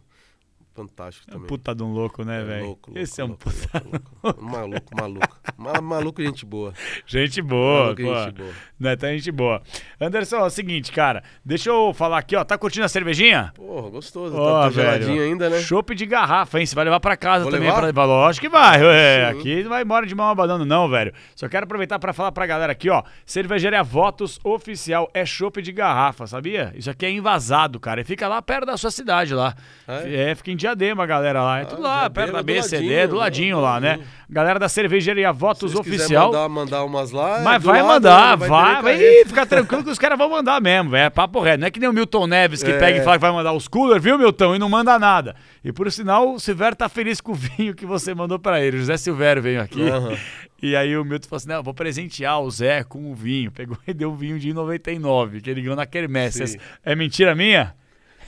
fantástico 0.76 1.26
É 1.28 1.32
um 1.32 1.34
também. 1.38 1.48
puta 1.48 1.74
de 1.74 1.82
um 1.84 1.92
louco, 1.92 2.24
né, 2.24 2.42
É 2.42 2.44
velho? 2.44 2.66
louco, 2.66 2.92
Esse 2.96 3.20
é 3.20 3.24
um 3.24 3.28
louco, 3.30 3.44
puta. 3.50 3.84
louco, 3.84 4.12
louco. 4.24 4.44
Maluco, 4.44 4.96
maluco. 4.96 5.42
Ma- 5.58 5.82
maluco, 5.82 6.22
gente 6.22 6.46
boa. 6.46 6.72
Gente 7.08 7.42
boa, 7.42 7.84
maluco, 7.96 8.02
pô. 8.04 8.24
gente 8.26 8.34
boa. 8.36 8.54
Neto 8.80 9.06
é 9.06 9.18
gente 9.18 9.32
boa. 9.32 9.62
Anderson, 10.00 10.38
é 10.38 10.44
o 10.44 10.50
seguinte, 10.50 10.92
cara, 10.92 11.24
deixa 11.44 11.70
eu 11.70 11.94
falar 11.94 12.20
aqui, 12.20 12.36
ó. 12.36 12.44
Tá 12.44 12.58
curtindo 12.58 12.86
a 12.86 12.90
cervejinha? 12.90 13.52
Porra, 13.56 13.90
gostoso. 13.90 14.36
Ó, 14.38 14.62
tá, 14.62 14.68
tá 14.68 14.70
geladinho 14.72 15.24
ainda, 15.24 15.50
né? 15.50 15.60
Chopp 15.62 15.96
de 15.96 16.06
garrafa, 16.06 16.60
hein? 16.60 16.66
Você 16.66 16.76
vai 16.76 16.86
levar 16.86 17.00
pra 17.00 17.18
casa 17.18 17.44
Vou 17.44 17.52
também. 17.52 17.68
levar? 17.70 17.92
Pra... 17.92 18.06
Lógico 18.06 18.46
que 18.46 18.52
vai. 18.52 18.84
ué. 18.84 19.26
Aqui 19.30 19.64
não 19.64 19.70
vai 19.70 19.82
embora 19.82 20.06
de 20.06 20.14
mão 20.14 20.30
abanando, 20.30 20.66
não, 20.66 20.88
velho. 20.88 21.12
Só 21.36 21.48
quero 21.50 21.64
aproveitar 21.64 21.98
pra 21.98 22.14
falar 22.14 22.32
pra 22.32 22.46
galera 22.46 22.72
aqui, 22.72 22.90
ó. 22.90 23.04
Cervejaria 23.26 23.82
Votos 23.84 24.40
Oficial 24.44 25.10
é 25.14 25.26
chopp 25.26 25.62
de 25.62 25.72
garrafa, 25.72 26.28
sabia? 26.28 26.72
Isso 26.76 26.90
aqui 26.90 27.06
é 27.06 27.12
invasado, 27.12 27.80
cara. 27.80 28.02
E 28.02 28.04
fica 28.04 28.28
lá 28.28 28.42
perto 28.42 28.66
da 28.68 28.78
sua 28.78 28.92
cidade 28.92 29.34
lá. 29.34 29.56
É? 29.88 30.32
É, 30.32 30.36
fica 30.36 30.52
em 30.52 30.56
Diadema, 30.56 31.06
galera 31.06 31.42
lá. 31.42 31.60
É 31.60 31.66
tudo 31.66 31.82
lá, 31.82 32.02
Diadema, 32.02 32.10
perto 32.12 32.32
da 32.34 32.42
do 32.42 32.46
BCD, 32.46 32.76
ladinho, 32.84 33.08
do 33.08 33.14
né? 33.14 33.20
ladinho 33.20 33.60
lá, 33.60 33.80
né? 33.80 34.00
Galera 34.30 34.60
da 34.60 34.68
Cervejaria 34.68 35.32
Se 35.32 35.40
Votos 35.40 35.72
quiserem 35.74 35.96
Oficial. 35.96 36.26
mandar, 36.28 36.50
mandar 36.50 36.84
umas 36.84 37.12
lá. 37.12 37.40
é 37.40 37.44
Mas 37.44 37.64
vai 37.64 37.82
lado, 37.82 37.94
mandar, 37.94 38.36
vai, 38.36 38.50
vai. 38.50 38.76
carreta. 38.82 39.04
Ih, 39.22 39.26
fica 39.26 39.46
tranquilo 39.46 39.84
que 39.86 39.90
os 39.90 39.98
caras 39.98 40.18
vão 40.18 40.30
mandar 40.30 40.62
mesmo. 40.62 40.96
É 40.98 41.10
papo 41.10 41.40
reto. 41.40 41.62
Não 41.62 41.68
é 41.68 41.72
que 41.72 41.80
nem 41.80 41.88
o 41.88 41.94
Milton 41.94 42.28
Neves 42.28 42.62
que 42.62 42.70
É. 42.72 42.78
pega 42.78 43.00
e 43.00 43.04
fala 43.04 43.16
que 43.18 43.22
vai 43.22 43.32
mandar 43.32 43.54
os 43.54 43.70
coolers, 43.70 44.04
viu, 44.04 44.18
Milton? 44.18 44.56
E 44.56 44.60
não 44.60 44.68
manda 44.68 45.00
nada. 45.00 45.34
E 45.64 45.72
por 45.72 45.90
sinal, 45.92 46.34
o 46.34 46.40
Silvério 46.42 46.76
tá 46.76 46.90
feliz 46.90 47.22
com 47.22 47.32
o 47.32 47.36
vinho 47.36 47.74
que 47.74 47.86
você 47.86 48.14
mandou 48.14 48.38
pra 48.38 48.62
ele. 48.62 48.76
O 48.76 48.80
José 48.82 48.98
Silvério 48.98 49.42
veio 49.42 49.62
aqui. 49.62 49.82
Aham. 49.88 50.18
E 50.62 50.76
aí 50.76 50.98
o 50.98 51.06
Milton 51.06 51.28
falou 51.30 51.38
assim: 51.38 51.48
não, 51.50 51.64
vou 51.64 51.74
presentear 51.74 52.42
o 52.42 52.50
Zé 52.52 52.84
com 52.84 53.10
o 53.12 53.16
vinho. 53.16 53.50
Pegou 53.52 53.78
e 53.88 53.94
deu 53.94 54.12
um 54.12 54.16
vinho 54.16 54.38
de 54.38 54.52
99, 54.54 55.40
que 55.40 55.50
ele 55.50 55.62
ganhou 55.62 55.76
na 55.76 55.86
Quermesse. 55.86 56.46
Sim. 56.48 56.58
É 56.84 56.96
mentira 56.96 57.34
minha? 57.34 57.74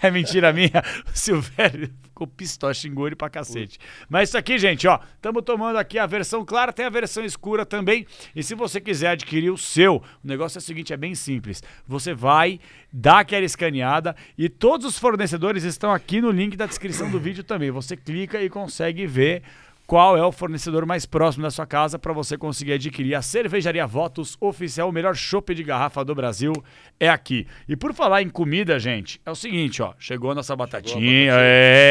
É 0.01 0.09
mentira 0.09 0.53
minha? 0.53 0.83
O 1.05 1.17
Silvério 1.17 1.89
ficou 2.03 2.27
pistola, 2.27 2.73
xingou 2.73 3.07
ele 3.07 3.15
pra 3.15 3.29
cacete. 3.29 3.79
Mas 4.09 4.29
isso 4.29 4.37
aqui, 4.37 4.57
gente, 4.57 4.87
ó, 4.87 4.99
estamos 5.15 5.43
tomando 5.43 5.77
aqui 5.77 5.97
a 5.97 6.05
versão 6.05 6.43
clara, 6.45 6.73
tem 6.73 6.85
a 6.85 6.89
versão 6.89 7.23
escura 7.23 7.65
também. 7.65 8.05
E 8.35 8.43
se 8.43 8.55
você 8.55 8.79
quiser 8.81 9.09
adquirir 9.09 9.51
o 9.51 9.57
seu, 9.57 9.97
o 9.97 10.03
negócio 10.27 10.57
é 10.57 10.59
o 10.59 10.61
seguinte, 10.61 10.93
é 10.93 10.97
bem 10.97 11.15
simples. 11.15 11.63
Você 11.87 12.13
vai, 12.13 12.59
dá 12.91 13.19
aquela 13.19 13.45
escaneada 13.45 14.15
e 14.37 14.49
todos 14.49 14.85
os 14.85 14.99
fornecedores 14.99 15.63
estão 15.63 15.91
aqui 15.91 16.21
no 16.21 16.31
link 16.31 16.57
da 16.57 16.65
descrição 16.65 17.09
do 17.09 17.19
vídeo 17.19 17.43
também. 17.43 17.71
Você 17.71 17.95
clica 17.95 18.41
e 18.41 18.49
consegue 18.49 19.05
ver 19.05 19.43
qual 19.89 20.15
é 20.15 20.23
o 20.23 20.31
fornecedor 20.31 20.85
mais 20.85 21.07
próximo 21.07 21.41
da 21.41 21.49
sua 21.49 21.65
casa 21.65 21.97
para 21.97 22.13
você 22.13 22.37
conseguir 22.37 22.73
adquirir 22.73 23.15
a 23.15 23.23
Cervejaria 23.23 23.87
Votos 23.87 24.37
Oficial, 24.39 24.87
o 24.87 24.91
melhor 24.91 25.15
chopp 25.15 25.51
de 25.55 25.63
garrafa 25.63 26.05
do 26.05 26.13
Brasil 26.13 26.53
é 26.99 27.09
aqui. 27.09 27.47
E 27.67 27.75
por 27.75 27.91
falar 27.91 28.21
em 28.21 28.29
comida, 28.29 28.77
gente, 28.77 29.19
é 29.25 29.31
o 29.31 29.35
seguinte, 29.35 29.81
ó, 29.81 29.95
chegou 29.97 30.29
a 30.29 30.35
nossa 30.35 30.55
batatinha, 30.55 31.33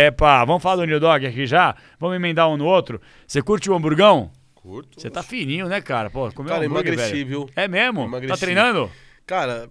epa, 0.07 0.45
vamos 0.45 0.63
falar 0.63 0.77
do 0.77 0.85
New 0.85 1.01
Dog 1.01 1.27
aqui 1.27 1.45
já? 1.45 1.75
Vamos 1.99 2.15
emendar 2.15 2.49
um 2.49 2.57
no 2.57 2.67
outro? 2.67 3.01
Você 3.27 3.43
curte 3.43 3.69
o 3.69 3.75
hamburgão? 3.75 4.31
Curto. 4.55 5.01
Você 5.01 5.11
tá 5.11 5.25
fininho, 5.25 5.67
né, 5.67 5.81
cara? 5.81 6.09
Pô, 6.09 6.31
comeu 6.31 6.53
Cara, 6.53 6.67
hambúrguer, 6.67 6.93
emagreci, 6.93 7.25
viu? 7.25 7.51
É 7.57 7.67
mesmo? 7.67 8.03
Emagreci. 8.03 8.33
Tá 8.33 8.37
treinando? 8.39 8.89
Cara, 9.27 9.69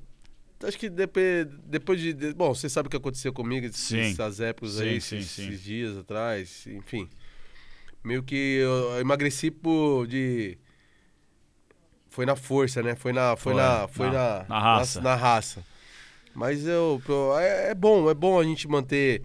acho 0.65 0.77
que 0.77 0.89
depois, 0.89 1.47
depois 1.65 2.01
de, 2.01 2.33
Bom, 2.33 2.53
você 2.53 2.67
sabe 2.67 2.87
o 2.87 2.89
que 2.89 2.97
aconteceu 2.97 3.31
comigo 3.31 3.69
Sim. 3.71 4.01
essas 4.01 4.41
épocas 4.41 4.73
Sim, 4.73 4.83
aí, 4.83 4.99
sim, 4.99 5.17
esses, 5.19 5.39
esses 5.39 5.63
dias 5.63 5.97
atrás, 5.97 6.67
enfim. 6.67 7.07
Meio 8.07 8.23
que 8.23 8.35
eu, 8.35 9.01
emagreci 9.01 9.51
por. 9.51 10.07
de. 10.07 10.57
Foi 12.09 12.25
na 12.25 12.37
força, 12.37 12.81
né? 12.81 12.95
Foi 12.95 13.11
na. 13.11 13.35
Foi, 13.35 13.51
Foi, 13.53 13.61
na. 13.61 13.87
Foi 13.89 14.07
na- 14.07 14.13
na, 14.13 14.45
na 14.47 14.59
raça. 14.59 15.01
Na, 15.01 15.15
raça. 15.15 15.63
Mas 16.33 16.65
eu. 16.65 17.01
é, 17.37 17.71
é 17.71 17.75
bom, 17.75 18.09
é 18.09 18.13
bom 18.13 18.39
a 18.39 18.43
gente 18.45 18.65
manter 18.65 19.21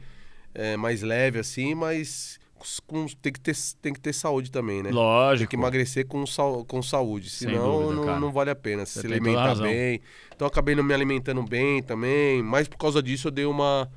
é, 0.52 0.76
mais 0.76 1.00
leve 1.02 1.38
assim, 1.38 1.76
mas 1.76 2.40
com- 2.84 3.06
tem, 3.06 3.32
que 3.32 3.38
ter, 3.40 3.56
tem 3.80 3.92
que 3.92 4.00
ter 4.00 4.12
saúde 4.12 4.50
também, 4.50 4.78
né? 4.78 4.88
Tem 4.88 4.92
Lógico. 4.94 5.50
que 5.50 5.56
emagrecer 5.56 6.04
com, 6.06 6.24
com 6.66 6.82
saúde, 6.82 7.30
senão 7.30 7.82
dúvida, 7.88 8.06
não, 8.06 8.20
não 8.20 8.32
vale 8.32 8.50
a 8.50 8.54
pena. 8.56 8.84
Você 8.84 9.00
Se 9.00 9.06
tem 9.06 9.12
alimentar 9.12 9.54
bem. 9.54 10.00
Então 10.34 10.46
acabei 10.48 10.74
não 10.74 10.82
me 10.82 10.92
alimentando 10.92 11.42
bem 11.44 11.82
também, 11.84 12.42
mas 12.42 12.66
por 12.66 12.78
causa 12.78 13.00
disso 13.00 13.28
eu 13.28 13.32
dei 13.32 13.44
uma, 13.44 13.88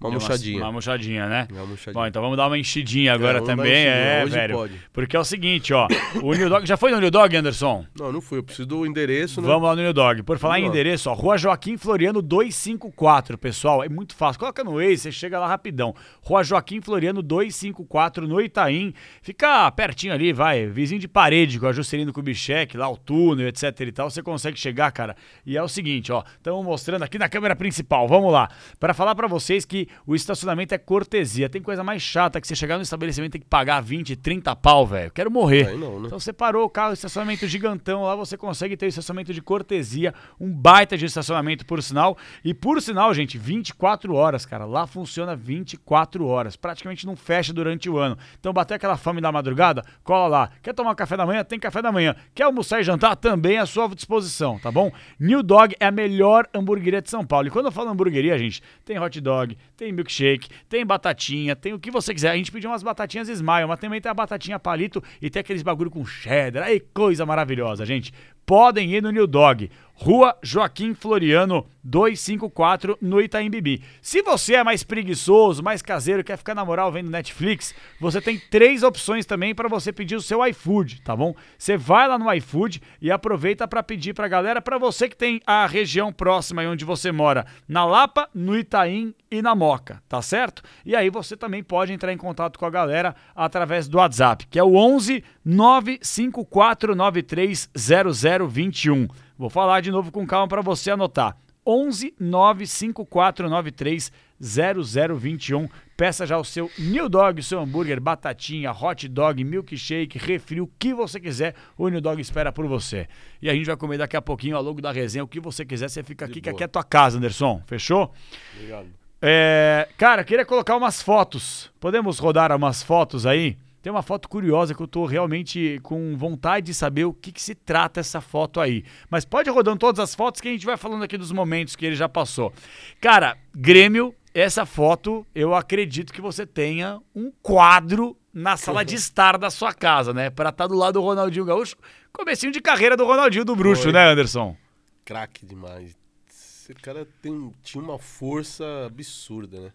uma 0.00 0.10
Deu 0.10 0.18
murchadinha. 0.18 0.62
Uma 0.62 0.72
murchadinha, 0.72 1.28
né? 1.28 1.48
Uma 1.50 1.66
murchadinha. 1.66 1.92
Bom, 1.92 2.06
então 2.06 2.22
vamos 2.22 2.36
dar 2.36 2.46
uma 2.46 2.56
enchidinha 2.58 3.12
agora 3.12 3.40
uma 3.40 3.46
também, 3.46 3.86
é, 3.86 4.22
Hoje 4.24 4.32
velho. 4.32 4.54
pode. 4.54 4.74
Porque 4.92 5.14
é 5.14 5.20
o 5.20 5.24
seguinte, 5.24 5.74
ó. 5.74 5.86
O 6.22 6.32
New 6.32 6.48
Dog. 6.48 6.66
Já 6.66 6.76
foi 6.78 6.90
no 6.90 6.98
New 6.98 7.10
Dog, 7.10 7.36
Anderson? 7.36 7.84
Não, 7.98 8.10
não 8.10 8.20
fui. 8.22 8.38
Eu 8.38 8.42
preciso 8.42 8.66
do 8.66 8.86
endereço, 8.86 9.42
né? 9.42 9.46
Vamos 9.46 9.68
lá 9.68 9.76
no 9.76 9.82
New 9.82 9.92
Dog. 9.92 10.22
Por 10.22 10.38
falar 10.38 10.58
em 10.58 10.62
Vamos 10.62 10.74
lá. 10.74 10.80
endereço, 10.80 11.10
ó, 11.10 11.12
Rua 11.12 11.36
Joaquim 11.36 11.76
Floriano 11.76 12.22
254, 12.22 13.36
pessoal. 13.36 13.84
É 13.84 13.88
muito 13.90 14.14
fácil. 14.14 14.40
Coloca 14.40 14.64
no 14.64 14.76
Waze, 14.76 14.96
você 14.98 15.12
chega 15.12 15.38
lá 15.38 15.46
rapidão. 15.46 15.94
Rua 16.22 16.42
Joaquim 16.42 16.80
Floriano 16.80 17.22
254, 17.22 18.26
no 18.26 18.40
Itaim. 18.40 18.94
Fica 19.20 19.70
pertinho 19.72 20.14
ali, 20.14 20.32
vai. 20.32 20.66
Vizinho 20.66 21.00
de 21.00 21.08
parede 21.08 21.60
com 21.60 21.66
a 21.66 21.72
Juscelino 21.72 22.10
Kubitschek, 22.12 22.74
lá 22.76 22.88
o 22.88 22.96
túnel, 22.96 23.48
etc 23.48 23.78
e 23.80 23.92
tal. 23.92 24.10
Você 24.10 24.22
consegue 24.22 24.58
chegar, 24.58 24.90
cara. 24.92 25.14
E 25.44 25.56
é 25.58 25.62
o 25.62 25.68
seguinte, 25.68 26.10
ó. 26.10 26.22
Estamos 26.36 26.64
mostrando 26.64 27.02
aqui 27.02 27.18
na 27.18 27.28
câmera 27.28 27.54
principal. 27.54 28.08
Vamos 28.08 28.32
lá. 28.32 28.48
Para 28.78 28.94
falar 28.94 29.14
para 29.14 29.26
vocês 29.28 29.64
que 29.64 29.89
o 30.06 30.14
estacionamento 30.14 30.74
é 30.74 30.78
cortesia. 30.78 31.48
Tem 31.48 31.62
coisa 31.62 31.84
mais 31.84 32.02
chata 32.02 32.40
que 32.40 32.46
você 32.46 32.54
chegar 32.54 32.76
no 32.76 32.82
estabelecimento 32.82 33.30
e 33.30 33.32
tem 33.32 33.40
que 33.40 33.46
pagar 33.46 33.80
20, 33.80 34.16
30 34.16 34.54
pau, 34.56 34.86
velho. 34.86 35.10
Quero 35.10 35.30
morrer. 35.30 35.76
Não, 35.76 36.00
né? 36.00 36.06
Então 36.06 36.18
você 36.18 36.32
parou 36.32 36.64
o 36.64 36.70
carro, 36.70 36.92
estacionamento 36.92 37.46
gigantão, 37.46 38.02
lá 38.02 38.14
você 38.14 38.36
consegue 38.36 38.76
ter 38.76 38.86
o 38.86 38.88
estacionamento 38.88 39.32
de 39.32 39.40
cortesia, 39.40 40.14
um 40.38 40.50
baita 40.52 40.96
de 40.96 41.04
estacionamento 41.04 41.64
por 41.66 41.82
sinal. 41.82 42.16
E 42.44 42.52
por 42.52 42.80
sinal, 42.80 43.12
gente, 43.14 43.38
24 43.38 44.14
horas, 44.14 44.46
cara. 44.46 44.64
Lá 44.64 44.86
funciona 44.86 45.36
24 45.36 46.26
horas. 46.26 46.56
Praticamente 46.56 47.06
não 47.06 47.16
fecha 47.16 47.52
durante 47.52 47.88
o 47.88 47.98
ano. 47.98 48.16
Então 48.38 48.52
bateu 48.52 48.76
aquela 48.76 48.96
fome 48.96 49.20
da 49.20 49.30
madrugada, 49.32 49.84
cola 50.02 50.26
lá. 50.26 50.50
Quer 50.62 50.74
tomar 50.74 50.94
café 50.94 51.16
da 51.16 51.26
manhã? 51.26 51.44
Tem 51.44 51.58
café 51.58 51.82
da 51.82 51.92
manhã. 51.92 52.14
Quer 52.34 52.44
almoçar 52.44 52.80
e 52.80 52.84
jantar? 52.84 53.16
Também 53.16 53.58
à 53.58 53.66
sua 53.66 53.88
disposição, 53.88 54.58
tá 54.58 54.70
bom? 54.70 54.90
New 55.18 55.42
Dog 55.42 55.74
é 55.78 55.86
a 55.86 55.90
melhor 55.90 56.48
hamburgueria 56.54 57.02
de 57.02 57.10
São 57.10 57.24
Paulo. 57.24 57.48
E 57.48 57.50
quando 57.50 57.66
eu 57.66 57.72
falo 57.72 57.90
hamburgueria, 57.90 58.38
gente, 58.38 58.62
tem 58.84 58.98
hot 58.98 59.20
dog, 59.20 59.56
tem 59.80 59.92
milkshake, 59.92 60.50
tem 60.68 60.84
batatinha, 60.84 61.56
tem 61.56 61.72
o 61.72 61.78
que 61.78 61.90
você 61.90 62.12
quiser. 62.12 62.30
A 62.30 62.36
gente 62.36 62.52
pediu 62.52 62.68
umas 62.68 62.82
batatinhas 62.82 63.30
Smile, 63.30 63.66
mas 63.66 63.80
também 63.80 63.98
tem 63.98 64.10
a 64.10 64.14
batatinha 64.14 64.58
palito 64.58 65.02
e 65.22 65.30
tem 65.30 65.40
aqueles 65.40 65.62
bagulho 65.62 65.90
com 65.90 66.04
cheddar. 66.04 66.64
Aí, 66.64 66.80
coisa 66.80 67.24
maravilhosa, 67.24 67.86
gente. 67.86 68.12
Podem 68.44 68.94
ir 68.94 69.02
no 69.02 69.10
New 69.10 69.26
Dog. 69.26 69.70
Rua 70.02 70.34
Joaquim 70.42 70.94
Floriano 70.94 71.66
254 71.84 72.96
no 73.02 73.20
Itaim 73.20 73.50
Bibi. 73.50 73.82
Se 74.00 74.22
você 74.22 74.54
é 74.54 74.64
mais 74.64 74.82
preguiçoso, 74.82 75.62
mais 75.62 75.82
caseiro, 75.82 76.24
quer 76.24 76.38
ficar 76.38 76.54
na 76.54 76.64
moral 76.64 76.90
vendo 76.90 77.10
Netflix, 77.10 77.74
você 78.00 78.18
tem 78.18 78.38
três 78.38 78.82
opções 78.82 79.26
também 79.26 79.54
para 79.54 79.68
você 79.68 79.92
pedir 79.92 80.16
o 80.16 80.22
seu 80.22 80.42
iFood, 80.46 81.02
tá 81.02 81.14
bom? 81.14 81.34
Você 81.58 81.76
vai 81.76 82.08
lá 82.08 82.18
no 82.18 82.32
iFood 82.32 82.80
e 82.98 83.10
aproveita 83.10 83.68
para 83.68 83.82
pedir 83.82 84.14
pra 84.14 84.26
galera, 84.26 84.62
para 84.62 84.78
você 84.78 85.06
que 85.06 85.16
tem 85.16 85.38
a 85.46 85.66
região 85.66 86.10
próxima 86.10 86.62
aí 86.62 86.68
onde 86.68 86.82
você 86.82 87.12
mora, 87.12 87.44
na 87.68 87.84
Lapa, 87.84 88.26
no 88.34 88.56
Itaim 88.56 89.14
e 89.30 89.42
na 89.42 89.54
Moca, 89.54 90.02
tá 90.08 90.22
certo? 90.22 90.62
E 90.84 90.96
aí 90.96 91.10
você 91.10 91.36
também 91.36 91.62
pode 91.62 91.92
entrar 91.92 92.10
em 92.10 92.16
contato 92.16 92.58
com 92.58 92.64
a 92.64 92.70
galera 92.70 93.14
através 93.36 93.86
do 93.86 93.98
WhatsApp, 93.98 94.46
que 94.46 94.58
é 94.58 94.64
o 94.64 94.76
11 94.76 95.22
95493 95.44 97.68
0021. 97.76 99.06
Vou 99.40 99.48
falar 99.48 99.80
de 99.80 99.90
novo 99.90 100.12
com 100.12 100.26
calma 100.26 100.46
para 100.46 100.60
você 100.60 100.90
anotar. 100.90 101.34
11 101.66 102.14
95493 102.20 104.12
0021. 104.38 105.66
Peça 105.96 106.26
já 106.26 106.36
o 106.36 106.44
seu 106.44 106.70
New 106.78 107.08
Dog, 107.08 107.40
o 107.40 107.42
seu 107.42 107.58
hambúrguer, 107.58 107.98
batatinha, 108.02 108.70
hot 108.70 109.08
dog, 109.08 109.42
milkshake, 109.42 110.18
refri, 110.18 110.60
o 110.60 110.70
que 110.78 110.92
você 110.92 111.18
quiser, 111.18 111.54
o 111.78 111.88
New 111.88 112.02
Dog 112.02 112.20
espera 112.20 112.52
por 112.52 112.66
você. 112.66 113.08
E 113.40 113.48
a 113.48 113.54
gente 113.54 113.64
vai 113.64 113.78
comer 113.78 113.96
daqui 113.96 114.14
a 114.14 114.20
pouquinho 114.20 114.58
ao 114.58 114.62
longo 114.62 114.82
da 114.82 114.92
resenha, 114.92 115.24
o 115.24 115.28
que 115.28 115.40
você 115.40 115.64
quiser, 115.64 115.88
você 115.88 116.02
fica 116.02 116.26
aqui, 116.26 116.42
que 116.42 116.50
aqui 116.50 116.62
é 116.62 116.66
tua 116.66 116.84
casa, 116.84 117.16
Anderson. 117.16 117.62
Fechou? 117.66 118.12
Obrigado. 118.52 118.88
É, 119.22 119.88
cara, 119.96 120.22
queria 120.22 120.44
colocar 120.44 120.76
umas 120.76 121.00
fotos. 121.00 121.72
Podemos 121.80 122.18
rodar 122.18 122.54
umas 122.54 122.82
fotos 122.82 123.24
aí? 123.24 123.56
Tem 123.82 123.90
uma 123.90 124.02
foto 124.02 124.28
curiosa 124.28 124.74
que 124.74 124.82
eu 124.82 124.86
tô 124.86 125.06
realmente 125.06 125.80
com 125.82 126.14
vontade 126.16 126.66
de 126.66 126.74
saber 126.74 127.04
o 127.04 127.14
que, 127.14 127.32
que 127.32 127.40
se 127.40 127.54
trata 127.54 128.00
essa 128.00 128.20
foto 128.20 128.60
aí. 128.60 128.84
Mas 129.08 129.24
pode 129.24 129.48
ir 129.48 129.52
rodando 129.52 129.78
todas 129.78 129.98
as 129.98 130.14
fotos 130.14 130.40
que 130.40 130.48
a 130.48 130.52
gente 130.52 130.66
vai 130.66 130.76
falando 130.76 131.02
aqui 131.02 131.16
dos 131.16 131.32
momentos 131.32 131.74
que 131.74 131.86
ele 131.86 131.96
já 131.96 132.08
passou. 132.08 132.52
Cara, 133.00 133.38
Grêmio, 133.54 134.14
essa 134.34 134.66
foto 134.66 135.26
eu 135.34 135.54
acredito 135.54 136.12
que 136.12 136.20
você 136.20 136.46
tenha 136.46 137.00
um 137.14 137.32
quadro 137.42 138.16
na 138.32 138.56
sala 138.56 138.84
de 138.84 138.94
estar 138.94 139.38
da 139.38 139.50
sua 139.50 139.72
casa, 139.72 140.12
né? 140.12 140.30
Pra 140.30 140.50
estar 140.50 140.66
do 140.66 140.74
lado 140.74 140.94
do 140.94 141.00
Ronaldinho 141.00 141.44
Gaúcho. 141.44 141.76
Comecinho 142.12 142.52
de 142.52 142.60
carreira 142.60 142.96
do 142.96 143.04
Ronaldinho 143.04 143.44
do 143.44 143.56
Bruxo, 143.56 143.84
Foi. 143.84 143.92
né, 143.92 144.06
Anderson? 144.06 144.56
Craque 145.04 145.46
demais. 145.46 145.96
Esse 146.28 146.74
cara 146.74 147.06
tem, 147.20 147.52
tinha 147.62 147.82
uma 147.82 147.98
força 147.98 148.64
absurda, 148.86 149.60
né? 149.60 149.72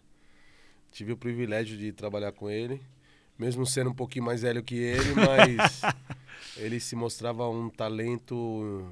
Tive 0.90 1.12
o 1.12 1.16
privilégio 1.16 1.76
de 1.76 1.92
trabalhar 1.92 2.32
com 2.32 2.48
ele, 2.48 2.80
mesmo 3.38 3.66
sendo 3.66 3.90
um 3.90 3.94
pouquinho 3.94 4.24
mais 4.24 4.42
velho 4.42 4.62
que 4.62 4.74
ele, 4.74 5.14
mas 5.14 5.82
ele 6.56 6.80
se 6.80 6.96
mostrava 6.96 7.48
um 7.48 7.68
talento 7.68 8.88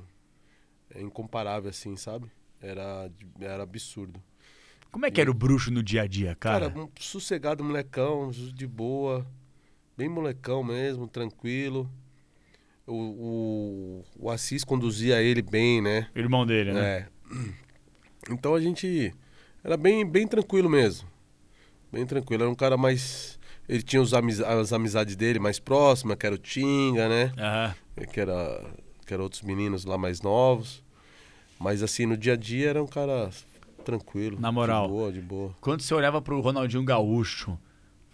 incomparável, 0.96 1.70
assim, 1.70 1.96
sabe? 1.96 2.30
Era, 2.60 3.10
era 3.40 3.62
absurdo. 3.62 4.22
Como 4.90 5.06
é 5.06 5.10
que 5.10 5.20
era 5.20 5.30
o 5.30 5.34
Bruxo 5.34 5.72
no 5.72 5.82
dia 5.82 6.02
a 6.02 6.06
dia, 6.06 6.36
cara? 6.36 6.70
Cara, 6.70 6.80
um 6.80 6.88
sossegado 7.00 7.64
molecão, 7.64 8.30
de 8.30 8.66
boa, 8.66 9.26
bem 9.96 10.08
molecão 10.08 10.62
mesmo, 10.62 11.08
tranquilo. 11.08 11.90
O, 12.86 12.94
o, 12.94 14.04
o 14.18 14.30
Assis 14.30 14.62
conduzia 14.62 15.20
ele 15.20 15.42
bem, 15.42 15.82
né? 15.82 16.08
O 16.14 16.18
irmão 16.18 16.46
dele, 16.46 16.72
né? 16.72 16.80
É. 16.80 17.08
Então 18.30 18.54
a 18.54 18.60
gente 18.60 19.12
era 19.62 19.76
bem, 19.76 20.06
bem 20.06 20.26
tranquilo 20.26 20.68
mesmo. 20.68 21.08
Bem 21.90 22.06
tranquilo. 22.06 22.42
Era 22.42 22.50
um 22.50 22.54
cara 22.54 22.76
mais. 22.76 23.38
Ele 23.68 23.82
tinha 23.82 24.02
os 24.02 24.12
amiz- 24.12 24.40
as 24.40 24.72
amizades 24.72 25.16
dele 25.16 25.38
mais 25.38 25.58
próximas, 25.58 26.16
que 26.18 26.26
era 26.26 26.34
o 26.34 26.38
Tinga, 26.38 27.08
né? 27.08 27.32
Aham. 27.38 27.74
Que 28.12 28.20
era, 28.20 28.62
que 29.06 29.14
era 29.14 29.22
outros 29.22 29.42
meninos 29.42 29.84
lá 29.84 29.96
mais 29.96 30.20
novos. 30.20 30.82
Mas 31.58 31.82
assim, 31.82 32.04
no 32.06 32.16
dia 32.16 32.34
a 32.34 32.36
dia 32.36 32.70
era 32.70 32.82
um 32.82 32.86
cara 32.86 33.30
tranquilo. 33.84 34.38
Na 34.40 34.50
moral. 34.52 34.86
De 34.86 34.92
boa, 34.92 35.12
de 35.12 35.20
boa. 35.20 35.54
Quando 35.60 35.80
você 35.80 35.94
olhava 35.94 36.20
pro 36.20 36.40
Ronaldinho 36.40 36.84
Gaúcho, 36.84 37.56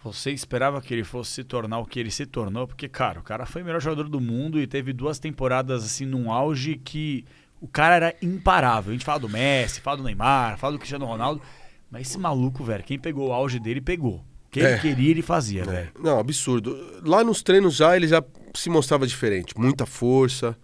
você 0.03 0.31
esperava 0.31 0.81
que 0.81 0.93
ele 0.93 1.03
fosse 1.03 1.31
se 1.31 1.43
tornar 1.43 1.79
o 1.79 1.85
que 1.85 1.99
ele 1.99 2.11
se 2.11 2.25
tornou? 2.25 2.67
Porque, 2.67 2.87
cara, 2.87 3.19
o 3.19 3.23
cara 3.23 3.45
foi 3.45 3.61
o 3.61 3.65
melhor 3.65 3.81
jogador 3.81 4.07
do 4.09 4.21
mundo 4.21 4.59
e 4.59 4.65
teve 4.67 4.93
duas 4.93 5.19
temporadas 5.19 5.83
assim 5.83 6.05
num 6.05 6.31
auge 6.31 6.75
que 6.77 7.25
o 7.59 7.67
cara 7.67 7.95
era 7.95 8.15
imparável. 8.21 8.91
A 8.91 8.93
gente 8.93 9.05
fala 9.05 9.19
do 9.19 9.29
Messi, 9.29 9.81
fala 9.81 9.97
do 9.97 10.03
Neymar, 10.03 10.57
fala 10.57 10.73
do 10.73 10.79
Cristiano 10.79 11.05
Ronaldo, 11.05 11.41
mas 11.89 12.07
esse 12.07 12.17
maluco, 12.17 12.63
velho, 12.63 12.83
quem 12.83 12.97
pegou 12.97 13.29
o 13.29 13.33
auge 13.33 13.59
dele 13.59 13.81
pegou. 13.81 14.23
Que 14.51 14.59
ele 14.59 14.67
É. 14.67 14.77
queria, 14.79 15.11
ele 15.11 15.21
fazia, 15.21 15.63
velho. 15.63 15.89
Não, 15.97 16.19
absurdo. 16.19 16.77
Lá 17.05 17.23
nos 17.23 17.41
treinos 17.41 17.73
já 17.75 17.95
ele 17.95 18.07
já 18.07 18.21
se 18.53 18.69
mostrava 18.69 19.07
diferente, 19.07 19.53
muita 19.57 19.85
força. 19.85 20.57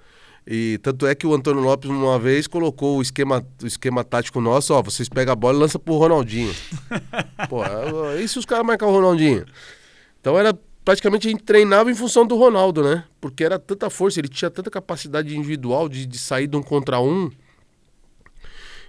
E 0.46 0.78
tanto 0.84 1.06
é 1.08 1.16
que 1.16 1.26
o 1.28 1.34
Antônio 1.34 1.62
Lopes 1.62 1.90
uma 1.90 2.20
vez 2.20 2.48
colocou 2.48 2.98
o 2.98 3.02
esquema, 3.02 3.46
o 3.62 3.66
esquema 3.68 4.04
tático 4.04 4.40
nosso, 4.42 4.74
ó, 4.74 4.82
vocês 4.82 5.08
pegam 5.10 5.32
a 5.34 5.36
bola 5.36 5.58
e 5.58 5.60
lançam 5.60 5.80
pro 5.80 5.96
Ronaldinho. 5.98 6.54
Pô, 7.50 7.64
é- 7.64 8.22
e 8.22 8.28
se 8.28 8.38
os 8.40 8.46
caras 8.46 8.66
marcar 8.66 8.88
o 8.88 8.92
Ronaldinho? 8.92 9.46
Então 10.22 10.38
era 10.38 10.58
praticamente 10.86 11.28
a 11.28 11.32
gente 11.32 11.44
treinava 11.44 11.92
em 11.92 11.96
função 11.96 12.26
do 12.26 12.36
Ronaldo, 12.38 12.82
né? 12.84 13.04
Porque 13.20 13.44
era 13.44 13.58
tanta 13.60 13.90
força, 13.90 14.20
ele 14.20 14.30
tinha 14.30 14.50
tanta 14.50 14.70
capacidade 14.70 15.36
individual 15.36 15.90
de, 15.90 16.06
de 16.06 16.18
sair 16.18 16.48
de 16.48 16.56
um 16.56 16.64
contra 16.64 17.00
um. 17.00 17.30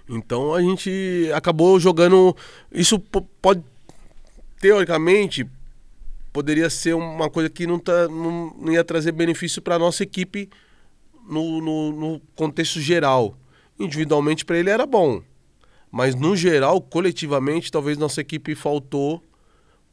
Então 0.07 0.53
a 0.53 0.61
gente 0.61 1.29
acabou 1.33 1.79
jogando. 1.79 2.35
Isso 2.71 2.97
po- 2.99 3.27
pode 3.41 3.61
teoricamente 4.59 5.47
poderia 6.31 6.69
ser 6.69 6.93
uma 6.93 7.29
coisa 7.29 7.49
que 7.49 7.65
não, 7.65 7.79
tá, 7.79 8.07
não, 8.07 8.53
não 8.57 8.71
ia 8.71 8.83
trazer 8.83 9.11
benefício 9.11 9.61
para 9.61 9.79
nossa 9.79 10.03
equipe 10.03 10.49
no, 11.27 11.61
no, 11.61 11.91
no 11.91 12.21
contexto 12.35 12.79
geral. 12.79 13.35
Individualmente 13.79 14.43
para 14.43 14.57
ele 14.57 14.69
era 14.69 14.85
bom, 14.85 15.23
mas 15.91 16.13
no 16.13 16.35
geral, 16.35 16.81
coletivamente, 16.81 17.71
talvez 17.71 17.97
nossa 17.97 18.21
equipe 18.21 18.53
faltou 18.53 19.23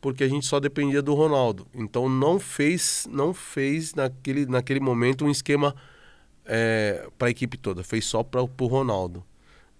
porque 0.00 0.24
a 0.24 0.28
gente 0.28 0.46
só 0.46 0.60
dependia 0.60 1.00
do 1.02 1.14
Ronaldo. 1.14 1.66
Então 1.74 2.08
não 2.08 2.38
fez, 2.38 3.08
não 3.10 3.32
fez 3.32 3.94
naquele, 3.94 4.46
naquele 4.46 4.80
momento 4.80 5.24
um 5.24 5.30
esquema 5.30 5.74
para 7.18 7.28
a 7.28 7.30
equipe 7.30 7.56
toda, 7.56 7.82
fez 7.82 8.04
só 8.04 8.22
para 8.22 8.42
o 8.42 8.66
Ronaldo. 8.66 9.24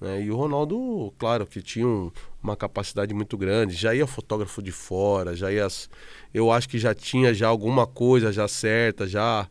Né? 0.00 0.22
E 0.22 0.30
o 0.30 0.36
Ronaldo, 0.36 1.12
claro, 1.18 1.46
que 1.46 1.62
tinha 1.62 1.86
um- 1.86 2.10
uma 2.42 2.56
capacidade 2.56 3.12
muito 3.14 3.36
grande, 3.36 3.74
já 3.74 3.94
ia 3.94 4.06
fotógrafo 4.06 4.62
de 4.62 4.72
fora, 4.72 5.34
já 5.34 5.50
ia. 5.50 5.66
Eu 6.32 6.50
acho 6.52 6.68
que 6.68 6.78
já 6.78 6.94
tinha 6.94 7.32
já 7.34 7.48
alguma 7.48 7.86
coisa 7.86 8.32
já 8.32 8.46
certa, 8.48 9.06
já. 9.06 9.48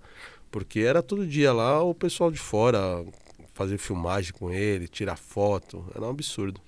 Porque 0.52 0.80
era 0.82 1.04
todo 1.04 1.28
dia 1.28 1.52
lá 1.52 1.84
o 1.84 1.94
pessoal 1.94 2.32
de 2.32 2.38
fora 2.40 3.06
fazer 3.54 3.78
filmagem 3.78 4.32
com 4.34 4.52
ele, 4.52 4.88
tirar 4.88 5.18
foto. 5.18 5.86
Era 5.96 6.06
um 6.06 6.10
absurdo. 6.10 6.62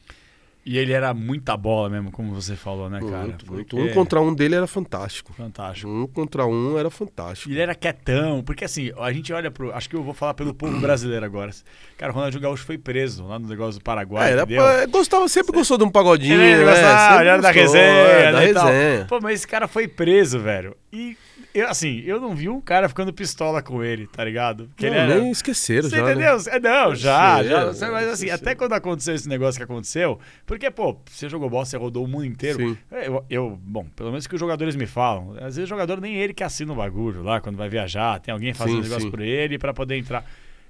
E 0.67 0.77
ele 0.77 0.91
era 0.91 1.13
muita 1.13 1.55
bola 1.55 1.89
mesmo, 1.89 2.11
como 2.11 2.35
você 2.35 2.53
falou, 2.53 2.89
né, 2.89 2.99
cara? 2.99 3.23
muito, 3.23 3.49
muito. 3.53 3.77
Um 3.77 3.93
contra 3.93 4.19
um 4.19 4.35
dele 4.35 4.53
era 4.55 4.67
fantástico. 4.67 5.31
Fantástico. 5.31 5.89
Um 5.89 6.05
contra 6.05 6.45
um 6.45 6.77
era 6.77 6.89
fantástico. 6.89 7.49
E 7.49 7.53
ele 7.53 7.61
era 7.61 7.73
quietão, 7.73 8.43
porque 8.43 8.65
assim, 8.65 8.91
a 8.99 9.09
gente 9.13 9.31
olha 9.31 9.49
pro. 9.49 9.73
Acho 9.73 9.89
que 9.89 9.95
eu 9.95 10.03
vou 10.03 10.13
falar 10.13 10.33
pelo 10.33 10.53
povo 10.53 10.77
brasileiro 10.77 11.25
agora. 11.25 11.51
Cara, 11.97 12.11
o 12.11 12.15
Ronaldinho 12.15 12.41
Gaúcho 12.41 12.65
foi 12.65 12.77
preso 12.77 13.25
lá 13.25 13.39
no 13.39 13.47
negócio 13.47 13.79
do 13.79 13.83
Paraguai. 13.83 14.27
É, 14.27 14.31
era, 14.33 14.41
entendeu? 14.43 14.61
pa- 14.61 14.85
gostava, 14.87 15.25
sempre 15.29 15.53
gostou 15.53 15.77
de 15.77 15.85
um 15.85 15.89
pagodinho. 15.89 16.33
Ele, 16.33 16.65
né? 16.65 16.69
gostava, 16.69 17.21
ele 17.21 17.29
era 17.29 17.41
da 17.41 17.51
resenha, 17.51 17.81
é, 17.81 18.31
da 18.33 18.39
né, 18.39 18.45
resenha. 18.45 19.05
Pô, 19.07 19.19
mas 19.21 19.35
esse 19.35 19.47
cara 19.47 19.69
foi 19.69 19.87
preso, 19.87 20.37
velho. 20.37 20.75
E, 20.91 21.15
eu, 21.59 21.67
assim, 21.69 22.01
eu 22.05 22.19
não 22.19 22.35
vi 22.35 22.49
um 22.49 22.59
cara 22.61 22.87
ficando 22.89 23.11
pistola 23.13 23.61
com 23.61 23.83
ele, 23.83 24.07
tá 24.07 24.23
ligado? 24.23 24.67
Porque 24.69 24.89
Não, 24.89 24.95
ele 24.97 25.11
era. 25.13 25.21
nem 25.21 25.31
esqueceram 25.31 25.89
Você 25.89 25.95
já. 25.97 26.03
né? 26.03 26.11
entendeu? 26.11 26.37
É, 26.51 26.59
não, 26.59 26.95
já, 26.95 27.43
já. 27.43 27.65
Mas 27.91 28.07
assim, 28.09 28.29
até 28.29 28.53
quando 28.55 28.73
aconteceu 28.73 29.15
esse 29.15 29.27
negócio 29.29 29.57
que 29.59 29.63
aconteceu, 29.63 30.19
porque, 30.45 30.69
pô, 30.69 30.97
você 31.09 31.29
jogou 31.29 31.49
bola, 31.49 31.65
você 31.65 31.77
rodou 31.77 32.03
o 32.03 32.07
mundo 32.07 32.25
inteiro. 32.25 32.57
Sim. 32.59 32.77
Eu, 32.91 33.25
eu- 33.29 33.59
bom, 33.61 33.85
pelo 33.95 34.09
menos 34.09 34.27
que 34.27 34.35
os 34.35 34.39
jogadores 34.39 34.75
me 34.75 34.85
falam. 34.85 35.31
Às 35.37 35.55
vezes 35.55 35.63
o 35.63 35.67
jogador 35.67 35.99
nem 36.01 36.15
ele 36.15 36.33
que 36.33 36.43
assina 36.43 36.71
o 36.73 36.75
bagulho 36.75 37.23
lá, 37.23 37.39
quando 37.39 37.55
vai 37.57 37.69
viajar, 37.69 38.19
tem 38.19 38.31
alguém 38.33 38.53
fazendo 38.53 38.75
Sim, 38.75 38.79
um 38.79 38.83
negócio 38.83 39.03
sim. 39.03 39.11
por 39.11 39.21
ele 39.21 39.57
pra 39.57 39.73
poder 39.73 39.97
entrar. 39.97 40.25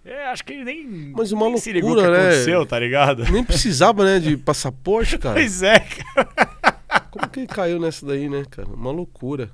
É, 0.06 0.28
acho 0.28 0.46
que 0.46 0.54
ele 0.54 0.64
nem, 0.64 0.86
Mas 1.14 1.34
uma 1.34 1.48
nem 1.50 1.58
se 1.58 1.72
ligou 1.74 1.90
loucura, 1.94 2.12
que 2.16 2.18
né? 2.22 2.28
aconteceu, 2.30 2.66
tá 2.66 2.80
ligado? 2.80 3.24
Nem 3.30 3.44
precisava, 3.44 4.06
né, 4.06 4.20
de 4.20 4.38
passaporte, 4.38 5.18
cara. 5.20 5.34
Pois 5.36 5.62
é, 5.62 5.80
cara. 5.80 6.30
Como 7.12 7.28
que 7.30 7.40
ele 7.42 7.48
caiu 7.48 7.78
nessa 7.80 8.06
daí, 8.06 8.30
né, 8.30 8.44
cara? 8.50 8.70
Uma 8.70 8.92
loucura. 8.92 9.50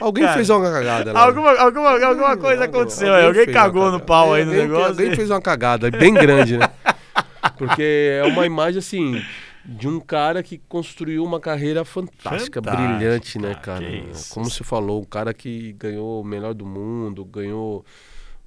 Alguém 0.00 0.24
Cara, 0.24 0.36
fez 0.36 0.50
uma 0.50 0.70
cagada 0.70 1.12
lá. 1.12 1.24
Alguma, 1.24 1.50
alguma, 1.58 2.06
alguma 2.06 2.36
coisa 2.36 2.64
aconteceu 2.64 3.12
aí. 3.14 3.26
Alguém 3.26 3.44
uma 3.44 3.52
cagou 3.52 3.90
no 3.90 4.00
pau 4.00 4.34
aí 4.34 4.44
no 4.44 4.50
Alguém- 4.50 4.66
negócio. 4.68 4.86
Alguém 4.88 5.14
fez 5.16 5.30
uma 5.30 5.40
cagada 5.40 5.90
bem 5.90 6.12
grande, 6.14 6.58
né? 6.58 6.68
Porque 7.58 8.20
é 8.22 8.24
uma 8.24 8.44
imagem, 8.44 8.78
assim, 8.78 9.22
de 9.64 9.88
um 9.88 9.98
cara 10.00 10.42
que 10.42 10.58
construiu 10.68 11.24
uma 11.24 11.40
carreira 11.40 11.84
fantástica, 11.84 12.60
brilhante, 12.60 13.38
né, 13.38 13.54
cara. 13.54 13.84
Como 14.30 14.50
você 14.50 14.62
falou, 14.62 15.00
um 15.00 15.04
cara 15.04 15.32
que 15.32 15.72
ganhou 15.72 16.20
o 16.20 16.24
melhor 16.24 16.52
do 16.54 16.66
mundo, 16.66 17.24
ganhou 17.24 17.84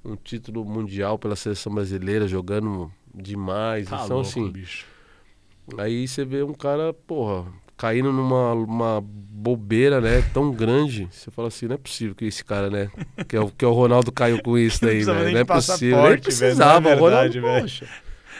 um 0.04 0.16
título 0.16 0.64
mundial 0.64 1.18
pela 1.18 1.34
seleção 1.36 1.74
brasileira, 1.74 2.28
jogando 2.28 2.90
demais. 3.14 3.88
Tá 3.88 3.96
então, 4.04 4.16
louco, 4.16 4.28
assim, 4.30 4.48
bicho. 4.50 4.86
Aí 5.78 6.06
você 6.08 6.24
vê 6.24 6.42
um 6.42 6.54
cara, 6.54 6.92
porra, 6.92 7.44
caindo 7.80 8.12
numa 8.12 8.52
uma 8.52 9.00
bobeira, 9.02 10.02
né, 10.02 10.22
tão 10.34 10.52
grande. 10.52 11.08
Você 11.10 11.30
fala 11.30 11.48
assim, 11.48 11.66
não 11.66 11.76
é 11.76 11.78
possível 11.78 12.14
que 12.14 12.26
esse 12.26 12.44
cara, 12.44 12.68
né, 12.68 12.90
que 13.26 13.34
é 13.34 13.40
o, 13.40 13.48
que 13.48 13.64
é 13.64 13.68
o 13.68 13.72
Ronaldo 13.72 14.12
caiu 14.12 14.42
com 14.42 14.58
isso 14.58 14.84
Não 14.84 14.90
daí, 14.92 15.02
velho. 15.02 15.24
nem 15.24 15.32
Não 15.32 15.40
é 15.40 15.44
possível. 15.44 15.96
Nem 15.96 16.02
velho, 16.02 16.08
não 16.08 16.12
é 16.12 16.18
precisava. 16.18 16.78
o 16.78 16.82
verdade, 16.82 17.38
Ronaldo, 17.38 17.40
velho. 17.40 17.60
poxa. 17.62 17.86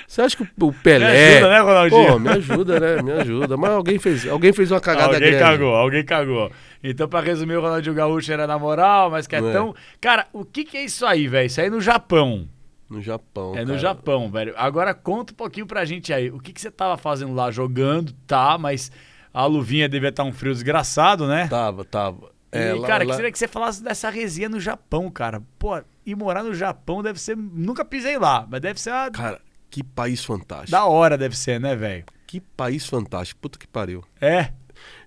Você 0.07 0.21
acha 0.23 0.37
que 0.37 0.43
o 0.43 0.67
Me 0.67 0.73
Pelé... 0.83 1.39
ajuda, 1.39 1.49
né, 1.49 1.61
Ronaldinho? 1.61 2.07
Pô, 2.13 2.19
me 2.19 2.29
ajuda, 2.29 2.81
né, 2.81 3.03
me 3.03 3.13
ajuda. 3.13 3.57
Mas 3.57 3.71
alguém 3.71 3.99
fez, 3.99 4.27
alguém 4.29 4.53
fez 4.53 4.71
uma 4.71 4.81
cagada 4.81 5.15
alguém 5.15 5.31
grande. 5.31 5.39
cagou, 5.39 5.75
alguém 5.75 6.05
cagou. 6.05 6.53
Então, 6.85 7.09
pra 7.09 7.21
resumir, 7.21 7.55
o 7.57 7.61
Ronaldinho 7.63 7.95
Gaúcho 7.95 8.31
era 8.33 8.47
na 8.47 8.59
moral, 8.59 9.11
mas 9.11 9.27
que 9.27 9.37
é 9.37 9.41
Não 9.41 9.49
é. 9.49 9.53
tão. 9.53 9.75
Cara, 10.01 10.27
o 10.35 10.45
que, 10.45 10.65
que 10.65 10.77
é 10.77 10.85
isso 10.85 11.07
aí, 11.07 11.27
velho? 11.29 11.47
Isso 11.47 11.61
aí 11.63 11.69
é 11.69 11.71
no 11.71 11.81
Japão. 11.81 12.47
No 12.91 13.01
Japão, 13.01 13.55
é 13.55 13.61
no 13.61 13.69
cara. 13.69 13.79
Japão, 13.79 14.31
velho. 14.31 14.53
Agora 14.57 14.93
conta 14.93 15.33
um 15.33 15.37
pouquinho 15.37 15.65
pra 15.67 15.85
gente 15.85 16.13
aí. 16.13 16.29
O 16.29 16.41
que, 16.41 16.53
que 16.53 16.61
você 16.61 16.73
tava 16.73 16.97
fazendo 16.99 17.33
lá? 17.33 17.49
Jogando, 17.53 18.13
tá, 18.27 18.59
mas 18.59 18.91
a 19.33 19.47
luvinha 19.47 19.89
devia 19.89 20.09
estar 20.11 20.25
um 20.25 20.33
frio 20.33 20.53
desgraçado, 20.53 21.27
né? 21.27 21.49
Tava, 21.49 21.85
tava. 21.85 22.31
É, 22.53 22.71
e, 22.71 22.73
lá- 22.75 22.87
cara, 22.89 23.05
lá- 23.05 23.15
queria 23.17 23.31
que 23.31 23.39
você 23.39 23.47
falasse 23.47 23.83
dessa 23.83 24.11
resenha 24.11 24.49
no 24.49 24.59
Japão, 24.59 25.09
cara. 25.11 25.41
Pô, 25.59 25.81
e 26.05 26.15
morar 26.15 26.43
no 26.43 26.53
Japão 26.55 27.03
deve 27.03 27.21
ser. 27.21 27.37
Nunca 27.37 27.85
pisei 27.85 28.19
lá, 28.19 28.47
mas 28.51 28.61
deve 28.61 28.81
ser 28.81 28.91
uma. 28.91 29.11
Cara, 29.11 29.41
que 29.71 29.85
país 29.85 30.25
fantástico. 30.25 30.73
Da 30.73 30.85
hora, 30.85 31.17
deve 31.17 31.37
ser, 31.39 31.61
né, 31.61 31.77
velho? 31.77 32.05
Que 32.27 32.41
país 32.41 32.87
fantástico. 32.87 33.41
Puta 33.41 33.59
que 33.59 33.67
pariu. 33.69 34.03
É. 34.21 34.53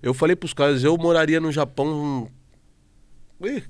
Eu 0.02 0.14
falei 0.14 0.34
pros 0.36 0.54
caras, 0.54 0.82
eu 0.84 0.96
moraria 0.96 1.40
no 1.40 1.50
Japão. 1.52 2.30
Ih, 3.42 3.62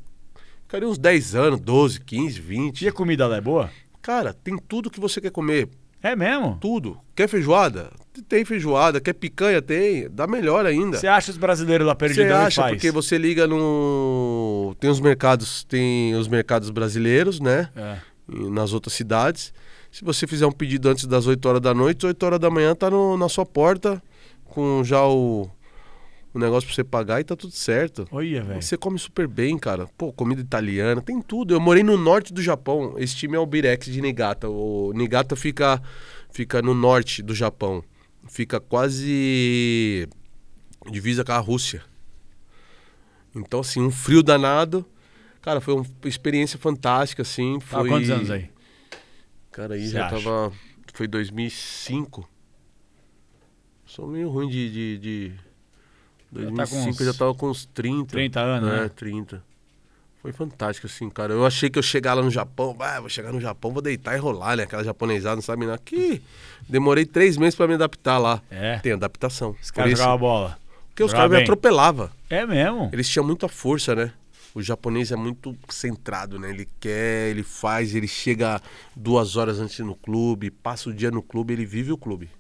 ficaria 0.63 0.89
uns 0.89 0.99
10 0.99 1.35
anos, 1.35 1.61
12, 1.61 2.01
15, 2.01 2.41
20. 2.41 2.83
E 2.83 2.89
a 2.89 2.93
comida 2.93 3.27
lá 3.27 3.37
é 3.37 3.41
boa? 3.41 3.71
Cara, 4.03 4.33
tem 4.35 4.57
tudo 4.59 4.91
que 4.91 5.01
você 5.01 5.21
quer 5.21 5.31
comer. 5.31 5.69
É 6.05 6.15
mesmo? 6.15 6.59
Tudo. 6.61 6.99
Quer 7.17 7.27
feijoada? 7.29 7.91
Tem 8.29 8.45
feijoada. 8.45 9.01
Quer 9.01 9.15
picanha? 9.15 9.63
Tem. 9.63 10.07
Dá 10.11 10.27
melhor 10.27 10.67
ainda. 10.67 10.99
Você 10.99 11.07
acha 11.07 11.31
os 11.31 11.39
brasileiros 11.39 11.87
lá 11.87 11.95
Você 11.95 11.99
perdidos 11.99 12.27
e 12.31 12.33
acha, 12.33 12.61
faz? 12.63 12.75
porque 12.75 12.91
você 12.91 13.17
liga 13.17 13.47
no. 13.47 14.77
Tem 14.79 14.91
os 14.91 15.01
mercados, 15.01 15.65
tem 15.65 16.15
os 16.15 16.29
mercados 16.29 16.69
brasileiros, 16.71 17.41
né? 17.41 17.71
É. 17.75 17.97
Nas 18.29 18.73
outras 18.75 18.93
cidades. 18.95 19.53
Se 19.91 20.05
você 20.05 20.27
fizer 20.27 20.47
um 20.47 20.53
pedido 20.53 20.89
antes 20.91 21.07
das 21.07 21.27
8 21.27 21.47
horas 21.49 21.61
da 21.63 21.73
noite, 21.73 22.05
8 22.05 22.23
horas 22.27 22.39
da 22.41 22.51
manhã 22.51 22.75
tá 22.75 22.91
no- 22.91 23.17
na 23.17 23.29
sua 23.29 23.47
porta 23.47 24.03
com 24.45 24.83
já 24.85 25.03
o, 25.07 25.49
o 26.35 26.39
negócio 26.39 26.67
pra 26.67 26.75
você 26.75 26.83
pagar 26.83 27.21
e 27.21 27.25
tá 27.25 27.37
tudo 27.37 27.53
certo. 27.53 28.09
Olha, 28.11 28.43
velho. 28.43 28.61
Você 28.61 28.77
come 28.77 28.99
super 28.99 29.29
bem, 29.29 29.57
cara. 29.57 29.87
Pô, 29.97 30.13
comida 30.13 30.41
italiana, 30.41 31.01
tem 31.01 31.23
tudo. 31.23 31.55
Eu 31.55 31.61
morei 31.61 31.85
no 31.85 31.97
norte 31.97 32.33
do 32.35 32.43
Japão. 32.43 32.95
Esse 32.99 33.15
time 33.15 33.37
é 33.37 33.39
o 33.39 33.47
Birex 33.47 33.87
de 33.87 34.01
Niigata. 34.01 34.49
O 34.49 34.93
Niigata 34.95 35.37
fica, 35.37 35.81
fica 36.33 36.61
no 36.61 36.75
norte 36.75 37.23
do 37.23 37.35
Japão. 37.35 37.85
Fica 38.29 38.59
quase 38.59 40.09
divisa 40.91 41.25
com 41.25 41.33
a 41.33 41.39
Rússia. 41.39 41.83
Então, 43.35 43.61
assim, 43.61 43.81
um 43.81 43.91
frio 43.91 44.23
danado. 44.23 44.85
Cara, 45.41 45.61
foi 45.61 45.75
uma 45.75 45.87
experiência 46.05 46.59
fantástica, 46.59 47.23
assim. 47.23 47.59
Tava 47.61 47.83
Foi... 47.83 47.89
quantos 47.91 48.11
anos 48.11 48.31
aí? 48.31 48.51
Cara, 49.53 49.75
aí 49.75 49.87
Você 49.87 49.93
já 49.93 50.07
acha? 50.07 50.17
tava. 50.17 50.53
Foi 50.93 51.07
2005. 51.07 52.29
Sou 53.85 54.09
meio 54.09 54.29
ruim 54.31 54.49
de. 54.49 54.71
de, 54.73 54.99
de... 54.99 55.33
Já 56.35 56.51
tá 56.51 56.67
com 56.67 56.85
2005 56.85 57.03
eu 57.03 57.07
já 57.07 57.11
uns 57.11 57.17
tava 57.17 57.35
com 57.35 57.49
uns 57.51 57.67
30. 57.67 58.07
30 58.11 58.41
anos, 58.41 58.69
é, 58.71 58.81
né? 58.83 58.91
30. 58.95 59.43
Foi 60.25 60.33
fantástico, 60.33 60.87
assim, 60.87 61.11
cara. 61.11 61.35
Eu 61.35 61.45
achei 61.45 61.69
que 61.69 61.79
eu 61.79 61.83
chegar 61.83 62.15
lá 62.15 62.23
no 62.23 62.31
Japão, 62.31 62.75
ah, 62.81 62.99
vou 62.99 63.11
chegar 63.11 63.31
no 63.31 63.41
Japão, 63.41 63.71
vou 63.73 63.83
deitar 63.83 64.17
e 64.17 64.19
rolar, 64.19 64.57
né? 64.57 64.63
Aquela 64.63 64.83
japonesada, 64.83 65.35
não 65.35 65.43
sabe 65.43 65.67
nada. 65.67 65.79
Que 65.85 66.23
demorei 66.67 67.05
três 67.05 67.37
meses 67.37 67.55
pra 67.55 67.69
me 67.69 67.75
adaptar 67.75 68.17
lá. 68.17 68.41
É. 68.51 68.79
Tem 68.79 68.93
adaptação. 68.93 69.55
Os 69.63 69.71
caras 69.71 69.91
jogavam 69.91 70.19
bola. 70.19 70.59
Porque 70.89 71.03
os 71.03 71.13
caras 71.13 71.31
me 71.31 71.43
atropelavam. 71.43 72.09
É 72.31 72.47
mesmo? 72.47 72.89
Eles 72.91 73.07
tinham 73.07 73.27
muita 73.27 73.49
força, 73.49 73.95
né? 73.95 74.13
O 74.55 74.63
japonês 74.63 75.13
é 75.13 75.17
muito 75.17 75.55
centrado, 75.69 76.39
né? 76.39 76.49
Ele 76.49 76.67
quer, 76.81 77.29
ele 77.29 77.43
faz, 77.43 77.95
ele 77.95 78.09
chega 78.09 78.63
duas 78.97 79.37
horas 79.37 79.59
antes 79.59 79.81
no 79.81 79.95
clube, 79.95 80.51
passa 80.51 80.89
o 80.89 80.95
dia 80.95 81.11
no 81.11 81.21
clube, 81.21 81.53
ele 81.53 81.67
vive 81.67 81.93
o 81.93 81.99
clube. 81.99 82.31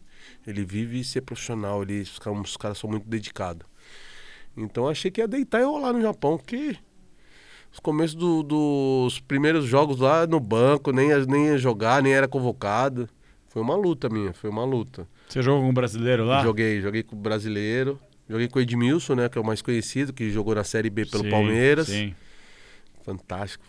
Ele 0.46 0.64
vive 0.64 1.02
ser 1.04 1.20
profissional, 1.20 1.82
ele, 1.82 2.00
os 2.00 2.56
caras 2.56 2.78
são 2.78 2.88
muito 2.88 3.06
dedicados. 3.06 3.66
Então 4.56 4.88
achei 4.88 5.10
que 5.10 5.20
ia 5.20 5.28
deitar 5.28 5.60
e 5.60 5.64
rolar 5.64 5.92
no 5.92 6.00
Japão, 6.00 6.38
que 6.38 6.76
os 7.72 7.78
começos 7.80 8.14
do- 8.14 8.42
dos 8.42 9.18
primeiros 9.20 9.64
jogos 9.64 9.98
lá 9.98 10.26
no 10.26 10.38
banco, 10.38 10.92
nem 10.92 11.08
ia, 11.08 11.24
nem 11.26 11.46
ia 11.46 11.58
jogar, 11.58 12.02
nem 12.02 12.12
era 12.12 12.28
convocado. 12.28 13.08
Foi 13.48 13.60
uma 13.62 13.74
luta 13.76 14.08
minha, 14.08 14.32
foi 14.32 14.50
uma 14.50 14.64
luta. 14.64 15.06
Você 15.28 15.42
jogou 15.42 15.62
com 15.62 15.68
um 15.70 15.74
brasileiro 15.74 16.24
lá? 16.24 16.42
Joguei, 16.42 16.80
joguei 16.80 17.02
com 17.02 17.14
o 17.16 17.18
brasileiro. 17.18 17.98
Joguei 18.28 18.48
com 18.48 18.58
o 18.58 18.62
Edmilson, 18.62 19.14
né? 19.16 19.28
Que 19.28 19.36
é 19.38 19.40
o 19.40 19.44
mais 19.44 19.60
conhecido, 19.60 20.12
que 20.12 20.30
jogou 20.30 20.54
na 20.54 20.64
Série 20.64 20.88
B 20.90 21.04
pelo 21.04 21.24
Sim, 21.24 21.30
Palmeiras. 21.30 21.88
Sim. 21.88 22.14
Fantástico. 23.04 23.64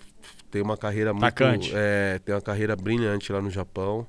Tem 0.50 0.62
uma 0.62 0.78
carreira 0.78 1.12
muito. 1.14 1.26
Atacante. 1.26 1.72
É, 1.76 2.20
tem 2.24 2.34
uma 2.34 2.42
carreira 2.42 2.76
brilhante 2.76 3.32
lá 3.34 3.42
no 3.42 3.50
Japão. 3.50 4.08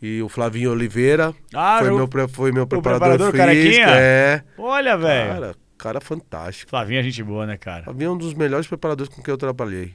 E 0.00 0.20
o 0.20 0.28
Flavinho 0.28 0.70
Oliveira 0.72 1.34
Ah, 1.54 1.78
foi, 1.80 1.88
eu- 1.88 1.96
meu, 1.96 2.28
foi 2.28 2.52
meu 2.52 2.66
preparador, 2.66 3.30
preparador 3.30 3.54
físico. 3.56 3.86
É. 3.88 4.44
Olha, 4.58 4.96
velho. 4.96 5.32
Cara, 5.32 5.54
cara 5.76 6.00
fantástico. 6.00 6.70
Flavinho 6.70 7.00
é 7.00 7.02
gente 7.02 7.22
boa, 7.22 7.46
né, 7.46 7.56
cara? 7.56 7.84
Flavinho 7.84 8.08
é 8.08 8.12
um 8.12 8.18
dos 8.18 8.34
melhores 8.34 8.66
preparadores 8.66 9.12
com 9.12 9.22
quem 9.22 9.32
eu 9.32 9.38
trabalhei. 9.38 9.94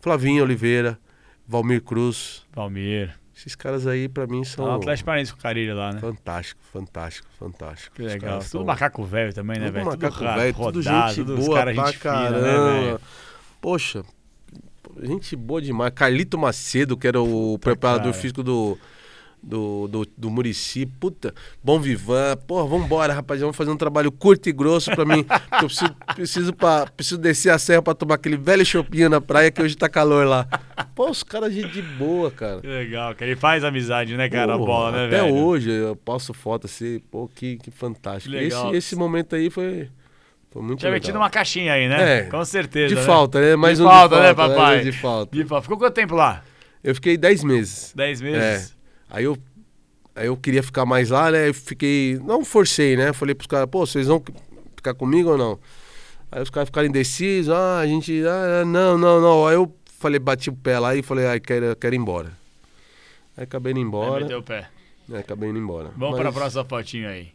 Flavinho 0.00 0.42
Oliveira, 0.42 0.98
Valmir 1.46 1.82
Cruz. 1.82 2.44
Palmeiras. 2.52 3.14
Esses 3.36 3.54
caras 3.54 3.86
aí, 3.86 4.08
pra 4.08 4.26
mim, 4.26 4.44
são 4.44 4.64
no 4.64 4.76
Atlético 4.76 5.04
Paranaense 5.06 5.30
com 5.32 5.38
o 5.38 5.42
Carilho 5.42 5.76
lá, 5.76 5.92
né? 5.92 6.00
fantástico, 6.00 6.60
fantástico, 6.72 7.28
fantástico. 7.38 7.94
Que 7.96 8.02
legal. 8.02 8.38
Tudo 8.38 8.48
são- 8.48 8.64
macaco 8.64 9.04
velho 9.04 9.34
também, 9.34 9.58
né, 9.58 9.70
velho? 9.70 9.84
macaco 9.84 10.24
velho, 10.24 10.54
tudo 10.54 10.80
gente 10.82 11.14
tudo 11.16 11.36
boa 11.36 11.58
caras 11.58 11.74
pra 11.74 11.84
gente 11.86 11.98
fina, 11.98 12.30
né, 12.30 12.40
caramba. 12.40 13.00
Poxa, 13.60 14.02
gente 15.02 15.36
boa 15.36 15.60
demais. 15.60 15.92
Carlito 15.94 16.38
Macedo, 16.38 16.96
que 16.96 17.06
era 17.06 17.20
o 17.20 17.58
preparador 17.58 18.12
cara. 18.12 18.22
físico 18.22 18.42
do, 18.42 18.78
do, 19.46 19.86
do, 19.86 20.06
do 20.16 20.28
Murici, 20.28 20.84
puta, 20.84 21.32
bom 21.62 21.78
vivan, 21.78 22.36
porra, 22.48 22.66
vambora, 22.68 23.12
rapaz, 23.14 23.40
vamos 23.40 23.56
fazer 23.56 23.70
um 23.70 23.76
trabalho 23.76 24.10
curto 24.10 24.48
e 24.48 24.52
grosso 24.52 24.90
pra 24.90 25.04
mim, 25.04 25.22
que 25.22 25.64
eu 25.64 25.68
preciso, 25.68 25.96
preciso, 26.14 26.52
pra, 26.52 26.86
preciso 26.86 27.18
descer 27.18 27.50
a 27.50 27.58
serra 27.58 27.80
pra 27.80 27.94
tomar 27.94 28.16
aquele 28.16 28.36
velho 28.36 28.66
chopinho 28.66 29.08
na 29.08 29.20
praia 29.20 29.50
que 29.50 29.62
hoje 29.62 29.76
tá 29.76 29.88
calor 29.88 30.26
lá. 30.26 30.48
Pô, 30.96 31.08
os 31.08 31.22
caras 31.22 31.54
de, 31.54 31.62
de 31.70 31.80
boa, 31.80 32.30
cara. 32.30 32.60
Que 32.60 32.66
legal, 32.66 33.14
que 33.14 33.22
ele 33.22 33.36
faz 33.36 33.62
amizade, 33.62 34.16
né, 34.16 34.28
cara, 34.28 34.54
a 34.54 34.58
Porra, 34.58 34.66
bola, 34.66 34.92
né, 34.92 35.06
Até 35.06 35.22
velho? 35.22 35.34
hoje 35.36 35.70
eu 35.70 35.94
posto 35.94 36.34
foto 36.34 36.66
assim, 36.66 36.98
pô, 37.10 37.28
que, 37.28 37.56
que 37.58 37.70
fantástico. 37.70 38.34
Legal. 38.34 38.68
Esse, 38.70 38.76
esse 38.78 38.96
momento 38.96 39.36
aí 39.36 39.48
foi, 39.48 39.88
foi 40.50 40.60
muito 40.60 40.80
Tinha 40.80 40.90
legal. 40.90 41.00
metido 41.04 41.18
uma 41.18 41.30
caixinha 41.30 41.72
aí, 41.72 41.88
né? 41.88 42.18
É, 42.18 42.22
Com 42.24 42.44
certeza. 42.44 42.88
De 42.88 42.96
né? 42.96 43.02
falta, 43.06 43.40
né? 43.40 43.54
Mais 43.54 43.78
de 43.78 43.84
um 43.84 43.86
falta, 43.86 44.16
de 44.16 44.22
né, 44.22 44.34
falta, 44.34 44.54
papai? 44.56 44.80
um 44.80 44.82
de 44.82 44.92
falta. 44.92 45.36
De 45.36 45.44
falta. 45.44 45.62
Ficou 45.62 45.78
quanto 45.78 45.94
tempo 45.94 46.16
lá? 46.16 46.42
Eu 46.82 46.94
fiquei 46.96 47.16
10 47.16 47.44
meses. 47.44 47.92
Dez 47.96 48.20
meses? 48.20 48.75
Aí 49.16 49.24
eu, 49.24 49.34
aí 50.14 50.26
eu 50.26 50.36
queria 50.36 50.62
ficar 50.62 50.84
mais 50.84 51.08
lá, 51.08 51.30
né? 51.30 51.48
Eu 51.48 51.54
fiquei. 51.54 52.18
Não 52.22 52.44
forcei, 52.44 52.98
né? 52.98 53.14
Falei 53.14 53.34
pros 53.34 53.46
caras, 53.46 53.66
pô, 53.66 53.86
vocês 53.86 54.08
vão 54.08 54.22
ficar 54.76 54.92
comigo 54.92 55.30
ou 55.30 55.38
não? 55.38 55.58
Aí 56.30 56.42
os 56.42 56.50
caras 56.50 56.68
ficaram 56.68 56.86
indecisos, 56.86 57.50
ah, 57.50 57.78
a 57.78 57.86
gente. 57.86 58.22
Ah, 58.26 58.62
não, 58.66 58.98
não, 58.98 59.18
não. 59.18 59.46
Aí 59.46 59.54
eu 59.54 59.74
falei, 59.98 60.18
bati 60.18 60.50
o 60.50 60.52
pé 60.52 60.78
lá 60.78 60.94
e 60.94 61.02
falei, 61.02 61.26
ah, 61.26 61.40
quero, 61.40 61.74
quero 61.76 61.94
ir 61.94 61.98
embora. 61.98 62.30
Aí 63.38 63.44
acabei 63.44 63.70
indo 63.72 63.78
Aí 63.80 63.86
embora. 63.86 64.20
meteu 64.20 64.38
o 64.40 64.42
pé. 64.42 64.68
Aí 65.10 65.18
acabei 65.18 65.48
indo 65.48 65.58
embora. 65.58 65.88
Vamos 65.96 66.10
Mas- 66.10 66.20
para 66.20 66.28
a 66.28 66.32
próxima 66.32 66.64
fotinha 66.66 67.08
aí. 67.08 67.32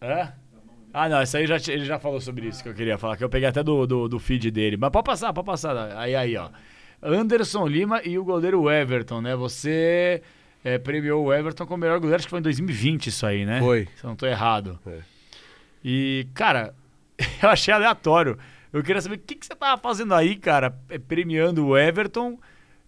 É? 0.00 0.32
Ah, 0.94 1.06
não, 1.06 1.22
isso 1.22 1.36
aí 1.36 1.46
já, 1.46 1.56
ele 1.68 1.84
já 1.84 1.98
falou 1.98 2.18
sobre 2.18 2.48
isso 2.48 2.62
que 2.62 2.68
eu 2.70 2.74
queria 2.74 2.96
falar, 2.96 3.18
que 3.18 3.22
eu 3.22 3.28
peguei 3.28 3.46
até 3.46 3.62
do, 3.62 3.86
do, 3.86 4.08
do 4.08 4.18
feed 4.18 4.50
dele. 4.50 4.78
Mas 4.78 4.90
pode 4.90 5.04
passar, 5.04 5.34
pode 5.34 5.44
passar. 5.44 5.76
Aí, 5.98 6.16
aí, 6.16 6.34
ó. 6.38 6.48
Anderson 7.02 7.66
Lima 7.66 8.02
e 8.04 8.18
o 8.18 8.24
goleiro 8.24 8.70
Everton, 8.70 9.20
né? 9.20 9.34
Você 9.36 10.22
é, 10.64 10.78
premiou 10.78 11.26
o 11.26 11.32
Everton 11.32 11.66
como 11.66 11.78
melhor 11.78 11.98
goleiro, 11.98 12.16
acho 12.16 12.26
que 12.26 12.30
foi 12.30 12.40
em 12.40 12.42
2020 12.42 13.06
isso 13.06 13.26
aí, 13.26 13.44
né? 13.44 13.60
Foi. 13.60 13.88
Se 13.96 14.04
eu 14.04 14.08
não 14.08 14.16
tô 14.16 14.26
errado. 14.26 14.78
É. 14.86 14.98
E, 15.84 16.26
cara, 16.34 16.74
eu 17.42 17.48
achei 17.48 17.72
aleatório. 17.72 18.38
Eu 18.72 18.82
queria 18.82 19.00
saber 19.00 19.16
o 19.16 19.18
que, 19.18 19.34
que 19.34 19.46
você 19.46 19.54
tava 19.54 19.80
fazendo 19.80 20.14
aí, 20.14 20.36
cara, 20.36 20.78
é, 20.88 20.98
premiando 20.98 21.66
o 21.66 21.76
Everton. 21.76 22.38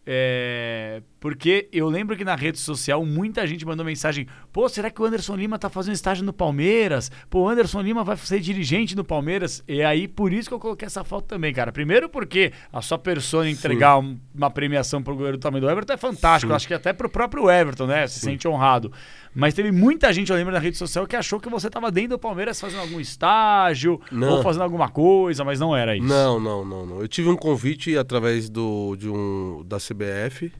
é, 0.06 1.02
porque 1.22 1.68
eu 1.72 1.88
lembro 1.88 2.16
que 2.16 2.24
na 2.24 2.34
rede 2.34 2.58
social 2.58 3.06
muita 3.06 3.46
gente 3.46 3.64
mandou 3.64 3.86
mensagem: 3.86 4.26
pô, 4.52 4.68
será 4.68 4.90
que 4.90 5.00
o 5.00 5.04
Anderson 5.04 5.36
Lima 5.36 5.56
tá 5.56 5.70
fazendo 5.70 5.94
estágio 5.94 6.24
no 6.24 6.32
Palmeiras? 6.32 7.12
Pô, 7.30 7.42
o 7.42 7.48
Anderson 7.48 7.80
Lima 7.80 8.02
vai 8.02 8.16
ser 8.16 8.40
dirigente 8.40 8.96
no 8.96 9.04
Palmeiras. 9.04 9.62
E 9.68 9.82
aí, 9.84 10.08
por 10.08 10.32
isso 10.32 10.48
que 10.48 10.54
eu 10.54 10.58
coloquei 10.58 10.84
essa 10.86 11.04
foto 11.04 11.26
também, 11.26 11.54
cara. 11.54 11.70
Primeiro, 11.70 12.08
porque 12.08 12.52
a 12.72 12.82
sua 12.82 12.98
persona 12.98 13.48
entregar 13.48 13.98
um- 14.00 14.18
uma 14.34 14.50
premiação 14.50 15.00
pro 15.00 15.14
goleiro 15.14 15.36
do 15.36 15.40
tamanho 15.40 15.62
do 15.64 15.70
Everton 15.70 15.92
é 15.92 15.96
fantástico. 15.96 16.50
Sim. 16.50 16.56
Acho 16.56 16.66
que 16.66 16.74
até 16.74 16.92
pro 16.92 17.08
próprio 17.08 17.48
Everton, 17.48 17.86
né? 17.86 18.04
Se 18.08 18.18
sente 18.18 18.48
honrado. 18.48 18.92
Mas 19.32 19.54
teve 19.54 19.70
muita 19.70 20.12
gente, 20.12 20.28
eu 20.30 20.36
lembro, 20.36 20.52
na 20.52 20.58
rede 20.58 20.76
social 20.76 21.06
que 21.06 21.14
achou 21.14 21.38
que 21.38 21.48
você 21.48 21.70
tava 21.70 21.88
dentro 21.92 22.10
do 22.10 22.18
Palmeiras 22.18 22.60
fazendo 22.60 22.80
algum 22.80 22.98
estágio 23.00 24.00
Não. 24.10 24.38
ou 24.38 24.42
fazendo 24.42 24.62
alguma 24.62 24.88
coisa, 24.88 25.44
mas 25.44 25.60
não 25.60 25.74
era 25.74 25.96
isso. 25.96 26.04
Não, 26.06 26.40
não, 26.40 26.64
não, 26.64 26.84
não. 26.84 27.00
Eu 27.00 27.06
tive 27.06 27.28
um 27.28 27.36
convite 27.36 27.96
através 27.96 28.50
do, 28.50 28.96
de 28.96 29.08
um, 29.08 29.62
da 29.64 29.78
CBF, 29.78 30.52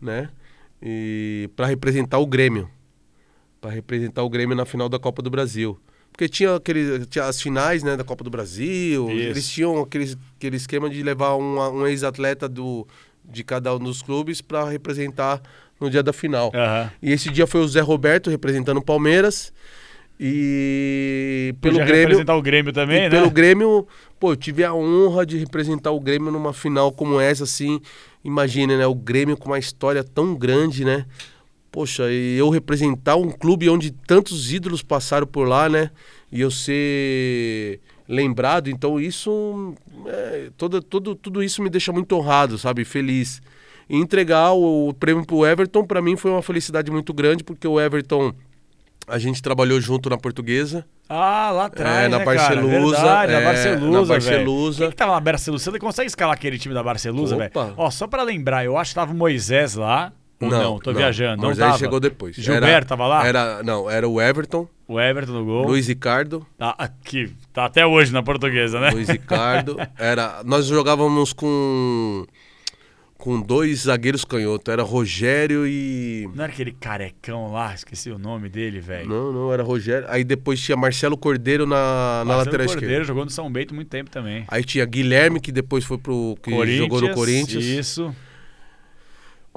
né? 0.00 0.28
E 0.82 1.48
para 1.56 1.66
representar 1.66 2.18
o 2.18 2.26
Grêmio. 2.26 2.68
Para 3.60 3.70
representar 3.70 4.22
o 4.22 4.28
Grêmio 4.28 4.56
na 4.56 4.64
final 4.64 4.88
da 4.88 4.98
Copa 4.98 5.22
do 5.22 5.30
Brasil. 5.30 5.78
Porque 6.12 6.28
tinha, 6.28 6.54
aquele, 6.54 7.04
tinha 7.06 7.24
as 7.24 7.40
finais 7.40 7.82
né, 7.82 7.96
da 7.96 8.04
Copa 8.04 8.22
do 8.22 8.30
Brasil, 8.30 9.10
Isso. 9.10 9.20
eles 9.20 9.48
tinham 9.48 9.80
aquele, 9.80 10.16
aquele 10.36 10.56
esquema 10.56 10.88
de 10.88 11.02
levar 11.02 11.34
um, 11.34 11.58
um 11.58 11.86
ex-atleta 11.88 12.48
do, 12.48 12.86
de 13.24 13.42
cada 13.42 13.74
um 13.74 13.80
dos 13.80 14.00
clubes 14.00 14.40
para 14.40 14.68
representar 14.68 15.42
no 15.80 15.90
dia 15.90 16.04
da 16.04 16.12
final. 16.12 16.52
Aham. 16.54 16.90
E 17.02 17.10
esse 17.10 17.30
dia 17.30 17.46
foi 17.46 17.62
o 17.62 17.68
Zé 17.68 17.80
Roberto 17.80 18.30
representando 18.30 18.76
o 18.76 18.84
Palmeiras. 18.84 19.52
E 20.18 21.54
pelo 21.60 21.78
Grêmio. 21.78 21.94
representar 21.94 22.36
o 22.36 22.42
Grêmio 22.42 22.72
também, 22.72 23.02
né? 23.02 23.10
pelo 23.10 23.30
Grêmio, 23.30 23.86
pô, 24.18 24.32
eu 24.32 24.36
tive 24.36 24.64
a 24.64 24.72
honra 24.72 25.26
de 25.26 25.38
representar 25.38 25.90
o 25.90 26.00
Grêmio 26.00 26.30
numa 26.30 26.52
final 26.52 26.92
como 26.92 27.20
essa, 27.20 27.44
assim. 27.44 27.80
Imagina, 28.24 28.76
né? 28.78 28.86
O 28.86 28.94
Grêmio 28.94 29.36
com 29.36 29.50
uma 29.50 29.58
história 29.58 30.04
tão 30.04 30.34
grande, 30.34 30.84
né? 30.84 31.04
Poxa, 31.70 32.10
e 32.10 32.36
eu 32.38 32.48
representar 32.50 33.16
um 33.16 33.30
clube 33.30 33.68
onde 33.68 33.90
tantos 33.90 34.52
ídolos 34.52 34.82
passaram 34.82 35.26
por 35.26 35.48
lá, 35.48 35.68
né? 35.68 35.90
E 36.30 36.40
eu 36.40 36.50
ser 36.50 37.80
lembrado, 38.08 38.70
então 38.70 39.00
isso. 39.00 39.74
É, 40.06 40.50
todo, 40.56 40.80
todo, 40.80 41.14
tudo 41.14 41.42
isso 41.42 41.62
me 41.62 41.68
deixa 41.68 41.92
muito 41.92 42.14
honrado, 42.16 42.58
sabe? 42.58 42.84
Feliz. 42.84 43.42
E 43.88 43.96
entregar 43.96 44.52
o, 44.52 44.88
o 44.88 44.94
prêmio 44.94 45.26
pro 45.26 45.44
Everton, 45.44 45.84
para 45.84 46.00
mim, 46.00 46.16
foi 46.16 46.30
uma 46.30 46.42
felicidade 46.42 46.90
muito 46.90 47.12
grande, 47.12 47.42
porque 47.42 47.66
o 47.66 47.80
Everton. 47.80 48.32
A 49.06 49.18
gente 49.18 49.42
trabalhou 49.42 49.80
junto 49.80 50.08
na 50.08 50.16
portuguesa. 50.16 50.84
Ah, 51.08 51.50
lá 51.52 51.66
atrás, 51.66 52.04
É, 52.06 52.08
na 52.08 52.18
né, 52.18 52.24
cara? 52.24 52.38
Barcelusa, 52.38 52.96
Verdade, 52.96 53.32
na 53.32 53.38
é, 53.40 53.44
Barcelusa, 53.44 54.00
na. 54.00 54.06
Barcelusa. 54.06 54.78
Quem 54.80 54.90
que 54.90 54.96
tava 54.96 55.12
na 55.12 55.20
Barcelusa? 55.20 55.70
Você 55.70 55.78
consegue 55.78 56.06
escalar 56.08 56.34
aquele 56.34 56.58
time 56.58 56.74
da 56.74 56.82
Barcelusa, 56.82 57.36
velho? 57.36 57.50
Ó, 57.76 57.90
só 57.90 58.06
pra 58.06 58.22
lembrar, 58.22 58.64
eu 58.64 58.76
acho 58.78 58.90
que 58.90 58.94
tava 58.94 59.12
o 59.12 59.16
Moisés 59.16 59.74
lá. 59.74 60.12
Ou 60.40 60.48
não, 60.48 60.78
tô 60.78 60.92
viajando. 60.92 61.36
Não 61.36 61.44
Moisés 61.48 61.66
tava? 61.66 61.78
chegou 61.78 62.00
depois. 62.00 62.34
Gilberto 62.36 62.88
tava 62.88 63.06
lá? 63.06 63.26
Era, 63.26 63.62
não, 63.62 63.88
era 63.88 64.06
o 64.08 64.20
Everton, 64.20 64.68
O 64.88 65.00
Everton 65.00 65.32
no 65.32 65.44
gol. 65.44 65.66
Luiz 65.66 65.86
Ricardo, 65.86 66.44
Tá, 66.58 66.74
aqui, 66.76 67.32
tá 67.52 67.64
até 67.66 67.86
hoje 67.86 68.12
na 68.12 68.22
portuguesa, 68.22 68.80
né? 68.80 68.90
Luiz 68.90 69.08
Ricardo. 69.08 69.76
Era, 69.98 70.42
nós 70.44 70.66
jogávamos 70.66 71.32
com 71.32 72.26
com 73.24 73.40
dois 73.40 73.84
zagueiros 73.84 74.22
canhotos, 74.22 74.70
era 74.70 74.82
Rogério 74.82 75.66
e 75.66 76.28
Não 76.34 76.44
era 76.44 76.52
aquele 76.52 76.72
carecão 76.72 77.50
lá, 77.50 77.72
esqueci 77.72 78.10
o 78.10 78.18
nome 78.18 78.50
dele, 78.50 78.80
velho. 78.80 79.08
não, 79.08 79.32
não 79.32 79.50
era 79.50 79.62
Rogério. 79.62 80.06
Aí 80.10 80.22
depois 80.22 80.60
tinha 80.60 80.76
Marcelo 80.76 81.16
Cordeiro 81.16 81.64
na, 81.64 81.74
na 82.18 82.24
Marcelo 82.26 82.38
lateral 82.44 82.66
Cordeiro 82.66 82.84
esquerda. 82.92 83.04
jogou 83.04 83.24
no 83.24 83.30
São 83.30 83.50
Bento 83.50 83.74
muito 83.74 83.88
tempo 83.88 84.10
também. 84.10 84.44
Aí 84.46 84.62
tinha 84.62 84.84
Guilherme 84.84 85.40
que 85.40 85.50
depois 85.50 85.84
foi 85.86 85.96
pro 85.96 86.36
que 86.42 86.76
jogou 86.76 87.00
no 87.00 87.14
Corinthians. 87.14 87.64
Isso. 87.64 88.14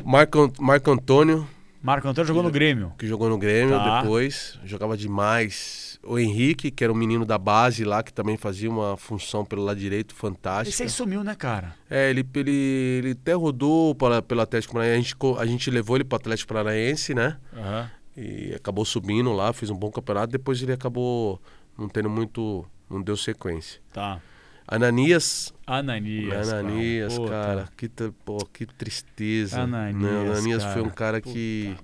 Marco, 0.02 0.50
Marco 0.60 0.90
Antônio 0.90 1.46
Marco 1.84 2.08
Antônio 2.08 2.28
jogou 2.28 2.44
no 2.44 2.50
Grêmio. 2.52 2.94
que 2.98 3.06
jogou 3.06 3.28
no 3.30 3.38
Grêmio 3.38 3.76
Tá. 3.78 4.02
depois, 4.02 4.58
jogava 4.64 4.96
demais. 4.96 5.87
O 6.08 6.18
Henrique, 6.18 6.72
que 6.72 6.84
era 6.84 6.92
um 6.94 6.96
menino 6.96 7.26
da 7.26 7.38
base 7.38 7.84
lá, 7.84 8.02
que 8.02 8.14
também 8.14 8.38
fazia 8.38 8.70
uma 8.70 8.96
função 8.96 9.44
pelo 9.44 9.64
lado 9.64 9.80
direito 9.80 10.12
Esse 10.14 10.20
fantástica. 10.22 10.84
aí 10.84 10.90
sumiu, 10.90 11.24
né, 11.24 11.36
cara? 11.36 11.76
É, 11.90 12.10
ele, 12.10 12.26
ele, 12.36 12.52
ele 12.52 13.12
até 13.12 13.34
rodou 13.34 13.94
para, 13.94 14.22
pelo 14.22 14.42
Atlético 14.42 14.74
Paranaense. 14.76 14.98
A 14.98 15.02
gente, 15.02 15.40
a 15.40 15.46
gente 15.46 15.70
levou 15.72 15.98
ele 15.98 16.04
para 16.06 16.16
o 16.16 16.20
Atlético 16.20 16.48
Paranaense, 16.54 17.14
né? 17.14 17.38
Aham. 17.56 17.92
E 18.16 18.54
acabou 18.56 18.84
subindo 18.86 19.32
lá, 19.34 19.52
fez 19.54 19.70
um 19.70 19.76
bom 19.76 19.92
campeonato. 19.92 20.32
Depois 20.32 20.62
ele 20.64 20.72
acabou 20.74 21.40
não 21.78 21.88
tendo 21.88 22.10
muito. 22.10 22.66
Não 22.90 23.02
deu 23.02 23.18
sequência. 23.18 23.80
Tá. 23.92 24.20
Ananias. 24.68 25.54
Ananias. 25.66 26.50
Ananias, 26.50 27.16
Puta. 27.18 27.30
cara, 27.32 27.70
que, 27.78 27.90
pô, 28.26 28.38
que 28.52 28.66
tristeza. 28.66 29.62
Ananias, 29.62 30.02
Não, 30.02 30.22
Ananias 30.32 30.64
foi 30.64 30.82
um 30.82 30.90
cara. 30.90 31.20
cara 31.20 31.22
que. 31.22 31.76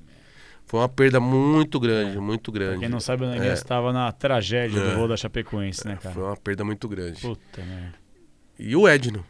Foi 0.73 0.79
uma 0.79 0.89
perda 0.89 1.19
muito 1.19 1.79
grande, 1.79 2.17
muito 2.17 2.51
Pra 2.51 2.59
grande. 2.61 2.79
quem 2.79 2.89
não 2.89 2.99
sabe, 2.99 3.21
o 3.21 3.27
Ananias 3.27 3.45
É. 3.51 3.53
estava 3.53 3.93
na 3.93 4.11
tragédia 4.11 4.79
É. 4.79 4.89
do 4.89 4.95
gol 4.95 5.07
da 5.07 5.15
Chapecoense, 5.15 5.85
né, 5.87 5.99
cara? 6.01 6.15
Foi 6.15 6.23
uma 6.23 6.35
perda 6.35 6.65
muito 6.65 6.87
grande. 6.89 7.21
Puta 7.21 7.61
merda. 7.61 7.93
E 8.57 8.75
o 8.75 8.87
Edno. 8.89 9.23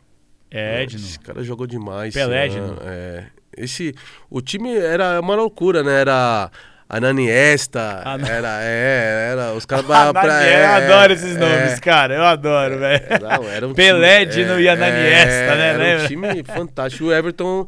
É 0.50 0.84
Edno. 0.84 0.98
Esse 1.00 1.20
cara 1.20 1.44
jogou 1.44 1.68
demais. 1.68 2.14
Pelé, 2.14 2.46
Edno. 2.46 2.64
ano, 2.64 2.78
É. 2.86 3.26
Esse, 3.58 3.94
o 4.30 4.40
time 4.42 4.74
era 4.78 5.20
uma 5.20 5.36
loucura, 5.36 5.84
né? 5.84 6.00
Era 6.00 6.50
Ananiesta, 6.90 8.02
Ana- 8.06 8.28
era, 8.30 8.60
é, 8.64 9.30
era 9.34 9.54
os 9.54 9.66
caras 9.68 9.86
Ananias, 9.90 10.60
eu 10.60 10.70
adoro 10.70 11.14
esses 11.14 11.36
nomes, 11.38 11.80
cara. 11.82 12.16
Eu 12.16 12.24
adoro, 12.24 12.80
velho. 12.80 13.04
É, 13.04 13.56
era 13.58 13.68
um 13.68 13.74
Pelé, 13.74 14.22
Edno 14.22 14.60
e 14.62 14.70
Ananiesta, 14.70 15.56
né? 15.56 15.68
Era 15.74 15.78
Lembra? 15.84 16.04
um 16.04 16.08
time 16.08 16.44
fantástico. 16.46 17.04
O 17.06 17.14
Everton 17.14 17.68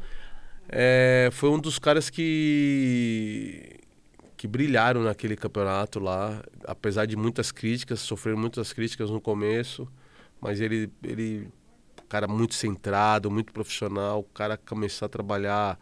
é, 0.70 1.30
foi 1.32 1.50
um 1.50 1.60
dos 1.60 1.80
caras 1.80 2.10
que 2.10 3.80
que 4.38 4.48
brilharam 4.48 5.02
naquele 5.02 5.36
campeonato 5.36 5.98
lá, 6.00 6.44
apesar 6.66 7.06
de 7.06 7.16
muitas 7.16 7.52
críticas, 7.52 8.02
sofreram 8.02 8.38
muitas 8.38 8.74
críticas 8.74 9.10
no 9.10 9.22
começo, 9.22 9.88
mas 10.42 10.60
ele 10.60 10.90
ele 11.04 11.48
cara 12.08 12.28
muito 12.28 12.56
centrado, 12.56 13.30
muito 13.32 13.52
profissional, 13.52 14.20
o 14.20 14.24
cara 14.24 14.58
começou 14.58 15.06
a 15.06 15.10
trabalhar 15.10 15.80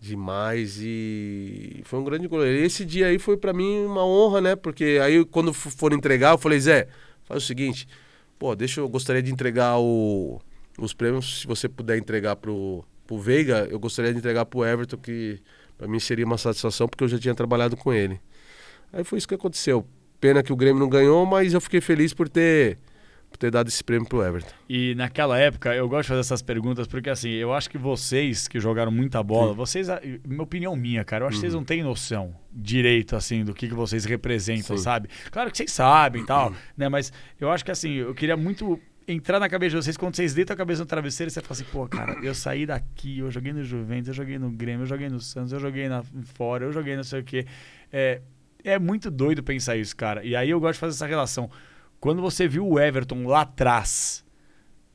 demais 0.00 0.78
e 0.80 1.82
foi 1.84 2.00
um 2.00 2.04
grande 2.04 2.26
goleiro. 2.26 2.64
Esse 2.64 2.84
dia 2.84 3.06
aí 3.06 3.18
foi 3.18 3.36
pra 3.36 3.52
mim 3.52 3.84
uma 3.84 4.04
honra, 4.04 4.40
né? 4.40 4.56
Porque 4.56 4.98
aí 5.02 5.24
quando 5.24 5.52
foram 5.52 5.96
entregar, 5.96 6.32
eu 6.32 6.38
falei, 6.38 6.58
Zé, 6.58 6.88
faz 7.24 7.44
o 7.44 7.46
seguinte, 7.46 7.86
pô, 8.38 8.56
deixa 8.56 8.80
eu 8.80 8.88
gostaria 8.88 9.22
de 9.22 9.30
entregar 9.32 9.78
o, 9.78 10.40
os 10.78 10.92
prêmios, 10.92 11.42
se 11.42 11.46
você 11.46 11.68
puder 11.68 11.96
entregar 11.98 12.36
pro, 12.36 12.84
pro 13.12 13.18
Veiga, 13.18 13.68
eu 13.70 13.78
gostaria 13.78 14.10
de 14.10 14.18
entregar 14.18 14.46
pro 14.46 14.64
Everton, 14.64 14.96
que 14.96 15.38
pra 15.76 15.86
mim 15.86 16.00
seria 16.00 16.24
uma 16.24 16.38
satisfação, 16.38 16.88
porque 16.88 17.04
eu 17.04 17.08
já 17.08 17.18
tinha 17.18 17.34
trabalhado 17.34 17.76
com 17.76 17.92
ele. 17.92 18.18
Aí 18.90 19.04
foi 19.04 19.18
isso 19.18 19.28
que 19.28 19.34
aconteceu. 19.34 19.86
Pena 20.18 20.42
que 20.42 20.52
o 20.52 20.56
Grêmio 20.56 20.80
não 20.80 20.88
ganhou, 20.88 21.26
mas 21.26 21.52
eu 21.52 21.60
fiquei 21.60 21.80
feliz 21.80 22.14
por 22.14 22.28
ter 22.28 22.78
por 23.30 23.38
ter 23.38 23.50
dado 23.50 23.68
esse 23.68 23.82
prêmio 23.82 24.06
pro 24.06 24.22
Everton. 24.22 24.52
E 24.68 24.94
naquela 24.94 25.38
época, 25.38 25.74
eu 25.74 25.88
gosto 25.88 26.02
de 26.02 26.08
fazer 26.08 26.20
essas 26.20 26.42
perguntas 26.42 26.86
porque, 26.86 27.08
assim, 27.08 27.30
eu 27.30 27.50
acho 27.54 27.70
que 27.70 27.78
vocês 27.78 28.46
que 28.46 28.60
jogaram 28.60 28.92
muita 28.92 29.22
bola, 29.22 29.52
Sim. 29.52 29.56
vocês, 29.56 29.88
minha 30.22 30.42
opinião 30.42 30.76
minha, 30.76 31.02
cara, 31.02 31.24
eu 31.24 31.28
acho 31.28 31.36
uhum. 31.36 31.40
que 31.40 31.46
vocês 31.46 31.54
uhum. 31.54 31.60
não 31.60 31.64
têm 31.64 31.82
noção 31.82 32.36
direito, 32.52 33.16
assim, 33.16 33.42
do 33.42 33.54
que, 33.54 33.68
que 33.68 33.74
vocês 33.74 34.04
representam, 34.04 34.76
Sim. 34.76 34.82
sabe? 34.82 35.08
Claro 35.30 35.50
que 35.50 35.56
vocês 35.56 35.72
sabem 35.72 36.22
e 36.22 36.26
tal, 36.26 36.50
uhum. 36.50 36.56
né? 36.76 36.90
Mas 36.90 37.10
eu 37.40 37.50
acho 37.50 37.64
que, 37.64 37.70
assim, 37.70 37.94
eu 37.94 38.14
queria 38.14 38.36
muito 38.36 38.78
entrar 39.06 39.38
na 39.38 39.48
cabeça 39.48 39.70
de 39.76 39.82
vocês 39.82 39.96
quando 39.96 40.14
vocês 40.14 40.34
deitam 40.34 40.54
a 40.54 40.56
cabeça 40.56 40.80
no 40.80 40.86
travesseiro 40.86 41.30
você 41.30 41.40
fala 41.40 41.52
assim, 41.52 41.64
pô, 41.64 41.86
cara, 41.88 42.18
eu 42.22 42.34
saí 42.34 42.66
daqui, 42.66 43.18
eu 43.18 43.30
joguei 43.30 43.52
no 43.52 43.62
Juventus, 43.62 44.08
eu 44.08 44.14
joguei 44.14 44.38
no 44.38 44.50
Grêmio, 44.50 44.82
eu 44.82 44.86
joguei 44.86 45.08
no 45.08 45.20
Santos, 45.20 45.52
eu 45.52 45.60
joguei 45.60 45.88
na 45.88 46.02
fora, 46.34 46.64
eu 46.64 46.72
joguei 46.72 46.96
não 46.96 47.04
sei 47.04 47.20
o 47.20 47.24
quê. 47.24 47.46
É, 47.92 48.20
é 48.64 48.78
muito 48.78 49.10
doido 49.10 49.42
pensar 49.42 49.76
isso, 49.76 49.96
cara. 49.96 50.24
E 50.24 50.36
aí 50.36 50.50
eu 50.50 50.60
gosto 50.60 50.74
de 50.74 50.80
fazer 50.80 50.94
essa 50.94 51.06
relação. 51.06 51.50
Quando 52.00 52.20
você 52.20 52.48
viu 52.48 52.66
o 52.66 52.80
Everton 52.80 53.26
lá 53.26 53.42
atrás, 53.42 54.24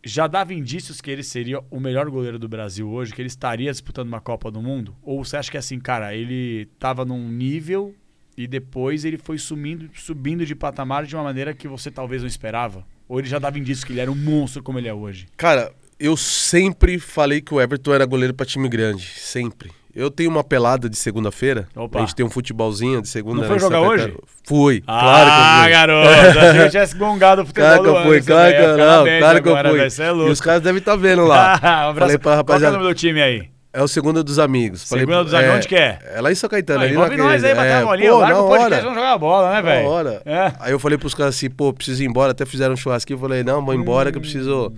já 0.03 0.27
dava 0.27 0.53
indícios 0.53 1.01
que 1.01 1.11
ele 1.11 1.23
seria 1.23 1.61
o 1.69 1.79
melhor 1.79 2.09
goleiro 2.09 2.39
do 2.39 2.47
Brasil 2.47 2.89
hoje, 2.89 3.13
que 3.13 3.21
ele 3.21 3.27
estaria 3.27 3.71
disputando 3.71 4.07
uma 4.07 4.21
Copa 4.21 4.49
do 4.51 4.61
Mundo? 4.61 4.95
Ou 5.01 5.23
você 5.23 5.37
acha 5.37 5.51
que 5.51 5.57
assim, 5.57 5.79
cara, 5.79 6.15
ele 6.15 6.69
estava 6.73 7.03
num 7.05 7.29
nível 7.29 7.95
e 8.37 8.47
depois 8.47 9.03
ele 9.03 9.17
foi 9.17 9.37
sumindo, 9.37 9.89
subindo 9.93 10.45
de 10.45 10.55
patamar 10.55 11.05
de 11.05 11.15
uma 11.15 11.23
maneira 11.23 11.53
que 11.53 11.67
você 11.67 11.89
talvez 11.89 12.21
não 12.21 12.27
esperava? 12.27 12.85
Ou 13.07 13.19
ele 13.19 13.27
já 13.27 13.39
dava 13.39 13.57
indícios 13.57 13.83
que 13.83 13.93
ele 13.93 14.01
era 14.01 14.11
um 14.11 14.15
monstro 14.15 14.61
como 14.61 14.77
ele 14.79 14.87
é 14.87 14.93
hoje? 14.93 15.27
Cara, 15.37 15.71
eu 15.99 16.15
sempre 16.17 16.99
falei 16.99 17.41
que 17.41 17.53
o 17.53 17.61
Everton 17.61 17.93
era 17.93 18.05
goleiro 18.05 18.33
para 18.33 18.45
time 18.45 18.67
grande, 18.67 19.05
sempre. 19.05 19.71
Eu 19.95 20.11
tenho 20.11 20.29
uma 20.29 20.43
pelada 20.43 20.87
de 20.87 20.95
segunda-feira. 20.95 21.67
A 21.75 21.99
gente 22.01 22.13
tem 22.13 22.23
um 22.23 22.29
futebolzinho 22.29 23.01
de 23.01 23.07
segunda. 23.07 23.41
Não 23.41 23.47
foi 23.47 23.57
jogar 23.57 23.81
hoje? 23.81 24.15
Fui. 24.43 24.83
Ah, 24.85 25.01
claro 25.01 25.31
que 25.31 25.39
eu 25.39 25.63
fui. 25.63 25.71
garoto. 25.71 26.39
Achei 26.39 26.63
que 26.63 26.69
tivesse 26.69 26.95
gongado 26.95 27.41
o 27.41 27.45
futebol 27.47 27.67
Claro 27.67 27.83
que 27.83 27.89
eu 27.89 28.03
fui, 28.03 28.21
claro 28.21 28.55
que 28.55 28.61
eu 28.61 28.77
não. 28.77 29.19
Claro 29.19 29.41
que 29.41 29.49
eu 29.49 29.57
fui. 29.57 30.05
É 30.05 30.27
e 30.27 30.29
os 30.29 30.39
caras 30.39 30.61
devem 30.61 30.77
estar 30.77 30.91
tá 30.91 30.97
vendo 30.97 31.25
lá. 31.25 31.89
um 31.91 31.95
Falei 31.95 32.17
pra 32.19 32.35
rapaziada. 32.35 32.75
Qual 32.75 32.75
é 32.75 32.77
o 32.77 32.83
nome 32.83 32.93
do 32.93 32.95
time 32.95 33.21
aí? 33.23 33.49
É 33.73 33.83
o 33.83 33.87
Segunda 33.87 34.23
dos 34.23 34.39
Amigos. 34.39 34.81
Segunda 34.81 35.05
Falei, 35.05 35.23
dos 35.23 35.33
Amigos, 35.33 35.53
é, 35.53 35.57
onde 35.57 35.67
que 35.67 35.75
é? 35.75 35.99
É 36.15 36.21
lá 36.21 36.31
em 36.31 36.35
São 36.35 36.49
Caetano. 36.49 36.81
Ah, 36.81 36.89
envolve 36.89 37.17
nós 37.17 37.43
aí, 37.43 37.53
bater 37.53 37.69
é, 37.69 37.73
a 37.75 37.85
bolinha. 37.85 38.11
Pô, 38.11 38.17
Larga 38.19 38.41
o 38.41 38.47
podcast, 38.47 38.83
vamos 38.83 38.95
jogar 38.97 39.17
bola, 39.17 39.53
né, 39.53 39.61
velho? 39.61 39.83
Na 39.83 39.89
hora. 39.89 40.21
É. 40.25 40.53
Aí 40.59 40.71
eu 40.71 40.79
falei 40.79 40.97
pros 40.97 41.13
caras 41.13 41.35
assim, 41.35 41.49
pô, 41.49 41.71
preciso 41.73 42.01
ir 42.01 42.07
embora. 42.07 42.31
Até 42.31 42.45
fizeram 42.45 42.73
um 42.73 42.77
churrasquinho. 42.77 43.17
Eu 43.17 43.21
falei, 43.21 43.43
não, 43.43 43.63
vou 43.63 43.75
embora 43.75 44.11
que 44.11 44.17
eu 44.17 44.21
preciso... 44.21 44.73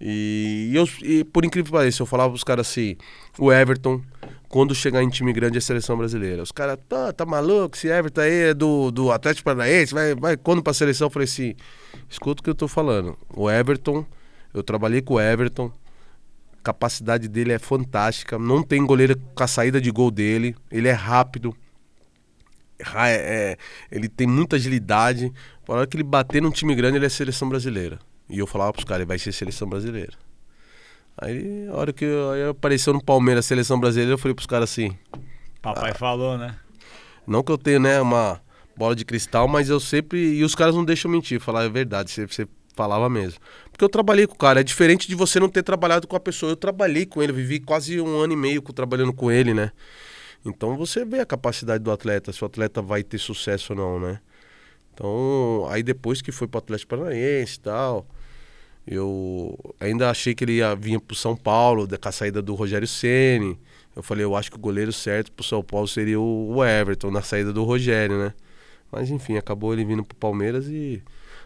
E, 0.00 0.70
e, 0.72 0.76
eu, 0.76 0.88
e 1.02 1.24
por 1.24 1.44
incrível 1.44 1.66
que 1.66 1.78
pareça, 1.78 2.02
eu 2.02 2.06
falava 2.06 2.30
pros 2.30 2.42
caras 2.42 2.68
assim, 2.68 2.96
o 3.38 3.52
Everton, 3.52 4.02
quando 4.48 4.74
chegar 4.74 5.02
em 5.02 5.08
time 5.08 5.32
grande 5.32 5.56
é 5.56 5.60
seleção 5.60 5.96
brasileira. 5.96 6.42
Os 6.42 6.52
caras, 6.52 6.78
tá, 6.88 7.12
tá 7.12 7.24
maluco? 7.24 7.76
Esse 7.76 7.88
Everton 7.88 8.20
aí 8.20 8.50
é 8.50 8.54
do, 8.54 8.90
do 8.90 9.12
Atlético 9.12 9.44
Paranaense, 9.44 9.94
vai, 9.94 10.14
vai 10.14 10.36
quando 10.36 10.62
pra 10.62 10.72
seleção? 10.72 11.06
Eu 11.06 11.10
falei 11.10 11.24
assim, 11.24 11.54
escuta 12.10 12.40
o 12.40 12.44
que 12.44 12.50
eu 12.50 12.54
tô 12.54 12.66
falando. 12.66 13.16
O 13.34 13.50
Everton, 13.50 14.04
eu 14.52 14.62
trabalhei 14.62 15.00
com 15.00 15.14
o 15.14 15.20
Everton, 15.20 15.70
capacidade 16.64 17.28
dele 17.28 17.52
é 17.52 17.58
fantástica, 17.58 18.38
não 18.38 18.62
tem 18.62 18.84
goleiro 18.84 19.20
com 19.34 19.44
a 19.44 19.46
saída 19.46 19.80
de 19.80 19.90
gol 19.90 20.10
dele, 20.10 20.56
ele 20.72 20.88
é 20.88 20.92
rápido, 20.92 21.54
é, 22.78 23.12
é, 23.12 23.56
ele 23.92 24.08
tem 24.08 24.26
muita 24.26 24.56
agilidade. 24.56 25.32
Na 25.68 25.74
hora 25.74 25.86
que 25.86 25.96
ele 25.96 26.02
bater 26.02 26.42
num 26.42 26.50
time 26.50 26.74
grande, 26.74 26.96
ele 26.96 27.06
é 27.06 27.08
seleção 27.08 27.48
brasileira. 27.48 27.98
E 28.28 28.38
eu 28.38 28.46
falava 28.46 28.72
pros 28.72 28.84
caras, 28.84 29.02
ele 29.02 29.08
vai 29.08 29.18
ser 29.18 29.32
seleção 29.32 29.68
brasileira. 29.68 30.12
Aí, 31.16 31.68
a 31.68 31.74
hora 31.74 31.92
que 31.92 32.04
eu, 32.04 32.50
apareceu 32.50 32.92
no 32.92 33.02
Palmeiras, 33.02 33.46
seleção 33.46 33.78
brasileira, 33.78 34.14
eu 34.14 34.18
falei 34.18 34.34
pros 34.34 34.46
caras 34.46 34.70
assim. 34.70 34.96
Papai 35.62 35.92
ah, 35.92 35.94
falou, 35.94 36.36
né? 36.36 36.56
Não 37.26 37.42
que 37.42 37.52
eu 37.52 37.58
tenha, 37.58 37.78
né, 37.78 38.00
uma 38.00 38.40
bola 38.76 38.96
de 38.96 39.04
cristal, 39.04 39.46
mas 39.46 39.68
eu 39.68 39.78
sempre. 39.78 40.18
E 40.18 40.42
os 40.42 40.54
caras 40.54 40.74
não 40.74 40.84
deixam 40.84 41.10
mentir, 41.10 41.40
falar 41.40 41.62
a 41.62 41.68
verdade, 41.68 42.10
você, 42.10 42.26
você 42.26 42.48
falava 42.74 43.08
mesmo. 43.08 43.38
Porque 43.74 43.84
eu 43.84 43.88
trabalhei 43.88 44.24
com 44.24 44.34
o 44.34 44.38
cara, 44.38 44.60
é 44.60 44.62
diferente 44.62 45.08
de 45.08 45.16
você 45.16 45.40
não 45.40 45.48
ter 45.48 45.64
trabalhado 45.64 46.06
com 46.06 46.14
a 46.14 46.20
pessoa. 46.20 46.52
Eu 46.52 46.56
trabalhei 46.56 47.04
com 47.04 47.20
ele, 47.20 47.32
vivi 47.32 47.58
quase 47.58 48.00
um 48.00 48.20
ano 48.20 48.32
e 48.32 48.36
meio 48.36 48.62
trabalhando 48.62 49.12
com 49.12 49.32
ele, 49.32 49.52
né? 49.52 49.72
Então 50.46 50.76
você 50.76 51.04
vê 51.04 51.18
a 51.18 51.26
capacidade 51.26 51.82
do 51.82 51.90
atleta, 51.90 52.32
se 52.32 52.40
o 52.44 52.46
atleta 52.46 52.80
vai 52.80 53.02
ter 53.02 53.18
sucesso 53.18 53.72
ou 53.72 53.76
não, 53.76 53.98
né? 53.98 54.20
Então, 54.92 55.66
aí 55.68 55.82
depois 55.82 56.22
que 56.22 56.30
foi 56.30 56.46
pro 56.46 56.58
Atlético 56.58 56.90
Paranaense 56.90 57.56
e 57.56 57.60
tal, 57.62 58.06
eu 58.86 59.58
ainda 59.80 60.08
achei 60.08 60.36
que 60.36 60.44
ele 60.44 60.58
ia 60.58 60.76
vir 60.76 61.00
pro 61.00 61.16
São 61.16 61.36
Paulo, 61.36 61.88
com 61.88 62.08
a 62.08 62.12
saída 62.12 62.40
do 62.40 62.54
Rogério 62.54 62.86
Ceni. 62.86 63.58
Eu 63.96 64.04
falei, 64.04 64.24
eu 64.24 64.36
acho 64.36 64.52
que 64.52 64.56
o 64.56 64.60
goleiro 64.60 64.92
certo 64.92 65.32
pro 65.32 65.44
São 65.44 65.64
Paulo 65.64 65.88
seria 65.88 66.20
o 66.20 66.64
Everton, 66.64 67.10
na 67.10 67.22
saída 67.22 67.52
do 67.52 67.64
Rogério, 67.64 68.18
né? 68.18 68.34
Mas 68.92 69.10
enfim, 69.10 69.36
acabou 69.36 69.72
ele 69.72 69.84
vindo 69.84 70.04
pro 70.04 70.16
Palmeiras 70.16 70.68
e 70.68 71.02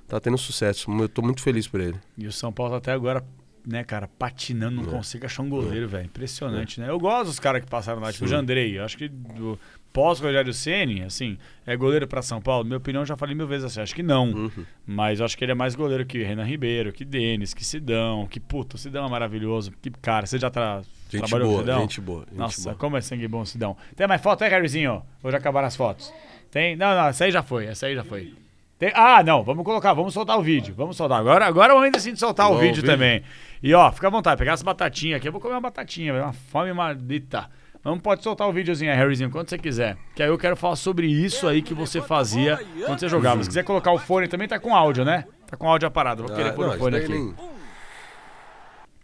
tá 0.08 0.18
tendo 0.18 0.38
sucesso. 0.38 0.90
Eu 0.90 1.08
tô 1.08 1.22
muito 1.22 1.42
feliz 1.42 1.68
por 1.68 1.80
ele. 1.80 1.96
E 2.16 2.26
o 2.26 2.32
São 2.32 2.52
Paulo 2.52 2.74
até 2.74 2.92
agora, 2.92 3.24
né, 3.66 3.84
cara, 3.84 4.08
patinando, 4.18 4.76
não 4.82 4.88
é. 4.88 4.90
consegue 4.90 5.26
achar 5.26 5.42
um 5.42 5.48
goleiro, 5.48 5.84
é. 5.84 5.88
velho. 5.88 6.06
Impressionante, 6.06 6.80
é. 6.80 6.84
né? 6.84 6.90
Eu 6.90 6.98
gosto 6.98 7.26
dos 7.26 7.38
caras 7.38 7.62
que 7.62 7.70
passaram 7.70 8.00
lá, 8.00 8.12
tipo 8.12 8.24
o 8.24 8.28
Jandrei. 8.28 8.78
Eu 8.78 8.84
acho 8.84 8.96
que 8.96 9.08
do, 9.08 9.58
pós-Rogério 9.92 10.52
Ceni, 10.54 11.02
assim, 11.02 11.36
é 11.66 11.76
goleiro 11.76 12.06
para 12.06 12.22
São 12.22 12.40
Paulo? 12.40 12.64
Minha 12.64 12.78
opinião, 12.78 13.04
já 13.04 13.16
falei 13.16 13.34
mil 13.34 13.46
vezes 13.46 13.66
assim, 13.66 13.80
acho 13.80 13.94
que 13.94 14.02
não. 14.02 14.30
Uhum. 14.30 14.64
Mas 14.86 15.20
eu 15.20 15.26
acho 15.26 15.36
que 15.36 15.44
ele 15.44 15.52
é 15.52 15.54
mais 15.54 15.74
goleiro 15.74 16.06
que 16.06 16.22
Renan 16.22 16.44
Ribeiro, 16.44 16.92
que 16.92 17.04
Denis, 17.04 17.52
que 17.52 17.64
Sidão, 17.64 18.26
que 18.26 18.40
puta, 18.40 18.76
o 18.76 18.78
Sidão 18.78 19.06
é 19.06 19.10
maravilhoso. 19.10 19.72
Que 19.82 19.90
cara, 19.90 20.26
você 20.26 20.38
já 20.38 20.50
tra 20.50 20.82
gente 21.10 21.20
trabalhou 21.20 21.48
boa, 21.48 21.58
com 21.58 21.64
Sidão? 21.66 21.80
Gente 21.80 22.00
boa, 22.00 22.20
gente 22.20 22.38
Nossa, 22.38 22.62
boa. 22.62 22.74
como 22.76 22.96
é 22.96 23.00
sangue 23.00 23.28
bom 23.28 23.44
Sidão. 23.44 23.76
Tem 23.96 24.06
mais 24.06 24.22
foto 24.22 24.44
aí, 24.44 24.50
Harryzinho? 24.50 25.02
Ou 25.22 25.30
já 25.30 25.38
acabaram 25.38 25.68
as 25.68 25.76
fotos? 25.76 26.12
Tem? 26.50 26.76
Não, 26.76 26.94
não, 26.94 27.08
essa 27.08 27.24
aí 27.24 27.30
já 27.30 27.42
foi, 27.42 27.66
essa 27.66 27.86
aí 27.86 27.94
já 27.94 28.04
foi. 28.04 28.34
Tem... 28.78 28.92
Ah, 28.94 29.22
não, 29.24 29.42
vamos 29.42 29.64
colocar, 29.64 29.92
vamos 29.92 30.14
soltar 30.14 30.38
o 30.38 30.42
vídeo. 30.42 30.74
Vamos 30.76 30.96
soltar. 30.96 31.18
Agora, 31.18 31.46
agora 31.46 31.72
eu 31.72 31.78
ainda 31.78 31.98
sinto 31.98 32.18
soltar 32.18 32.46
Bom, 32.46 32.54
o 32.54 32.58
vídeo, 32.58 32.76
vídeo 32.76 32.90
também. 32.90 33.24
E 33.62 33.74
ó, 33.74 33.90
fica 33.90 34.06
à 34.06 34.10
vontade, 34.10 34.38
pegar 34.38 34.52
essa 34.52 34.64
batatinha 34.64 35.16
aqui. 35.16 35.26
Eu 35.26 35.32
vou 35.32 35.40
comer 35.40 35.54
uma 35.54 35.60
batatinha, 35.60 36.14
uma 36.14 36.32
fome 36.32 36.72
maldita. 36.72 37.50
Não 37.84 37.98
pode 37.98 38.22
soltar 38.22 38.48
o 38.48 38.52
videozinho 38.52 38.90
aí, 38.90 38.96
Harryzinho, 38.96 39.30
quando 39.30 39.48
você 39.48 39.58
quiser. 39.58 39.96
Que 40.14 40.22
aí 40.22 40.28
eu 40.28 40.38
quero 40.38 40.56
falar 40.56 40.76
sobre 40.76 41.06
isso 41.06 41.48
aí 41.48 41.62
que 41.62 41.74
você 41.74 42.00
fazia 42.00 42.58
quando 42.84 43.00
você 43.00 43.08
jogava. 43.08 43.42
Se 43.42 43.48
quiser 43.48 43.64
colocar 43.64 43.92
o 43.92 43.98
fone 43.98 44.28
também, 44.28 44.46
tá 44.46 44.58
com 44.58 44.74
áudio, 44.74 45.04
né? 45.04 45.24
Tá 45.46 45.56
com 45.56 45.68
áudio 45.68 45.88
aparado. 45.88 46.24
Vou 46.24 46.36
querer 46.36 46.50
ah, 46.50 46.52
pôr 46.52 46.68
o 46.68 46.78
fone 46.78 46.96
aqui. 46.96 47.08
Nem... 47.08 47.34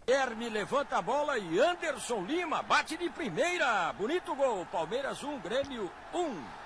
Guilherme 0.05 0.49
levanta 0.49 0.97
a 0.97 1.01
bola 1.01 1.37
e 1.37 1.59
Anderson 1.59 2.23
Lima 2.27 2.61
bate 2.61 2.95
de 2.95 3.09
primeira. 3.09 3.91
Bonito 3.97 4.35
gol. 4.35 4.65
Palmeiras 4.71 5.23
1, 5.23 5.39
Grêmio 5.39 5.89
1. 6.13 6.64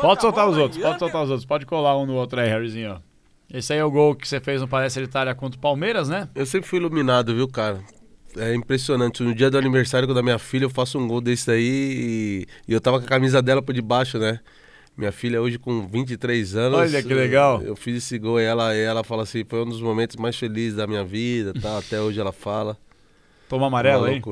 Pode 0.00 0.20
soltar 0.20 0.48
os 0.48 0.56
outros, 0.56 0.82
pode 0.82 0.98
soltar 0.98 1.22
os 1.22 1.30
outros. 1.30 1.46
Pode 1.46 1.64
colar 1.66 1.96
um 1.96 2.04
no 2.04 2.14
outro 2.14 2.40
aí, 2.40 2.48
Harryzinho. 2.48 3.00
Esse 3.52 3.72
aí 3.72 3.78
é 3.78 3.84
o 3.84 3.90
gol 3.90 4.14
que 4.14 4.26
você 4.26 4.40
fez 4.40 4.60
no 4.60 4.68
Palestra 4.68 5.02
Itália 5.02 5.34
contra 5.34 5.56
o 5.56 5.60
Palmeiras, 5.60 6.08
né? 6.08 6.28
Eu 6.34 6.46
sempre 6.46 6.68
fui 6.68 6.78
iluminado, 6.78 7.34
viu, 7.34 7.48
cara? 7.48 7.80
É 8.36 8.54
impressionante. 8.54 9.22
No 9.22 9.34
dia 9.34 9.50
do 9.50 9.58
aniversário 9.58 10.12
da 10.12 10.22
minha 10.22 10.38
filha, 10.38 10.64
eu 10.64 10.70
faço 10.70 10.98
um 10.98 11.06
gol 11.06 11.20
desse 11.20 11.50
aí 11.50 11.60
e, 11.62 12.46
e 12.68 12.72
eu 12.72 12.80
tava 12.80 12.98
com 12.98 13.06
a 13.06 13.08
camisa 13.08 13.42
dela 13.42 13.60
por 13.60 13.72
debaixo, 13.72 14.18
né? 14.18 14.40
Minha 14.96 15.12
filha 15.12 15.40
hoje 15.40 15.58
com 15.58 15.86
23 15.86 16.56
anos. 16.56 16.78
Olha 16.78 17.02
que 17.02 17.14
legal. 17.14 17.60
Eu, 17.60 17.68
eu 17.68 17.76
fiz 17.76 17.96
esse 17.96 18.18
gol 18.18 18.40
e 18.40 18.44
ela, 18.44 18.74
e 18.74 18.80
ela 18.80 19.02
fala 19.02 19.22
assim, 19.22 19.44
foi 19.48 19.62
um 19.62 19.68
dos 19.68 19.80
momentos 19.80 20.16
mais 20.16 20.36
felizes 20.36 20.76
da 20.76 20.86
minha 20.86 21.04
vida, 21.04 21.52
tá? 21.54 21.78
Até 21.78 22.00
hoje 22.00 22.20
ela 22.20 22.32
fala. 22.32 22.76
Toma 23.50 23.66
amarelo 23.66 24.04
aí? 24.04 24.22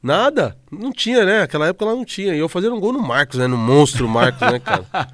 Nada, 0.00 0.56
não 0.70 0.92
tinha, 0.92 1.24
né? 1.24 1.42
Aquela 1.42 1.66
época 1.66 1.84
ela 1.84 1.96
não 1.96 2.04
tinha. 2.04 2.32
E 2.32 2.38
eu 2.38 2.48
fazendo 2.48 2.76
um 2.76 2.80
gol 2.80 2.92
no 2.92 3.02
Marcos, 3.02 3.36
né? 3.36 3.48
No 3.48 3.56
monstro 3.56 4.08
Marcos, 4.08 4.40
né, 4.40 4.60
cara? 4.60 4.86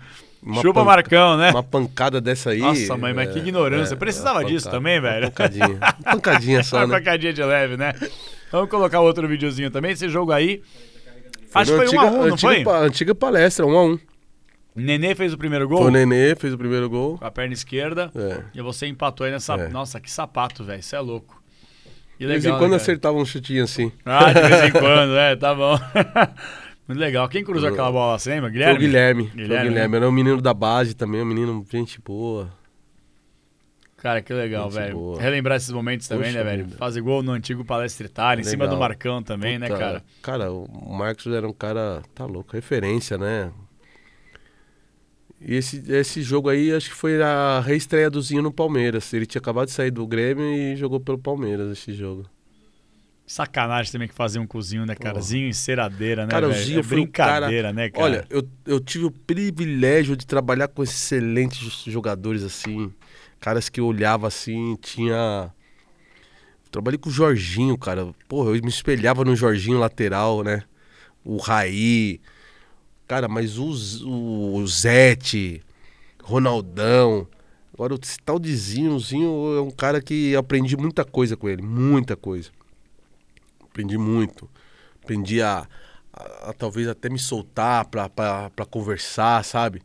Uma 0.45 0.61
Chupa 0.61 0.81
pan... 0.81 0.85
Marcão, 0.85 1.39
né? 1.39 1.51
Uma 1.51 1.63
pancada 1.63 2.21
dessa 2.21 2.51
aí. 2.51 2.59
Nossa, 2.59 2.95
mãe, 2.99 3.15
mas 3.15 3.33
que 3.33 3.39
é, 3.39 3.41
ignorância. 3.41 3.95
É, 3.95 3.97
Precisava 3.97 4.45
disso 4.45 4.71
também, 4.71 5.01
velho. 5.01 5.25
Uma 5.25 5.31
pancadinha. 5.31 5.79
Uma 5.79 6.13
pancadinha 6.13 6.63
só, 6.63 6.77
uma 6.85 6.87
né? 6.89 6.99
pancadinha 6.99 7.33
de 7.33 7.43
leve, 7.43 7.79
né? 7.79 7.95
Vamos 8.53 8.69
colocar 8.69 9.01
outro 9.01 9.27
videozinho 9.27 9.71
também. 9.71 9.93
Esse 9.93 10.11
jogo 10.11 10.31
aí. 10.31 10.61
Acho 11.55 11.73
que 11.73 11.79
foi 11.79 11.87
1x1, 11.87 12.03
um, 12.03 12.07
um, 12.07 12.11
não 12.11 12.35
antiga, 12.35 12.65
foi? 12.65 12.87
Antiga 12.87 13.15
palestra, 13.15 13.65
1x1. 13.65 13.71
Um, 13.73 13.93
um 13.93 13.99
Nenê 14.77 15.15
fez 15.15 15.33
o 15.33 15.39
primeiro 15.39 15.67
gol? 15.67 15.79
Foi 15.79 15.87
o 15.87 15.91
Nenê, 15.91 16.35
fez 16.37 16.53
o 16.53 16.59
primeiro 16.59 16.91
gol. 16.91 17.17
Com 17.17 17.25
a 17.25 17.31
perna 17.31 17.55
esquerda. 17.55 18.13
É. 18.15 18.43
E 18.55 18.61
você 18.61 18.87
empatou 18.87 19.25
aí 19.25 19.33
nessa. 19.33 19.55
É. 19.55 19.69
Nossa, 19.71 19.99
que 19.99 20.11
sapato, 20.11 20.63
velho. 20.65 20.81
Isso 20.81 20.95
é 20.95 21.01
louco. 21.01 21.43
De 22.19 22.27
vez 22.27 22.45
em 22.45 22.51
quando 22.59 22.71
né, 22.71 22.77
acertava 22.77 23.17
um 23.17 23.25
chutinho 23.25 23.65
assim. 23.65 23.93
Ah, 24.05 24.33
de 24.33 24.41
vez 24.41 24.65
em 24.65 24.71
quando, 24.79 25.17
é, 25.17 25.37
tá 25.37 25.55
bom. 25.55 25.79
Muito 26.87 26.99
legal. 26.99 27.29
Quem 27.29 27.43
cruzou 27.43 27.71
aquela 27.71 27.91
bola, 27.91 28.19
lembra? 28.27 28.51
Guilherme? 28.51 28.75
Foi 28.75 28.85
o 28.85 28.87
Guilherme. 28.87 29.23
Guilherme, 29.25 29.49
Foi 29.49 29.57
o 29.57 29.69
Guilherme. 29.69 29.93
Né? 29.93 29.97
Era 29.97 30.09
um 30.09 30.13
menino 30.13 30.43
da 30.43 30.53
base 30.53 30.95
também, 30.95 31.23
um 31.23 31.27
menino 31.27 31.67
gente 31.71 32.01
boa. 32.01 32.51
Cara, 33.97 34.21
que 34.21 34.35
legal, 34.35 34.69
velho. 34.69 35.15
Relembrar 35.15 35.57
esses 35.57 35.71
momentos 35.71 36.07
também, 36.07 36.27
Poxa 36.27 36.45
né, 36.45 36.51
velho? 36.51 36.69
Fazer 36.77 37.01
gol 37.01 37.23
no 37.23 37.33
antigo 37.33 37.65
Palestra 37.65 38.07
Itália, 38.07 38.43
em 38.43 38.45
cima 38.45 38.69
do 38.69 38.77
Marcão 38.77 39.23
também, 39.23 39.59
né, 39.59 39.67
Puta, 39.67 39.79
né, 39.79 39.85
cara? 39.87 40.03
Cara, 40.21 40.53
o 40.53 40.95
Marcos 40.95 41.27
era 41.27 41.49
um 41.49 41.55
cara, 41.55 42.03
tá 42.15 42.27
louco, 42.27 42.53
referência, 42.53 43.17
né? 43.17 43.51
E 45.47 45.57
esse, 45.57 45.83
esse 45.93 46.23
jogo 46.23 46.49
aí, 46.49 46.73
acho 46.73 46.89
que 46.91 46.97
foi 46.97 47.21
a 47.23 47.61
reestreia 47.61 48.11
do 48.11 48.21
Zinho 48.21 48.43
no 48.43 48.53
Palmeiras. 48.53 49.13
Ele 49.13 49.27
tinha 49.27 49.41
acabado 49.41 49.67
de 49.67 49.73
sair 49.73 49.91
do 49.91 50.07
Grêmio 50.07 50.45
e 50.45 50.75
jogou 50.77 50.99
pelo 50.99 51.19
Palmeiras 51.19 51.71
esse 51.71 51.93
jogo. 51.93 52.25
Sacanagem 53.27 53.91
também 53.91 54.09
que 54.09 54.15
fazia 54.15 54.41
um 54.41 54.47
cozinho, 54.47 54.85
né, 54.85 54.95
cara? 54.95 55.21
Zinho 55.21 55.49
enceradeira, 55.49 56.25
né, 56.25 56.31
cara? 56.31 56.49
O 56.49 56.53
Zinho 56.53 56.81
é 56.81 56.83
foi 56.83 56.97
brincadeira, 56.99 57.69
cara... 57.69 57.73
né, 57.73 57.91
cara? 57.91 58.05
Olha, 58.05 58.27
eu, 58.31 58.47
eu 58.67 58.81
tive 58.81 59.05
o 59.05 59.11
privilégio 59.11 60.17
de 60.17 60.27
trabalhar 60.27 60.69
com 60.69 60.83
excelentes 60.83 61.85
jogadores 61.87 62.43
assim 62.43 62.93
caras 63.45 63.69
que 63.69 63.79
eu 63.79 63.85
olhava 63.87 64.27
assim, 64.27 64.75
tinha. 64.81 65.53
Trabalhei 66.71 66.97
com 66.97 67.11
o 67.11 67.13
Jorginho, 67.13 67.77
cara. 67.77 68.09
Porra, 68.27 68.57
eu 68.57 68.63
me 68.63 68.71
espelhava 68.71 69.23
no 69.23 69.37
Jorginho 69.37 69.79
lateral, 69.79 70.43
né? 70.43 70.63
O 71.23 71.37
Raí. 71.37 72.23
Cara, 73.15 73.29
mas 73.29 73.59
o, 73.59 73.71
o, 74.09 74.57
o 74.57 74.67
Zete, 74.67 75.63
Ronaldão. 76.21 77.29
Agora, 77.73 77.95
esse 78.03 78.19
tal 78.19 78.41
de 78.41 78.57
Zinhozinho 78.57 79.57
é 79.57 79.61
um 79.63 79.71
cara 79.71 80.03
que 80.03 80.35
aprendi 80.35 80.77
muita 80.77 81.05
coisa 81.05 81.37
com 81.37 81.49
ele. 81.49 81.63
Muita 81.63 82.17
coisa. 82.17 82.51
Aprendi 83.63 83.99
muito. 83.99 84.49
Aprendi 85.03 85.43
a, 85.43 85.67
a- 86.13 86.51
a 86.51 86.53
talvez 86.53 86.89
até 86.89 87.09
me 87.09 87.19
soltar 87.19 87.87
pra 87.87 88.09
conversar, 88.71 89.45
sabe? 89.45 89.83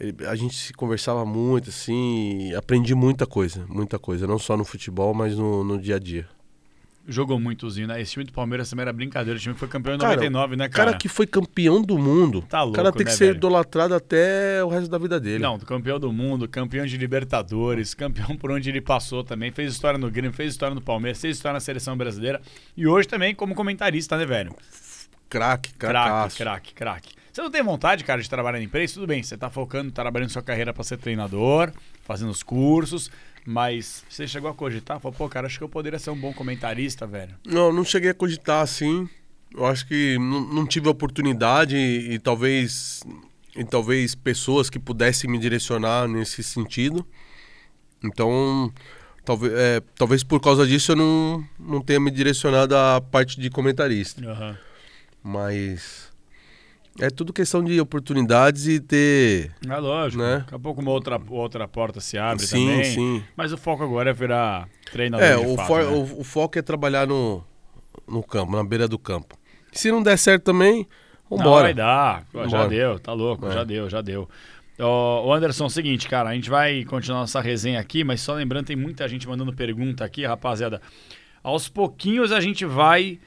Ele- 0.00 0.26
a 0.26 0.34
gente 0.36 0.56
se 0.56 0.72
conversava 0.72 1.24
muito, 1.26 1.70
assim, 1.70 2.54
aprendi 2.54 2.94
muita 2.94 3.26
coisa, 3.26 3.66
muita 3.68 3.98
coisa. 3.98 4.26
Não 4.26 4.38
só 4.38 4.56
no 4.56 4.64
futebol, 4.64 5.14
mas 5.14 5.36
no, 5.36 5.64
no 5.64 5.80
dia 5.80 5.96
a 5.96 5.98
dia. 5.98 6.28
Jogou 7.06 7.38
muitozinho, 7.38 7.86
né? 7.86 8.00
Esse 8.00 8.12
time 8.12 8.24
do 8.24 8.32
Palmeiras 8.32 8.70
também 8.70 8.82
era 8.82 8.92
brincadeira. 8.92 9.36
O 9.38 9.40
time 9.40 9.52
que 9.52 9.60
foi 9.60 9.68
campeão 9.68 9.94
em 9.94 9.98
Cara, 9.98 10.14
99, 10.16 10.56
né, 10.56 10.66
O 10.66 10.70
cara? 10.70 10.84
cara 10.86 10.96
que 10.98 11.06
foi 11.06 11.26
campeão 11.26 11.82
do 11.82 11.98
mundo, 11.98 12.40
Tá 12.48 12.64
o 12.64 12.72
cara 12.72 12.84
louco, 12.84 12.96
tem 12.98 13.04
que 13.04 13.12
né, 13.12 13.16
ser 13.18 13.26
velho? 13.26 13.36
idolatrado 13.36 13.94
até 13.94 14.64
o 14.64 14.68
resto 14.68 14.88
da 14.88 14.96
vida 14.96 15.20
dele. 15.20 15.42
Não, 15.42 15.58
campeão 15.58 16.00
do 16.00 16.10
mundo, 16.10 16.48
campeão 16.48 16.86
de 16.86 16.96
Libertadores, 16.96 17.92
campeão 17.92 18.34
por 18.36 18.50
onde 18.50 18.70
ele 18.70 18.80
passou 18.80 19.22
também, 19.22 19.50
fez 19.50 19.72
história 19.72 19.98
no 19.98 20.10
Grêmio, 20.10 20.32
fez 20.32 20.52
história 20.52 20.74
no 20.74 20.80
Palmeiras, 20.80 21.20
fez 21.20 21.36
história 21.36 21.54
na 21.54 21.60
seleção 21.60 21.94
brasileira 21.96 22.40
e 22.76 22.86
hoje 22.86 23.06
também 23.06 23.34
como 23.34 23.54
comentarista, 23.54 24.16
né, 24.16 24.24
velho? 24.24 24.54
Craque, 25.28 25.74
Craque, 25.74 26.36
craque, 26.36 26.74
craque. 26.74 27.14
Você 27.32 27.42
não 27.42 27.50
tem 27.50 27.62
vontade, 27.64 28.04
cara, 28.04 28.22
de 28.22 28.30
trabalhar 28.30 28.58
na 28.58 28.64
imprensa? 28.64 28.94
Tudo 28.94 29.08
bem, 29.08 29.20
você 29.22 29.36
tá 29.36 29.50
focando, 29.50 29.90
trabalhando 29.90 30.30
sua 30.30 30.42
carreira 30.42 30.72
pra 30.72 30.84
ser 30.84 30.96
treinador, 30.98 31.72
fazendo 32.04 32.30
os 32.30 32.42
cursos, 32.44 33.10
mas 33.46 34.04
você 34.08 34.26
chegou 34.26 34.50
a 34.50 34.54
cogitar? 34.54 35.00
Falou, 35.00 35.16
pô, 35.16 35.28
cara, 35.28 35.46
acho 35.46 35.58
que 35.58 35.64
eu 35.64 35.68
poderia 35.68 35.98
ser 35.98 36.10
um 36.10 36.16
bom 36.16 36.32
comentarista, 36.32 37.06
velho. 37.06 37.34
Não, 37.46 37.72
não 37.72 37.84
cheguei 37.84 38.10
a 38.10 38.14
cogitar 38.14 38.62
assim. 38.62 39.08
Eu 39.54 39.66
acho 39.66 39.86
que 39.86 40.18
não, 40.18 40.40
não 40.40 40.66
tive 40.66 40.88
oportunidade 40.88 41.76
e, 41.76 42.14
e 42.14 42.18
talvez 42.18 43.02
e 43.56 43.64
talvez 43.64 44.14
pessoas 44.14 44.68
que 44.68 44.78
pudessem 44.78 45.30
me 45.30 45.38
direcionar 45.38 46.08
nesse 46.08 46.42
sentido. 46.42 47.06
Então, 48.02 48.72
talvez, 49.24 49.52
é, 49.52 49.80
talvez 49.94 50.24
por 50.24 50.40
causa 50.40 50.66
disso 50.66 50.92
eu 50.92 50.96
não, 50.96 51.44
não 51.58 51.80
tenha 51.80 52.00
me 52.00 52.10
direcionado 52.10 52.76
à 52.76 53.00
parte 53.00 53.40
de 53.40 53.48
comentarista. 53.48 54.20
Mas 55.22 56.12
é 57.00 57.10
tudo 57.10 57.32
questão 57.32 57.62
de 57.62 57.80
oportunidades 57.80 58.66
e 58.66 58.78
ter. 58.80 59.52
É 59.68 59.76
lógico. 59.76 60.22
Né? 60.22 60.38
Daqui 60.38 60.54
a 60.54 60.58
pouco 60.58 60.80
uma 60.80 60.90
outra, 60.90 61.20
outra 61.28 61.66
porta 61.68 62.00
se 62.00 62.16
abre 62.18 62.46
Sim, 62.46 62.66
também. 62.68 62.84
sim. 62.84 63.24
Mas 63.36 63.52
o 63.52 63.56
foco 63.56 63.82
agora 63.82 64.10
é 64.10 64.12
virar 64.12 64.68
treinador 64.92 65.26
É, 65.26 65.36
de 65.36 65.46
o, 65.46 65.56
fato, 65.56 65.66
for- 65.66 65.82
né? 65.84 65.88
o, 65.90 66.20
o 66.20 66.24
foco 66.24 66.58
é 66.58 66.62
trabalhar 66.62 67.06
no, 67.06 67.44
no 68.06 68.22
campo, 68.22 68.52
na 68.56 68.62
beira 68.64 68.86
do 68.86 68.98
campo. 68.98 69.36
Se 69.72 69.90
não 69.90 70.02
der 70.02 70.16
certo 70.18 70.44
também, 70.44 70.86
Não, 71.30 71.38
vambora. 71.38 71.64
vai 71.64 71.74
dar. 71.74 72.24
Pô, 72.32 72.38
Já 72.44 72.44
Vambora. 72.58 72.68
deu, 72.68 72.98
tá 73.00 73.12
louco, 73.12 73.46
É. 73.46 73.52
já 73.52 73.64
deu, 73.64 73.90
já 73.90 74.00
deu. 74.00 74.28
Ô, 74.78 75.26
ô, 75.28 75.32
Anderson, 75.32 75.68
seguinte, 75.68 76.08
cara, 76.08 76.30
a 76.30 76.34
gente 76.34 76.48
vai 76.50 76.84
continuar 76.84 77.20
nossa 77.20 77.40
resenha 77.40 77.80
aqui, 77.80 78.02
mas 78.04 78.20
só 78.20 78.34
lembrando, 78.34 78.66
tem 78.66 78.76
muita 78.76 79.08
gente 79.08 79.26
mandando 79.28 79.52
pergunta 79.52 80.04
aqui, 80.04 80.24
rapaziada. 80.26 80.80
Aos 81.42 81.68
pouquinhos 81.68 82.32
a 82.32 82.40
gente 82.40 82.64
vai 82.64 83.18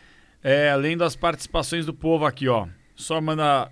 é, 0.43 0.75
lendo 0.75 1.03
as 1.03 1.15
participações 1.15 1.85
do 1.85 1.93
povo 1.93 2.25
aqui, 2.25 2.47
ó. 2.47 2.67
Só 2.97 3.21
manda 3.21 3.71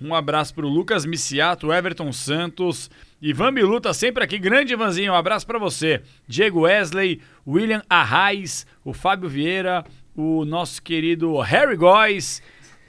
um 0.00 0.14
abraço 0.14 0.54
pro 0.54 0.66
Lucas 0.66 1.04
Miciato, 1.04 1.72
Everton 1.72 2.10
Santos, 2.10 2.90
Ivan 3.20 3.52
Bilu 3.52 3.80
tá 3.80 3.92
sempre 3.94 4.24
aqui, 4.24 4.38
grande 4.38 4.72
Ivanzinho, 4.72 5.12
um 5.12 5.16
abraço 5.16 5.46
pra 5.46 5.58
você. 5.58 6.02
Diego 6.26 6.60
Wesley, 6.60 7.20
William 7.46 7.82
Arraes, 7.88 8.66
o 8.82 8.92
Fábio 8.92 9.28
Vieira, 9.28 9.84
o 10.14 10.44
nosso 10.46 10.82
querido 10.82 11.38
Harry 11.40 11.76
Góes, 11.76 12.42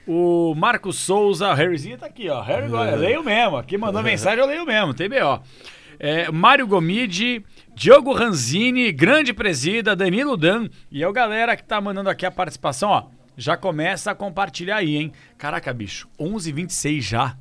o 0.06 0.54
Marcos 0.54 0.96
Souza, 0.96 1.50
o 1.50 1.54
Harryzinho 1.54 1.98
tá 1.98 2.06
aqui, 2.06 2.30
ó. 2.30 2.40
Harry 2.40 2.68
Góes, 2.68 2.92
eu 2.92 2.98
leio 2.98 3.22
mesmo, 3.22 3.58
aqui 3.58 3.76
mandou 3.76 4.02
mensagem, 4.02 4.40
eu 4.40 4.46
leio 4.46 4.64
mesmo, 4.64 4.94
TBO. 4.94 5.42
É, 5.98 6.30
Mário 6.30 6.66
Gomide, 6.66 7.44
Diogo 7.74 8.12
Ranzini, 8.12 8.90
grande 8.90 9.34
presida, 9.34 9.94
Danilo 9.94 10.36
Dan, 10.36 10.68
e 10.90 11.02
é 11.02 11.08
o 11.08 11.12
galera 11.12 11.56
que 11.56 11.64
tá 11.64 11.78
mandando 11.78 12.08
aqui 12.08 12.24
a 12.24 12.30
participação, 12.30 12.88
ó. 12.88 13.17
Já 13.38 13.56
começa 13.56 14.10
a 14.10 14.14
compartilhar 14.16 14.78
aí, 14.78 14.96
hein? 14.96 15.12
Caraca, 15.38 15.72
bicho, 15.72 16.08
11h26 16.18 17.00
já. 17.00 17.36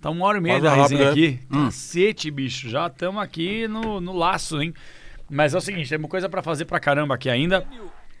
Tá 0.00 0.08
uma 0.08 0.24
hora 0.24 0.38
e 0.38 0.40
meia 0.40 0.58
da 0.58 0.74
resenha 0.74 1.04
rápido, 1.04 1.04
né? 1.04 1.10
aqui. 1.10 1.40
Cacete, 1.46 2.30
bicho, 2.30 2.70
já 2.70 2.86
estamos 2.86 3.22
aqui 3.22 3.68
no, 3.68 4.00
no 4.00 4.14
laço, 4.14 4.62
hein? 4.62 4.72
Mas 5.30 5.52
é 5.54 5.58
o 5.58 5.60
seguinte, 5.60 5.90
tem 5.90 5.98
uma 5.98 6.08
coisa 6.08 6.26
pra 6.26 6.42
fazer 6.42 6.64
pra 6.64 6.80
caramba 6.80 7.14
aqui 7.14 7.28
ainda. 7.28 7.66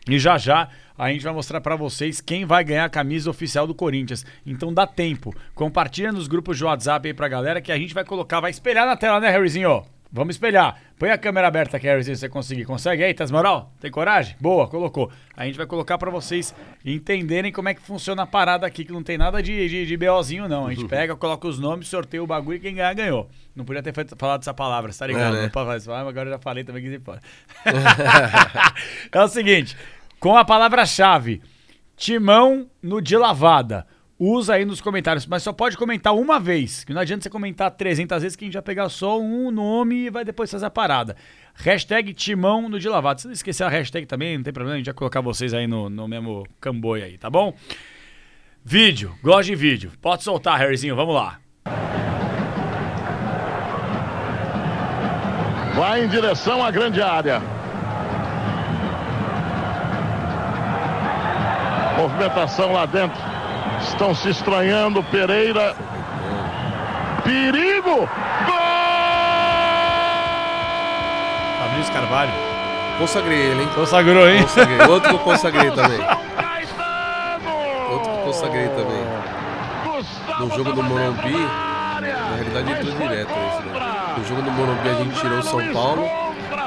E 0.06 0.18
já 0.18 0.36
já 0.36 0.68
a 0.96 1.10
gente 1.10 1.24
vai 1.24 1.32
mostrar 1.32 1.60
pra 1.62 1.74
vocês 1.74 2.20
quem 2.20 2.44
vai 2.44 2.62
ganhar 2.62 2.84
a 2.84 2.90
camisa 2.90 3.30
oficial 3.30 3.66
do 3.66 3.74
Corinthians. 3.74 4.26
Então 4.44 4.72
dá 4.72 4.86
tempo. 4.86 5.34
Compartilha 5.54 6.12
nos 6.12 6.28
grupos 6.28 6.58
de 6.58 6.64
WhatsApp 6.64 7.08
aí 7.08 7.14
pra 7.14 7.28
galera 7.28 7.62
que 7.62 7.72
a 7.72 7.78
gente 7.78 7.94
vai 7.94 8.04
colocar, 8.04 8.40
vai 8.40 8.50
espelhar 8.50 8.84
na 8.86 8.94
tela, 8.96 9.18
né, 9.18 9.30
Harryzinho? 9.30 9.84
Vamos 10.12 10.34
espelhar. 10.34 10.78
Põe 10.98 11.08
a 11.08 11.16
câmera 11.16 11.48
aberta 11.48 11.78
Harryzinho, 11.78 12.14
se 12.14 12.20
você 12.20 12.28
conseguir. 12.28 12.66
Consegue 12.66 13.02
aí, 13.02 13.14
Tasmoral? 13.14 13.72
Tem 13.80 13.90
coragem? 13.90 14.36
Boa, 14.38 14.68
colocou. 14.68 15.10
A 15.34 15.46
gente 15.46 15.56
vai 15.56 15.66
colocar 15.66 15.96
pra 15.96 16.10
vocês 16.10 16.54
entenderem 16.84 17.50
como 17.50 17.70
é 17.70 17.74
que 17.74 17.80
funciona 17.80 18.24
a 18.24 18.26
parada 18.26 18.66
aqui, 18.66 18.84
que 18.84 18.92
não 18.92 19.02
tem 19.02 19.16
nada 19.16 19.42
de, 19.42 19.66
de, 19.68 19.86
de 19.86 19.96
BOzinho, 19.96 20.46
não. 20.46 20.66
A 20.66 20.74
gente 20.74 20.84
pega, 20.88 21.16
coloca 21.16 21.48
os 21.48 21.58
nomes, 21.58 21.88
sorteia 21.88 22.22
o 22.22 22.26
bagulho 22.26 22.56
e 22.56 22.60
quem 22.60 22.74
ganhar, 22.74 22.92
ganhou. 22.92 23.30
Não 23.56 23.64
podia 23.64 23.82
ter 23.82 23.94
falado 24.18 24.42
essa 24.42 24.52
palavra, 24.52 24.92
tá 24.92 25.06
ligado? 25.06 25.34
É, 25.34 25.42
né? 25.44 25.50
Mas 25.54 25.88
agora 25.88 26.28
eu 26.28 26.32
já 26.34 26.38
falei 26.38 26.62
também 26.62 26.82
que 26.82 26.90
se 26.90 26.98
pode. 26.98 27.22
é 29.10 29.22
o 29.22 29.28
seguinte, 29.28 29.74
com 30.20 30.36
a 30.36 30.44
palavra-chave 30.44 31.40
Timão 31.96 32.68
no 32.82 33.00
de 33.00 33.16
lavada. 33.16 33.86
Usa 34.24 34.54
aí 34.54 34.64
nos 34.64 34.80
comentários, 34.80 35.26
mas 35.26 35.42
só 35.42 35.52
pode 35.52 35.76
comentar 35.76 36.14
uma 36.14 36.38
vez. 36.38 36.84
Que 36.84 36.94
não 36.94 37.00
adianta 37.00 37.24
você 37.24 37.28
comentar 37.28 37.72
300 37.72 38.22
vezes 38.22 38.36
que 38.36 38.44
a 38.44 38.46
gente 38.46 38.54
vai 38.54 38.62
pegar 38.62 38.88
só 38.88 39.20
um 39.20 39.50
nome 39.50 40.04
e 40.04 40.10
vai 40.10 40.24
depois 40.24 40.48
fazer 40.48 40.64
a 40.64 40.70
parada. 40.70 41.16
Hashtag 41.56 42.14
Timão 42.14 42.68
no 42.68 42.78
de 42.78 42.88
lavada. 42.88 43.18
Se 43.18 43.26
não 43.26 43.32
esquecer 43.32 43.64
a 43.64 43.68
hashtag 43.68 44.06
também, 44.06 44.36
não 44.36 44.44
tem 44.44 44.52
problema, 44.52 44.76
a 44.76 44.78
gente 44.78 44.86
vai 44.86 44.94
colocar 44.94 45.20
vocês 45.20 45.52
aí 45.52 45.66
no, 45.66 45.90
no 45.90 46.06
mesmo 46.06 46.46
camboio 46.60 47.04
aí, 47.04 47.18
tá 47.18 47.28
bom? 47.28 47.52
Vídeo, 48.64 49.12
gosto 49.24 49.48
de 49.48 49.56
vídeo. 49.56 49.90
Pode 50.00 50.22
soltar, 50.22 50.56
Harryzinho, 50.56 50.94
vamos 50.94 51.16
lá. 51.16 51.40
Vai 55.74 56.04
em 56.04 56.08
direção 56.08 56.64
à 56.64 56.70
grande 56.70 57.02
área. 57.02 57.42
Movimentação 61.98 62.72
lá 62.72 62.86
dentro. 62.86 63.31
Estão 63.82 64.14
se 64.14 64.30
estranhando. 64.30 65.02
Pereira. 65.04 65.74
Perigo! 67.24 67.96
Gol! 67.96 68.08
Fabrício 71.60 71.92
Carvalho. 71.92 72.30
Consagrei 72.98 73.38
ele, 73.38 73.62
hein? 73.62 73.68
Consagrou, 73.74 74.28
hein? 74.28 74.42
Consagrei. 74.42 74.86
Outro 74.88 75.08
que 75.08 75.14
eu 75.14 75.18
consagrei 75.20 75.70
também. 75.70 75.98
Outro 77.90 78.10
que 78.10 78.18
eu 78.18 78.22
consagrei 78.24 78.68
também. 78.68 79.02
No 80.40 80.50
jogo 80.56 80.72
do 80.72 80.82
Morumbi, 80.82 81.32
na 81.32 82.34
realidade 82.34 82.72
entrou 82.72 83.08
direto 83.08 83.30
esse, 83.30 83.62
né? 83.68 84.14
No 84.18 84.24
jogo 84.24 84.42
do 84.42 84.50
Morumbi 84.50 84.88
a 84.88 84.94
gente 84.94 85.20
tirou 85.20 85.38
o 85.38 85.42
São 85.42 85.72
Paulo. 85.72 86.08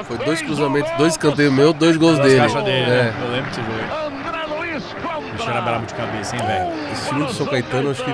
Foi 0.06 0.18
dois 0.20 0.42
cruzamentos, 0.42 0.92
dois 0.98 1.14
escanteios 1.14 1.54
meus, 1.54 1.74
dois 1.74 1.98
gols 1.98 2.20
dele. 2.20 2.48
dele, 2.64 2.72
É. 2.72 2.86
né? 2.86 3.14
Eu 3.22 3.32
lembro 3.32 3.50
desse 3.50 3.62
jogo. 3.62 4.05
Bicho 5.45 5.49
era 5.51 5.61
brabo 5.61 5.85
de 5.85 5.93
cabeça, 5.93 6.35
hein, 6.35 6.41
velho? 6.43 6.91
Esse 6.91 7.09
time 7.09 7.26
do 7.26 7.34
São 7.34 7.45
Caetano, 7.45 7.91
acho 7.91 8.03
que. 8.03 8.11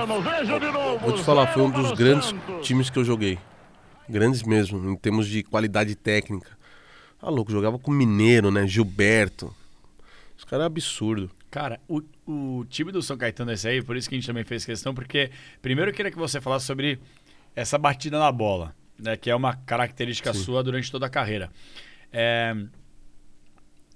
Vou 1.00 1.12
te 1.12 1.22
falar, 1.22 1.46
foi 1.46 1.62
um 1.62 1.70
dos 1.70 1.92
grandes 1.92 2.34
times 2.62 2.90
que 2.90 2.98
eu 2.98 3.04
joguei. 3.04 3.38
Grandes 4.08 4.42
mesmo, 4.42 4.90
em 4.90 4.96
termos 4.96 5.26
de 5.26 5.42
qualidade 5.42 5.94
técnica. 5.94 6.50
Ah, 7.20 7.30
louco, 7.30 7.50
jogava 7.50 7.78
com 7.78 7.90
Mineiro, 7.90 8.50
né? 8.50 8.66
Gilberto. 8.66 9.54
Os 10.36 10.44
caras 10.44 10.64
é 10.64 10.66
absurdo. 10.66 11.30
Cara, 11.50 11.80
o, 11.88 12.02
o 12.26 12.64
time 12.68 12.92
do 12.92 13.00
São 13.00 13.16
Caetano 13.16 13.50
é 13.50 13.54
esse 13.54 13.68
aí, 13.68 13.82
por 13.82 13.96
isso 13.96 14.08
que 14.08 14.14
a 14.14 14.18
gente 14.18 14.26
também 14.26 14.44
fez 14.44 14.64
questão, 14.64 14.94
porque 14.94 15.30
primeiro 15.60 15.90
eu 15.90 15.94
queria 15.94 16.10
que 16.10 16.18
você 16.18 16.40
falasse 16.40 16.66
sobre 16.66 16.98
essa 17.54 17.78
batida 17.78 18.18
na 18.18 18.32
bola, 18.32 18.74
né? 18.98 19.16
Que 19.16 19.30
é 19.30 19.34
uma 19.34 19.54
característica 19.54 20.34
sua 20.34 20.62
durante 20.62 20.90
toda 20.90 21.06
a 21.06 21.10
carreira. 21.10 21.50
É, 22.12 22.54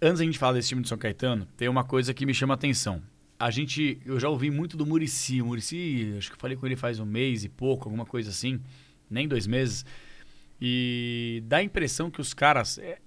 antes 0.00 0.20
da 0.20 0.24
gente 0.24 0.38
falar 0.38 0.54
desse 0.54 0.68
time 0.68 0.80
do 0.80 0.88
São 0.88 0.96
Caetano, 0.96 1.46
tem 1.56 1.68
uma 1.68 1.84
coisa 1.84 2.14
que 2.14 2.24
me 2.24 2.32
chama 2.32 2.54
a 2.54 2.56
atenção. 2.56 3.02
A 3.38 3.50
gente, 3.50 4.00
eu 4.04 4.18
já 4.18 4.28
ouvi 4.28 4.50
muito 4.50 4.76
do 4.76 4.86
Murici. 4.86 5.42
O 5.42 5.46
Murici, 5.46 6.14
acho 6.16 6.30
que 6.30 6.36
eu 6.36 6.40
falei 6.40 6.56
com 6.56 6.66
ele 6.66 6.76
faz 6.76 6.98
um 6.98 7.04
mês 7.04 7.44
e 7.44 7.48
pouco, 7.48 7.84
alguma 7.84 8.06
coisa 8.06 8.30
assim, 8.30 8.60
nem 9.10 9.28
dois 9.28 9.46
meses. 9.46 9.84
E 10.60 11.42
dá 11.46 11.58
a 11.58 11.62
impressão 11.62 12.10
que 12.10 12.20
os 12.20 12.32
caras. 12.32 12.78
é, 12.78 12.98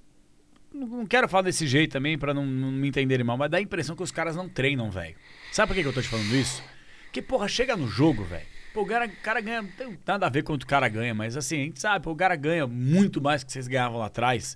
não 0.73 1.05
quero 1.05 1.27
falar 1.27 1.43
desse 1.43 1.65
jeito 1.65 1.91
também 1.91 2.17
pra 2.17 2.33
não, 2.33 2.45
não 2.45 2.71
me 2.71 2.87
entenderem 2.87 3.25
mal, 3.25 3.37
mas 3.37 3.49
dá 3.49 3.57
a 3.57 3.61
impressão 3.61 3.95
que 3.95 4.03
os 4.03 4.11
caras 4.11 4.35
não 4.35 4.47
treinam, 4.47 4.91
velho. 4.91 5.15
Sabe 5.51 5.69
por 5.69 5.75
que, 5.75 5.81
que 5.81 5.87
eu 5.87 5.93
tô 5.93 6.01
te 6.01 6.07
falando 6.07 6.35
isso? 6.35 6.63
Que, 7.11 7.21
porra, 7.21 7.47
chega 7.47 7.75
no 7.75 7.87
jogo, 7.87 8.23
velho. 8.23 8.45
Pô, 8.71 8.83
o 8.83 8.85
cara, 8.85 9.07
o 9.07 9.23
cara 9.23 9.41
ganha. 9.41 9.63
Não 9.63 9.69
tem 9.69 9.97
nada 10.05 10.27
a 10.27 10.29
ver 10.29 10.43
quanto 10.43 10.63
o 10.63 10.67
cara 10.67 10.87
ganha, 10.87 11.13
mas 11.13 11.35
assim, 11.35 11.55
a 11.55 11.63
gente 11.63 11.79
sabe, 11.79 12.03
pô, 12.03 12.11
o 12.11 12.15
cara 12.15 12.35
ganha 12.35 12.67
muito 12.67 13.19
mais 13.19 13.43
que 13.43 13.51
vocês 13.51 13.67
ganhavam 13.67 13.97
lá 13.97 14.05
atrás. 14.05 14.55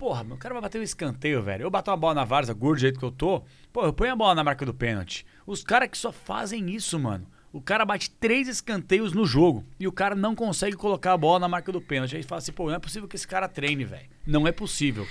Porra, 0.00 0.24
meu 0.24 0.38
cara 0.38 0.54
vai 0.54 0.62
bater 0.62 0.80
um 0.80 0.82
escanteio, 0.82 1.42
velho. 1.42 1.64
Eu 1.64 1.70
bato 1.70 1.90
uma 1.90 1.96
bola 1.98 2.14
na 2.14 2.24
Varsa, 2.24 2.54
gordo 2.54 2.78
do 2.78 2.80
jeito 2.80 2.98
que 2.98 3.04
eu 3.04 3.10
tô. 3.10 3.42
Pô, 3.70 3.84
eu 3.84 3.92
ponho 3.92 4.10
a 4.10 4.16
bola 4.16 4.34
na 4.34 4.42
marca 4.42 4.64
do 4.64 4.72
pênalti. 4.72 5.26
Os 5.46 5.62
caras 5.62 5.90
que 5.90 5.98
só 5.98 6.10
fazem 6.10 6.70
isso, 6.70 6.98
mano. 6.98 7.26
O 7.52 7.60
cara 7.60 7.84
bate 7.84 8.08
três 8.08 8.48
escanteios 8.48 9.12
no 9.12 9.26
jogo 9.26 9.62
e 9.78 9.86
o 9.86 9.92
cara 9.92 10.14
não 10.14 10.34
consegue 10.34 10.74
colocar 10.74 11.12
a 11.12 11.18
bola 11.18 11.40
na 11.40 11.48
marca 11.48 11.70
do 11.70 11.82
pênalti. 11.82 12.16
Aí 12.16 12.22
fala 12.22 12.38
assim, 12.38 12.50
pô, 12.50 12.68
não 12.68 12.76
é 12.76 12.78
possível 12.78 13.06
que 13.06 13.14
esse 13.14 13.28
cara 13.28 13.46
treine, 13.46 13.84
velho. 13.84 14.08
Não 14.26 14.48
é 14.48 14.52
possível. 14.52 15.06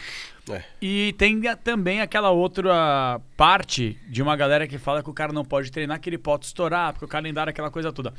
É. 0.50 0.64
E 0.82 1.14
tem 1.20 1.40
também 1.64 2.02
aquela 2.02 2.32
outra 2.32 3.22
parte 3.38 3.96
de 4.08 4.24
uma 4.24 4.36
galera 4.36 4.68
que 4.68 4.80
fala 4.80 5.04
que 5.04 5.10
o 5.12 5.14
cara 5.14 5.32
não 5.32 5.46
pode 5.46 5.72
treinar, 5.72 6.00
que 6.00 6.10
ele 6.10 6.18
pode 6.18 6.48
estourar, 6.48 6.94
porque 6.94 7.06
o 7.06 7.08
calendário 7.08 7.52
é 7.52 7.52
aquela 7.52 7.70
coisa 7.70 7.94
toda. 7.94 8.12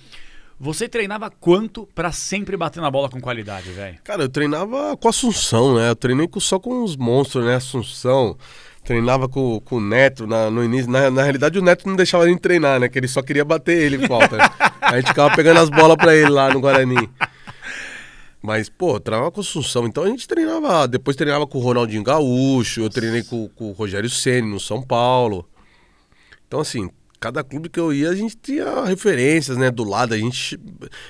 Você 0.62 0.86
treinava 0.86 1.30
quanto 1.30 1.88
pra 1.94 2.12
sempre 2.12 2.54
bater 2.54 2.82
na 2.82 2.90
bola 2.90 3.08
com 3.08 3.18
qualidade, 3.18 3.70
velho? 3.70 3.96
Cara, 4.04 4.24
eu 4.24 4.28
treinava 4.28 4.94
com 4.94 5.08
Assunção, 5.08 5.74
né? 5.76 5.88
Eu 5.88 5.96
treinei 5.96 6.28
só 6.38 6.58
com 6.58 6.84
os 6.84 6.96
monstros, 6.96 7.46
né? 7.46 7.54
Assunção. 7.54 8.36
Treinava 8.84 9.26
com, 9.26 9.58
com 9.60 9.76
o 9.76 9.80
Neto 9.80 10.26
na- 10.26 10.50
no 10.50 10.62
início. 10.62 10.90
Na, 10.90 11.10
na 11.10 11.22
realidade, 11.22 11.58
o 11.58 11.62
Neto 11.62 11.88
não 11.88 11.96
deixava 11.96 12.28
gente 12.28 12.40
treinar, 12.40 12.78
né? 12.78 12.90
Que 12.90 12.98
ele 12.98 13.08
só 13.08 13.22
queria 13.22 13.42
bater 13.44 13.78
ele 13.80 14.06
falta. 14.06 14.36
a 14.82 14.96
gente 14.96 15.08
ficava 15.08 15.34
pegando 15.34 15.60
as 15.60 15.70
bolas 15.70 15.96
pra 15.96 16.14
ele 16.14 16.28
lá 16.28 16.52
no 16.52 16.60
Guarani. 16.60 17.08
Mas, 18.42 18.68
pô, 18.68 19.00
treinava 19.00 19.30
com 19.30 19.40
Assunção. 19.40 19.86
Então 19.86 20.04
a 20.04 20.08
gente 20.08 20.28
treinava. 20.28 20.86
Depois 20.86 21.16
treinava 21.16 21.46
com 21.46 21.56
o 21.56 21.62
Ronaldinho 21.62 22.02
Gaúcho. 22.02 22.82
Eu 22.82 22.90
treinei 22.90 23.22
com, 23.22 23.48
com 23.48 23.70
o 23.70 23.72
Rogério 23.72 24.10
Ceni 24.10 24.50
no 24.50 24.60
São 24.60 24.82
Paulo. 24.82 25.48
Então, 26.46 26.60
assim, 26.60 26.90
cada 27.20 27.44
clube 27.44 27.68
que 27.68 27.78
eu 27.78 27.92
ia, 27.92 28.08
a 28.08 28.14
gente 28.14 28.34
tinha 28.34 28.84
referências, 28.84 29.56
né? 29.58 29.70
Do 29.70 29.84
lado, 29.84 30.14
a 30.14 30.18
gente. 30.18 30.58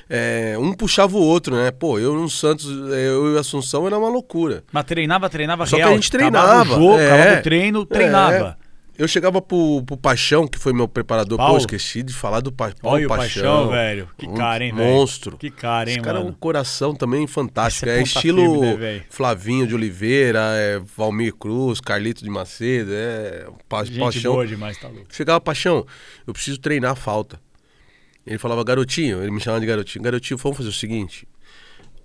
é, 0.09 0.57
um 0.59 0.73
puxava 0.73 1.17
o 1.17 1.23
outro, 1.23 1.55
né? 1.55 1.71
Pô, 1.71 1.99
eu 1.99 2.15
no 2.15 2.29
Santos, 2.29 2.67
eu 2.67 3.35
e 3.35 3.39
Assunção 3.39 3.87
era 3.87 3.97
uma 3.97 4.09
loucura. 4.09 4.65
Mas 4.73 4.85
treinava, 4.85 5.31
treinava 5.31 5.65
Só 5.65 5.77
que 5.77 5.83
real. 5.83 5.93
a 5.93 5.95
gente 5.95 6.15
acabava 6.17 6.65
treinava, 6.65 6.77
o 6.77 6.83
jogo, 6.83 6.99
é. 6.99 7.07
acabava 7.07 7.39
o 7.39 7.43
treino, 7.43 7.87
treinava. 7.87 8.59
É. 8.67 8.70
Eu 9.01 9.09
chegava 9.09 9.41
pro, 9.41 9.83
pro 9.83 9.97
Paixão, 9.97 10.47
que 10.47 10.59
foi 10.59 10.75
meu 10.75 10.87
preparador. 10.87 11.39
Paulo? 11.39 11.55
Pô, 11.55 11.59
esqueci 11.59 12.03
de 12.03 12.13
falar 12.13 12.41
do 12.41 12.53
pa 12.53 12.71
Paulo 12.83 12.97
Olha 12.99 13.07
o 13.07 13.09
Paixão, 13.09 13.71
velho. 13.71 14.07
Que 14.19 14.29
cara, 14.29 14.63
hein, 14.63 14.75
velho? 14.75 14.91
Monstro. 14.91 15.39
Que 15.39 15.51
cara, 15.51 15.89
hein, 15.89 15.97
Esse 15.97 16.05
cara 16.05 16.19
é 16.19 16.21
um 16.21 16.25
mano? 16.25 16.37
coração 16.39 16.95
também 16.95 17.27
fantástico. 17.27 17.87
Esse 17.89 17.97
é 17.97 18.01
É, 18.01 18.03
estilo 18.03 18.61
firme, 18.61 18.77
né? 18.77 19.05
Flavinho 19.09 19.67
de 19.67 19.75
Oliveira, 19.75 20.41
é 20.55 20.79
Valmir 20.97 21.35
Cruz, 21.35 21.81
Carlito 21.81 22.23
de 22.23 22.29
Macedo, 22.29 22.91
é 22.93 23.47
pa 23.67 23.83
Gente 23.85 24.01
Paixão. 24.01 24.35
boa 24.35 24.47
demais, 24.47 24.77
tá 24.77 24.89
louco. 24.89 25.07
Chegava, 25.09 25.41
Paixão, 25.41 25.87
eu 26.27 26.35
preciso 26.35 26.59
treinar 26.59 26.91
a 26.91 26.95
falta. 26.95 27.41
Ele 28.27 28.37
falava, 28.37 28.63
garotinho, 28.63 29.23
ele 29.23 29.31
me 29.31 29.41
chamava 29.41 29.63
de 29.63 29.67
garotinho. 29.67 30.05
Garotinho, 30.05 30.37
vamos 30.37 30.59
fazer 30.59 30.69
o 30.69 30.75
seguinte. 30.75 31.27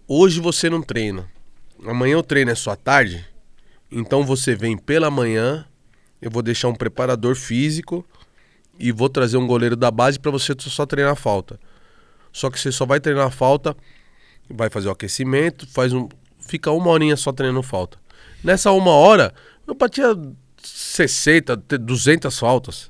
Hoje 0.07 0.39
você 0.39 0.69
não 0.69 0.81
treina. 0.81 1.29
Amanhã 1.85 2.17
o 2.17 2.23
treino 2.23 2.51
é 2.51 2.55
só 2.55 2.73
tarde. 2.73 3.25
Então 3.91 4.23
você 4.25 4.55
vem 4.55 4.77
pela 4.77 5.11
manhã. 5.11 5.65
Eu 6.25 6.31
vou 6.31 6.41
deixar 6.41 6.69
um 6.69 6.73
preparador 6.73 7.35
físico. 7.35 8.03
E 8.79 8.91
vou 8.91 9.07
trazer 9.07 9.37
um 9.37 9.45
goleiro 9.45 9.75
da 9.75 9.91
base 9.91 10.19
para 10.19 10.31
você 10.31 10.53
só 10.57 10.83
treinar 10.83 11.13
a 11.13 11.15
falta. 11.15 11.59
Só 12.33 12.49
que 12.49 12.59
você 12.59 12.71
só 12.71 12.83
vai 12.83 12.99
treinar 12.99 13.27
a 13.27 13.29
falta. 13.29 13.77
Vai 14.49 14.67
fazer 14.71 14.87
o 14.87 14.91
aquecimento. 14.91 15.67
Faz 15.67 15.93
um. 15.93 16.09
Fica 16.39 16.71
uma 16.71 16.89
horinha 16.89 17.15
só 17.15 17.31
treinando 17.31 17.61
falta. 17.61 17.99
Nessa 18.43 18.71
uma 18.71 18.89
hora, 18.89 19.35
eu 19.67 19.75
batia 19.75 20.17
60, 20.63 21.55
200 21.55 22.39
faltas. 22.39 22.89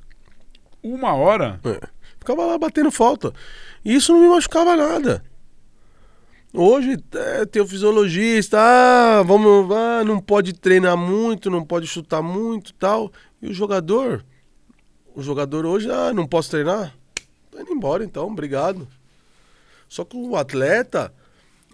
Uma 0.82 1.12
hora? 1.12 1.60
É. 1.62 1.86
Ficava 2.18 2.46
lá 2.46 2.58
batendo 2.58 2.90
falta. 2.90 3.34
E 3.84 3.94
isso 3.94 4.14
não 4.14 4.20
me 4.22 4.28
machucava 4.28 4.74
nada. 4.74 5.22
Hoje 6.58 6.96
é, 7.14 7.44
tem 7.44 7.60
o 7.60 7.66
fisiologista, 7.66 8.56
ah, 8.58 9.22
vamos, 9.22 9.70
ah, 9.76 10.02
não 10.02 10.18
pode 10.18 10.54
treinar 10.54 10.96
muito, 10.96 11.50
não 11.50 11.62
pode 11.62 11.86
chutar 11.86 12.22
muito 12.22 12.72
tal. 12.72 13.12
E 13.40 13.48
o 13.48 13.52
jogador, 13.54 14.24
o 15.14 15.22
jogador 15.22 15.66
hoje, 15.66 15.90
ah, 15.90 16.12
não 16.12 16.26
posso 16.26 16.50
treinar? 16.50 16.96
Tô 17.50 17.60
indo 17.60 17.72
embora 17.72 18.04
então, 18.04 18.26
obrigado. 18.26 18.88
Só 19.88 20.04
que 20.04 20.16
o 20.16 20.36
atleta, 20.36 21.12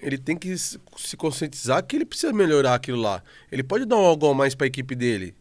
ele 0.01 0.19
tem 0.19 0.37
que 0.37 0.57
se 0.59 1.17
conscientizar 1.17 1.85
que 1.85 1.97
ele 1.97 2.05
precisa 2.05 2.33
melhorar 2.33 2.75
aquilo 2.75 3.01
lá. 3.01 3.23
Ele 3.51 3.63
pode 3.63 3.85
dar 3.85 3.97
um 3.97 4.05
algo 4.05 4.29
a 4.29 4.35
mais 4.35 4.55
pra 4.55 4.67
equipe 4.67 4.95
dele. 4.95 5.35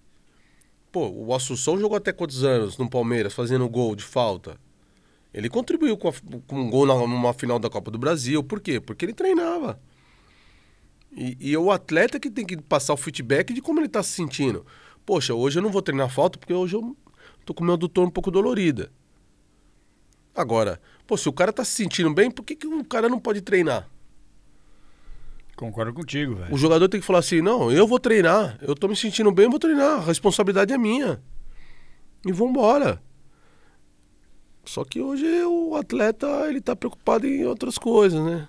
Pô, 0.92 1.08
o 1.10 1.34
Assunção 1.34 1.78
jogou 1.80 1.98
até 1.98 2.12
quantos 2.12 2.44
anos 2.44 2.78
no 2.78 2.90
Palmeiras, 2.90 3.34
fazendo 3.34 3.68
gol 3.68 3.96
de 3.96 4.04
falta? 4.04 4.58
Ele 5.34 5.50
contribuiu 5.50 5.98
com, 5.98 6.10
a- 6.10 6.14
com 6.46 6.60
um 6.62 6.70
gol 6.70 6.86
numa 6.86 7.34
final 7.34 7.58
da 7.58 7.70
Copa 7.70 7.90
do 7.90 7.98
Brasil. 7.98 8.44
Por 8.44 8.60
quê? 8.60 8.80
Porque 8.82 9.06
ele 9.06 9.14
treinava. 9.14 9.80
E, 11.16 11.38
e 11.40 11.54
é 11.54 11.58
o 11.58 11.72
atleta 11.72 12.20
que 12.20 12.30
tem 12.30 12.46
que 12.46 12.58
passar 12.58 12.94
o 12.94 12.98
feedback 12.98 13.54
de 13.54 13.62
como 13.62 13.80
ele 13.80 13.88
tá 13.90 14.04
se 14.04 14.12
sentindo. 14.12 14.66
Poxa, 15.06 15.34
hoje 15.34 15.60
eu 15.60 15.64
não 15.64 15.70
vou 15.70 15.82
treinar 15.82 16.10
falta 16.10 16.38
porque 16.38 16.54
hoje 16.54 16.76
eu 16.76 16.96
tô 17.46 17.54
com 17.54 17.64
o 17.64 17.66
meu 17.66 17.74
adutor 17.74 18.06
um 18.06 18.10
pouco 18.10 18.32
dolorida. 18.32 18.92
Agora, 20.34 20.82
pô, 21.06 21.18
se 21.18 21.28
o 21.28 21.34
cara 21.34 21.52
tá 21.52 21.64
se 21.66 21.72
sentindo 21.72 22.14
bem, 22.14 22.32
por 22.32 22.44
que, 22.44 22.56
que 22.56 22.68
o 22.68 22.84
cara 22.86 23.10
não 23.10 23.20
pode 23.20 23.42
treinar? 23.42 23.90
Concordo 25.56 25.94
contigo, 25.94 26.36
velho. 26.36 26.54
O 26.54 26.58
jogador 26.58 26.88
tem 26.88 27.00
que 27.00 27.06
falar 27.06 27.20
assim: 27.20 27.42
não, 27.42 27.72
eu 27.72 27.86
vou 27.86 28.00
treinar, 28.00 28.58
eu 28.62 28.74
tô 28.74 28.88
me 28.88 28.96
sentindo 28.96 29.32
bem, 29.32 29.46
eu 29.46 29.52
vou 29.52 29.60
treinar, 29.60 30.00
a 30.00 30.06
responsabilidade 30.06 30.74
é 30.74 30.78
minha. 30.78 31.22
E 32.26 32.32
vambora. 32.32 33.02
Só 34.64 34.84
que 34.84 35.02
hoje 35.02 35.26
o 35.44 35.76
atleta 35.76 36.28
ele 36.48 36.62
tá 36.62 36.76
preocupado 36.76 37.28
em 37.28 37.46
outras 37.46 37.78
coisas, 37.78 38.24
né? 38.24 38.48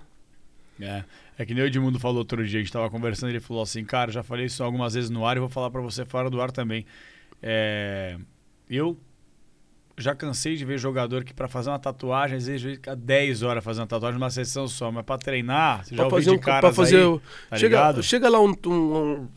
É. 0.79 1.03
É 1.37 1.45
que 1.45 1.53
nem 1.53 1.63
o 1.63 1.67
Edmundo 1.67 1.99
falou 1.99 2.19
outro 2.19 2.45
dia, 2.45 2.59
a 2.59 2.63
gente 2.63 2.71
tava 2.71 2.89
conversando, 2.89 3.29
ele 3.31 3.39
falou 3.39 3.63
assim, 3.63 3.83
cara, 3.83 4.11
já 4.11 4.21
falei 4.21 4.45
isso 4.45 4.63
algumas 4.63 4.93
vezes 4.93 5.09
no 5.09 5.25
ar 5.25 5.35
e 5.35 5.39
vou 5.39 5.49
falar 5.49 5.71
pra 5.71 5.81
você 5.81 6.05
fora 6.05 6.29
do 6.29 6.39
ar 6.41 6.51
também. 6.51 6.85
É, 7.41 8.17
eu 8.69 8.97
já 9.97 10.15
cansei 10.15 10.55
de 10.55 10.63
ver 10.65 10.77
jogador 10.77 11.23
que 11.23 11.33
pra 11.33 11.47
fazer 11.47 11.69
uma 11.69 11.79
tatuagem, 11.79 12.37
às 12.37 12.45
vezes 12.47 12.73
fica 12.75 12.95
10 12.95 13.41
horas 13.43 13.63
fazendo 13.63 13.81
uma 13.81 13.87
tatuagem 13.87 14.19
numa 14.19 14.29
sessão 14.29 14.67
só, 14.67 14.91
mas 14.91 15.03
pra 15.05 15.17
treinar, 15.17 15.83
você 15.85 15.95
já 15.95 15.95
Pra 15.97 16.05
ouviu 16.05 16.17
fazer 16.19 16.29
de 16.31 16.35
um, 16.35 16.39
caras 16.39 16.75
fazer 16.75 16.97
aí, 16.97 17.03
o- 17.03 17.21
tá 17.49 17.57
chega, 17.57 17.77
ligado? 17.77 18.03
chega 18.03 18.29
lá 18.29 18.39
um, 18.39 18.53
um, 18.67 19.27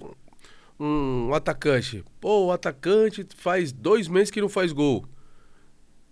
um, 0.79 1.27
um 1.29 1.35
atacante. 1.35 2.05
Pô, 2.21 2.47
o 2.47 2.53
atacante 2.53 3.27
faz 3.37 3.73
dois 3.73 4.07
meses 4.09 4.31
que 4.31 4.41
não 4.41 4.49
faz 4.49 4.73
gol. 4.73 5.05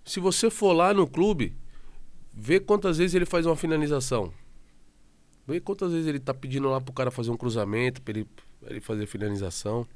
Se 0.05 0.21
você 0.21 0.51
for 0.51 0.73
lá 0.73 0.93
no 0.93 1.07
clube, 1.07 1.55
vê 2.35 2.59
quantas 2.61 2.99
vezes 2.99 3.15
ele 3.15 3.25
faz 3.27 3.47
uma 3.47 3.57
finalização. 3.57 4.33
Vê 5.47 5.61
quantas 5.61 5.93
vezes 5.93 6.07
ele 6.07 6.19
tá 6.19 6.33
pedindo 6.33 6.69
lá 6.71 6.81
pro 6.81 6.93
cara 6.93 7.11
fazer 7.11 7.31
um 7.31 7.37
cruzamento, 7.37 8.01
pra 8.01 8.13
ele, 8.13 8.27
pra 8.61 8.71
ele 8.71 8.81
fazer 8.81 9.07
finalização. 9.07 9.87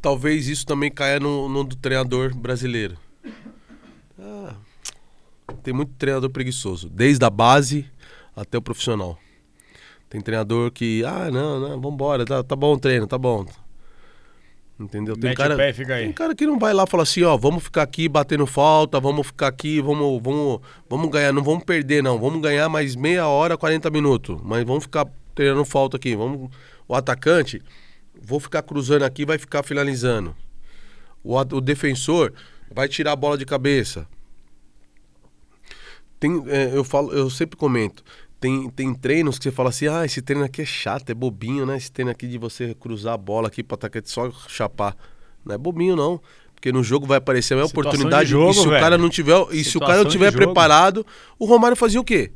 Talvez 0.00 0.46
isso 0.46 0.64
também 0.64 0.90
caia 0.90 1.18
no, 1.18 1.48
no 1.48 1.64
do 1.64 1.74
treinador 1.74 2.34
brasileiro. 2.34 2.96
Ah, 4.18 4.54
tem 5.62 5.74
muito 5.74 5.92
treinador 5.94 6.30
preguiçoso, 6.30 6.88
desde 6.88 7.24
a 7.24 7.30
base 7.30 7.84
até 8.36 8.56
o 8.56 8.62
profissional. 8.62 9.18
Tem 10.08 10.20
treinador 10.20 10.70
que, 10.70 11.04
ah, 11.04 11.30
não, 11.30 11.60
não, 11.60 11.80
vambora, 11.80 12.24
tá, 12.24 12.42
tá 12.42 12.54
bom 12.54 12.74
o 12.74 12.78
treino, 12.78 13.06
tá 13.06 13.18
bom. 13.18 13.44
Entendeu? 14.78 15.16
Tem 15.16 15.30
Mete 15.30 15.36
cara, 15.36 15.56
pé 15.56 15.72
tem 15.72 16.12
cara 16.12 16.34
que 16.36 16.46
não 16.46 16.56
vai 16.56 16.72
lá 16.72 16.84
e 16.84 16.90
fala 16.90 17.02
assim, 17.02 17.24
ó, 17.24 17.36
vamos 17.36 17.64
ficar 17.64 17.82
aqui 17.82 18.08
batendo 18.08 18.46
falta, 18.46 19.00
vamos 19.00 19.26
ficar 19.26 19.48
aqui, 19.48 19.80
vamos, 19.80 20.22
vamos, 20.22 20.60
vamos 20.88 21.10
ganhar, 21.10 21.32
não 21.32 21.42
vamos 21.42 21.64
perder 21.64 22.00
não, 22.00 22.16
vamos 22.16 22.40
ganhar 22.40 22.68
mais 22.68 22.94
meia 22.94 23.26
hora, 23.26 23.58
40 23.58 23.90
minutos, 23.90 24.40
mas 24.44 24.64
vamos 24.64 24.84
ficar 24.84 25.08
treinando 25.34 25.64
falta 25.64 25.96
aqui, 25.96 26.14
vamos, 26.14 26.48
o 26.86 26.94
atacante, 26.94 27.60
vou 28.20 28.38
ficar 28.38 28.62
cruzando 28.62 29.02
aqui, 29.02 29.24
vai 29.24 29.36
ficar 29.36 29.64
finalizando. 29.64 30.34
O, 31.24 31.36
o 31.36 31.60
defensor 31.60 32.32
vai 32.72 32.88
tirar 32.88 33.12
a 33.12 33.16
bola 33.16 33.36
de 33.36 33.44
cabeça. 33.44 34.06
Tem, 36.20 36.42
é, 36.48 36.70
eu 36.72 36.84
falo, 36.84 37.12
eu 37.12 37.28
sempre 37.30 37.56
comento. 37.56 38.04
Tem, 38.40 38.70
tem 38.70 38.94
treinos 38.94 39.36
que 39.36 39.44
você 39.44 39.50
fala 39.50 39.70
assim, 39.70 39.88
ah, 39.88 40.04
esse 40.04 40.22
treino 40.22 40.44
aqui 40.44 40.62
é 40.62 40.64
chato, 40.64 41.10
é 41.10 41.14
bobinho, 41.14 41.66
né? 41.66 41.76
Esse 41.76 41.90
treino 41.90 42.10
aqui 42.10 42.28
de 42.28 42.38
você 42.38 42.74
cruzar 42.74 43.14
a 43.14 43.16
bola 43.16 43.48
aqui 43.48 43.62
para 43.64 43.74
atacante 43.74 44.10
só 44.10 44.30
chapar. 44.48 44.96
Não 45.44 45.54
é 45.54 45.58
bobinho, 45.58 45.96
não. 45.96 46.20
Porque 46.54 46.70
no 46.72 46.82
jogo 46.82 47.06
vai 47.06 47.18
aparecer 47.18 47.54
a 47.54 47.56
mesma 47.56 47.68
Situação 47.68 47.90
oportunidade. 47.90 48.26
de 48.26 48.30
jogo, 48.32 48.50
e 48.50 48.54
se 48.54 48.66
o 48.68 48.70
cara 48.70 48.98
não 48.98 49.08
tiver. 49.08 49.46
E 49.52 49.64
se 49.64 49.76
o 49.76 49.80
cara 49.80 50.02
não 50.04 50.10
tiver 50.10 50.32
preparado, 50.32 51.04
o 51.38 51.44
Romário 51.46 51.76
fazia 51.76 52.00
o 52.00 52.04
quê? 52.04 52.32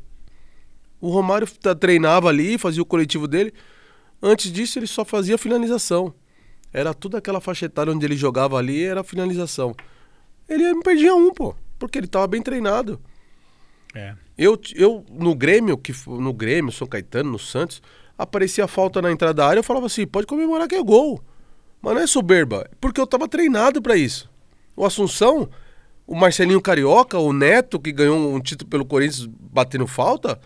O 1.00 1.08
Romário 1.10 1.46
tá- 1.60 1.74
treinava 1.74 2.28
ali, 2.28 2.56
fazia 2.58 2.82
o 2.82 2.86
coletivo 2.86 3.26
dele. 3.28 3.52
Antes 4.20 4.52
disso, 4.52 4.78
ele 4.78 4.86
só 4.86 5.04
fazia 5.04 5.36
finalização. 5.36 6.14
Era 6.72 6.94
tudo 6.94 7.16
aquela 7.16 7.40
faixa 7.40 7.66
etária 7.66 7.92
onde 7.92 8.04
ele 8.06 8.16
jogava 8.16 8.56
ali, 8.56 8.82
era 8.84 9.02
finalização. 9.04 9.74
Ele 10.48 10.72
não 10.72 10.82
perdia 10.82 11.14
um, 11.14 11.32
pô. 11.32 11.54
Porque 11.78 11.98
ele 11.98 12.06
tava 12.06 12.26
bem 12.28 12.40
treinado. 12.40 13.00
É. 13.94 14.14
Eu, 14.36 14.59
eu 14.74 15.04
no 15.10 15.34
Grêmio, 15.34 15.76
que 15.76 15.92
no 16.06 16.32
Grêmio, 16.32 16.72
São 16.72 16.86
Caetano, 16.86 17.30
no 17.32 17.38
Santos, 17.38 17.82
aparecia 18.16 18.66
falta 18.66 19.02
na 19.02 19.10
entrada 19.12 19.34
da 19.34 19.46
área, 19.46 19.60
eu 19.60 19.64
falava 19.64 19.86
assim, 19.86 20.06
pode 20.06 20.26
comemorar 20.26 20.66
que 20.68 20.74
é 20.74 20.82
gol. 20.82 21.20
Mas 21.80 21.94
não 21.94 22.02
é 22.02 22.06
soberba, 22.06 22.68
porque 22.80 23.00
eu 23.00 23.06
tava 23.06 23.26
treinado 23.28 23.82
pra 23.82 23.96
isso. 23.96 24.30
O 24.76 24.84
Assunção, 24.86 25.48
o 26.06 26.14
Marcelinho 26.14 26.60
Carioca, 26.60 27.18
o 27.18 27.32
Neto, 27.32 27.78
que 27.80 27.92
ganhou 27.92 28.16
um 28.34 28.40
título 28.40 28.70
pelo 28.70 28.84
Corinthians 28.86 29.26
batendo 29.26 29.86
falta, 29.86 30.40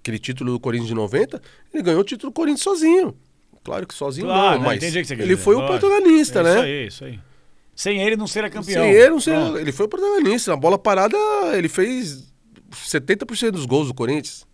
aquele 0.00 0.18
título 0.18 0.52
do 0.52 0.58
Corinthians 0.60 0.88
de 0.88 0.94
90, 0.94 1.40
ele 1.72 1.82
ganhou 1.82 2.00
o 2.00 2.04
título 2.04 2.30
do 2.32 2.34
Corinthians 2.34 2.62
sozinho. 2.62 3.14
Claro 3.62 3.86
que 3.86 3.94
sozinho 3.94 4.26
Claro, 4.26 4.58
não, 4.58 4.58
né? 4.60 4.66
mas 4.80 4.82
o 4.82 4.86
ele 4.86 5.02
dizer. 5.02 5.36
foi 5.36 5.54
o 5.54 5.58
Lógico. 5.60 5.78
protagonista, 5.78 6.40
É 6.40 6.42
né? 6.42 6.50
Isso 6.54 6.62
aí, 6.64 6.86
isso 6.86 7.04
aí. 7.04 7.20
Sem 7.74 8.02
ele 8.02 8.16
não 8.16 8.26
seria 8.26 8.48
campeão. 8.50 8.82
Sem 8.82 8.90
ele, 8.92 9.10
não 9.10 9.20
sei, 9.20 9.34
Pronto. 9.34 9.58
ele 9.58 9.72
foi 9.72 9.86
o 9.86 9.88
protagonista. 9.88 10.50
Na 10.50 10.56
bola 10.56 10.78
parada, 10.78 11.16
ele 11.54 11.68
fez 11.68 12.29
70% 12.70 13.50
dos 13.52 13.66
gols 13.66 13.88
do 13.88 13.94
Corinthians. 13.94 14.46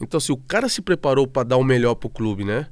Então, 0.00 0.18
assim, 0.18 0.32
o 0.32 0.36
cara 0.36 0.68
se 0.68 0.80
preparou 0.80 1.26
pra 1.26 1.42
dar 1.42 1.56
o 1.56 1.64
melhor 1.64 1.94
pro 1.94 2.08
clube, 2.08 2.44
né? 2.44 2.68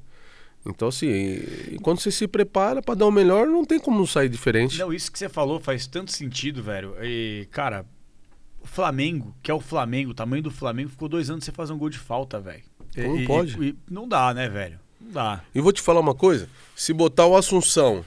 Então, 0.66 0.88
assim, 0.88 1.38
quando 1.82 2.00
você 2.00 2.10
se 2.10 2.26
prepara 2.26 2.82
pra 2.82 2.94
dar 2.94 3.06
o 3.06 3.10
melhor, 3.10 3.46
não 3.46 3.64
tem 3.64 3.78
como 3.78 4.06
sair 4.06 4.28
diferente. 4.28 4.78
Não, 4.78 4.92
isso 4.92 5.10
que 5.12 5.18
você 5.18 5.28
falou 5.28 5.60
faz 5.60 5.86
tanto 5.86 6.10
sentido, 6.12 6.62
velho. 6.62 6.94
E, 7.02 7.46
cara, 7.50 7.86
o 8.60 8.66
Flamengo, 8.66 9.34
que 9.42 9.50
é 9.50 9.54
o 9.54 9.60
Flamengo, 9.60 10.10
o 10.10 10.14
tamanho 10.14 10.42
do 10.42 10.50
Flamengo, 10.50 10.90
ficou 10.90 11.08
dois 11.08 11.30
anos 11.30 11.44
sem 11.44 11.54
fazer 11.54 11.72
um 11.72 11.78
gol 11.78 11.88
de 11.90 11.98
falta, 11.98 12.40
velho. 12.40 12.62
Como 12.94 13.18
E- 13.18 13.26
pode? 13.26 13.62
e- 13.62 13.76
não 13.88 14.08
dá, 14.08 14.32
né, 14.34 14.48
velho? 14.48 14.78
Não 15.00 15.12
dá. 15.12 15.42
E 15.54 15.60
vou 15.60 15.72
te 15.72 15.80
falar 15.80 16.00
uma 16.00 16.14
coisa: 16.14 16.48
se 16.74 16.92
botar 16.92 17.26
o 17.26 17.36
Assunção, 17.36 18.04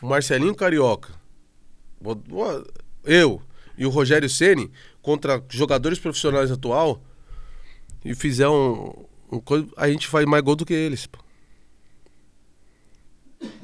o 0.00 0.06
Marcelinho 0.06 0.54
Carioca, 0.54 1.10
eu 3.04 3.42
e 3.78 3.86
o 3.86 3.90
Rogério 3.90 4.28
Ceni 4.28 4.70
contra 5.02 5.42
jogadores 5.50 5.98
profissionais 5.98 6.50
atual 6.50 7.02
e 8.04 8.14
fizer 8.14 8.48
um, 8.48 9.04
um 9.30 9.40
coisa, 9.40 9.66
a 9.76 9.88
gente 9.90 10.06
faz 10.06 10.24
mais 10.26 10.42
gol 10.42 10.56
do 10.56 10.64
que 10.64 10.72
eles. 10.72 11.06
pô. 11.06 11.18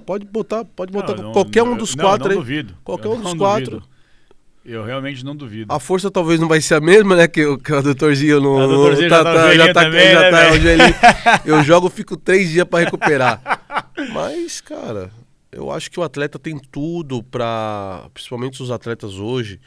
Pode 0.04 0.24
botar, 0.26 0.64
pode 0.64 0.90
botar 0.92 1.14
Não, 1.16 1.24
não- 1.24 1.32
qualquer 1.32 1.62
um 1.62 1.76
dos 1.76 1.94
não, 1.94 2.04
quatro 2.04 2.24
não 2.24 2.32
aí. 2.32 2.38
duvido. 2.38 2.74
Qualquer 2.82 3.06
Eu 3.08 3.12
um 3.12 3.20
dos 3.20 3.34
quatro. 3.34 3.70
duvido. 3.76 3.88
Eu 4.64 4.84
realmente 4.84 5.24
não 5.24 5.34
duvido. 5.36 5.72
A 5.72 5.78
força 5.78 6.10
talvez 6.10 6.38
não 6.40 6.48
vai 6.48 6.60
ser 6.60 6.74
a 6.74 6.80
mesma, 6.80 7.16
né? 7.16 7.26
Que, 7.28 7.44
o- 7.46 7.56
que 7.58 7.72
o 7.72 7.82
doutorzinho 7.82 8.40
não. 8.40 8.58
A 8.60 8.66
doutorzinho 8.66 9.08
já 9.08 9.22
tá 9.24 9.32
no 9.48 9.54
já 9.54 9.72
tá, 9.72 9.84
também, 9.84 10.10
já 10.12 10.20
né, 10.20 10.30
tá. 10.30 11.42
Eu 11.46 11.62
jogo, 11.62 11.88
fico 11.88 12.16
três 12.16 12.50
dias 12.50 12.66
pra 12.66 12.80
recuperar. 12.80 13.40
Mas, 14.12 14.60
cara, 14.60 15.10
eu 15.52 15.70
acho 15.70 15.90
que 15.90 15.98
o 15.98 16.02
atleta 16.02 16.38
tem 16.38 16.58
tudo 16.58 17.22
pra. 17.22 18.08
Principalmente 18.12 18.62
os 18.62 18.70
atletas 18.70 19.14
hoje. 19.14 19.58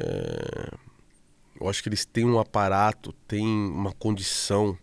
é, 0.00 0.70
eu 1.62 1.68
acho 1.68 1.82
que 1.82 1.88
eles 1.88 2.04
têm 2.04 2.24
um 2.24 2.38
aparato, 2.38 3.12
têm 3.26 3.46
uma 3.46 3.92
condição. 3.92 4.76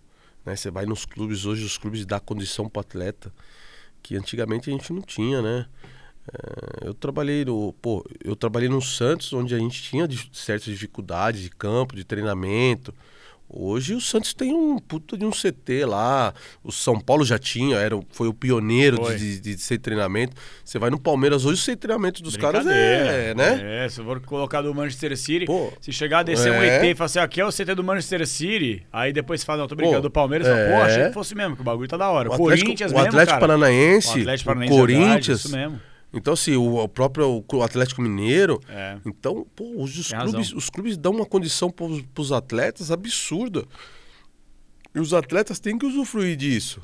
Né? 0.45 0.55
Você 0.55 0.71
vai 0.71 0.85
nos 0.85 1.05
clubes, 1.05 1.45
hoje 1.45 1.65
os 1.65 1.77
clubes 1.77 2.05
dão 2.05 2.19
condição 2.19 2.69
pro 2.69 2.79
atleta. 2.79 3.33
Que 4.01 4.15
antigamente 4.15 4.69
a 4.69 4.73
gente 4.73 4.93
não 4.93 5.01
tinha, 5.01 5.41
né? 5.41 5.65
É, 6.31 6.87
eu 6.87 6.93
trabalhei 6.93 7.43
no, 7.43 7.73
pô, 7.73 8.05
eu 8.23 8.35
trabalhei 8.35 8.69
no 8.69 8.81
Santos, 8.81 9.33
onde 9.33 9.53
a 9.53 9.59
gente 9.59 9.83
tinha 9.83 10.07
certas 10.31 10.65
dificuldades 10.67 11.41
de 11.41 11.49
campo, 11.49 11.95
de 11.95 12.05
treinamento. 12.05 12.93
Hoje 13.51 13.95
o 13.95 14.01
Santos 14.01 14.31
tem 14.33 14.53
um 14.53 14.77
puta 14.77 15.17
de 15.17 15.25
um 15.25 15.31
CT 15.31 15.83
lá. 15.85 16.33
O 16.63 16.71
São 16.71 16.99
Paulo 16.99 17.25
já 17.25 17.39
tinha, 17.39 17.77
era, 17.77 17.97
o- 17.97 18.05
foi 18.11 18.27
o 18.27 18.33
pioneiro 18.33 18.97
Foi. 18.97 19.15
de, 19.15 19.39
de, 19.39 19.55
de 19.55 19.61
ser 19.61 19.79
treinamento. 19.79 20.35
Você 20.63 20.77
vai 20.77 20.91
no 20.91 20.99
Palmeiras 20.99 21.45
hoje, 21.45 21.59
o 21.59 21.63
sem 21.63 21.75
treinamento 21.75 22.21
dos 22.21 22.37
caras 22.37 22.67
é, 22.67 23.33
né? 23.33 23.85
É, 23.85 23.89
se 23.89 24.03
for 24.03 24.19
colocar 24.21 24.61
do 24.61 24.73
Manchester 24.75 25.17
City, 25.17 25.45
Pô, 25.45 25.73
se 25.81 25.91
chegar 25.91 26.19
a 26.19 26.23
descer 26.23 26.51
um 26.51 26.55
é. 26.61 26.77
ET 26.77 26.83
e 26.91 26.95
falar 26.95 27.05
assim, 27.07 27.19
aqui 27.19 27.41
é 27.41 27.45
o 27.45 27.49
CT 27.51 27.73
do 27.73 27.83
Manchester 27.83 28.27
City, 28.27 28.83
aí 28.93 29.11
depois 29.11 29.41
você 29.41 29.47
fala, 29.47 29.61
não, 29.61 29.67
tô 29.67 29.75
brincando, 29.75 29.97
Pô, 29.97 30.09
do 30.09 30.11
Palmeiras, 30.11 30.47
fala, 30.47 30.59
pô, 30.59 30.71
é. 30.73 30.81
achei 30.83 31.03
que 31.07 31.13
fosse 31.13 31.33
mesmo, 31.33 31.55
que 31.55 31.61
o 31.61 31.65
bagulho 31.65 31.87
tá 31.87 31.97
da 31.97 32.07
hora. 32.09 32.29
O 32.29 32.33
Atlético, 32.33 32.65
Corinthians 32.65 32.91
o 32.91 32.93
mesmo, 32.93 33.07
Atlético 33.07 33.31
cara. 33.39 33.39
Paranaense, 33.47 34.09
O 34.09 34.21
Atlético 34.21 34.49
o 34.51 34.53
Paranaense, 34.53 34.73
é 34.73 34.85
verdade, 34.85 35.03
Corinthians. 35.09 35.39
isso 35.39 35.51
mesmo. 35.55 35.81
Então, 36.11 36.33
assim, 36.33 36.55
o, 36.55 36.77
o 36.77 36.87
próprio 36.89 37.43
o 37.51 37.63
Atlético 37.63 38.01
Mineiro. 38.01 38.59
É. 38.67 38.97
Então, 39.05 39.45
pô, 39.55 39.81
os 39.83 39.93
Tem 40.09 40.17
clubes, 40.19 40.33
razão. 40.47 40.57
os 40.57 40.69
clubes 40.69 40.97
dão 40.97 41.11
uma 41.11 41.25
condição 41.25 41.69
pros, 41.69 42.01
pros 42.13 42.31
atletas 42.31 42.89
absurda. 42.91 43.63
E 44.95 44.99
os 44.99 45.13
atletas 45.13 45.59
têm 45.59 45.77
que 45.77 45.85
usufruir 45.85 46.35
disso. 46.35 46.81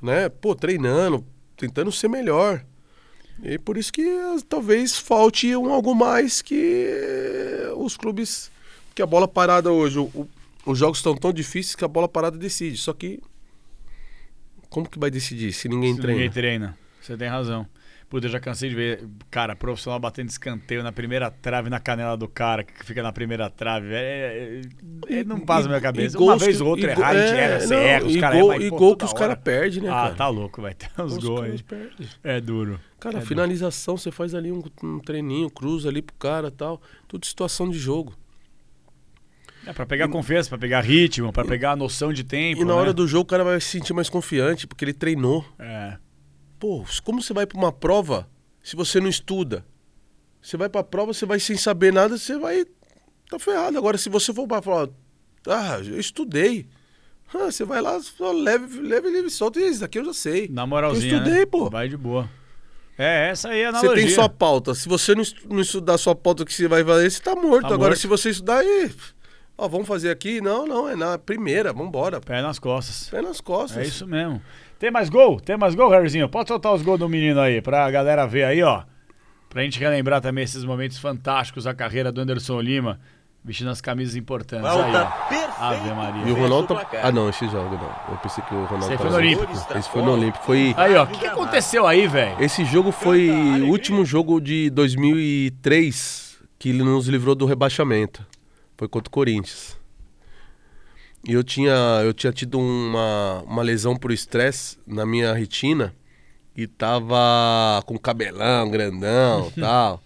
Né? 0.00 0.28
Pô, 0.30 0.54
treinando, 0.54 1.24
tentando 1.56 1.92
ser 1.92 2.08
melhor. 2.08 2.64
E 3.42 3.58
por 3.58 3.76
isso 3.76 3.92
que 3.92 4.02
talvez 4.48 4.96
falte 4.96 5.54
um 5.56 5.70
algo 5.72 5.94
mais 5.94 6.40
que 6.40 6.88
os 7.76 7.96
clubes. 7.96 8.50
Que 8.94 9.02
a 9.02 9.06
bola 9.06 9.26
parada 9.28 9.70
hoje. 9.72 9.98
o- 9.98 10.04
o- 10.14 10.28
os 10.64 10.78
jogos 10.78 10.98
estão 11.00 11.14
tão 11.14 11.32
difíceis 11.32 11.74
que 11.74 11.84
a 11.84 11.88
bola 11.88 12.08
parada 12.08 12.38
decide. 12.38 12.78
Só 12.78 12.92
que. 12.94 13.20
Como 14.70 14.88
que 14.88 14.98
vai 14.98 15.10
decidir 15.10 15.52
se 15.52 15.68
ninguém 15.68 15.94
Se 15.94 16.00
treina? 16.00 16.16
ninguém 16.20 16.32
treina. 16.32 16.78
Você 17.02 17.16
tem 17.16 17.28
razão. 17.28 17.66
Puta, 18.14 18.28
eu 18.28 18.30
já 18.30 18.38
cansei 18.38 18.68
de 18.68 18.76
ver, 18.76 19.04
cara, 19.28 19.56
profissional 19.56 19.98
batendo 19.98 20.28
escanteio 20.28 20.84
na 20.84 20.92
primeira 20.92 21.32
trave, 21.32 21.68
na 21.68 21.80
canela 21.80 22.16
do 22.16 22.28
cara, 22.28 22.62
que 22.62 22.86
fica 22.86 23.02
na 23.02 23.12
primeira 23.12 23.50
trave. 23.50 23.88
É, 23.92 24.60
é, 25.08 25.14
é, 25.18 25.24
não 25.24 25.40
passa 25.40 25.62
na 25.62 25.70
minha 25.70 25.80
cabeça. 25.80 26.16
E 26.16 26.20
Uma 26.20 26.36
vez 26.36 26.60
ou 26.60 26.68
outra 26.68 26.86
e 26.86 26.92
errar, 26.92 27.08
a 27.08 27.14
gente 27.14 27.36
é, 27.36 27.40
erra, 27.40 27.60
você 27.60 27.74
erra, 27.74 28.06
os 28.06 28.14
e 28.14 28.20
caras 28.20 28.38
e 28.38 28.70
gol 28.70 28.96
que 28.96 29.04
os 29.04 29.10
hora. 29.10 29.18
cara 29.18 29.36
perde, 29.36 29.80
né, 29.80 29.88
Ah, 29.88 29.92
cara? 29.94 30.14
tá 30.14 30.28
louco, 30.28 30.62
vai 30.62 30.74
ter 30.74 30.88
uns 30.96 31.18
gols 31.18 31.40
caras 31.40 31.62
perdem. 31.62 32.08
É 32.22 32.40
duro. 32.40 32.78
Cara, 33.00 33.18
É 33.18 33.20
finalização, 33.20 33.96
você 33.96 34.12
faz 34.12 34.32
ali 34.32 34.52
um, 34.52 34.62
um 34.84 35.00
treininho, 35.00 35.50
cruza 35.50 35.88
ali 35.88 36.00
pro 36.00 36.14
cara 36.14 36.52
tal. 36.52 36.80
Tudo 37.08 37.26
situação 37.26 37.68
de 37.68 37.80
jogo. 37.80 38.14
É 39.66 39.72
pra 39.72 39.86
pegar 39.86 40.06
confiança, 40.06 40.48
pra 40.48 40.58
pegar 40.58 40.82
ritmo, 40.82 41.32
pra 41.32 41.44
pegar 41.44 41.72
a 41.72 41.76
noção 41.76 42.12
de 42.12 42.22
tempo. 42.22 42.62
e 42.62 42.64
na 42.64 42.76
hora 42.76 42.90
né? 42.90 42.92
do 42.92 43.08
jogo 43.08 43.24
o 43.24 43.26
cara 43.26 43.42
vai 43.42 43.60
se 43.60 43.70
sentir 43.70 43.92
mais 43.92 44.08
confiante, 44.08 44.68
porque 44.68 44.84
ele 44.84 44.92
treinou. 44.94 45.44
É. 45.58 45.96
Pô, 46.64 46.82
como 47.04 47.20
você 47.20 47.34
vai 47.34 47.44
pra 47.46 47.58
uma 47.58 47.70
prova 47.70 48.26
se 48.62 48.74
você 48.74 48.98
não 48.98 49.08
estuda? 49.10 49.66
Você 50.40 50.56
vai 50.56 50.66
pra 50.66 50.82
prova, 50.82 51.12
você 51.12 51.26
vai 51.26 51.38
sem 51.38 51.58
saber 51.58 51.92
nada, 51.92 52.16
você 52.16 52.38
vai. 52.38 52.64
Tá 53.28 53.38
ferrado. 53.38 53.76
Agora, 53.76 53.98
se 53.98 54.08
você 54.08 54.32
for 54.32 54.48
pra 54.48 54.62
falar, 54.62 54.88
ah, 55.46 55.78
eu 55.84 56.00
estudei. 56.00 56.66
Ah, 57.34 57.52
você 57.52 57.66
vai 57.66 57.82
lá, 57.82 58.00
só 58.00 58.32
leve, 58.32 58.80
leve, 58.80 59.10
leve, 59.10 59.28
solta. 59.28 59.60
E 59.60 59.68
isso 59.68 59.80
daqui 59.80 59.98
eu 59.98 60.06
já 60.06 60.14
sei. 60.14 60.48
Na 60.48 60.66
moralzinha. 60.66 61.12
Eu 61.12 61.18
estudei, 61.18 61.40
né? 61.40 61.44
pô. 61.46 61.68
Vai 61.68 61.86
de 61.86 61.98
boa. 61.98 62.30
É, 62.96 63.28
essa 63.28 63.50
aí 63.50 63.60
é 63.60 63.66
a 63.66 63.70
Você 63.72 63.76
analogia. 63.80 64.06
tem 64.06 64.14
sua 64.14 64.28
pauta. 64.30 64.74
Se 64.74 64.88
você 64.88 65.14
não, 65.14 65.20
estu- 65.20 65.46
não 65.46 65.60
estudar 65.60 65.98
sua 65.98 66.14
pauta 66.14 66.46
que 66.46 66.54
você 66.54 66.66
vai 66.66 66.82
fazer, 66.82 67.10
você 67.10 67.20
tá 67.20 67.36
morto. 67.36 67.68
Tá 67.68 67.74
Agora, 67.74 67.90
morto. 67.90 68.00
se 68.00 68.06
você 68.06 68.30
estudar 68.30 68.60
aí, 68.60 68.90
ó, 69.58 69.68
vamos 69.68 69.86
fazer 69.86 70.08
aqui? 70.10 70.40
Não, 70.40 70.66
não, 70.66 70.88
é 70.88 70.96
na 70.96 71.18
primeira, 71.18 71.74
vambora. 71.74 72.22
Pé 72.22 72.40
nas 72.40 72.58
costas. 72.58 73.10
Pé 73.10 73.20
nas 73.20 73.38
costas. 73.42 73.82
É 73.84 73.86
isso 73.86 74.06
mesmo. 74.06 74.40
Tem 74.84 74.90
mais 74.90 75.08
gol? 75.08 75.40
Tem 75.40 75.56
mais 75.56 75.74
gol, 75.74 75.88
Harryzinho? 75.88 76.28
Pode 76.28 76.46
soltar 76.46 76.74
os 76.74 76.82
gols 76.82 76.98
do 76.98 77.08
menino 77.08 77.40
aí, 77.40 77.62
pra 77.62 77.90
galera 77.90 78.26
ver 78.26 78.44
aí, 78.44 78.62
ó. 78.62 78.82
Pra 79.48 79.62
gente 79.62 79.80
relembrar 79.80 80.20
também 80.20 80.44
esses 80.44 80.62
momentos 80.62 80.98
fantásticos 80.98 81.64
da 81.64 81.72
carreira 81.72 82.12
do 82.12 82.20
Anderson 82.20 82.60
Lima, 82.60 83.00
vestindo 83.42 83.70
as 83.70 83.80
camisas 83.80 84.14
importantes. 84.14 84.66
Aí, 84.66 84.94
ó. 84.94 85.64
Ave 85.64 85.90
Maria. 85.90 86.28
E 86.28 86.32
o 86.32 86.34
Ronaldo 86.34 86.74
tá... 86.74 86.86
Ah, 87.02 87.10
não, 87.10 87.30
esse 87.30 87.48
jogo 87.48 87.76
não. 87.76 88.12
Eu 88.12 88.18
pensei 88.18 88.44
que 88.44 88.54
o 88.54 88.64
Ronaldo 88.66 88.92
Esse 88.92 88.98
foi 88.98 89.08
no 89.10 89.16
Olímpico. 89.16 89.52
Esse 89.74 89.88
foi 89.88 90.02
no 90.02 90.12
Olímpico. 90.12 90.44
Foi... 90.44 90.74
Aí, 90.76 90.94
ó. 90.96 91.04
O 91.04 91.06
que, 91.06 91.18
que 91.18 91.26
aconteceu 91.28 91.86
aí, 91.86 92.06
velho? 92.06 92.36
Esse 92.38 92.62
jogo 92.66 92.92
foi 92.92 93.30
o 93.30 93.70
último 93.70 94.04
jogo 94.04 94.38
de 94.38 94.68
2003 94.68 96.42
que 96.58 96.68
ele 96.68 96.82
nos 96.82 97.08
livrou 97.08 97.34
do 97.34 97.46
rebaixamento. 97.46 98.22
Foi 98.76 98.86
contra 98.86 99.08
o 99.08 99.10
Corinthians. 99.10 99.73
E 101.26 101.32
eu 101.32 101.42
tinha, 101.42 101.72
eu 102.04 102.12
tinha 102.12 102.32
tido 102.32 102.58
uma, 102.58 103.42
uma 103.46 103.62
lesão 103.62 103.96
por 103.96 104.12
estresse 104.12 104.78
na 104.86 105.06
minha 105.06 105.32
retina 105.32 105.94
e 106.56 106.66
tava 106.66 107.82
com 107.86 107.98
cabelão 107.98 108.70
grandão 108.70 109.50
e 109.56 109.58
tal. 109.60 110.02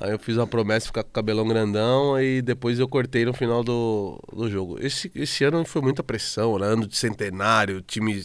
Aí 0.00 0.10
eu 0.10 0.18
fiz 0.18 0.36
uma 0.36 0.46
promessa 0.46 0.80
de 0.84 0.86
ficar 0.88 1.04
com 1.04 1.10
cabelão 1.10 1.46
grandão 1.46 2.20
e 2.20 2.42
depois 2.42 2.78
eu 2.78 2.88
cortei 2.88 3.24
no 3.24 3.32
final 3.32 3.62
do, 3.64 4.20
do 4.32 4.50
jogo. 4.50 4.76
Esse, 4.84 5.10
esse 5.14 5.44
ano 5.44 5.64
foi 5.64 5.80
muita 5.80 6.02
pressão, 6.02 6.58
né? 6.58 6.66
Ano 6.66 6.86
de 6.86 6.96
centenário, 6.96 7.80
time 7.80 8.24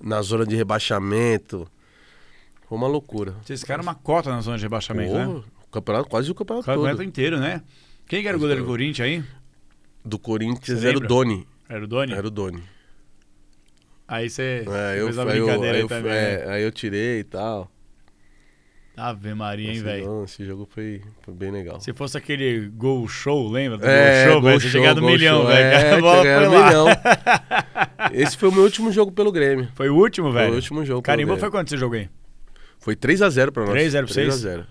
na 0.00 0.22
zona 0.22 0.46
de 0.46 0.54
rebaixamento. 0.56 1.68
Foi 2.68 2.78
uma 2.78 2.86
loucura. 2.86 3.34
Vocês 3.44 3.60
ficaram 3.60 3.82
uma 3.82 3.94
cota 3.94 4.30
na 4.30 4.40
zona 4.40 4.56
de 4.56 4.62
rebaixamento, 4.62 5.12
Pô, 5.12 5.18
né? 5.18 5.26
o 5.26 5.70
campeonato, 5.70 6.08
quase 6.08 6.30
o 6.30 6.34
campeonato 6.34 6.62
O 6.64 6.66
campeonato 6.72 6.96
todo. 6.98 7.06
inteiro, 7.06 7.38
né? 7.38 7.62
Quem 8.08 8.22
que 8.22 8.28
era 8.28 8.36
o 8.36 8.40
goleiro 8.40 8.62
do 8.62 8.66
Corinthians 8.66 9.06
aí? 9.06 9.24
Do 10.06 10.18
Corinthians 10.18 10.84
era 10.84 10.96
o? 10.96 11.00
Doni. 11.00 11.46
Era 11.68 11.84
o 11.84 11.86
Doni? 11.88 12.12
Era 12.12 12.26
o 12.26 12.30
Doni. 12.30 12.62
Aí 14.08 14.30
você 14.30 14.64
É, 14.68 15.00
eu, 15.00 15.06
fez 15.06 15.18
a 15.18 15.22
aí, 15.24 15.38
eu, 15.38 15.44
brincadeira 15.46 15.76
aí, 15.78 15.82
eu, 15.82 15.88
também. 15.88 16.12
é, 16.12 16.46
né? 16.46 16.52
aí 16.52 16.62
eu 16.62 16.70
tirei 16.70 17.18
e 17.20 17.24
tal. 17.24 17.70
Ave 18.96 19.34
Maria, 19.34 19.70
hein, 19.72 19.82
velho? 19.82 20.24
Esse 20.24 20.42
jogo 20.44 20.66
foi, 20.70 21.02
foi 21.22 21.34
bem 21.34 21.50
legal. 21.50 21.78
Se 21.80 21.92
fosse 21.92 22.16
aquele 22.16 22.68
gol 22.68 23.06
show, 23.08 23.46
lembra? 23.50 23.76
Do 23.76 23.84
É, 23.84 24.24
gol 24.24 24.32
show, 24.32 24.42
velho? 24.42 24.60
Show, 24.60 24.70
chegar 24.70 24.94
no 24.94 25.02
milhão, 25.02 25.44
velho. 25.44 25.58
É, 25.58 26.00
bola 26.00 26.22
tinha 26.22 26.38
foi 26.38 26.48
ganhado 26.48 26.54
lá. 26.54 26.66
milhão. 26.66 26.86
Esse 28.12 28.38
foi 28.38 28.48
o 28.48 28.52
meu 28.52 28.62
último 28.62 28.90
jogo 28.92 29.12
pelo 29.12 29.30
Grêmio. 29.32 29.68
Foi 29.74 29.90
o 29.90 29.96
último, 29.96 30.32
velho? 30.32 30.46
Foi 30.46 30.52
o 30.52 30.56
último 30.56 30.84
jogo. 30.84 31.02
Carimbou 31.02 31.36
foi 31.36 31.50
quanto 31.50 31.66
esse 31.68 31.76
jogo 31.76 31.96
aí? 31.96 32.08
Foi 32.78 32.94
3x0 32.96 33.50
pra 33.50 33.64
nós. 33.64 33.72
3 33.72 33.86
a 33.88 33.90
0 34.02 34.06
pra 34.06 34.14
vocês? 34.14 34.34
3x0. 34.44 34.66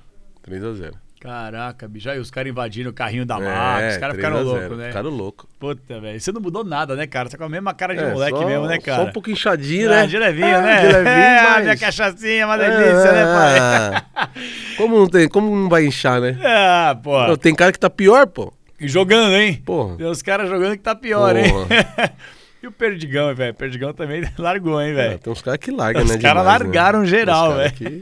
3x0. 0.47 0.93
Caraca, 1.25 1.87
bicho. 1.87 2.09
Aí 2.09 2.19
os 2.19 2.29
caras 2.29 2.49
invadiram 2.51 2.91
o 2.91 2.93
carrinho 2.93 3.25
da 3.25 3.35
É, 3.37 3.39
Max, 3.39 3.93
os 3.95 3.99
caras 3.99 3.99
3 3.99 4.11
a 4.11 4.15
ficaram 4.15 4.37
0, 4.37 4.45
loucos, 4.59 4.77
né? 4.77 4.87
Ficaram 4.87 5.09
loucos. 5.09 5.45
Puta, 5.59 5.99
velho. 5.99 6.19
Você 6.21 6.31
não 6.31 6.41
mudou 6.41 6.63
nada, 6.63 6.95
né, 6.95 7.07
cara? 7.07 7.27
Você 7.29 7.31
tá 7.31 7.37
com 7.39 7.45
a 7.45 7.49
mesma 7.49 7.73
cara 7.73 7.95
de 7.95 8.03
É, 8.03 8.11
moleque 8.11 8.37
só- 8.37 8.45
mesmo, 8.45 8.65
né, 8.67 8.77
cara? 8.79 9.03
Só 9.03 9.09
um 9.09 9.11
pouco 9.11 9.29
inchadinho, 9.29 9.91
Ah, 9.91 9.95
né? 10.01 10.07
de 10.07 10.17
levinho, 10.17 10.47
É, 10.47 10.61
né? 10.61 10.79
De 10.81 10.87
levinho, 10.87 11.07
É, 11.15 11.43
mas... 11.43 11.63
minha 11.63 11.77
cachaçinha, 11.77 12.45
uma 12.45 12.57
delícia, 12.57 13.11
né, 13.11 13.25
pai? 13.25 13.57
É. 13.57 14.75
Como 14.77 14.99
não 14.99 15.07
tem, 15.07 15.27
como 15.27 15.55
não 15.55 15.67
vai 15.69 15.85
inchar, 15.85 16.21
né? 16.21 16.37
Ah, 16.45 16.95
pô. 17.01 17.35
Tem 17.37 17.55
cara 17.55 17.71
que 17.71 17.79
tá 17.79 17.89
pior, 17.89 18.27
pô. 18.27 18.53
E 18.79 18.87
jogando, 18.87 19.33
hein? 19.35 19.61
Porra. 19.65 19.95
Tem 19.97 20.05
os 20.05 20.21
caras 20.21 20.49
jogando 20.49 20.73
que 20.73 20.83
tá 20.83 20.93
pior, 20.93 21.35
hein? 21.35 21.49
Porra. 21.49 21.67
e 22.61 22.67
o 22.67 22.71
Perdigão, 22.71 23.33
velho? 23.33 23.53
Perdigão 23.53 23.93
também 23.93 24.23
largou, 24.37 24.81
hein, 24.81 24.91
É, 24.91 24.93
velho? 24.93 25.19
tem 25.19 25.31
uns 25.33 25.41
caras 25.41 25.59
que 25.59 25.71
largam, 25.71 26.03
Os 26.03 26.09
né? 26.11 26.17
caras 26.17 26.43
demais, 26.43 26.59
né? 26.59 26.65
largaram 26.65 27.05
geral, 27.05 27.49
Os 27.51 27.55
cara 27.57 27.71
que- 27.71 28.01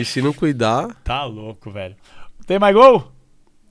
E 0.00 0.04
se 0.04 0.20
não 0.22 0.32
cuidar. 0.32 0.94
Tá 1.02 1.24
louco, 1.24 1.70
velho. 1.70 1.96
Tem 2.46 2.58
mais 2.58 2.74
gol? 2.74 3.12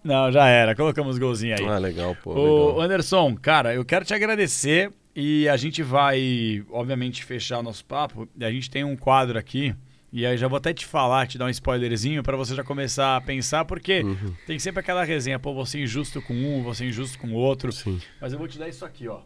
Não, 0.04 0.32
já 0.32 0.46
era. 0.48 0.76
Colocamos 0.76 1.18
golzinho 1.18 1.56
aí. 1.58 1.66
Ah, 1.66 1.78
legal, 1.78 2.16
pô. 2.24 2.32
Ô, 2.34 2.68
legal. 2.68 2.82
Anderson, 2.82 3.36
cara, 3.36 3.74
eu 3.74 3.84
quero 3.84 4.06
te 4.06 4.14
agradecer 4.14 4.92
e 5.16 5.48
a 5.50 5.58
gente 5.58 5.82
vai, 5.82 6.64
obviamente, 6.70 7.24
fechar 7.24 7.60
o 7.60 7.64
nosso 7.64 7.84
papo. 7.86 8.28
A 8.40 8.52
gente 8.52 8.70
tem 8.70 8.84
um 8.84 8.96
quadro 8.96 9.40
aqui, 9.40 9.74
e 10.12 10.26
aí 10.26 10.38
já 10.38 10.48
vou 10.48 10.58
até 10.58 10.74
te 10.74 10.86
falar, 10.86 11.26
te 11.28 11.38
dar 11.38 11.46
um 11.46 11.50
spoilerzinho 11.50 12.22
pra 12.22 12.38
você 12.38 12.54
já 12.54 12.64
começar 12.64 13.16
a 13.16 13.22
pensar, 13.22 13.66
porque 13.66 14.02
Uhum. 14.02 14.34
tem 14.46 14.60
sempre 14.60 14.82
aquela 14.82 15.04
resenha, 15.04 15.40
pô, 15.40 15.54
você 15.54 15.80
é 15.80 15.82
injusto 15.84 16.22
com 16.22 16.34
um, 16.34 16.62
você 16.64 16.84
é 16.86 16.88
injusto 16.90 17.18
com 17.18 17.28
o 17.30 17.34
outro. 17.34 17.72
Sim. 17.72 18.00
Mas 18.22 18.32
eu 18.34 18.38
vou 18.40 18.48
te 18.48 18.60
dar 18.60 18.68
isso 18.70 18.86
aqui, 18.86 19.08
ó. 19.08 19.20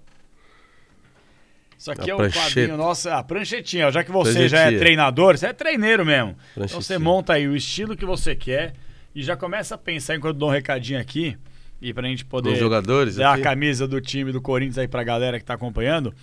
Isso 1.80 1.92
aqui 1.92 2.12
A 2.12 2.14
é 2.14 2.16
o 2.16 2.30
quadrinho 2.30 2.76
nosso, 2.76 3.10
a 3.10 3.24
pranchetinha. 3.24 3.90
Já 3.90 4.04
que 4.04 4.12
você 4.12 4.50
já 4.50 4.60
é 4.70 4.78
treinador, 4.78 5.38
você 5.38 5.48
é 5.48 5.54
treineiro 5.54 6.06
mesmo. 6.06 6.36
Então 6.58 6.82
você 6.82 6.98
monta 6.98 7.34
aí 7.34 7.48
o 7.48 7.56
estilo 7.56 7.96
que 7.96 8.04
você 8.06 8.36
quer 8.36 8.74
e 9.16 9.24
já 9.24 9.38
começa 9.38 9.76
a 9.76 9.78
pensar 9.78 10.18
enquanto 10.18 10.36
eu 10.36 10.40
dou 10.40 10.50
um 10.50 10.52
recadinho 10.52 11.00
aqui 11.00 11.38
e 11.82 11.94
pra 11.94 12.06
gente 12.06 12.26
poder 12.26 12.50
Dos 12.50 12.60
jogadores 12.60 13.16
dar 13.16 13.32
aqui? 13.32 13.42
a 13.42 13.44
camisa 13.46 13.88
do 13.88 14.02
time 14.02 14.34
do 14.34 14.42
Corinthians 14.42 14.78
aí 14.78 14.90
pra 14.90 15.06
galera 15.06 15.40
que 15.40 15.46
tá 15.46 15.54
acompanhando. 15.54 16.14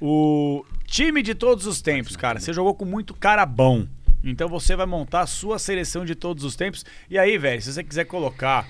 O 0.00 0.64
time 0.86 1.22
de 1.24 1.34
todos 1.34 1.66
os 1.66 1.82
tempos, 1.82 2.14
cara. 2.14 2.38
Você 2.38 2.52
jogou 2.52 2.72
com 2.72 2.84
muito 2.84 3.14
cara 3.14 3.44
bom. 3.44 3.86
Então 4.22 4.48
você 4.48 4.76
vai 4.76 4.86
montar 4.86 5.22
a 5.22 5.26
sua 5.26 5.58
seleção 5.58 6.04
de 6.04 6.14
todos 6.14 6.44
os 6.44 6.54
tempos. 6.54 6.84
E 7.10 7.18
aí, 7.18 7.36
velho, 7.36 7.60
se 7.60 7.72
você 7.72 7.82
quiser 7.82 8.04
colocar 8.04 8.64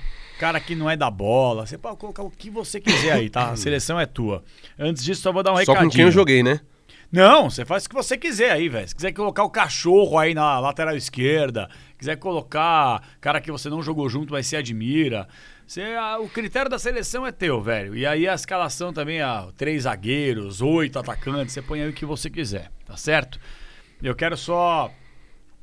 cara 0.45 0.61
que 0.61 0.75
não 0.75 0.91
é 0.91 0.95
da 0.95 1.11
bola, 1.11 1.67
você 1.67 1.79
pode 1.79 1.97
colocar 1.97 2.23
o 2.23 2.31
que 2.31 2.51
você 2.51 2.79
quiser 2.79 3.13
aí, 3.13 3.31
tá? 3.31 3.53
A 3.53 3.57
seleção 3.57 3.99
é 3.99 4.05
tua. 4.05 4.45
Antes 4.79 5.03
disso, 5.03 5.23
só 5.23 5.33
vou 5.33 5.43
dar 5.43 5.53
um 5.53 5.57
Só 5.57 5.73
recadinho. 5.73 5.91
com 5.91 5.97
quem 5.97 6.05
eu 6.05 6.11
joguei, 6.11 6.43
né? 6.43 6.61
Não, 7.11 7.49
você 7.49 7.65
faz 7.65 7.87
o 7.87 7.89
que 7.89 7.95
você 7.95 8.19
quiser 8.19 8.51
aí, 8.51 8.69
velho. 8.69 8.87
Se 8.87 8.95
quiser 8.95 9.13
colocar 9.13 9.43
o 9.43 9.49
cachorro 9.49 10.19
aí 10.19 10.35
na 10.35 10.61
lateral 10.61 10.95
esquerda, 10.95 11.71
quiser 11.97 12.17
colocar 12.17 13.03
cara 13.23 13.41
que 13.41 13.51
você 13.51 13.71
não 13.71 13.83
jogou 13.83 14.07
junto, 14.11 14.35
mas 14.35 14.47
se 14.47 14.55
admira. 14.55 15.27
Você, 15.67 15.81
ah, 15.99 16.19
o 16.19 16.29
critério 16.29 16.71
da 16.71 16.79
seleção 16.79 17.27
é 17.27 17.33
teu, 17.33 17.63
velho. 17.63 17.97
E 17.97 18.05
aí 18.05 18.29
a 18.29 18.35
escalação 18.35 18.93
também, 18.93 19.23
ah, 19.23 19.49
três 19.57 19.85
zagueiros, 19.85 20.61
oito 20.61 20.99
atacantes, 20.99 21.55
você 21.55 21.63
põe 21.63 21.81
aí 21.81 21.89
o 21.89 21.93
que 21.95 22.05
você 22.05 22.29
quiser, 22.29 22.71
tá 22.85 22.99
certo? 22.99 23.41
Eu 24.03 24.15
quero 24.15 24.37
só 24.37 24.93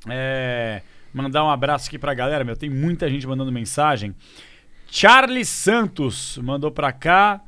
é, 0.09 0.81
mandar 1.13 1.43
um 1.43 1.51
abraço 1.51 1.87
aqui 1.87 1.99
pra 1.99 2.15
galera, 2.15 2.43
meu. 2.43 2.55
Tem 2.55 2.69
muita 2.69 3.07
gente 3.07 3.27
mandando 3.27 3.51
mensagem. 3.51 4.15
Charles 4.91 5.47
Santos 5.47 6.37
mandou 6.43 6.69
pra 6.69 6.91
cá. 6.91 7.41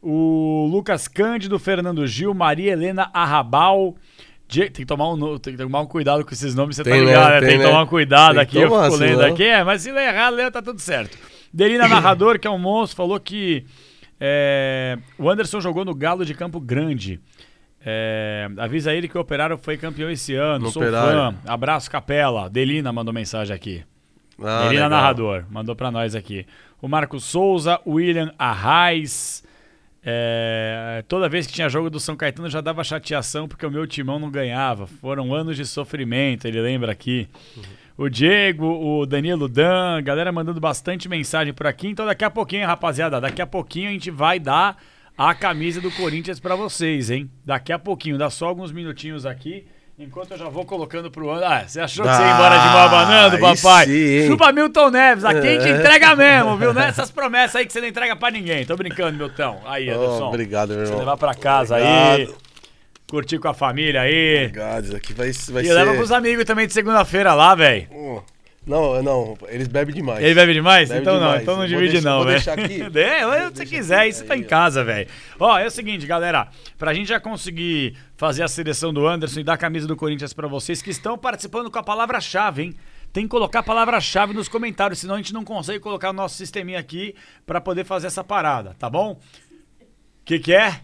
O 0.00 0.68
Lucas 0.70 1.08
Cândido, 1.08 1.58
Fernando 1.58 2.06
Gil, 2.06 2.32
Maria 2.32 2.72
Helena 2.72 3.10
Arrabal. 3.12 3.96
Tem 4.46 4.70
que, 4.70 4.86
tomar 4.86 5.08
um, 5.12 5.38
tem 5.38 5.54
que 5.56 5.58
tomar 5.62 5.80
um 5.80 5.86
cuidado 5.86 6.24
com 6.24 6.32
esses 6.32 6.54
nomes, 6.54 6.76
você 6.76 6.84
tá 6.84 6.90
Tem, 6.90 7.00
né? 7.00 7.06
ligado, 7.06 7.30
né? 7.32 7.40
Tem, 7.40 7.48
Tem, 7.48 7.58
que 7.58 7.64
né? 7.64 7.70
tomar 7.70 7.82
um 7.82 7.86
cuidado 7.86 8.34
Tem 8.34 8.42
aqui, 8.42 8.58
eu 8.58 8.68
fico 8.70 8.96
lendo 8.96 9.16
senão- 9.20 9.32
aqui. 9.32 9.42
É, 9.44 9.64
mas 9.64 9.82
se 9.82 9.90
ler 9.90 10.08
errado, 10.14 10.34
ler, 10.36 10.50
tá 10.52 10.62
tudo 10.62 10.78
certo. 10.78 11.18
Delina 11.52 11.88
Narrador, 11.88 12.38
que 12.38 12.46
é 12.46 12.50
um 12.50 12.58
monstro, 12.58 12.96
falou 12.96 13.18
que 13.18 13.64
é, 14.20 14.96
o 15.18 15.28
Anderson 15.28 15.60
jogou 15.60 15.84
no 15.84 15.94
Galo 15.94 16.24
de 16.24 16.34
Campo 16.34 16.60
Grande. 16.60 17.18
É, 17.84 18.48
avisa 18.58 18.92
ele 18.94 19.08
que 19.08 19.16
o 19.18 19.20
Operário 19.20 19.58
foi 19.58 19.76
campeão 19.76 20.10
esse 20.10 20.34
ano. 20.34 20.66
No 20.66 20.70
Sou 20.70 20.82
Operário. 20.82 21.32
fã. 21.32 21.34
Abraço, 21.46 21.90
Capela. 21.90 22.48
Delina 22.48 22.92
mandou 22.92 23.12
mensagem 23.12 23.54
aqui. 23.56 23.82
Ah, 24.38 24.64
Delina 24.64 24.84
legal. 24.84 24.90
Narrador, 24.90 25.44
mandou 25.50 25.74
pra 25.74 25.90
nós 25.90 26.14
aqui. 26.14 26.46
O 26.84 26.88
Marcos 26.88 27.24
Souza, 27.24 27.80
William 27.86 28.30
Arraes. 28.38 29.42
É, 30.04 31.02
toda 31.08 31.30
vez 31.30 31.46
que 31.46 31.52
tinha 31.54 31.66
jogo 31.66 31.88
do 31.88 31.98
São 31.98 32.14
Caetano 32.14 32.50
já 32.50 32.60
dava 32.60 32.84
chateação 32.84 33.48
porque 33.48 33.64
o 33.64 33.70
meu 33.70 33.86
timão 33.86 34.18
não 34.18 34.30
ganhava. 34.30 34.86
Foram 34.86 35.32
anos 35.32 35.56
de 35.56 35.64
sofrimento, 35.64 36.46
ele 36.46 36.60
lembra 36.60 36.92
aqui. 36.92 37.26
O 37.96 38.10
Diego, 38.10 38.66
o 38.66 39.06
Danilo 39.06 39.48
Dan, 39.48 40.02
galera 40.02 40.30
mandando 40.30 40.60
bastante 40.60 41.08
mensagem 41.08 41.54
por 41.54 41.66
aqui. 41.66 41.88
Então 41.88 42.04
daqui 42.04 42.22
a 42.22 42.28
pouquinho, 42.28 42.66
rapaziada, 42.66 43.18
daqui 43.18 43.40
a 43.40 43.46
pouquinho 43.46 43.88
a 43.88 43.92
gente 43.92 44.10
vai 44.10 44.38
dar 44.38 44.76
a 45.16 45.34
camisa 45.34 45.80
do 45.80 45.90
Corinthians 45.90 46.38
pra 46.38 46.54
vocês, 46.54 47.08
hein? 47.08 47.30
Daqui 47.46 47.72
a 47.72 47.78
pouquinho, 47.78 48.18
dá 48.18 48.28
só 48.28 48.44
alguns 48.44 48.70
minutinhos 48.70 49.24
aqui. 49.24 49.64
Enquanto 49.96 50.32
eu 50.32 50.38
já 50.38 50.48
vou 50.48 50.64
colocando 50.64 51.08
pro 51.08 51.30
ano. 51.30 51.44
Ah, 51.46 51.62
você 51.68 51.80
achou 51.80 52.04
que 52.04 52.12
você 52.12 52.20
ia 52.20 52.30
embora 52.34 52.58
de 52.58 52.64
mão 52.66 52.78
abanando, 52.82 53.36
aí 53.36 53.40
papai? 53.56 53.86
sim? 53.86 54.26
Chupa 54.26 54.50
Milton 54.52 54.90
Neves, 54.90 55.24
aqui 55.24 55.38
a 55.46 55.60
gente 55.60 55.68
É. 55.72 55.78
entrega 55.78 56.16
mesmo, 56.16 56.56
viu? 56.56 56.74
Não 56.74 56.82
é 56.82 56.88
essas 56.88 57.12
promessas 57.12 57.54
aí 57.56 57.64
que 57.66 57.72
você 57.72 57.80
não 57.80 57.86
entrega 57.86 58.16
pra 58.16 58.28
ninguém. 58.32 58.64
Tô 58.66 58.76
brincando, 58.76 59.16
Milton. 59.16 59.62
Aí, 59.64 59.88
Oh, 59.90 59.94
Anderson. 59.94 60.28
obrigado, 60.28 60.68
meu 60.70 60.78
Você 60.80 60.84
irmão. 60.86 60.98
levar 60.98 61.16
pra 61.16 61.32
casa 61.34 61.76
aí. 61.76 62.12
Obrigado. 62.24 62.38
Curtir 63.08 63.38
com 63.38 63.46
a 63.48 63.54
família 63.54 64.00
aí. 64.00 64.46
Obrigado, 64.46 64.84
isso 64.86 64.96
aqui 64.96 65.12
vai, 65.12 65.30
vai 65.30 65.62
E 65.62 65.66
ser... 65.66 65.72
leva 65.74 65.94
pros 65.94 66.10
amigos 66.10 66.44
também 66.44 66.66
de 66.66 66.72
segunda-feira 66.72 67.32
lá, 67.32 67.54
velho. 67.54 67.86
Oh, 67.92 68.20
Não, 68.66 69.02
não, 69.02 69.36
eles 69.48 69.68
bebem 69.68 69.94
demais. 69.94 70.24
Ele 70.24 70.34
bebe 70.34 70.54
demais? 70.54 70.88
Bebe 70.88 71.02
então 71.02 71.14
não, 71.14 71.20
demais. 71.26 71.42
então 71.42 71.56
não 71.58 71.66
divide 71.66 71.92
deixar- 71.92 72.08
não, 72.08 72.24
velho. 72.24 72.36
É, 72.38 72.40
se 73.50 73.56
você 73.56 73.66
quiser, 73.66 73.98
aqui. 74.00 74.08
isso 74.08 74.24
tá 74.24 74.34
em 74.36 74.40
Aí, 74.40 74.44
casa, 74.46 74.82
velho. 74.82 75.06
Ó, 75.38 75.58
é 75.58 75.66
o 75.66 75.70
seguinte, 75.70 76.06
galera, 76.06 76.48
pra 76.78 76.94
gente 76.94 77.08
já 77.08 77.20
conseguir 77.20 77.94
fazer 78.16 78.42
a 78.42 78.48
seleção 78.48 78.92
do 78.92 79.06
Anderson 79.06 79.40
e 79.40 79.44
dar 79.44 79.52
a 79.54 79.58
camisa 79.58 79.86
do 79.86 79.94
Corinthians 79.96 80.32
pra 80.32 80.48
vocês 80.48 80.80
que 80.80 80.88
estão 80.90 81.18
participando 81.18 81.70
com 81.70 81.78
a 81.78 81.82
palavra-chave, 81.82 82.62
hein? 82.62 82.74
Tem 83.12 83.24
que 83.24 83.28
colocar 83.30 83.58
a 83.58 83.62
palavra-chave 83.62 84.32
nos 84.32 84.48
comentários, 84.48 84.98
senão 84.98 85.14
a 85.14 85.18
gente 85.18 85.34
não 85.34 85.44
consegue 85.44 85.78
colocar 85.78 86.10
o 86.10 86.14
nosso 86.14 86.36
sisteminha 86.36 86.78
aqui 86.78 87.14
pra 87.46 87.60
poder 87.60 87.84
fazer 87.84 88.06
essa 88.06 88.24
parada, 88.24 88.74
tá 88.78 88.88
bom? 88.88 89.12
O 89.12 90.24
que 90.24 90.38
que 90.38 90.54
é? 90.54 90.80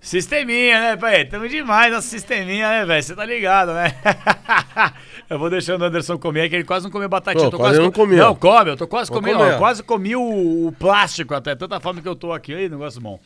Sisteminha, 0.00 0.80
né, 0.80 0.96
pai? 0.96 1.24
Tamo 1.24 1.48
demais 1.48 1.92
nosso 1.92 2.06
sisteminha, 2.08 2.68
né, 2.68 2.84
velho? 2.86 3.02
Você 3.02 3.16
tá 3.16 3.24
ligado, 3.24 3.72
né? 3.74 3.92
eu 5.28 5.38
vou 5.38 5.50
deixando 5.50 5.82
o 5.82 5.84
Anderson 5.84 6.18
comer, 6.18 6.48
que 6.48 6.56
ele 6.56 6.64
quase 6.64 6.84
não 6.84 6.90
comeu 6.90 7.08
batatinha. 7.08 7.42
Pô, 7.42 7.46
Eu 7.48 7.50
tô 7.50 7.58
quase 7.58 7.78
não 7.78 7.90
co- 7.90 8.00
comeu. 8.00 8.18
Não, 8.18 8.34
come, 8.34 8.70
eu 8.70 8.76
tô 8.76 8.86
quase 8.86 9.10
comendo. 9.10 9.38
ó. 9.40 9.58
quase 9.58 9.82
comi 9.82 10.16
o, 10.16 10.66
o 10.68 10.72
plástico 10.78 11.34
até, 11.34 11.54
tanta 11.54 11.78
fome 11.80 12.00
que 12.00 12.08
eu 12.08 12.16
tô 12.16 12.32
aqui. 12.32 12.54
Aí, 12.54 12.68
negócio 12.68 13.00
bom. 13.00 13.18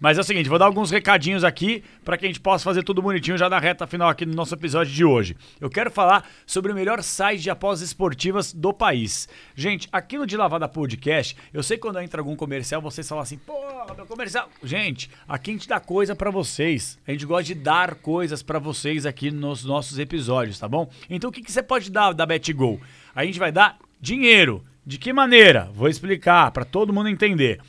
Mas 0.00 0.16
é 0.16 0.20
o 0.20 0.24
seguinte, 0.24 0.48
vou 0.48 0.58
dar 0.58 0.66
alguns 0.66 0.90
recadinhos 0.90 1.42
aqui 1.42 1.82
pra 2.04 2.16
que 2.16 2.24
a 2.24 2.28
gente 2.28 2.40
possa 2.40 2.64
fazer 2.64 2.82
tudo 2.82 3.02
bonitinho 3.02 3.36
já 3.36 3.50
na 3.50 3.58
reta 3.58 3.86
final 3.86 4.08
aqui 4.08 4.24
no 4.24 4.34
nosso 4.34 4.54
episódio 4.54 4.92
de 4.92 5.04
hoje. 5.04 5.36
Eu 5.60 5.68
quero 5.68 5.90
falar 5.90 6.28
sobre 6.46 6.70
o 6.70 6.74
melhor 6.74 7.02
site 7.02 7.42
de 7.42 7.50
apostas 7.50 7.88
esportivas 7.88 8.52
do 8.52 8.72
país. 8.72 9.28
Gente, 9.56 9.88
aqui 9.90 10.16
no 10.16 10.26
De 10.26 10.36
Lavada 10.36 10.68
Podcast, 10.68 11.36
eu 11.52 11.62
sei 11.62 11.76
que 11.76 11.82
quando 11.82 12.00
entra 12.00 12.20
algum 12.20 12.36
comercial, 12.36 12.80
vocês 12.80 13.08
falam 13.08 13.22
assim, 13.22 13.38
pô, 13.38 13.52
meu 13.96 14.06
comercial. 14.06 14.48
Gente, 14.62 15.10
aqui 15.28 15.50
a 15.50 15.54
gente 15.54 15.68
dá 15.68 15.80
coisa 15.80 16.14
pra 16.14 16.30
vocês. 16.30 16.98
A 17.06 17.10
gente 17.10 17.26
gosta 17.26 17.44
de 17.44 17.54
dar 17.56 17.96
coisas 17.96 18.42
pra 18.42 18.60
vocês 18.60 19.04
aqui 19.04 19.30
nos 19.30 19.64
nossos 19.64 19.98
episódios, 19.98 20.58
tá 20.58 20.68
bom? 20.68 20.88
Então 21.10 21.30
o 21.30 21.32
que, 21.32 21.42
que 21.42 21.50
você 21.50 21.62
pode 21.62 21.90
dar 21.90 22.12
da 22.12 22.24
BetGo? 22.24 22.80
A 23.14 23.24
gente 23.24 23.38
vai 23.38 23.50
dar 23.50 23.78
dinheiro. 24.00 24.64
De 24.86 24.96
que 24.96 25.12
maneira? 25.12 25.68
Vou 25.74 25.88
explicar 25.88 26.50
pra 26.50 26.64
todo 26.64 26.94
mundo 26.94 27.10
entender. 27.10 27.60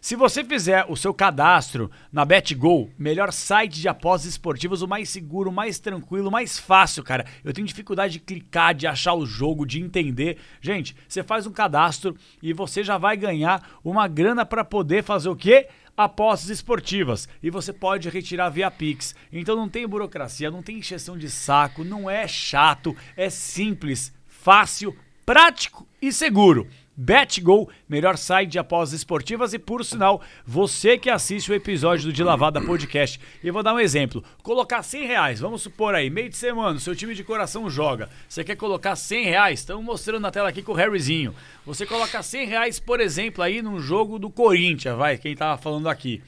Se 0.00 0.14
você 0.14 0.44
fizer 0.44 0.86
o 0.88 0.96
seu 0.96 1.12
cadastro 1.12 1.90
na 2.12 2.24
BetGo, 2.24 2.90
melhor 2.96 3.32
site 3.32 3.80
de 3.80 3.88
apostas 3.88 4.30
esportivas, 4.30 4.80
o 4.80 4.86
mais 4.86 5.08
seguro, 5.08 5.50
o 5.50 5.52
mais 5.52 5.80
tranquilo, 5.80 6.28
o 6.28 6.32
mais 6.32 6.56
fácil, 6.56 7.02
cara. 7.02 7.26
Eu 7.42 7.52
tenho 7.52 7.66
dificuldade 7.66 8.14
de 8.14 8.20
clicar, 8.20 8.74
de 8.74 8.86
achar 8.86 9.14
o 9.14 9.26
jogo, 9.26 9.66
de 9.66 9.80
entender. 9.80 10.38
Gente, 10.60 10.94
você 11.08 11.22
faz 11.22 11.46
um 11.46 11.52
cadastro 11.52 12.16
e 12.40 12.52
você 12.52 12.84
já 12.84 12.96
vai 12.96 13.16
ganhar 13.16 13.78
uma 13.82 14.06
grana 14.06 14.46
para 14.46 14.64
poder 14.64 15.02
fazer 15.02 15.28
o 15.28 15.36
quê? 15.36 15.68
Apostas 15.96 16.48
esportivas. 16.48 17.28
E 17.42 17.50
você 17.50 17.72
pode 17.72 18.08
retirar 18.08 18.50
via 18.50 18.70
Pix. 18.70 19.16
Então 19.32 19.56
não 19.56 19.68
tem 19.68 19.86
burocracia, 19.86 20.48
não 20.48 20.62
tem 20.62 20.78
encheção 20.78 21.18
de 21.18 21.28
saco, 21.28 21.82
não 21.82 22.08
é 22.08 22.28
chato, 22.28 22.94
é 23.16 23.28
simples, 23.28 24.14
fácil, 24.28 24.96
prático 25.26 25.88
e 26.00 26.12
seguro. 26.12 26.68
BetGo, 27.00 27.68
melhor 27.88 28.18
site 28.18 28.50
de 28.50 28.58
apostas 28.58 28.98
esportivas 28.98 29.54
e, 29.54 29.58
por 29.58 29.84
sinal, 29.84 30.20
você 30.44 30.98
que 30.98 31.08
assiste 31.08 31.48
o 31.48 31.54
episódio 31.54 32.06
do 32.06 32.12
De 32.12 32.24
Lavada 32.24 32.60
Podcast. 32.60 33.20
Eu 33.42 33.52
vou 33.52 33.62
dar 33.62 33.72
um 33.72 33.78
exemplo. 33.78 34.24
Colocar 34.42 34.82
100 34.82 35.06
reais, 35.06 35.38
vamos 35.38 35.62
supor 35.62 35.94
aí, 35.94 36.10
meio 36.10 36.28
de 36.28 36.36
semana, 36.36 36.80
seu 36.80 36.96
time 36.96 37.14
de 37.14 37.22
coração 37.22 37.70
joga. 37.70 38.10
Você 38.28 38.42
quer 38.42 38.56
colocar 38.56 38.96
100 38.96 39.26
reais? 39.26 39.60
Estamos 39.60 39.84
mostrando 39.84 40.22
na 40.22 40.32
tela 40.32 40.48
aqui 40.48 40.60
com 40.60 40.72
o 40.72 40.74
Harryzinho. 40.74 41.32
Você 41.64 41.86
coloca 41.86 42.20
100 42.20 42.46
reais, 42.48 42.80
por 42.80 42.98
exemplo, 42.98 43.44
aí 43.44 43.62
num 43.62 43.78
jogo 43.78 44.18
do 44.18 44.28
Corinthians, 44.28 44.96
vai, 44.96 45.16
quem 45.16 45.36
tava 45.36 45.56
falando 45.56 45.88
aqui. 45.88 46.20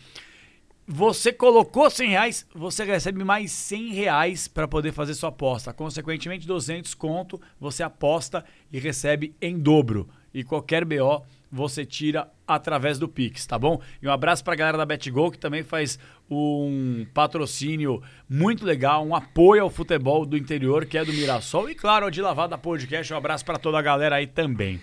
Você 0.87 1.33
colocou 1.33 1.91
100 1.91 2.11
reais, 2.11 2.47
você 2.55 2.85
recebe 2.85 3.25
mais 3.25 3.51
100 3.51 3.93
reais 3.93 4.47
para 4.47 4.69
poder 4.69 4.93
fazer 4.93 5.15
sua 5.15 5.31
aposta. 5.31 5.73
Consequentemente, 5.73 6.47
200 6.47 6.95
conto, 6.95 7.41
você 7.59 7.83
aposta 7.83 8.45
e 8.73 8.79
recebe 8.79 9.35
em 9.41 9.59
dobro. 9.59 10.09
E 10.33 10.45
qualquer 10.45 10.85
BO 10.85 11.25
você 11.51 11.85
tira 11.85 12.29
através 12.47 12.99
do 12.99 13.09
Pix, 13.09 13.45
tá 13.47 13.59
bom? 13.59 13.81
E 14.01 14.07
um 14.07 14.13
abraço 14.13 14.45
para 14.45 14.53
a 14.53 14.57
galera 14.57 14.79
da 14.79 14.87
BetGo 14.87 15.31
que 15.33 15.39
também 15.39 15.65
faz 15.65 15.99
um 16.31 17.05
patrocínio 17.13 18.01
muito 18.29 18.65
legal, 18.65 19.05
um 19.05 19.15
apoio 19.15 19.63
ao 19.63 19.71
futebol 19.71 20.25
do 20.25 20.37
interior, 20.37 20.87
que 20.87 20.97
é 20.97 21.05
do 21.05 21.13
Mirassol. 21.13 21.69
E 21.69 21.75
claro, 21.75 22.07
o 22.07 22.11
de 22.11 22.23
Lavada 22.23 22.57
Podcast, 22.57 23.13
um 23.13 23.17
abraço 23.17 23.45
para 23.45 23.59
toda 23.59 23.79
a 23.79 23.83
galera 23.83 24.17
aí 24.17 24.27
também. 24.27 24.81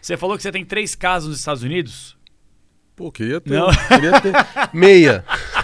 Você 0.00 0.16
falou 0.16 0.36
que 0.36 0.42
você 0.42 0.52
tem 0.52 0.64
três 0.64 0.94
casas 0.94 1.28
nos 1.28 1.38
Estados 1.40 1.62
Unidos? 1.62 2.16
Pô, 2.94 3.12
queria 3.12 3.40
ter. 3.40 3.50
Não. 3.50 3.68
Queria 3.88 4.20
ter 4.20 4.32
meia. 4.72 5.24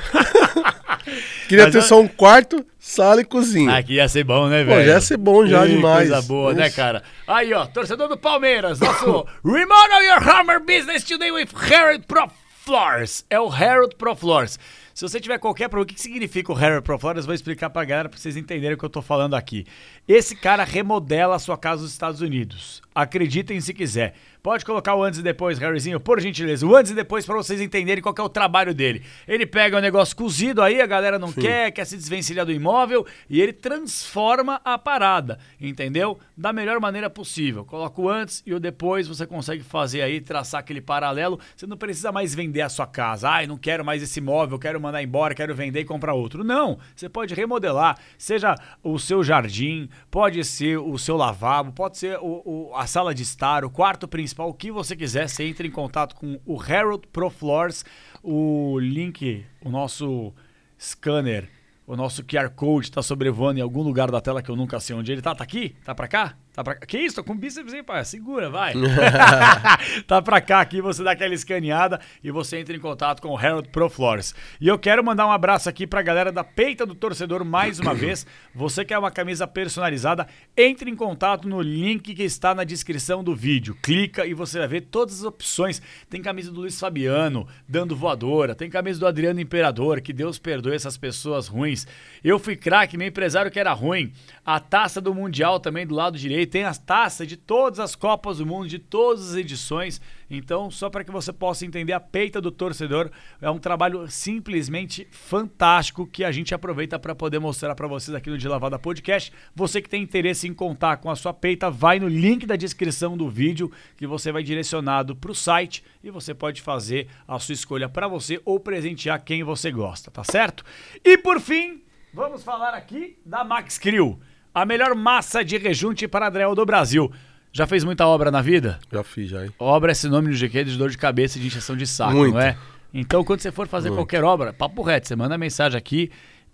queria 1.52 1.64
Mas 1.66 1.74
ter 1.74 1.82
só 1.82 2.00
um 2.00 2.08
quarto, 2.08 2.64
sala 2.78 3.20
e 3.20 3.24
cozinha. 3.24 3.76
Aqui 3.76 3.94
ia 3.94 4.08
ser 4.08 4.24
bom, 4.24 4.48
né, 4.48 4.64
Pô, 4.64 4.70
velho? 4.70 4.86
já 4.86 4.92
ia 4.94 5.00
ser 5.00 5.16
bom 5.16 5.46
já 5.46 5.66
Ih, 5.66 5.76
demais. 5.76 6.08
Coisa 6.08 6.26
boa, 6.26 6.54
né, 6.54 6.66
Ixi. 6.66 6.76
cara? 6.76 7.02
Aí, 7.26 7.52
ó, 7.52 7.66
torcedor 7.66 8.08
do 8.08 8.16
Palmeiras, 8.16 8.80
nosso 8.80 9.26
Remodel 9.44 10.02
Your 10.04 10.28
Hammer 10.28 10.60
Business 10.60 11.04
Today 11.04 11.30
with 11.30 11.48
Harold 11.54 12.04
Pro 12.06 12.28
Floors. 12.64 13.24
É 13.28 13.38
o 13.40 13.50
Harold 13.50 13.94
Pro 13.96 14.14
Floors. 14.14 14.58
Se 14.94 15.02
você 15.08 15.18
tiver 15.18 15.38
qualquer 15.38 15.68
problema, 15.68 15.84
o 15.84 15.86
que 15.86 15.94
que 15.94 16.00
significa 16.02 16.52
o 16.52 16.56
Harold 16.56 16.82
Pro 16.82 16.98
Floors? 16.98 17.24
Vou 17.24 17.34
explicar 17.34 17.70
pra 17.70 17.82
galera 17.84 18.08
pra 18.10 18.18
vocês 18.18 18.36
entenderem 18.36 18.74
o 18.74 18.78
que 18.78 18.84
eu 18.84 18.90
tô 18.90 19.00
falando 19.00 19.34
aqui. 19.34 19.66
Esse 20.06 20.36
cara 20.36 20.64
remodela 20.64 21.34
a 21.34 21.38
sua 21.38 21.56
casa 21.56 21.82
nos 21.82 21.92
Estados 21.92 22.20
Unidos. 22.20 22.82
Acreditem 22.94 23.58
se 23.60 23.72
quiser. 23.72 24.14
Pode 24.42 24.64
colocar 24.64 24.96
o 24.96 25.02
antes 25.04 25.20
e 25.20 25.22
depois, 25.22 25.56
Harryzinho, 25.58 26.00
por 26.00 26.18
gentileza. 26.20 26.66
O 26.66 26.74
antes 26.74 26.90
e 26.90 26.94
depois 26.96 27.24
pra 27.24 27.36
vocês 27.36 27.60
entenderem 27.60 28.02
qual 28.02 28.12
é 28.18 28.22
o 28.22 28.28
trabalho 28.28 28.74
dele. 28.74 29.02
Ele 29.28 29.46
pega 29.46 29.76
o 29.76 29.80
negócio 29.80 30.16
cozido 30.16 30.60
aí, 30.60 30.80
a 30.80 30.86
galera 30.86 31.16
não 31.16 31.32
quer, 31.32 31.70
quer 31.70 31.84
se 31.84 31.96
desvencilhar 31.96 32.44
do 32.44 32.50
imóvel 32.50 33.06
e 33.30 33.40
ele 33.40 33.52
transforma 33.52 34.60
a 34.64 34.76
parada, 34.76 35.38
entendeu? 35.60 36.18
Da 36.36 36.52
melhor 36.52 36.80
maneira 36.80 37.08
possível. 37.08 37.64
Coloca 37.64 38.00
o 38.00 38.08
antes 38.08 38.42
e 38.44 38.52
o 38.52 38.58
depois, 38.58 39.06
você 39.06 39.24
consegue 39.26 39.62
fazer 39.62 40.02
aí, 40.02 40.20
traçar 40.20 40.58
aquele 40.58 40.80
paralelo. 40.80 41.38
Você 41.54 41.64
não 41.66 41.76
precisa 41.76 42.10
mais 42.10 42.34
vender 42.34 42.62
a 42.62 42.68
sua 42.68 42.86
casa. 42.86 43.28
Ai, 43.30 43.46
não 43.46 43.56
quero 43.56 43.84
mais 43.84 44.02
esse 44.02 44.18
imóvel, 44.18 44.58
quero 44.58 44.80
mandar 44.80 45.02
embora, 45.04 45.36
quero 45.36 45.54
vender 45.54 45.80
e 45.80 45.84
comprar 45.84 46.14
outro. 46.14 46.42
Não, 46.42 46.78
você 46.96 47.08
pode 47.08 47.32
remodelar, 47.32 47.96
seja 48.18 48.56
o 48.82 48.98
seu 48.98 49.22
jardim, 49.22 49.88
pode 50.10 50.42
ser 50.44 50.78
o 50.78 50.98
seu 50.98 51.16
lavabo, 51.16 51.70
pode 51.70 51.96
ser 51.96 52.18
o- 52.18 52.42
o- 52.44 52.74
a 52.74 52.88
sala 52.88 53.14
de 53.14 53.22
estar, 53.22 53.64
o 53.64 53.70
quarto 53.70 54.08
principal, 54.08 54.31
o 54.38 54.54
que 54.54 54.70
você 54.70 54.96
quiser. 54.96 55.28
Você 55.28 55.44
entra 55.44 55.66
em 55.66 55.70
contato 55.70 56.14
com 56.16 56.40
o 56.44 56.60
Harold 56.60 57.06
Pro 57.12 57.30
Floors, 57.30 57.84
o 58.22 58.78
link, 58.78 59.44
o 59.60 59.70
nosso 59.70 60.32
scanner, 60.78 61.48
o 61.86 61.96
nosso 61.96 62.24
QR 62.24 62.50
Code 62.50 62.86
está 62.86 63.02
sobrevoando 63.02 63.58
em 63.58 63.62
algum 63.62 63.82
lugar 63.82 64.10
da 64.10 64.20
tela 64.20 64.42
que 64.42 64.50
eu 64.50 64.56
nunca 64.56 64.80
sei 64.80 64.96
onde 64.96 65.12
ele 65.12 65.22
tá. 65.22 65.34
Tá 65.34 65.44
aqui? 65.44 65.76
Tá 65.84 65.94
pra 65.94 66.08
cá? 66.08 66.36
Tá 66.52 66.62
pra? 66.62 66.74
Que 66.74 66.98
isso? 66.98 67.16
Tô 67.16 67.24
com 67.24 67.34
bíceps 67.34 67.72
aí, 67.72 67.82
pai. 67.82 68.04
Segura, 68.04 68.50
vai. 68.50 68.74
tá 70.06 70.20
pra 70.20 70.38
cá 70.40 70.60
aqui, 70.60 70.82
você 70.82 71.02
dá 71.02 71.12
aquela 71.12 71.32
escaneada 71.32 71.98
e 72.22 72.30
você 72.30 72.58
entra 72.58 72.76
em 72.76 72.80
contato 72.80 73.22
com 73.22 73.28
o 73.28 73.38
Harold 73.38 73.70
Pro 73.70 73.88
Floors. 73.88 74.34
E 74.60 74.68
eu 74.68 74.78
quero 74.78 75.02
mandar 75.02 75.26
um 75.26 75.30
abraço 75.32 75.68
aqui 75.68 75.86
pra 75.86 76.02
galera 76.02 76.30
da 76.30 76.44
Peita 76.44 76.84
do 76.84 76.94
Torcedor 76.94 77.42
mais 77.42 77.78
uma 77.78 77.94
vez. 77.94 78.26
Você 78.54 78.84
quer 78.84 78.98
uma 78.98 79.10
camisa 79.10 79.46
personalizada, 79.46 80.26
entre 80.54 80.90
em 80.90 80.94
contato 80.94 81.48
no 81.48 81.62
link 81.62 82.14
que 82.14 82.22
está 82.22 82.54
na 82.54 82.64
descrição 82.64 83.24
do 83.24 83.34
vídeo. 83.34 83.74
Clica 83.82 84.26
e 84.26 84.34
você 84.34 84.58
vai 84.58 84.68
ver 84.68 84.82
todas 84.82 85.20
as 85.20 85.24
opções. 85.24 85.80
Tem 86.10 86.20
camisa 86.20 86.50
do 86.50 86.60
Luiz 86.60 86.78
Fabiano, 86.78 87.48
dando 87.66 87.96
voadora. 87.96 88.54
Tem 88.54 88.68
camisa 88.68 89.00
do 89.00 89.06
Adriano 89.06 89.40
Imperador, 89.40 90.02
que 90.02 90.12
Deus 90.12 90.38
perdoe 90.38 90.74
essas 90.74 90.98
pessoas 90.98 91.48
ruins. 91.48 91.86
Eu 92.22 92.38
fui 92.38 92.56
craque, 92.56 92.98
meu 92.98 93.08
empresário 93.08 93.50
que 93.50 93.58
era 93.58 93.72
ruim. 93.72 94.12
A 94.44 94.60
taça 94.60 95.00
do 95.00 95.14
Mundial 95.14 95.58
também 95.58 95.86
do 95.86 95.94
lado 95.94 96.18
direito. 96.18 96.41
Tem 96.46 96.64
as 96.64 96.78
taças 96.78 97.26
de 97.26 97.36
todas 97.36 97.78
as 97.78 97.94
Copas 97.94 98.38
do 98.38 98.46
Mundo, 98.46 98.68
de 98.68 98.78
todas 98.78 99.30
as 99.30 99.36
edições. 99.36 100.00
Então, 100.30 100.70
só 100.70 100.88
para 100.88 101.04
que 101.04 101.10
você 101.10 101.32
possa 101.32 101.66
entender 101.66 101.92
a 101.92 102.00
peita 102.00 102.40
do 102.40 102.50
torcedor, 102.50 103.10
é 103.40 103.50
um 103.50 103.58
trabalho 103.58 104.08
simplesmente 104.08 105.06
fantástico 105.10 106.06
que 106.06 106.24
a 106.24 106.32
gente 106.32 106.54
aproveita 106.54 106.98
para 106.98 107.14
poder 107.14 107.38
mostrar 107.38 107.74
para 107.74 107.86
vocês 107.86 108.14
aqui 108.14 108.30
no 108.30 108.38
De 108.38 108.48
Lavada 108.48 108.78
Podcast. 108.78 109.32
Você 109.54 109.82
que 109.82 109.88
tem 109.88 110.02
interesse 110.02 110.48
em 110.48 110.54
contar 110.54 110.96
com 110.96 111.10
a 111.10 111.16
sua 111.16 111.34
peita, 111.34 111.70
vai 111.70 111.98
no 111.98 112.08
link 112.08 112.46
da 112.46 112.56
descrição 112.56 113.16
do 113.16 113.28
vídeo 113.28 113.70
que 113.96 114.06
você 114.06 114.32
vai 114.32 114.42
direcionado 114.42 115.14
para 115.14 115.30
o 115.30 115.34
site 115.34 115.84
e 116.02 116.10
você 116.10 116.34
pode 116.34 116.62
fazer 116.62 117.08
a 117.26 117.38
sua 117.38 117.52
escolha 117.52 117.88
para 117.88 118.08
você 118.08 118.40
ou 118.44 118.58
presentear 118.58 119.22
quem 119.22 119.42
você 119.42 119.70
gosta, 119.70 120.10
tá 120.10 120.24
certo? 120.24 120.64
E 121.04 121.18
por 121.18 121.40
fim, 121.40 121.82
vamos 122.12 122.42
falar 122.42 122.74
aqui 122.74 123.18
da 123.24 123.44
Max 123.44 123.78
Crew, 123.78 124.18
a 124.54 124.64
melhor 124.66 124.94
massa 124.94 125.44
de 125.44 125.56
rejunte 125.56 126.06
para 126.06 126.26
Adriel 126.26 126.54
do 126.54 126.64
Brasil. 126.64 127.10
Já 127.52 127.66
fez 127.66 127.84
muita 127.84 128.06
obra 128.06 128.30
na 128.30 128.40
vida? 128.40 128.78
Já 128.90 129.02
fiz 129.02 129.30
já, 129.30 129.44
hein? 129.44 129.50
Obra 129.58 129.92
é 129.92 129.94
sinônimo 129.94 130.32
de 130.32 130.46
GQ 130.46 130.64
de 130.64 130.76
dor 130.76 130.90
de 130.90 130.96
cabeça 130.96 131.38
e 131.38 131.40
de 131.40 131.48
injeção 131.48 131.76
de 131.76 131.86
saco, 131.86 132.12
Muito. 132.12 132.34
não 132.34 132.40
é? 132.40 132.56
Então, 132.94 133.22
quando 133.24 133.40
você 133.40 133.52
for 133.52 133.66
fazer 133.66 133.88
Muito. 133.88 134.00
qualquer 134.00 134.24
obra, 134.24 134.52
papo 134.52 134.82
reto, 134.82 135.08
você 135.08 135.16
manda 135.16 135.36
mensagem 135.36 135.76
aqui. 135.76 136.10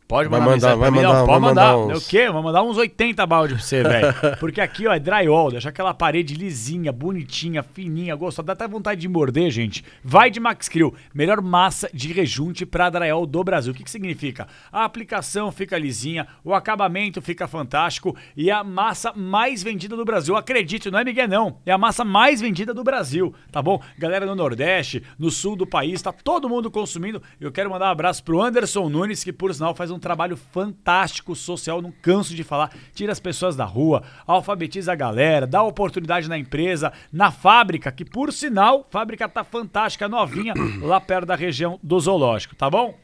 Pode 0.09 0.31
Vai 0.31 0.41
mandar, 0.41 0.53
mandar, 0.53 0.69
vai 0.77 0.79
pra 0.79 0.91
mim, 0.91 0.97
mandar, 1.07 1.13
vai 1.19 1.27
pode 1.27 1.41
mandar. 1.43 1.77
mandar 1.77 1.95
uns- 1.97 2.07
O 2.07 2.09
quê? 2.09 2.31
Vou 2.31 2.43
mandar 2.43 2.63
uns 2.63 2.79
80 2.79 3.27
balde 3.27 3.53
pra 3.55 3.63
você, 3.63 3.83
velho. 3.83 4.15
Porque 4.41 4.59
aqui, 4.59 4.87
ó, 4.87 4.95
é 4.95 4.99
drywall, 4.99 5.51
deixa 5.51 5.69
aquela 5.69 5.93
parede 5.93 6.35
lisinha, 6.35 6.91
bonitinha, 6.91 7.63
fininha, 7.63 8.17
gostosa. 8.17 8.47
Dá 8.47 8.55
até 8.55 8.67
vontade 8.67 9.03
de 9.03 9.07
morder, 9.09 9.51
gente. 9.51 9.85
Vai 10.03 10.31
de 10.31 10.41
Max 10.41 10.67
Crew, 10.67 10.95
melhor 11.13 11.43
massa 11.43 11.91
de 11.93 12.11
rejunte 12.11 12.65
pra 12.65 12.89
drywall 12.89 13.27
do 13.27 13.45
Brasil. 13.45 13.73
O 13.73 13.77
que, 13.77 13.85
que 13.85 13.91
significa? 13.91 14.49
A 14.73 14.85
aplicação 14.85 15.53
fica 15.53 15.77
lisinha, 15.77 16.27
o 16.43 16.55
acabamento 16.55 17.21
fica 17.21 17.47
fantástico 17.47 18.17
e 18.35 18.49
é 18.49 18.55
a 18.55 18.65
massa 18.65 19.13
mais 19.15 19.63
vendida 19.63 19.95
do 19.95 20.07
Brasil. 20.07 20.35
Acredite, 20.37 20.91
não 20.91 20.99
é 21.01 21.05
Miguel, 21.05 21.29
não. 21.29 21.59
É 21.67 21.73
a 21.73 21.77
massa 21.77 22.03
mais 22.03 22.41
vendida 22.41 22.73
do 22.73 22.83
Brasil, 22.83 23.35
tá 23.53 23.61
bom? 23.61 23.79
Galera 23.99 24.25
no 24.25 24.35
Nordeste, 24.35 25.03
no 25.19 25.31
sul 25.31 25.55
do 25.55 25.67
país, 25.67 26.01
tá 26.01 26.13
todo 26.13 26.49
mundo 26.49 26.71
consumindo. 26.71 27.23
Eu 27.39 27.53
quero 27.53 27.69
mandar 27.69 27.89
um 27.89 27.93
abraço 27.93 28.25
pro 28.25 28.41
Anderson 28.41 28.89
Nunes, 28.89 29.23
que 29.23 29.35
por 29.35 29.53
sinal 29.53 29.75
faz 29.75 29.91
um 29.91 29.98
trabalho 29.99 30.37
fantástico 30.37 31.35
social, 31.35 31.83
não 31.83 31.93
canso 31.93 32.35
de 32.35 32.45
falar. 32.45 32.73
Tira 32.95 33.13
as 33.13 33.21
pessoas 33.21 33.57
da 33.57 33.65
rua, 33.65 34.03
alfabetiza 34.27 34.93
a 34.93 34.97
galera, 34.97 35.47
dá 35.47 35.63
oportunidade 35.63 36.29
na 36.29 36.39
empresa, 36.39 36.93
na 37.13 37.31
fábrica, 37.31 37.93
que 37.93 38.05
por 38.05 38.33
sinal, 38.33 38.87
fábrica 38.91 39.29
tá 39.29 39.45
fantástica, 39.45 40.09
novinha, 40.09 40.55
lá 40.83 41.01
perto 41.01 41.27
da 41.27 41.37
região 41.37 41.79
do 41.83 41.99
zoológico, 41.99 42.55
tá 42.55 42.71
bom? 42.71 42.95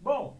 Bom, 0.00 0.36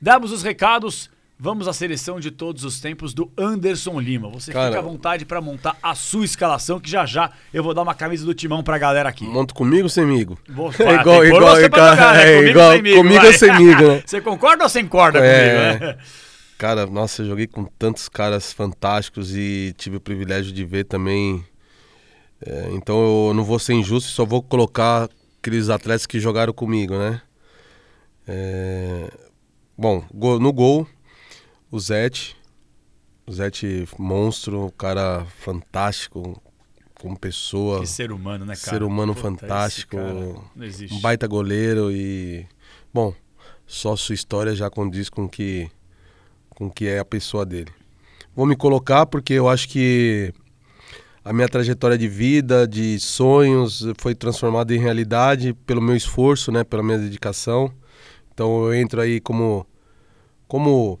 Damos 0.00 0.30
os 0.30 0.42
recados. 0.42 1.10
Vamos 1.38 1.68
à 1.68 1.72
seleção 1.74 2.18
de 2.18 2.30
todos 2.30 2.64
os 2.64 2.80
tempos 2.80 3.12
do 3.12 3.30
Anderson 3.36 4.00
Lima. 4.00 4.30
Você 4.30 4.52
Cara- 4.52 4.68
fica 4.68 4.78
à 4.78 4.82
vontade 4.82 5.26
pra 5.26 5.38
montar 5.38 5.76
a 5.82 5.94
sua 5.94 6.24
escalação, 6.24 6.80
que 6.80 6.88
já 6.90 7.04
já 7.04 7.30
eu 7.52 7.62
vou 7.62 7.74
dar 7.74 7.82
uma 7.82 7.94
camisa 7.94 8.24
do 8.24 8.32
timão 8.32 8.62
pra 8.62 8.78
galera 8.78 9.08
aqui. 9.10 9.24
Monto 9.24 9.54
comigo 9.54 9.82
ou 9.82 9.88
semigo? 9.90 10.38
Vou- 10.48 10.70
É 10.78 10.94
igual, 10.94 11.20
tem 11.20 11.30
pôr 11.30 11.36
igual, 11.36 11.56
você 11.56 11.66
igual, 11.66 11.90
jogar, 11.90 12.14
né? 12.14 12.22
é 12.22 12.36
Comigo 12.36 12.50
igual, 12.50 12.76
comigo 12.78 13.14
vai. 13.20 13.26
ou 13.26 13.32
semigo, 13.34 13.82
né? 13.82 14.02
Você 14.06 14.20
concorda 14.22 14.64
ou 14.64 14.70
sem 14.70 14.84
concorda 14.84 15.18
É. 15.18 15.74
comigo, 15.76 15.84
né? 15.84 15.98
Cara, 16.56 16.86
nossa, 16.86 17.20
eu 17.20 17.26
joguei 17.26 17.46
com 17.46 17.64
tantos 17.78 18.08
caras 18.08 18.50
fantásticos 18.54 19.36
e 19.36 19.74
tive 19.76 19.96
o 19.98 20.00
privilégio 20.00 20.50
de 20.52 20.64
ver 20.64 20.84
também. 20.84 21.44
É, 22.40 22.70
então 22.72 23.28
eu 23.28 23.34
não 23.34 23.44
vou 23.44 23.58
ser 23.58 23.74
injusto 23.74 24.08
só 24.10 24.24
vou 24.24 24.42
colocar 24.42 25.06
aqueles 25.42 25.68
atletas 25.68 26.06
que 26.06 26.18
jogaram 26.18 26.52
comigo, 26.54 26.96
né? 26.96 27.20
É, 28.26 29.10
bom, 29.76 30.02
no 30.40 30.52
gol, 30.52 30.86
o 31.70 31.78
Zete. 31.78 32.36
O 33.26 33.32
Zete, 33.32 33.88
monstro, 33.98 34.66
um 34.66 34.70
cara 34.70 35.24
fantástico 35.40 36.40
como 37.00 37.18
pessoa. 37.18 37.80
Que 37.80 37.86
ser 37.86 38.12
humano, 38.12 38.44
né, 38.44 38.54
cara? 38.56 38.78
Ser 38.78 38.82
humano 38.82 39.14
Puta, 39.14 39.28
fantástico, 39.28 39.96
Não 40.54 40.64
existe. 40.64 40.94
Um 40.94 41.00
baita 41.00 41.26
goleiro 41.26 41.90
e. 41.90 42.46
Bom, 42.92 43.14
só 43.66 43.96
sua 43.96 44.14
história 44.14 44.54
já 44.54 44.70
condiz 44.70 45.08
com 45.08 45.28
que 45.28 45.70
com 46.50 46.70
que 46.70 46.86
é 46.86 46.98
a 46.98 47.04
pessoa 47.04 47.44
dele. 47.44 47.70
Vou 48.34 48.46
me 48.46 48.56
colocar 48.56 49.04
porque 49.04 49.34
eu 49.34 49.46
acho 49.46 49.68
que 49.68 50.32
a 51.22 51.32
minha 51.32 51.48
trajetória 51.48 51.98
de 51.98 52.08
vida, 52.08 52.66
de 52.66 52.98
sonhos, 52.98 53.84
foi 53.98 54.14
transformada 54.14 54.74
em 54.74 54.78
realidade 54.78 55.52
pelo 55.66 55.82
meu 55.82 55.94
esforço, 55.94 56.50
né, 56.50 56.64
pela 56.64 56.82
minha 56.82 56.98
dedicação. 56.98 57.70
Então 58.32 58.64
eu 58.64 58.74
entro 58.74 59.00
aí 59.00 59.20
como 59.20 59.66
como 60.48 60.98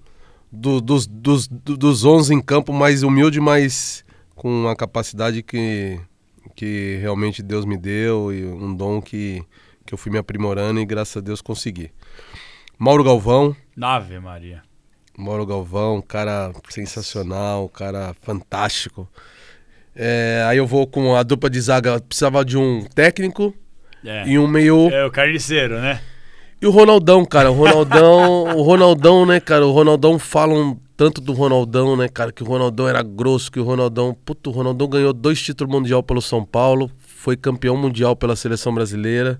do- 0.50 0.80
dos, 0.80 1.06
dos, 1.06 1.46
do- 1.48 1.76
dos 1.76 2.04
11 2.04 2.34
em 2.34 2.40
campo 2.40 2.72
mais 2.72 3.02
humilde, 3.02 3.40
mas 3.40 4.04
com 4.34 4.68
a 4.68 4.76
capacidade 4.76 5.42
que, 5.42 5.98
que 6.54 6.98
realmente 7.00 7.42
Deus 7.42 7.64
me 7.64 7.76
deu 7.76 8.32
e 8.32 8.44
um 8.44 8.74
dom 8.74 9.00
que, 9.00 9.42
que 9.84 9.92
eu 9.94 9.98
fui 9.98 10.10
me 10.12 10.18
aprimorando 10.18 10.80
e 10.80 10.84
graças 10.84 11.16
a 11.16 11.20
Deus 11.20 11.40
consegui. 11.40 11.90
Mauro 12.78 13.02
Galvão, 13.04 13.56
Ave 13.80 14.18
Maria. 14.20 14.62
Mauro 15.18 15.46
Galvão, 15.46 16.02
cara 16.02 16.52
sensacional, 16.68 17.68
cara 17.70 18.14
fantástico. 18.20 19.08
É, 19.94 20.44
aí 20.46 20.58
eu 20.58 20.66
vou 20.66 20.86
com 20.86 21.16
a 21.16 21.22
dupla 21.22 21.48
de 21.48 21.58
zaga, 21.58 21.98
precisava 22.00 22.44
de 22.44 22.58
um 22.58 22.84
técnico 22.84 23.54
É. 24.04 24.28
e 24.28 24.38
um 24.38 24.46
meio 24.46 24.90
É 24.90 25.06
o 25.06 25.10
carniceiro, 25.10 25.80
né? 25.80 26.02
E 26.60 26.66
o 26.66 26.70
Ronaldão, 26.70 27.24
cara, 27.24 27.50
o 27.50 27.54
Ronaldão, 27.54 28.56
o 28.56 28.62
Ronaldão, 28.62 29.26
né, 29.26 29.40
cara, 29.40 29.66
o 29.66 29.72
Ronaldão 29.72 30.18
falam 30.18 30.78
tanto 30.96 31.20
do 31.20 31.34
Ronaldão, 31.34 31.96
né, 31.96 32.08
cara, 32.08 32.32
que 32.32 32.42
o 32.42 32.46
Ronaldão 32.46 32.88
era 32.88 33.02
grosso, 33.02 33.52
que 33.52 33.60
o 33.60 33.64
Ronaldão, 33.64 34.16
puto, 34.24 34.48
o 34.48 34.52
Ronaldão 34.52 34.88
ganhou 34.88 35.12
dois 35.12 35.40
títulos 35.42 35.72
mundial 35.72 36.02
pelo 36.02 36.22
São 36.22 36.44
Paulo, 36.44 36.90
foi 36.98 37.36
campeão 37.36 37.76
mundial 37.76 38.16
pela 38.16 38.34
seleção 38.34 38.74
brasileira. 38.74 39.38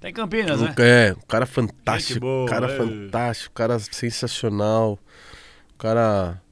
Tem 0.00 0.12
Campinas, 0.12 0.60
né? 0.60 0.74
É, 0.78 1.14
um 1.16 1.26
cara 1.28 1.46
fantástico, 1.46 2.14
Gente 2.14 2.20
boa, 2.20 2.48
cara 2.48 2.66
é. 2.66 2.76
fantástico, 2.76 3.54
cara 3.54 3.78
sensacional, 3.78 4.98
cara, 5.78 6.42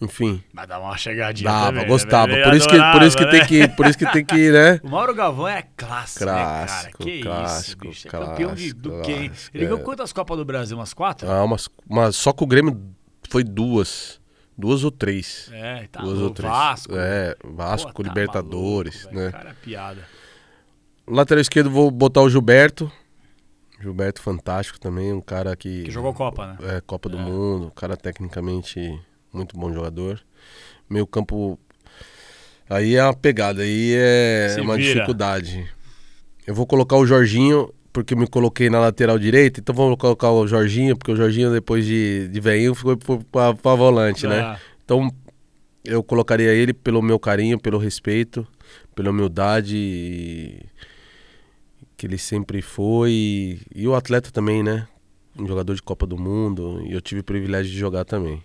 enfim, 0.00 0.42
Mas 0.52 0.68
dá 0.68 0.78
uma 0.78 0.96
chegadinha 0.96 1.50
dava, 1.50 1.66
também, 1.68 1.82
né? 1.82 1.88
gostava. 1.88 2.32
Ele 2.32 2.44
Por 2.44 2.54
isso 2.54 2.68
que, 2.68 2.76
por 2.76 3.02
isso 3.02 3.16
que 3.16 3.24
adorava, 3.24 3.30
tem 3.48 3.60
né? 3.60 3.68
que, 3.68 3.76
por 3.76 3.86
isso 3.86 3.98
que 3.98 4.12
tem 4.12 4.24
que, 4.24 4.50
né? 4.50 4.80
O 4.84 4.90
Mauro 4.90 5.14
Galvão 5.14 5.48
é 5.48 5.62
clássico, 5.76 6.24
né, 6.26 6.32
cara? 6.32 6.66
Clássico, 6.66 6.98
Que 6.98 7.20
clássico, 7.22 7.86
isso, 7.86 8.04
bicho. 8.04 8.08
É 8.08 8.10
campeão 8.10 8.54
de, 8.54 8.72
do 8.74 8.90
clássico, 8.90 9.26
clássico, 9.26 9.56
Ele 9.56 9.64
ganhou 9.64 9.78
é. 9.80 9.82
quantas 9.82 10.12
Copas 10.12 10.36
do 10.36 10.44
Brasil? 10.44 10.76
Umas 10.76 10.92
quatro? 10.92 11.30
Ah, 11.30 11.42
umas, 11.44 11.68
mas 11.88 12.14
só 12.16 12.32
que 12.32 12.44
o 12.44 12.46
Grêmio 12.46 12.78
foi 13.30 13.42
duas, 13.42 14.20
duas 14.56 14.84
ou 14.84 14.90
três. 14.90 15.50
É, 15.52 15.86
tá 15.90 16.02
duas 16.02 16.18
ou 16.18 16.30
três. 16.30 16.52
Vasco. 16.52 16.94
É, 16.94 17.34
Pô, 17.40 17.52
Vasco, 17.54 18.02
tá 18.02 18.08
Libertadores, 18.08 19.04
maluco, 19.06 19.22
né? 19.22 19.30
Cara, 19.32 19.50
é 19.50 19.54
piada. 19.54 20.04
Lateral 21.08 21.40
esquerdo 21.40 21.70
vou 21.70 21.90
botar 21.90 22.20
o 22.20 22.28
Gilberto. 22.28 22.90
Gilberto 23.80 24.20
fantástico 24.20 24.78
também, 24.80 25.12
um 25.12 25.20
cara 25.20 25.54
que 25.56 25.84
Que 25.84 25.90
jogou 25.90 26.12
Copa, 26.12 26.46
né? 26.46 26.56
é 26.76 26.80
Copa 26.80 27.08
do 27.08 27.18
Mundo, 27.18 27.66
um 27.66 27.70
cara 27.70 27.96
tecnicamente 27.96 28.98
muito 29.36 29.56
bom 29.58 29.72
jogador. 29.72 30.20
Meio 30.88 31.06
campo 31.06 31.58
aí 32.68 32.94
é 32.96 33.02
uma 33.04 33.14
pegada, 33.14 33.62
aí 33.62 33.92
é 33.94 34.48
Se 34.54 34.60
uma 34.60 34.76
vira. 34.76 34.92
dificuldade. 34.94 35.68
Eu 36.46 36.54
vou 36.54 36.66
colocar 36.66 36.96
o 36.96 37.06
Jorginho 37.06 37.72
porque 37.92 38.14
me 38.14 38.26
coloquei 38.26 38.68
na 38.68 38.78
lateral 38.78 39.18
direita, 39.18 39.58
então 39.60 39.74
vamos 39.74 39.96
colocar 39.98 40.30
o 40.30 40.46
Jorginho, 40.46 40.96
porque 40.96 41.10
o 41.12 41.16
Jorginho 41.16 41.50
depois 41.50 41.84
de, 41.86 42.28
de 42.28 42.40
veinho 42.40 42.74
pro- 42.74 43.24
pra, 43.24 43.54
pra 43.54 43.74
volante, 43.74 44.26
né? 44.26 44.40
Ah, 44.40 44.60
Então 44.84 45.10
eu 45.84 46.02
colocaria 46.02 46.52
ele 46.52 46.72
pelo 46.74 47.00
meu 47.00 47.18
carinho, 47.18 47.58
pelo 47.58 47.78
respeito, 47.78 48.46
pela 48.94 49.10
humildade 49.10 50.60
que 51.96 52.06
ele 52.06 52.18
sempre 52.18 52.60
foi 52.60 53.58
e 53.74 53.88
o 53.88 53.94
atleta 53.94 54.30
também, 54.30 54.62
né? 54.62 54.86
Um 55.38 55.46
jogador 55.46 55.74
de 55.74 55.82
Copa 55.82 56.06
do 56.06 56.18
Mundo 56.18 56.82
e 56.86 56.92
eu 56.92 57.00
tive 57.00 57.20
o 57.20 57.24
privilégio 57.24 57.72
de 57.72 57.78
jogar 57.78 58.04
também. 58.04 58.42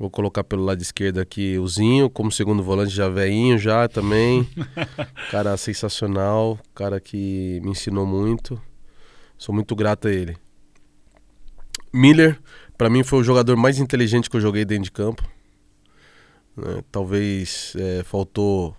Vou 0.00 0.08
colocar 0.08 0.42
pelo 0.42 0.64
lado 0.64 0.80
esquerdo 0.80 1.18
aqui 1.18 1.58
o 1.58 1.68
Zinho, 1.68 2.08
como 2.08 2.32
segundo 2.32 2.62
volante 2.62 2.90
já 2.90 3.06
veinho 3.10 3.58
já 3.58 3.86
também. 3.86 4.48
cara 5.30 5.54
sensacional, 5.58 6.58
cara 6.74 6.98
que 6.98 7.60
me 7.62 7.72
ensinou 7.72 8.06
muito. 8.06 8.58
Sou 9.36 9.54
muito 9.54 9.76
grato 9.76 10.08
a 10.08 10.10
ele. 10.10 10.38
Miller, 11.92 12.40
pra 12.78 12.88
mim 12.88 13.02
foi 13.04 13.18
o 13.18 13.22
jogador 13.22 13.58
mais 13.58 13.78
inteligente 13.78 14.30
que 14.30 14.36
eu 14.38 14.40
joguei 14.40 14.64
dentro 14.64 14.84
de 14.84 14.90
campo. 14.90 15.22
né? 16.56 16.82
Talvez 16.90 17.74
é, 17.76 18.02
faltou 18.02 18.74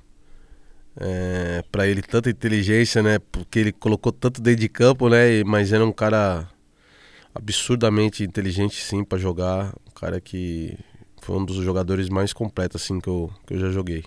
é, 0.98 1.64
para 1.72 1.86
ele 1.86 2.02
tanta 2.02 2.32
inteligência, 2.32 3.04
né? 3.04 3.20
Porque 3.32 3.60
ele 3.60 3.72
colocou 3.72 4.12
tanto 4.12 4.42
dentro 4.42 4.62
de 4.62 4.70
campo, 4.70 5.08
né? 5.08 5.44
Mas 5.44 5.72
era 5.72 5.86
um 5.86 5.92
cara 5.92 6.50
absurdamente 7.36 8.24
inteligente, 8.24 8.84
sim, 8.84 9.04
pra 9.04 9.20
jogar. 9.20 9.72
Um 9.88 9.92
cara 9.94 10.20
que 10.20 10.80
foi 11.22 11.38
um 11.38 11.46
dos 11.46 11.58
jogadores 11.58 12.10
mais 12.10 12.34
completos, 12.34 12.82
assim, 12.82 13.00
que 13.00 13.08
eu, 13.08 13.32
que 13.48 13.54
eu 13.54 13.60
já 13.60 13.70
joguei. 13.70 14.04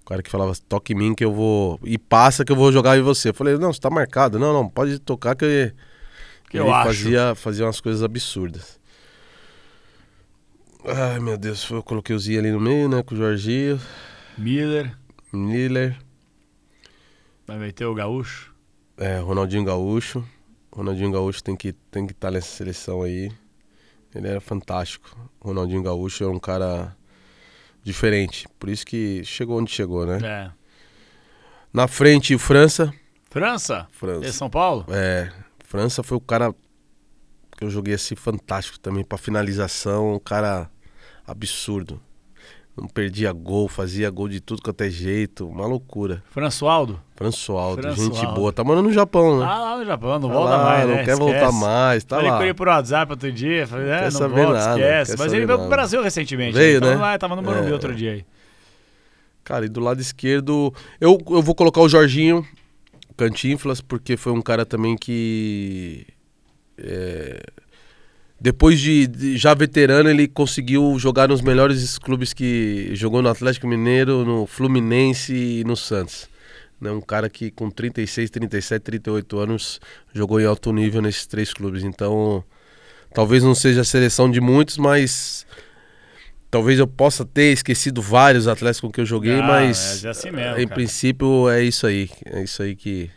O 0.00 0.04
cara 0.06 0.22
que 0.22 0.30
falava, 0.30 0.52
toque 0.68 0.94
em 0.94 0.96
mim 0.96 1.14
que 1.14 1.24
eu 1.24 1.32
vou. 1.32 1.78
E 1.84 1.96
passa 1.98 2.44
que 2.44 2.50
eu 2.50 2.56
vou 2.56 2.72
jogar 2.72 2.98
em 2.98 3.02
você. 3.02 3.28
Eu 3.28 3.34
falei, 3.34 3.56
não, 3.56 3.72
você 3.72 3.80
tá 3.80 3.90
marcado. 3.90 4.38
Não, 4.38 4.52
não, 4.52 4.68
pode 4.68 4.98
tocar 4.98 5.36
que 5.36 5.44
eu. 5.44 5.72
Que 6.50 6.58
eu 6.58 6.64
ele 6.64 6.72
acho. 6.72 6.86
Fazia, 7.04 7.34
fazia 7.36 7.64
umas 7.66 7.80
coisas 7.80 8.02
absurdas. 8.02 8.80
Ai, 10.84 11.20
meu 11.20 11.38
Deus, 11.38 11.68
eu 11.70 11.82
coloquei 11.82 12.14
o 12.16 12.18
Zinho 12.18 12.40
ali 12.40 12.50
no 12.50 12.60
meio, 12.60 12.88
né? 12.88 13.02
Com 13.02 13.14
o 13.14 13.18
Jorginho, 13.18 13.80
Miller, 14.36 14.96
Miller, 15.32 15.96
vai 17.46 17.56
meter 17.58 17.84
o 17.86 17.94
Gaúcho. 17.94 18.52
é, 18.96 19.18
Ronaldinho 19.18 19.64
Gaúcho. 19.64 20.26
Ronaldinho 20.72 21.12
Gaúcho 21.12 21.42
tem 21.44 21.54
que 21.56 21.72
tem 21.90 22.06
que 22.06 22.12
estar 22.12 22.30
nessa 22.30 22.48
seleção 22.48 23.02
aí. 23.02 23.30
Ele 24.14 24.26
era 24.28 24.40
fantástico. 24.40 25.16
Ronaldinho 25.42 25.82
Gaúcho 25.82 26.24
era 26.24 26.32
um 26.32 26.38
cara 26.38 26.96
diferente. 27.82 28.46
Por 28.58 28.68
isso 28.68 28.86
que 28.86 29.24
chegou 29.24 29.58
onde 29.58 29.72
chegou, 29.72 30.06
né? 30.06 30.18
É. 30.22 30.50
Na 31.72 31.88
frente, 31.88 32.38
França. 32.38 32.92
França? 33.28 33.88
França. 33.90 34.28
E 34.28 34.32
São 34.32 34.48
Paulo? 34.48 34.86
É, 34.88 35.32
França 35.64 36.02
foi 36.02 36.16
o 36.16 36.20
cara 36.20 36.54
que 37.56 37.64
eu 37.64 37.70
joguei 37.70 37.94
assim 37.94 38.14
fantástico 38.14 38.78
também 38.78 39.04
pra 39.04 39.18
finalização, 39.18 40.14
um 40.14 40.18
cara 40.18 40.70
absurdo. 41.26 42.00
Não 42.74 42.88
perdia 42.88 43.30
gol, 43.32 43.68
fazia 43.68 44.08
gol 44.08 44.28
de 44.30 44.40
tudo 44.40 44.62
quanto 44.62 44.80
é 44.80 44.88
jeito, 44.88 45.46
uma 45.46 45.66
loucura. 45.66 46.22
Françoaldo? 46.30 46.98
Françoaldo, 47.14 47.82
Françoaldo. 47.82 48.14
gente 48.16 48.26
boa. 48.34 48.50
Tá 48.50 48.64
morando 48.64 48.86
no 48.88 48.92
Japão, 48.94 49.38
né? 49.40 49.44
Ah, 49.46 49.58
lá 49.58 49.78
no 49.78 49.84
Japão, 49.84 50.18
não 50.18 50.28
Tá 50.28 50.34
volta 50.34 50.56
lá, 50.56 50.64
mais, 50.64 50.88
não 50.88 50.94
né? 50.96 51.04
quer 51.04 51.16
voltar 51.16 51.36
Esquece. 51.36 51.60
mais, 51.60 52.04
tá 52.04 52.16
Falei 52.16 52.30
lá. 52.30 52.38
com 52.38 52.44
ele 52.44 52.54
por 52.54 52.68
WhatsApp 52.68 53.12
outro 53.12 53.30
dia, 53.30 53.66
falei, 53.66 53.90
é, 53.90 53.98
Quer 53.98 54.04
não 54.04 54.10
saber 54.12 54.42
volta, 54.44 54.58
nada, 54.58 54.80
esquece. 54.80 55.16
Mas 55.18 55.32
ele 55.34 55.44
veio 55.46 55.58
pro. 55.58 55.68
Brasil 55.68 56.02
recentemente. 56.02 56.54
Veio, 56.54 56.80
tava 56.80 56.94
né? 56.94 57.00
lá, 57.00 57.18
tava 57.18 57.36
no 57.36 57.42
Morumbi 57.42 57.68
É. 57.68 57.72
outro 57.74 57.94
dia 57.94 58.12
aí. 58.12 58.24
Cara, 59.44 59.66
e 59.66 59.68
do 59.68 59.80
lado 59.80 60.00
esquerdo, 60.00 60.72
eu, 60.98 61.18
eu 61.28 61.42
vou 61.42 61.54
colocar 61.54 61.80
o 61.82 61.88
Jorginho 61.90 62.46
Cantinflas, 63.18 63.82
porque 63.82 64.16
foi 64.16 64.32
um 64.32 64.40
cara 64.40 64.64
também 64.64 64.96
que. 64.96 66.06
é, 66.78 67.38
depois 68.42 68.80
de, 68.80 69.06
de 69.06 69.36
já 69.36 69.54
veterano, 69.54 70.10
ele 70.10 70.26
conseguiu 70.26 70.98
jogar 70.98 71.28
nos 71.28 71.40
melhores 71.40 71.96
clubes 71.96 72.32
que 72.32 72.90
jogou 72.92 73.22
no 73.22 73.28
Atlético 73.28 73.68
Mineiro, 73.68 74.24
no 74.24 74.46
Fluminense 74.48 75.32
e 75.32 75.64
no 75.64 75.76
Santos. 75.76 76.28
Né, 76.80 76.90
um 76.90 77.00
cara 77.00 77.30
que 77.30 77.52
com 77.52 77.70
36, 77.70 78.28
37, 78.30 78.82
38 78.82 79.38
anos 79.38 79.80
jogou 80.12 80.40
em 80.40 80.44
alto 80.44 80.72
nível 80.72 81.00
nesses 81.00 81.24
três 81.24 81.54
clubes. 81.54 81.84
Então, 81.84 82.42
talvez 83.14 83.44
não 83.44 83.54
seja 83.54 83.82
a 83.82 83.84
seleção 83.84 84.28
de 84.28 84.40
muitos, 84.40 84.76
mas 84.76 85.46
talvez 86.50 86.80
eu 86.80 86.86
possa 86.88 87.24
ter 87.24 87.52
esquecido 87.52 88.02
vários 88.02 88.48
atletas 88.48 88.80
com 88.80 88.90
que 88.90 89.00
eu 89.00 89.06
joguei, 89.06 89.38
Ah, 89.38 89.46
mas 89.46 90.04
é 90.04 90.08
assim 90.08 90.32
mesmo, 90.32 90.58
em 90.58 90.64
cara. 90.64 90.74
princípio 90.74 91.48
é 91.48 91.62
isso 91.62 91.86
aí. 91.86 92.10
É 92.26 92.42
isso 92.42 92.60
aí 92.60 92.74
que, 92.74 93.08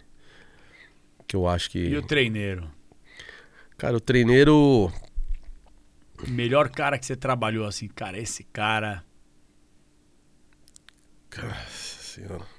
que 1.28 1.36
eu 1.36 1.48
acho 1.48 1.72
que. 1.72 1.80
E 1.80 1.98
o 1.98 2.04
treineiro? 2.04 2.70
Cara, 3.76 3.98
o 3.98 4.00
treineiro. 4.00 4.94
Melhor 6.28 6.70
cara 6.70 6.98
que 6.98 7.06
você 7.06 7.16
trabalhou 7.16 7.66
assim, 7.68 7.88
cara, 7.88 8.18
esse 8.18 8.44
cara. 8.44 9.04
Nossa 11.38 12.02
senhora. 12.02 12.56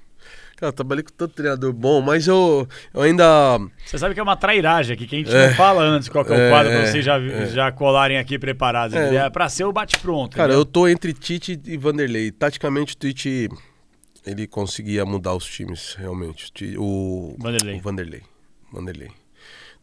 Cara, 0.55 0.69
eu 0.69 0.73
trabalhei 0.73 1.03
com 1.03 1.11
tanto 1.11 1.35
treinador 1.35 1.71
bom, 1.71 2.01
mas 2.01 2.27
eu, 2.27 2.67
eu 2.91 3.01
ainda. 3.01 3.59
Você 3.85 3.97
sabe 3.97 4.15
que 4.15 4.19
é 4.19 4.23
uma 4.23 4.35
trairagem 4.35 4.95
aqui, 4.95 5.05
que 5.05 5.15
a 5.15 5.19
gente 5.19 5.35
É. 5.35 5.49
não 5.49 5.55
fala 5.55 5.83
antes 5.83 6.09
qual 6.09 6.25
que 6.25 6.33
é 6.33 6.47
o 6.47 6.49
quadro 6.49 6.71
pra 6.71 6.81
é, 6.81 6.85
vocês 6.87 7.05
já, 7.05 7.19
é. 7.19 7.45
já 7.47 7.71
colarem 7.71 8.17
aqui 8.17 8.39
preparados. 8.39 8.95
É. 8.95 9.15
É, 9.15 9.29
pra 9.29 9.49
ser 9.49 9.65
o 9.65 9.71
bate-pronto. 9.71 10.35
Cara, 10.35 10.47
entendeu? 10.53 10.61
eu 10.61 10.65
tô 10.65 10.87
entre 10.87 11.13
Tite 11.13 11.61
e 11.63 11.77
Vanderlei. 11.77 12.31
Taticamente, 12.31 12.95
o 12.95 12.97
Tite. 12.97 13.49
Ele 14.25 14.47
conseguia 14.47 15.05
mudar 15.05 15.35
os 15.35 15.45
times, 15.45 15.95
realmente. 15.95 16.51
O 16.77 17.35
Vanderlei. 17.39 17.77
O 17.77 17.81
Vanderlei. 17.81 18.23
Vanderlei. 18.73 19.11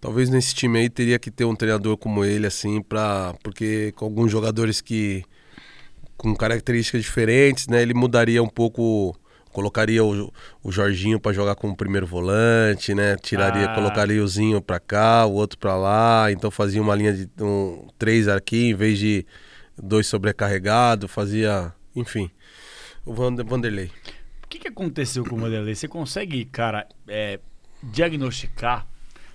Talvez 0.04 0.28
nesse 0.28 0.54
time 0.54 0.80
aí 0.80 0.90
teria 0.90 1.18
que 1.18 1.30
ter 1.30 1.46
um 1.46 1.56
treinador 1.56 1.96
como 1.96 2.22
ele, 2.26 2.46
assim, 2.46 2.82
pra. 2.82 3.34
Porque 3.42 3.90
com 3.96 4.04
alguns 4.04 4.30
jogadores 4.30 4.82
que. 4.82 5.24
com 6.14 6.36
características 6.36 7.00
diferentes, 7.02 7.66
né? 7.68 7.80
Ele 7.80 7.94
mudaria 7.94 8.42
um 8.42 8.48
pouco. 8.48 9.18
Colocaria 9.50 10.04
o, 10.04 10.30
o 10.62 10.70
Jorginho 10.70 11.18
pra 11.18 11.32
jogar 11.32 11.54
como 11.54 11.74
primeiro 11.74 12.06
volante, 12.06 12.92
né? 12.94 13.16
Tiraria, 13.16 13.66
Ah. 13.70 13.74
colocaria 13.74 14.22
o 14.22 14.28
Zinho 14.28 14.60
pra 14.60 14.78
cá, 14.78 15.24
o 15.24 15.32
outro 15.32 15.56
pra 15.58 15.74
lá. 15.74 16.30
Então 16.30 16.50
fazia 16.50 16.82
uma 16.82 16.94
linha 16.94 17.12
de 17.14 17.28
um, 17.42 17.86
três 17.98 18.28
aqui, 18.28 18.70
em 18.70 18.74
vez 18.74 18.98
de 18.98 19.24
dois 19.82 20.06
sobrecarregados. 20.06 21.10
Fazia. 21.10 21.72
Enfim. 21.96 22.30
O 23.06 23.14
Vander- 23.14 23.46
Vanderlei. 23.46 23.86
O 24.44 24.48
que, 24.50 24.58
que 24.58 24.68
aconteceu 24.68 25.24
com 25.24 25.36
o 25.36 25.38
Vanderlei? 25.38 25.74
Você 25.74 25.88
consegue, 25.88 26.44
cara, 26.44 26.86
é, 27.08 27.40
diagnosticar? 27.82 28.86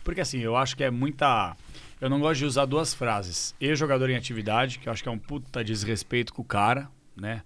Porque 0.09 0.21
assim, 0.21 0.39
eu 0.39 0.55
acho 0.55 0.75
que 0.75 0.83
é 0.83 0.89
muita. 0.89 1.55
Eu 2.01 2.09
não 2.09 2.19
gosto 2.19 2.39
de 2.39 2.45
usar 2.45 2.65
duas 2.65 2.95
frases. 2.95 3.53
Ex-jogador 3.61 4.09
em 4.09 4.15
atividade, 4.15 4.79
que 4.79 4.89
eu 4.89 4.91
acho 4.91 5.03
que 5.03 5.07
é 5.07 5.11
um 5.11 5.19
puta 5.19 5.63
desrespeito 5.63 6.33
com 6.33 6.41
o 6.41 6.45
cara, 6.45 6.89
né? 7.15 7.43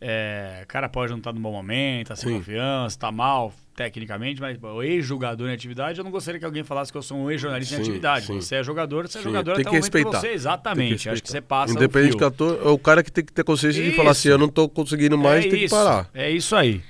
É, 0.00 0.62
o 0.64 0.66
cara 0.66 0.88
pode 0.88 1.12
não 1.12 1.18
estar 1.18 1.32
no 1.32 1.38
bom 1.38 1.52
momento, 1.52 2.08
tá 2.08 2.16
sem 2.16 2.28
Sim. 2.30 2.38
confiança, 2.38 2.98
tá 2.98 3.12
mal 3.12 3.54
tecnicamente, 3.76 4.40
mas 4.40 4.58
o 4.60 4.82
ex-jogador 4.82 5.48
em 5.48 5.52
atividade, 5.52 5.98
eu 6.00 6.04
não 6.04 6.10
gostaria 6.10 6.40
que 6.40 6.44
alguém 6.44 6.64
falasse 6.64 6.90
que 6.90 6.98
eu 6.98 7.02
sou 7.02 7.16
um 7.16 7.30
ex-jornalista 7.30 7.76
em 7.76 7.80
atividade. 7.80 8.26
sim. 8.26 8.40
Você 8.40 8.56
é 8.56 8.64
jogador, 8.64 9.06
você 9.06 9.18
é 9.18 9.20
Sim, 9.20 9.28
jogador 9.28 9.52
tem 9.54 9.60
até 9.62 9.62
que 9.62 9.68
o 9.68 9.72
momento 9.78 9.92
que 9.92 9.98
respeitar. 9.98 10.18
você, 10.18 10.26
Tem 10.26 10.34
exatamente. 10.34 11.08
Acho 11.08 11.22
que 11.22 11.30
você 11.30 11.40
passa 11.40 11.72
Independente 11.74 12.14
o 12.14 12.18
que 12.18 12.24
fio. 12.24 12.26
ator, 12.26 12.60
é 12.66 12.68
o 12.70 12.78
cara 12.78 13.04
que 13.04 13.12
tem 13.12 13.24
que 13.24 13.32
ter 13.32 13.44
consciência 13.44 13.80
de 13.84 13.92
falar 13.92 14.10
Isso. 14.10 14.20
assim, 14.22 14.28
eu 14.30 14.38
não 14.38 14.48
tô 14.48 14.68
conseguindo 14.68 15.16
mais, 15.16 15.44
tem 15.44 15.50
que 15.52 15.64
isso, 15.66 15.76
parar. 15.76 16.10
É 16.12 16.28
isso 16.28 16.56
aí. 16.56 16.82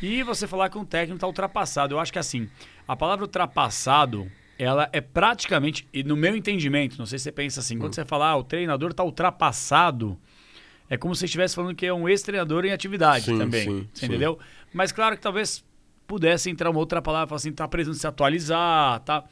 E 0.00 0.22
você 0.22 0.46
falar 0.46 0.70
que 0.70 0.78
um 0.78 0.84
técnico 0.84 1.20
tá 1.20 1.26
ultrapassado. 1.26 1.94
Eu 1.94 2.00
acho 2.00 2.10
que 2.12 2.18
assim, 2.18 2.48
a 2.88 2.96
palavra 2.96 3.24
ultrapassado 3.24 4.26
ela 4.58 4.88
é 4.92 5.00
praticamente, 5.00 5.86
e 5.92 6.02
no 6.02 6.16
meu 6.16 6.36
entendimento, 6.36 6.98
não 6.98 7.06
sei 7.06 7.18
se 7.18 7.24
você 7.24 7.32
pensa 7.32 7.60
assim, 7.60 7.78
quando 7.78 7.94
você 7.94 8.04
fala, 8.04 8.28
ah, 8.28 8.36
o 8.36 8.44
treinador 8.44 8.92
tá 8.92 9.02
ultrapassado, 9.02 10.18
é 10.88 10.96
como 10.96 11.14
se 11.14 11.20
você 11.20 11.26
estivesse 11.26 11.54
falando 11.54 11.74
que 11.74 11.86
é 11.86 11.92
um 11.92 12.08
ex-treinador 12.08 12.64
em 12.64 12.70
atividade 12.72 13.24
Sim, 13.26 13.38
também. 13.38 13.64
sim, 13.64 13.88
sim. 13.94 14.06
entendeu? 14.06 14.38
Mas 14.72 14.92
claro 14.92 15.16
que 15.16 15.22
talvez 15.22 15.64
pudesse 16.06 16.50
entrar 16.50 16.70
uma 16.70 16.78
outra 16.78 17.00
palavra, 17.00 17.26
falar 17.28 17.36
assim, 17.38 17.52
tá 17.52 17.66
precisando 17.66 17.98
se 17.98 18.06
atualizar, 18.06 19.00
tá? 19.00 19.24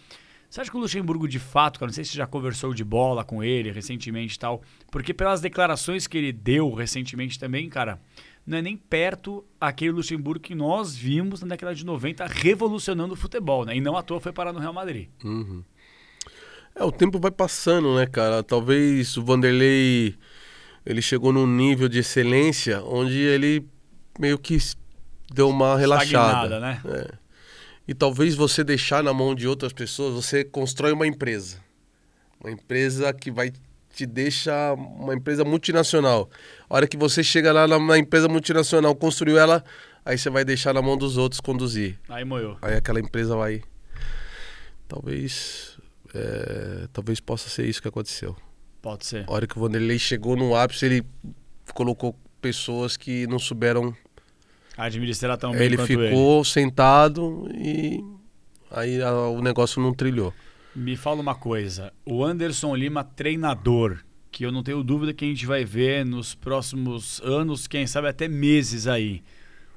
Você 0.48 0.62
acha 0.62 0.70
que 0.70 0.76
o 0.76 0.80
Luxemburgo, 0.80 1.28
de 1.28 1.38
fato, 1.38 1.78
cara, 1.78 1.90
não 1.90 1.94
sei 1.94 2.02
se 2.02 2.10
você 2.10 2.16
já 2.16 2.26
conversou 2.26 2.74
de 2.74 2.82
bola 2.82 3.22
com 3.22 3.44
ele 3.44 3.70
recentemente 3.70 4.34
e 4.34 4.38
tal, 4.38 4.62
porque 4.90 5.14
pelas 5.14 5.40
declarações 5.40 6.08
que 6.08 6.18
ele 6.18 6.32
deu 6.32 6.72
recentemente 6.74 7.38
também, 7.38 7.68
cara, 7.68 8.00
não 8.46 8.58
é 8.58 8.62
nem 8.62 8.76
perto 8.76 9.44
aquele 9.60 9.92
Luxemburgo 9.92 10.40
que 10.40 10.54
nós 10.54 10.96
vimos 10.96 11.42
na 11.42 11.48
década 11.48 11.74
de 11.74 11.84
90 11.84 12.26
revolucionando 12.26 13.14
o 13.14 13.16
futebol, 13.16 13.64
né? 13.64 13.76
E 13.76 13.80
não 13.80 13.96
à 13.96 14.02
toa 14.02 14.20
foi 14.20 14.32
parar 14.32 14.52
no 14.52 14.58
Real 14.58 14.72
Madrid. 14.72 15.08
É, 16.74 16.84
o 16.84 16.92
tempo 16.92 17.18
vai 17.18 17.30
passando, 17.30 17.94
né, 17.96 18.06
cara? 18.06 18.42
Talvez 18.42 19.16
o 19.16 19.24
Vanderlei 19.24 20.16
ele 20.84 21.02
chegou 21.02 21.32
num 21.32 21.46
nível 21.46 21.88
de 21.88 21.98
excelência 21.98 22.82
onde 22.82 23.18
ele 23.18 23.66
meio 24.18 24.38
que 24.38 24.56
deu 25.32 25.48
uma 25.48 25.76
relaxada. 25.76 26.46
Estagnada, 26.46 26.60
né? 26.60 26.82
É. 26.86 27.18
E 27.86 27.94
talvez 27.94 28.34
você 28.34 28.62
deixar 28.62 29.02
na 29.02 29.12
mão 29.12 29.34
de 29.34 29.46
outras 29.48 29.72
pessoas, 29.72 30.14
você 30.14 30.44
constrói 30.44 30.92
uma 30.92 31.06
empresa. 31.06 31.58
Uma 32.40 32.50
empresa 32.50 33.12
que 33.12 33.30
vai 33.30 33.52
te 33.94 34.06
deixar 34.06 34.74
uma 34.74 35.14
empresa 35.14 35.44
multinacional. 35.44 36.28
A 36.68 36.74
hora 36.76 36.86
que 36.86 36.96
você 36.96 37.22
chega 37.24 37.52
lá 37.52 37.66
na, 37.66 37.98
empresa 37.98 38.28
multinacional, 38.28 38.94
construiu 38.94 39.38
ela, 39.38 39.64
aí 40.04 40.16
você 40.16 40.30
vai 40.30 40.44
deixar 40.44 40.72
na 40.74 40.80
mão 40.82 40.96
dos 40.96 41.16
outros 41.16 41.40
conduzir. 41.40 41.98
Aí 42.08 42.24
moiou. 42.24 42.56
Aí 42.62 42.74
aquela 42.74 43.00
empresa 43.00 43.36
vai. 43.36 43.62
Talvez. 44.88 45.78
é, 46.14 46.88
talvez 46.92 47.20
possa 47.20 47.48
ser 47.48 47.66
isso 47.66 47.80
que 47.80 47.88
aconteceu. 47.88 48.36
Pode 48.82 49.06
ser. 49.06 49.24
A 49.28 49.32
hora 49.32 49.46
que 49.46 49.56
o 49.56 49.60
Vanderlei 49.60 49.98
chegou 49.98 50.36
no 50.36 50.54
ápice, 50.56 50.86
ele 50.86 51.06
colocou 51.74 52.16
pessoas 52.40 52.96
que 52.96 53.26
não 53.26 53.38
souberam. 53.38 53.94
Administrar 54.76 55.36
tão 55.36 55.52
bem 55.52 55.62
ele 55.62 55.76
ficou 56.08 56.42
sentado 56.44 57.46
e 57.54 58.02
aí 58.70 59.02
a- 59.02 59.12
o 59.28 59.42
negócio 59.42 59.80
não 59.82 59.92
trilhou. 59.92 60.32
Me 60.74 60.96
fala 60.96 61.20
uma 61.20 61.34
coisa, 61.34 61.92
o 62.04 62.24
Anderson 62.24 62.76
Lima 62.76 63.02
treinador, 63.02 63.98
que 64.30 64.46
eu 64.46 64.52
não 64.52 64.62
tenho 64.62 64.84
dúvida 64.84 65.12
que 65.12 65.24
a 65.24 65.28
gente 65.28 65.44
vai 65.44 65.64
ver 65.64 66.06
nos 66.06 66.34
próximos 66.34 67.20
anos, 67.24 67.66
quem 67.66 67.88
sabe 67.88 68.06
até 68.06 68.28
meses 68.28 68.86
aí. 68.86 69.22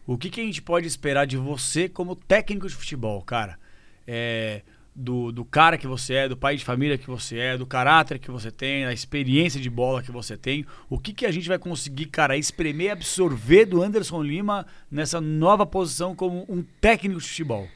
O 0.05 0.17
que, 0.17 0.29
que 0.29 0.39
a 0.39 0.43
gente 0.43 0.61
pode 0.61 0.85
esperar 0.85 1.25
de 1.25 1.35
você 1.35 1.89
como 1.89 2.15
técnico 2.15 2.67
de 2.67 2.75
futebol, 2.75 3.23
cara? 3.23 3.57
É, 4.05 4.61
do, 4.95 5.31
do 5.31 5.43
cara 5.43 5.77
que 5.77 5.87
você 5.87 6.13
é, 6.13 6.29
do 6.29 6.37
pai 6.37 6.57
de 6.57 6.63
família 6.63 6.97
que 6.97 7.07
você 7.07 7.37
é, 7.39 7.57
do 7.57 7.65
caráter 7.65 8.19
que 8.19 8.29
você 8.29 8.51
tem, 8.51 8.85
da 8.85 8.93
experiência 8.93 9.59
de 9.59 9.69
bola 9.69 10.03
que 10.03 10.11
você 10.11 10.37
tem. 10.37 10.65
O 10.89 10.99
que, 10.99 11.13
que 11.13 11.25
a 11.25 11.31
gente 11.31 11.47
vai 11.47 11.57
conseguir, 11.57 12.05
cara, 12.07 12.37
espremer 12.37 12.91
absorver 12.91 13.65
do 13.65 13.81
Anderson 13.81 14.21
Lima 14.21 14.67
nessa 14.91 15.19
nova 15.19 15.65
posição 15.65 16.15
como 16.15 16.45
um 16.47 16.63
técnico 16.79 17.19
de 17.19 17.27
futebol? 17.27 17.67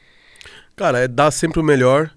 Cara, 0.76 1.00
é 1.00 1.08
dar 1.08 1.32
sempre 1.32 1.58
o 1.58 1.64
melhor, 1.64 2.14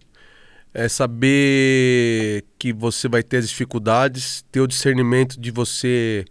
é 0.73 0.87
saber 0.87 2.45
que 2.57 2.71
você 2.71 3.07
vai 3.07 3.21
ter 3.23 3.37
as 3.37 3.49
dificuldades, 3.49 4.43
ter 4.51 4.61
o 4.61 4.67
discernimento 4.67 5.39
de 5.39 5.51
você, 5.51 6.25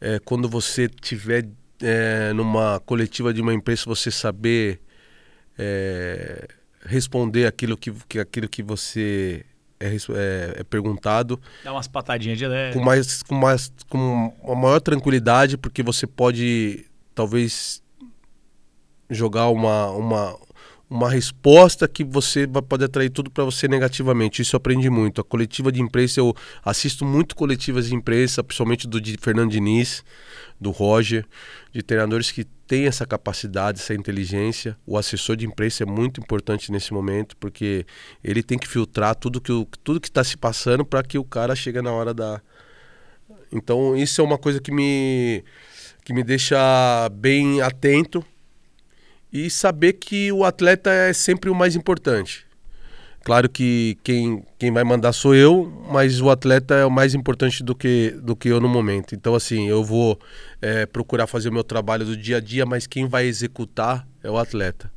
é, 0.00 0.18
quando 0.24 0.48
você 0.48 0.88
tiver 0.88 1.46
é, 1.80 2.32
numa 2.32 2.80
coletiva 2.80 3.32
de 3.32 3.40
uma 3.40 3.54
empresa, 3.54 3.84
você 3.86 4.10
saber 4.10 4.80
é, 5.58 6.48
responder 6.84 7.46
aquilo 7.46 7.76
que, 7.76 7.92
que, 8.08 8.18
aquilo 8.18 8.48
que 8.48 8.62
você 8.62 9.44
é, 9.78 9.94
é- 9.94 10.60
é 10.60 10.64
perguntado 10.64 11.40
Dá 11.62 11.72
umas 11.72 11.86
patadinhas 11.88 12.38
de 12.38 12.46
leve. 12.46 12.74
com 12.78 12.84
mais 12.84 13.22
com 13.22 13.34
mais 13.34 13.72
com 13.88 14.32
uma 14.42 14.54
maior 14.54 14.80
tranquilidade 14.80 15.56
porque 15.58 15.82
você 15.82 16.06
pode 16.06 16.86
talvez 17.14 17.82
jogar 19.10 19.48
uma 19.48 19.90
uma 19.90 20.38
uma 20.88 21.10
resposta 21.10 21.88
que 21.88 22.04
você 22.04 22.46
vai 22.46 22.62
pode 22.62 22.84
atrair 22.84 23.10
tudo 23.10 23.30
para 23.30 23.44
você 23.44 23.66
negativamente. 23.66 24.40
Isso 24.40 24.54
eu 24.54 24.58
aprendi 24.58 24.88
muito. 24.88 25.20
A 25.20 25.24
coletiva 25.24 25.72
de 25.72 25.82
imprensa 25.82 26.20
eu 26.20 26.34
assisto 26.64 27.04
muito 27.04 27.34
coletivas 27.34 27.88
de 27.88 27.94
imprensa, 27.94 28.42
principalmente 28.42 28.86
do 28.86 29.00
de 29.00 29.16
Fernando 29.20 29.50
Diniz, 29.50 30.04
do 30.60 30.70
Roger, 30.70 31.26
de 31.72 31.82
treinadores 31.82 32.30
que 32.30 32.44
têm 32.44 32.86
essa 32.86 33.04
capacidade, 33.04 33.80
essa 33.80 33.94
inteligência. 33.94 34.76
O 34.86 34.96
assessor 34.96 35.36
de 35.36 35.44
imprensa 35.44 35.82
é 35.82 35.86
muito 35.86 36.20
importante 36.20 36.70
nesse 36.70 36.92
momento 36.92 37.36
porque 37.36 37.84
ele 38.22 38.42
tem 38.42 38.56
que 38.56 38.68
filtrar 38.68 39.16
tudo 39.16 39.40
que 39.40 39.52
o, 39.52 39.66
tudo 39.82 40.00
que 40.00 40.08
está 40.08 40.22
se 40.22 40.36
passando 40.36 40.84
para 40.84 41.02
que 41.02 41.18
o 41.18 41.24
cara 41.24 41.56
chegue 41.56 41.82
na 41.82 41.90
hora 41.90 42.14
da 42.14 42.40
então 43.52 43.96
isso 43.96 44.20
é 44.20 44.24
uma 44.24 44.38
coisa 44.38 44.60
que 44.60 44.72
me 44.72 45.44
que 46.04 46.12
me 46.12 46.22
deixa 46.22 46.56
bem 47.10 47.60
atento 47.60 48.24
e 49.32 49.50
saber 49.50 49.94
que 49.94 50.30
o 50.32 50.44
atleta 50.44 50.90
é 50.90 51.12
sempre 51.12 51.50
o 51.50 51.54
mais 51.54 51.76
importante. 51.76 52.46
Claro 53.26 53.48
que 53.48 53.98
quem, 54.04 54.44
quem 54.56 54.70
vai 54.70 54.84
mandar 54.84 55.12
sou 55.12 55.34
eu, 55.34 55.84
mas 55.90 56.20
o 56.20 56.30
atleta 56.30 56.74
é 56.74 56.84
o 56.84 56.90
mais 56.90 57.12
importante 57.12 57.64
do 57.64 57.74
que, 57.74 58.14
do 58.22 58.36
que 58.36 58.48
eu 58.48 58.60
no 58.60 58.68
momento. 58.68 59.16
Então, 59.16 59.34
assim, 59.34 59.68
eu 59.68 59.82
vou 59.82 60.16
é, 60.62 60.86
procurar 60.86 61.26
fazer 61.26 61.48
o 61.48 61.52
meu 61.52 61.64
trabalho 61.64 62.04
do 62.04 62.16
dia 62.16 62.36
a 62.36 62.40
dia, 62.40 62.64
mas 62.64 62.86
quem 62.86 63.08
vai 63.08 63.26
executar 63.26 64.06
é 64.22 64.30
o 64.30 64.38
atleta. 64.38 64.88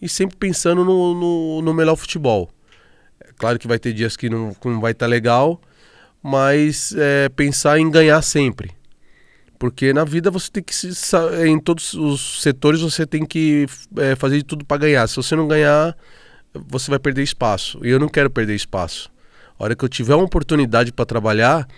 E 0.00 0.08
sempre 0.08 0.36
pensando 0.36 0.84
no, 0.84 1.12
no, 1.12 1.62
no 1.62 1.74
melhor 1.74 1.96
futebol. 1.96 2.48
É 3.20 3.32
claro 3.36 3.58
que 3.58 3.66
vai 3.66 3.80
ter 3.80 3.92
dias 3.92 4.16
que 4.16 4.30
não, 4.30 4.54
que 4.54 4.68
não 4.68 4.80
vai 4.80 4.92
estar 4.92 5.08
legal, 5.08 5.60
mas 6.22 6.94
é, 6.96 7.28
pensar 7.30 7.80
em 7.80 7.90
ganhar 7.90 8.22
sempre. 8.22 8.70
Porque 9.60 9.92
na 9.92 10.04
vida 10.04 10.30
você 10.30 10.50
tem 10.50 10.62
que 10.62 10.74
se, 10.74 10.94
sa- 10.94 11.46
em 11.46 11.60
todos 11.60 11.92
os 11.92 12.40
setores 12.40 12.80
você 12.80 13.06
tem 13.06 13.26
que 13.26 13.66
é, 13.98 14.16
fazer 14.16 14.38
de 14.38 14.42
tudo 14.42 14.64
para 14.64 14.78
ganhar. 14.78 15.06
Se 15.06 15.16
você 15.16 15.36
não 15.36 15.46
ganhar, 15.46 15.94
você 16.54 16.90
vai 16.90 16.98
perder 16.98 17.22
espaço. 17.22 17.78
E 17.84 17.90
eu 17.90 17.98
não 18.00 18.08
quero 18.08 18.30
perder 18.30 18.54
espaço. 18.54 19.12
A 19.58 19.64
hora 19.64 19.76
que 19.76 19.84
eu 19.84 19.88
tiver 19.90 20.14
uma 20.14 20.24
oportunidade 20.24 20.90
para 20.94 21.04
trabalhar, 21.04 21.68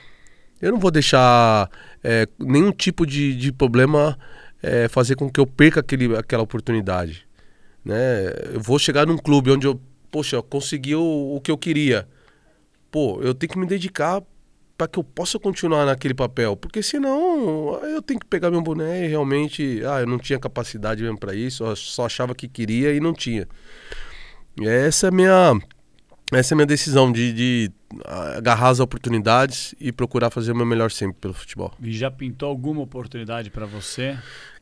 eu 0.60 0.70
não 0.70 0.78
vou 0.78 0.92
deixar 0.92 1.68
é, 2.04 2.28
nenhum 2.38 2.70
tipo 2.70 3.04
de, 3.04 3.34
de 3.34 3.50
problema 3.50 4.16
é, 4.62 4.86
fazer 4.86 5.16
com 5.16 5.28
que 5.28 5.40
eu 5.40 5.46
perca 5.46 5.80
aquele, 5.80 6.16
aquela 6.16 6.44
oportunidade. 6.44 7.26
Né? 7.84 8.32
Eu 8.54 8.60
vou 8.60 8.78
chegar 8.78 9.08
num 9.08 9.18
clube 9.18 9.50
onde 9.50 9.66
eu, 9.66 9.80
poxa, 10.08 10.36
eu 10.36 10.42
consegui 10.44 10.94
o, 10.94 11.34
o 11.34 11.40
que 11.40 11.50
eu 11.50 11.58
queria. 11.58 12.06
Pô, 12.92 13.20
eu 13.22 13.34
tenho 13.34 13.50
que 13.52 13.58
me 13.58 13.66
dedicar 13.66 14.22
para 14.76 14.88
que 14.88 14.98
eu 14.98 15.04
possa 15.04 15.38
continuar 15.38 15.86
naquele 15.86 16.14
papel, 16.14 16.56
porque 16.56 16.82
senão 16.82 17.78
eu 17.84 18.02
tenho 18.02 18.18
que 18.18 18.26
pegar 18.26 18.50
meu 18.50 18.62
boné 18.62 19.04
e 19.04 19.08
realmente, 19.08 19.82
ah, 19.84 20.00
eu 20.00 20.06
não 20.06 20.18
tinha 20.18 20.38
capacidade 20.38 21.02
mesmo 21.02 21.18
para 21.18 21.34
isso, 21.34 21.64
eu 21.64 21.76
só 21.76 22.06
achava 22.06 22.34
que 22.34 22.48
queria 22.48 22.92
e 22.92 23.00
não 23.00 23.12
tinha. 23.12 23.46
E 24.60 24.66
essa 24.66 25.06
é 25.06 25.08
a 25.08 25.12
minha 25.12 25.60
essa 26.32 26.54
é 26.54 26.54
a 26.54 26.56
minha 26.56 26.66
decisão 26.66 27.12
de, 27.12 27.32
de 27.32 27.70
agarrar 28.06 28.70
as 28.70 28.80
oportunidades 28.80 29.74
e 29.78 29.92
procurar 29.92 30.30
fazer 30.30 30.52
o 30.52 30.56
meu 30.56 30.64
melhor 30.64 30.90
sempre 30.90 31.18
pelo 31.20 31.34
futebol. 31.34 31.72
E 31.80 31.92
já 31.92 32.10
pintou 32.10 32.48
alguma 32.48 32.80
oportunidade 32.80 33.50
pra 33.50 33.66
você? 33.66 34.16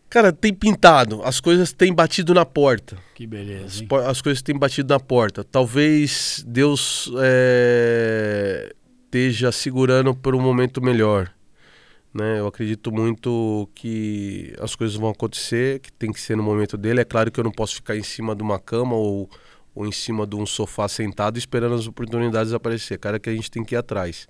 Cara, 0.08 0.32
tem 0.32 0.52
pintado, 0.52 1.22
as 1.22 1.38
coisas 1.38 1.72
têm 1.72 1.94
batido 1.94 2.34
na 2.34 2.44
porta. 2.44 2.98
Que 3.14 3.24
beleza, 3.28 3.84
As, 3.88 4.06
as 4.08 4.20
coisas 4.20 4.42
têm 4.42 4.58
batido 4.58 4.92
na 4.92 4.98
porta. 4.98 5.44
Talvez 5.44 6.44
Deus 6.44 7.08
é, 7.20 8.74
esteja 9.10 9.50
segurando 9.50 10.14
por 10.14 10.36
um 10.36 10.40
momento 10.40 10.80
melhor. 10.80 11.34
Né? 12.14 12.38
Eu 12.38 12.46
acredito 12.46 12.92
muito 12.92 13.68
que 13.74 14.54
as 14.60 14.76
coisas 14.76 14.96
vão 14.96 15.10
acontecer, 15.10 15.80
que 15.80 15.92
tem 15.92 16.12
que 16.12 16.20
ser 16.20 16.36
no 16.36 16.44
momento 16.44 16.78
dele. 16.78 17.00
É 17.00 17.04
claro 17.04 17.30
que 17.30 17.40
eu 17.40 17.44
não 17.44 17.50
posso 17.50 17.74
ficar 17.74 17.96
em 17.96 18.04
cima 18.04 18.36
de 18.36 18.42
uma 18.42 18.60
cama 18.60 18.94
ou, 18.94 19.28
ou 19.74 19.84
em 19.84 19.90
cima 19.90 20.24
de 20.24 20.36
um 20.36 20.46
sofá 20.46 20.86
sentado 20.86 21.38
esperando 21.38 21.74
as 21.74 21.88
oportunidades 21.88 22.52
aparecer. 22.52 22.98
Cara, 22.98 23.18
que 23.18 23.28
a 23.28 23.34
gente 23.34 23.50
tem 23.50 23.64
que 23.64 23.74
ir 23.74 23.78
atrás. 23.78 24.28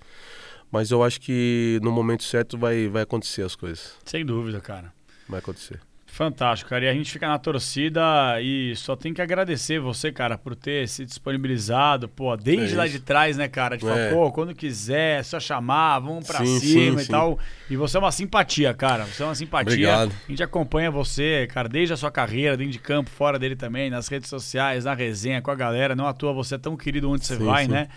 Mas 0.71 0.89
eu 0.89 1.03
acho 1.03 1.21
que 1.21 1.79
no 1.83 1.91
momento 1.91 2.23
certo 2.23 2.57
vai, 2.57 2.87
vai 2.87 3.03
acontecer 3.03 3.43
as 3.43 3.55
coisas. 3.55 3.93
Sem 4.03 4.25
dúvida, 4.25 4.59
cara. 4.59 4.91
Vai 5.29 5.39
acontecer. 5.39 5.79
Fantástico, 6.13 6.69
cara. 6.69 6.83
E 6.83 6.89
a 6.89 6.93
gente 6.93 7.09
fica 7.09 7.25
na 7.25 7.39
torcida 7.39 8.01
e 8.41 8.75
só 8.75 8.97
tem 8.97 9.13
que 9.13 9.21
agradecer 9.21 9.79
você, 9.79 10.11
cara, 10.11 10.37
por 10.37 10.55
ter 10.55 10.85
se 10.89 11.05
disponibilizado, 11.05 12.09
pô, 12.09 12.35
desde 12.35 12.75
É 12.75 12.77
lá 12.77 12.85
de 12.85 12.99
trás, 12.99 13.37
né, 13.37 13.47
cara? 13.47 13.77
De 13.77 13.85
falar, 13.85 13.97
É. 13.97 14.11
pô, 14.13 14.29
quando 14.29 14.53
quiser, 14.53 15.21
é 15.21 15.23
só 15.23 15.39
chamar, 15.39 15.99
vamos 15.99 16.27
pra 16.27 16.39
Sim, 16.39 16.59
cima 16.59 16.97
sim, 16.97 17.01
e 17.03 17.05
sim. 17.05 17.11
tal. 17.11 17.39
E 17.69 17.77
você 17.77 17.95
é 17.95 17.99
uma 18.01 18.11
simpatia, 18.11 18.73
cara. 18.73 19.05
Você 19.05 19.23
é 19.23 19.25
uma 19.25 19.35
simpatia. 19.35 19.71
Obrigado. 19.73 20.11
A 20.27 20.29
gente 20.31 20.43
acompanha 20.43 20.91
você, 20.91 21.47
cara, 21.49 21.69
desde 21.69 21.93
a 21.93 21.97
sua 21.97 22.11
carreira, 22.11 22.57
dentro 22.57 22.73
de 22.73 22.79
campo, 22.79 23.09
fora 23.09 23.39
dele 23.39 23.55
também, 23.55 23.89
nas 23.89 24.09
redes 24.09 24.29
sociais, 24.29 24.83
na 24.83 24.93
resenha 24.93 25.41
com 25.41 25.49
a 25.49 25.55
galera. 25.55 25.95
Não 25.95 26.05
à 26.07 26.13
toa 26.13 26.33
você 26.33 26.55
é 26.55 26.57
tão 26.57 26.75
querido 26.75 27.09
onde 27.09 27.25
você 27.25 27.37
vai, 27.37 27.67
né? 27.69 27.87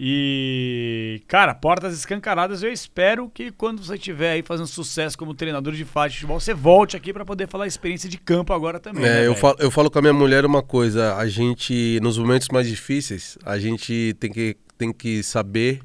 E, 0.00 1.22
cara, 1.26 1.52
portas 1.52 1.92
escancaradas. 1.92 2.62
Eu 2.62 2.72
espero 2.72 3.28
que 3.28 3.50
quando 3.50 3.82
você 3.82 3.96
estiver 3.96 4.30
aí 4.30 4.42
fazendo 4.44 4.68
sucesso 4.68 5.18
como 5.18 5.34
treinador 5.34 5.74
de 5.74 5.84
futebol, 5.84 6.38
você 6.38 6.54
volte 6.54 6.96
aqui 6.96 7.12
para 7.12 7.24
poder 7.24 7.48
falar 7.48 7.64
a 7.64 7.66
experiência 7.66 8.08
de 8.08 8.16
campo 8.16 8.52
agora 8.52 8.78
também. 8.78 9.04
É, 9.04 9.08
né, 9.08 9.26
eu, 9.26 9.34
falo, 9.34 9.56
eu 9.58 9.72
falo 9.72 9.90
com 9.90 9.98
a 9.98 10.02
minha 10.02 10.14
mulher 10.14 10.46
uma 10.46 10.62
coisa: 10.62 11.16
a 11.16 11.26
gente, 11.26 11.98
nos 12.00 12.16
momentos 12.16 12.46
mais 12.52 12.68
difíceis, 12.68 13.36
a 13.44 13.58
gente 13.58 14.14
tem 14.20 14.30
que, 14.30 14.56
tem 14.76 14.92
que 14.92 15.20
saber, 15.24 15.80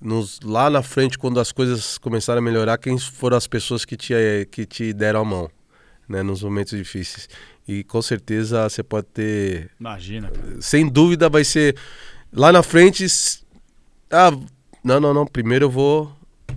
nos, 0.00 0.38
lá 0.44 0.70
na 0.70 0.82
frente, 0.82 1.18
quando 1.18 1.40
as 1.40 1.50
coisas 1.50 1.98
começarem 1.98 2.38
a 2.38 2.42
melhorar, 2.42 2.78
quem 2.78 2.96
foram 2.98 3.36
as 3.36 3.48
pessoas 3.48 3.84
que 3.84 3.96
te, 3.96 4.14
que 4.52 4.64
te 4.64 4.92
deram 4.92 5.22
a 5.22 5.24
mão, 5.24 5.50
né, 6.08 6.22
nos 6.22 6.44
momentos 6.44 6.78
difíceis. 6.78 7.28
E 7.66 7.82
com 7.82 8.00
certeza 8.00 8.68
você 8.68 8.82
pode 8.82 9.08
ter 9.08 9.70
Imagina, 9.78 10.30
cara. 10.30 10.60
sem 10.60 10.88
dúvida 10.88 11.28
vai 11.28 11.44
ser 11.44 11.74
lá 12.32 12.52
na 12.52 12.62
frente. 12.62 13.06
Ah, 14.10 14.30
não, 14.82 15.00
não, 15.00 15.12
não. 15.14 15.26
Primeiro 15.26 15.66
eu 15.66 15.70
vou 15.70 16.12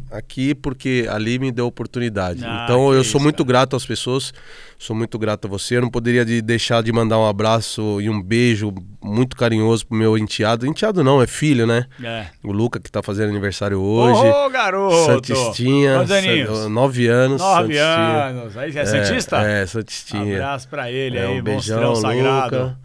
aqui 0.09 0.53
porque 0.53 1.07
ali 1.09 1.39
me 1.39 1.51
deu 1.51 1.65
oportunidade. 1.65 2.43
Ah, 2.45 2.63
então 2.65 2.93
eu 2.93 3.01
isso, 3.01 3.11
sou 3.11 3.21
muito 3.21 3.45
cara. 3.45 3.59
grato 3.59 3.75
às 3.75 3.85
pessoas. 3.85 4.33
Sou 4.77 4.95
muito 4.95 5.17
grato 5.19 5.45
a 5.45 5.49
você. 5.49 5.77
Eu 5.77 5.81
não 5.81 5.89
poderia 5.89 6.25
de 6.25 6.41
deixar 6.41 6.81
de 6.81 6.91
mandar 6.91 7.19
um 7.19 7.27
abraço 7.27 8.01
e 8.01 8.09
um 8.09 8.19
beijo 8.21 8.73
muito 9.01 9.35
carinhoso 9.35 9.85
pro 9.85 9.95
meu 9.95 10.17
enteado. 10.17 10.65
Enteado 10.65 11.03
não, 11.03 11.21
é 11.21 11.27
filho, 11.27 11.67
né? 11.67 11.85
É. 12.03 12.25
O 12.43 12.51
Luca 12.51 12.79
que 12.79 12.91
tá 12.91 13.03
fazendo 13.03 13.29
aniversário 13.29 13.79
hoje. 13.79 14.19
Ô, 14.21 14.49
garoto! 14.49 15.05
Santistinha. 15.05 15.97
Quantos 15.97 16.11
aninhos? 16.11 16.67
Nove 16.67 17.07
anos. 17.07 17.41
Nove 17.41 17.75
Santistinha. 17.75 18.23
anos. 18.25 18.57
Aí, 18.57 18.75
é 18.75 18.85
Santista? 18.85 19.37
É, 19.37 19.65
Santistinha. 19.67 20.35
Abraço 20.37 20.67
pra 20.67 20.91
ele 20.91 21.17
É, 21.17 21.27
aí, 21.27 21.39
um 21.39 21.43
beijão, 21.43 21.89
monstrão 21.89 21.95
sagrado. 21.95 22.77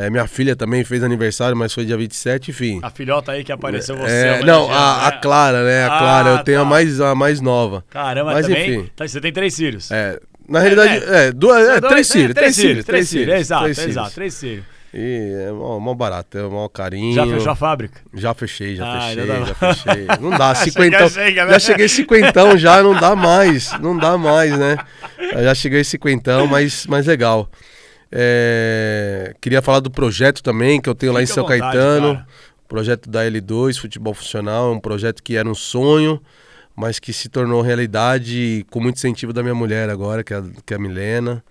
É, 0.00 0.10
minha 0.10 0.26
filha 0.28 0.54
também 0.54 0.84
fez 0.84 1.02
aniversário, 1.02 1.56
mas 1.56 1.72
foi 1.74 1.84
dia 1.84 1.96
27, 1.96 2.50
enfim. 2.52 2.78
A 2.82 2.90
filhota 2.90 3.32
aí 3.32 3.42
que 3.42 3.50
apareceu 3.50 3.96
você. 3.96 4.12
É, 4.12 4.44
não, 4.44 4.70
a, 4.70 5.08
a 5.08 5.10
né? 5.10 5.18
Clara, 5.20 5.64
né? 5.64 5.84
A 5.84 5.94
Ah, 5.94 5.98
Clara, 5.98 6.28
eu 6.30 6.44
tenho 6.44 6.60
a 6.60 6.62
tá. 6.62 6.68
mais, 6.68 7.00
a 7.00 7.14
mais 7.14 7.40
nova. 7.40 7.84
Caramba, 7.90 8.32
Mas 8.32 8.46
também. 8.46 8.74
enfim. 8.80 8.90
Tá, 8.94 9.08
você 9.08 9.20
tem 9.20 9.32
três 9.32 9.56
filhos. 9.56 9.90
É, 9.90 10.20
na 10.48 10.60
realidade, 10.60 11.02
é, 11.04 11.32
duas, 11.32 11.68
é, 11.68 11.80
Dois- 11.80 11.90
três 11.92 12.12
filhos, 12.12 12.34
três 12.34 12.56
filhos, 12.56 12.84
Três 12.84 13.10
filhos, 13.10 13.34
exato, 13.34 13.62
três 13.64 13.78
exato, 13.78 13.94
filhos. 14.10 14.14
três 14.14 14.40
filhos. 14.40 14.64
E 14.94 15.46
é 15.48 15.52
mó, 15.52 15.78
mó 15.78 15.92
barato, 15.94 16.38
é 16.38 16.42
mó 16.44 16.66
carinho. 16.68 17.14
Já 17.14 17.26
fechou 17.26 17.52
a 17.52 17.56
fábrica? 17.56 18.00
Já 18.14 18.32
fechei, 18.32 18.74
já 18.76 18.86
Ah, 18.86 19.00
fechei, 19.00 19.20
ainda 19.22 19.26
dá- 19.40 19.44
já 19.44 19.54
fechei. 19.54 20.06
Não 20.20 20.30
dá, 20.30 20.54
cinquentão. 20.56 21.08
chega, 21.10 21.44
né? 21.44 21.52
Já 21.52 21.58
cheguei 21.58 21.88
cinquentão 21.88 22.56
já, 22.56 22.82
não 22.82 22.94
dá 22.94 23.14
mais, 23.14 23.72
não 23.80 23.98
dá 23.98 24.16
mais, 24.16 24.56
né? 24.56 24.78
Eu 25.18 25.42
já 25.44 25.54
cheguei 25.54 25.84
cinquentão, 25.84 26.46
mas, 26.46 26.86
mas 26.86 27.04
legal. 27.06 27.50
É, 28.10 29.34
queria 29.40 29.60
falar 29.60 29.80
do 29.80 29.90
projeto 29.90 30.42
também, 30.42 30.80
que 30.80 30.88
eu 30.88 30.94
tenho 30.94 31.12
lá 31.12 31.22
em 31.22 31.26
São 31.26 31.44
vontade, 31.44 31.60
Caetano. 31.60 32.14
cara. 32.14 32.26
Projeto 32.66 33.08
da 33.08 33.24
L2, 33.24 33.78
Futebol 33.78 34.12
Funcional, 34.12 34.72
é 34.72 34.76
um 34.76 34.80
projeto 34.80 35.22
que 35.22 35.36
era 35.36 35.48
um 35.48 35.54
sonho, 35.54 36.20
mas 36.76 36.98
que 36.98 37.12
se 37.12 37.28
tornou 37.28 37.62
realidade 37.62 38.66
com 38.70 38.78
muito 38.78 38.96
incentivo 38.96 39.32
da 39.32 39.42
minha 39.42 39.54
mulher 39.54 39.88
agora, 39.88 40.22
que 40.22 40.34
é 40.34 40.36
a, 40.36 40.44
que 40.66 40.74
é 40.74 40.76
a 40.76 40.80
Milena. 40.80 41.42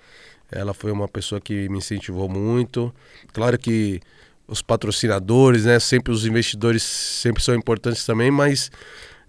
Ela 0.52 0.74
foi 0.74 0.92
uma 0.92 1.08
pessoa 1.08 1.42
que 1.42 1.68
me 1.70 1.80
incentivou 1.80 2.30
muito. 2.30 2.94
Claro 3.34 3.58
que 3.58 4.00
os 4.48 4.62
patrocinadores, 4.62 5.66
né, 5.66 5.80
sempre 5.80 6.14
os 6.14 6.26
investidores 6.26 6.84
sempre 6.84 7.44
são 7.44 7.54
importantes 7.56 8.06
também, 8.06 8.32
mas 8.32 8.72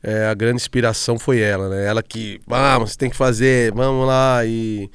é, 0.02 0.26
a 0.26 0.34
grande 0.34 0.56
inspiração 0.56 1.18
foi 1.18 1.40
ela, 1.40 1.68
né? 1.68 1.86
Ela 1.86 2.02
que, 2.02 2.40
vamos, 2.46 2.92
você 2.92 2.98
tem 2.98 3.10
que 3.10 3.16
fazer, 3.16 3.72
vamos 3.72 4.06
lá 4.06 4.44
e 4.44 4.88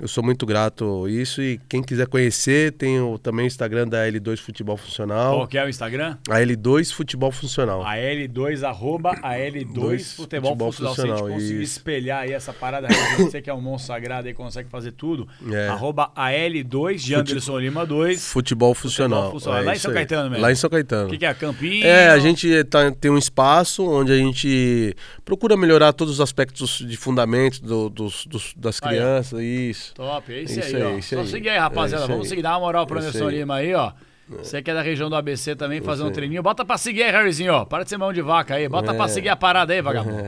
eu 0.00 0.08
sou 0.08 0.22
muito 0.24 0.46
grato 0.46 1.04
a 1.04 1.10
isso 1.10 1.42
e 1.42 1.60
quem 1.68 1.82
quiser 1.82 2.06
conhecer, 2.06 2.72
tem 2.72 3.00
o, 3.00 3.18
também 3.18 3.44
o 3.44 3.46
Instagram 3.46 3.86
da 3.86 4.06
L2 4.06 4.38
Futebol 4.38 4.76
Funcional. 4.76 5.34
Qual 5.36 5.46
que 5.48 5.58
é 5.58 5.64
o 5.64 5.68
Instagram? 5.68 6.16
A 6.28 6.36
L2 6.40 6.92
Futebol 6.92 7.30
Funcional. 7.30 7.82
A 7.84 7.96
L2, 7.96 8.62
arroba 8.66 9.10
a 9.22 9.34
L2 9.34 9.72
Dois 9.74 10.12
Futebol, 10.14 10.50
Futebol 10.52 10.72
Funcional. 10.72 10.94
Se 10.94 11.02
a 11.02 11.06
gente 11.06 11.34
conseguir 11.34 11.62
isso. 11.62 11.76
espelhar 11.78 12.22
aí 12.22 12.32
essa 12.32 12.52
parada, 12.52 12.88
você 13.18 13.42
que 13.42 13.50
é 13.50 13.54
um 13.54 13.60
monstro 13.60 13.88
sagrado 13.88 14.28
e 14.28 14.34
consegue 14.34 14.68
fazer 14.68 14.92
tudo, 14.92 15.28
É. 15.50 15.68
arroba 15.68 16.10
a 16.16 16.30
L2 16.30 16.96
de 16.98 17.14
Anderson 17.14 17.58
Lima 17.58 17.84
2. 17.84 18.26
Futebol 18.26 18.74
Funcional. 18.74 19.30
Funcional. 19.32 19.60
é 19.60 19.64
Lá 19.66 19.74
em 19.74 19.78
São 19.78 19.90
aí. 19.90 19.94
Caetano 19.96 20.30
mesmo. 20.30 20.42
Lá 20.42 20.52
em 20.52 20.54
São 20.54 20.70
Caetano. 20.70 21.08
O 21.08 21.10
que, 21.10 21.18
que 21.18 21.26
é? 21.26 21.34
Campinho? 21.34 21.84
É, 21.86 22.08
a 22.08 22.18
gente 22.18 22.64
tá- 22.64 22.90
tem 22.92 23.10
um 23.10 23.18
espaço 23.18 23.84
onde 23.86 24.12
a 24.12 24.16
gente 24.16 24.94
procura 25.24 25.56
melhorar 25.56 25.92
todos 25.92 26.14
os 26.14 26.20
aspectos 26.20 26.78
de 26.86 26.96
fundamento 26.96 27.60
do- 27.62 27.88
dos, 27.90 28.26
dos- 28.26 28.54
das 28.56 28.80
Aí, 28.82 28.88
ó. 28.88 29.00
crianças, 29.00 29.40
isso. 29.40 29.89
Top, 29.94 30.32
é 30.32 30.42
isso, 30.42 30.58
Isso 30.60 30.76
aí, 30.76 30.82
aí, 30.82 30.94
ó. 30.94 30.98
isso 30.98 31.14
Só 31.14 31.20
aí. 31.20 31.26
seguir 31.26 31.48
aí, 31.50 31.58
rapaziada. 31.58 32.04
É 32.04 32.08
Vamos 32.08 32.28
seguir, 32.28 32.42
dá 32.42 32.50
uma 32.52 32.60
moral 32.60 32.86
pro 32.86 32.98
Isso 32.98 33.08
Anderson. 33.08 33.28
Lima 33.30 33.56
aí, 33.56 33.74
ó. 33.74 33.92
Você 34.28 34.62
que 34.62 34.70
é 34.70 34.74
da 34.74 34.82
região 34.82 35.10
do 35.10 35.16
ABC 35.16 35.56
também, 35.56 35.80
fazer 35.80 36.04
um 36.04 36.10
treininho. 36.10 36.42
Bota 36.42 36.64
pra 36.64 36.78
seguir 36.78 37.02
aí, 37.02 37.10
Harryzinho, 37.10 37.52
ó. 37.52 37.64
Para 37.64 37.82
de 37.82 37.90
ser 37.90 37.96
mão 37.98 38.12
de 38.12 38.22
vaca 38.22 38.54
aí. 38.54 38.68
Bota 38.68 38.94
pra 38.94 39.06
É. 39.06 39.08
seguir 39.08 39.28
a 39.28 39.34
parada 39.36 39.72
aí, 39.72 39.82
vagabundo. 39.82 40.24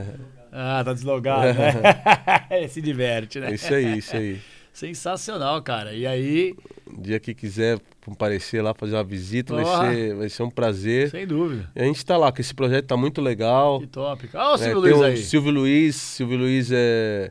Ah, 0.53 0.83
tá 0.85 0.93
deslogado, 0.93 1.55
né? 1.55 2.67
Se 2.69 2.83
diverte, 2.83 3.39
né? 3.41 3.55
Isso 3.55 3.73
aí, 3.73 3.99
isso 3.99 4.17
aí. 4.17 4.41
Sensacional, 4.73 5.63
cara. 5.63 5.93
E 5.93 6.07
aí, 6.07 6.55
Um 6.91 7.01
dia 7.01 7.21
que 7.21 7.33
quiser 7.35 7.79
comparecer 8.05 8.63
lá, 8.63 8.75
fazer 8.75 8.97
uma 8.97 9.05
visita, 9.05 9.55
vai 9.55 9.65
ser, 9.95 10.15
vai 10.17 10.29
ser 10.29 10.43
um 10.43 10.51
prazer. 10.51 11.09
sem 11.11 11.27
dúvida. 11.27 11.71
E 11.77 11.81
a 11.81 11.85
gente 11.85 12.05
tá 12.05 12.17
lá, 12.17 12.33
que 12.33 12.41
esse 12.41 12.53
projeto 12.55 12.87
tá 12.87 12.97
muito 12.97 13.21
legal. 13.23 13.79
Que 13.81 13.87
top. 13.87 14.29
Olha 14.35 14.51
o 14.51 14.55
É, 14.55 14.59
Silvio 14.59 14.83
tem 14.83 14.93
Luiz 14.93 15.03
aí. 15.03 15.17
Silvio 15.19 15.53
Luiz, 15.53 15.95
Silvio 15.97 16.39
Luiz 16.39 16.71
é, 16.73 17.31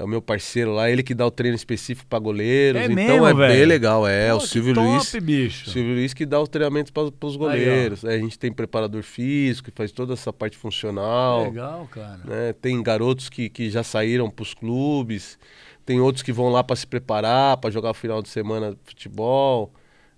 é 0.00 0.04
o 0.04 0.08
meu 0.08 0.22
parceiro 0.22 0.72
lá, 0.72 0.90
ele 0.90 1.02
que 1.02 1.14
dá 1.14 1.26
o 1.26 1.30
treino 1.30 1.54
específico 1.54 2.08
pra 2.08 2.18
goleiros. 2.18 2.80
É 2.80 2.84
então 2.86 2.94
mesmo, 2.94 3.26
é 3.26 3.34
velho? 3.34 3.52
bem 3.54 3.64
legal, 3.66 4.06
é. 4.08 4.30
Pô, 4.30 4.38
o 4.38 4.40
Silvio 4.40 4.74
top, 4.74 4.86
Luiz. 4.88 5.14
bicho. 5.22 5.70
Silvio 5.70 5.94
Luiz 5.94 6.14
que 6.14 6.24
dá 6.24 6.40
os 6.40 6.48
treinamentos 6.48 6.90
para 6.90 7.04
os 7.26 7.36
goleiros. 7.36 8.02
É, 8.04 8.14
a 8.14 8.18
gente 8.18 8.38
tem 8.38 8.50
preparador 8.50 9.02
físico, 9.02 9.70
que 9.70 9.76
faz 9.76 9.92
toda 9.92 10.14
essa 10.14 10.32
parte 10.32 10.56
funcional. 10.56 11.44
Legal, 11.44 11.86
cara. 11.90 12.20
né? 12.24 12.52
Tem 12.54 12.82
garotos 12.82 13.28
que, 13.28 13.48
que 13.50 13.68
já 13.68 13.82
saíram 13.82 14.30
para 14.30 14.42
os 14.42 14.54
clubes. 14.54 15.38
Tem 15.84 16.00
outros 16.00 16.22
que 16.22 16.32
vão 16.32 16.48
lá 16.48 16.64
para 16.64 16.76
se 16.76 16.86
preparar, 16.86 17.56
para 17.58 17.70
jogar 17.70 17.90
o 17.90 17.94
final 17.94 18.22
de 18.22 18.28
semana 18.30 18.70
de 18.72 18.78
futebol. 18.84 19.72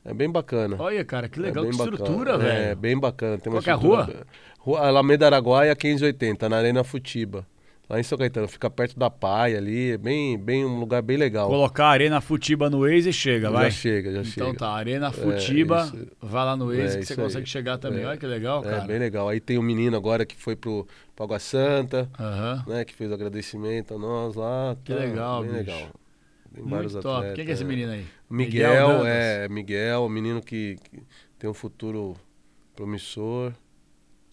É 0.04 0.12
bem 0.14 0.30
bacana. 0.30 0.76
Olha, 0.78 1.04
cara, 1.04 1.28
que 1.28 1.38
legal, 1.40 1.64
é 1.64 1.68
que 1.68 1.74
estrutura, 1.74 2.32
bacana. 2.38 2.52
É, 2.52 2.64
velho. 2.66 2.76
bem 2.76 2.98
bacana. 2.98 3.38
Tem 3.38 3.52
uma 3.52 3.60
Qual 3.60 3.62
que 3.64 3.70
é 3.70 3.72
a 3.72 3.76
estrutura- 3.76 4.26
Rua 4.59 4.86
Alameda 4.86 5.26
Araguaia, 5.26 5.74
1580, 5.74 6.48
na 6.48 6.56
Arena 6.56 6.84
Futiba. 6.84 7.44
Lá 7.90 8.00
em 8.00 8.02
São 8.02 8.16
Caetano, 8.16 8.48
fica 8.48 8.70
perto 8.70 8.98
da 8.98 9.10
Paia 9.10 9.59
ali, 9.59 9.90
é 9.90 9.98
bem, 9.98 10.38
bem 10.38 10.64
um 10.64 10.78
lugar 10.80 11.02
bem 11.02 11.16
legal. 11.18 11.48
Colocar 11.48 11.86
Arena 11.88 12.20
Futiba 12.22 12.70
no 12.70 12.80
Waze 12.80 13.10
e 13.10 13.12
chega, 13.12 13.50
vai. 13.50 13.70
Já 13.70 13.76
chega, 13.76 14.12
já 14.12 14.20
Então 14.20 14.46
chega. 14.46 14.59
tá, 14.59 14.70
Arena 14.70 15.12
Futiba, 15.12 15.82
isso. 15.92 16.06
vai 16.22 16.44
lá 16.44 16.56
no 16.56 16.66
Waze 16.68 16.80
É, 16.80 16.84
que 16.86 16.92
você 16.92 16.98
isso 17.00 17.12
aí. 17.20 17.26
consegue 17.26 17.46
chegar 17.48 17.76
também. 17.78 18.02
É. 18.02 18.06
Olha 18.06 18.16
que 18.16 18.24
legal, 18.26 18.62
cara. 18.62 18.78
É 18.78 18.86
bem 18.86 18.98
legal. 18.98 19.28
Aí 19.28 19.40
tem 19.40 19.59
um 19.59 19.62
menino 19.62 19.94
agora 19.96 20.24
que 20.24 20.34
foi 20.36 20.56
pro, 20.56 20.86
pro 21.14 21.24
Água 21.24 21.38
Santa, 21.38 22.09
Aham. 22.18 22.64
né? 22.66 22.84
Que 22.84 22.94
fez 22.94 23.10
o 23.10 23.14
agradecimento 23.14 23.94
a 23.94 23.98
nós 23.98 24.36
lá. 24.36 24.74
Que 24.84 24.94
tá, 24.94 24.98
legal, 25.00 25.42
bem 25.42 25.50
bicho. 25.52 25.60
legal. 25.70 25.88
Tem 26.54 26.64
vários 26.64 26.92
Muito 26.94 27.02
top. 27.02 27.16
atletas, 27.16 27.36
Quem 27.36 27.44
que 27.44 27.50
é 27.50 27.54
esse 27.54 27.64
menino 27.64 27.92
aí? 27.92 28.06
Miguel, 28.30 28.88
Dantas. 28.88 29.06
é, 29.06 29.48
Miguel, 29.48 30.09
menino 30.09 30.40
que, 30.40 30.76
que 30.90 31.02
tem 31.38 31.50
um 31.50 31.54
futuro 31.54 32.14
promissor. 32.74 33.52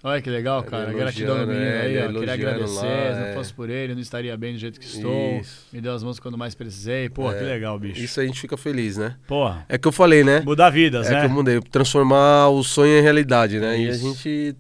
Olha 0.02 0.22
que 0.22 0.30
legal, 0.30 0.64
cara. 0.64 0.94
Gratidão 0.94 1.40
menino 1.46 1.56
é, 1.66 1.82
aí, 1.82 1.98
ó. 2.08 2.20
Queria 2.20 2.34
agradecer. 2.34 2.74
lá, 2.76 3.14
Se 3.14 3.20
não 3.20 3.28
é. 3.28 3.34
fosse 3.34 3.54
por 3.54 3.70
ele, 3.70 3.92
eu 3.92 3.96
não 3.96 4.02
estaria 4.02 4.38
bem 4.38 4.54
do 4.54 4.60
jeito 4.60 4.80
que 4.80 4.86
estou. 4.86 5.40
Isso. 5.42 5.68
Me 5.74 5.82
deu 5.82 5.94
as 5.94 6.02
mãos 6.04 6.20
quando 6.22 6.38
mais 6.38 6.56
precisei. 6.56 7.10
Pô, 7.10 7.30
que 7.34 7.44
legal, 7.44 7.78
bicho. 7.78 8.00
Isso 8.02 8.22
a 8.22 8.26
gente 8.26 8.40
fica 8.40 8.56
feliz, 8.56 8.96
né? 8.96 9.18
Porra. 9.28 9.66
É 9.68 9.78
que 9.78 9.86
eu 9.88 9.92
falei, 9.92 10.24
né? 10.24 10.40
Mudar 10.40 10.70
vidas, 10.70 11.08
É 11.08 11.16
né? 11.16 11.20
que 11.20 11.26
eu 11.26 11.30
mudei, 11.30 11.60
transformar 11.60 12.48
o 12.48 12.64
sonho 12.64 12.98
em 12.98 13.02
realidade, 13.02 13.60
né? 13.60 13.78
E 13.78 13.88
a 13.88 13.92
Isso. 13.92 14.08
gente 14.08 14.56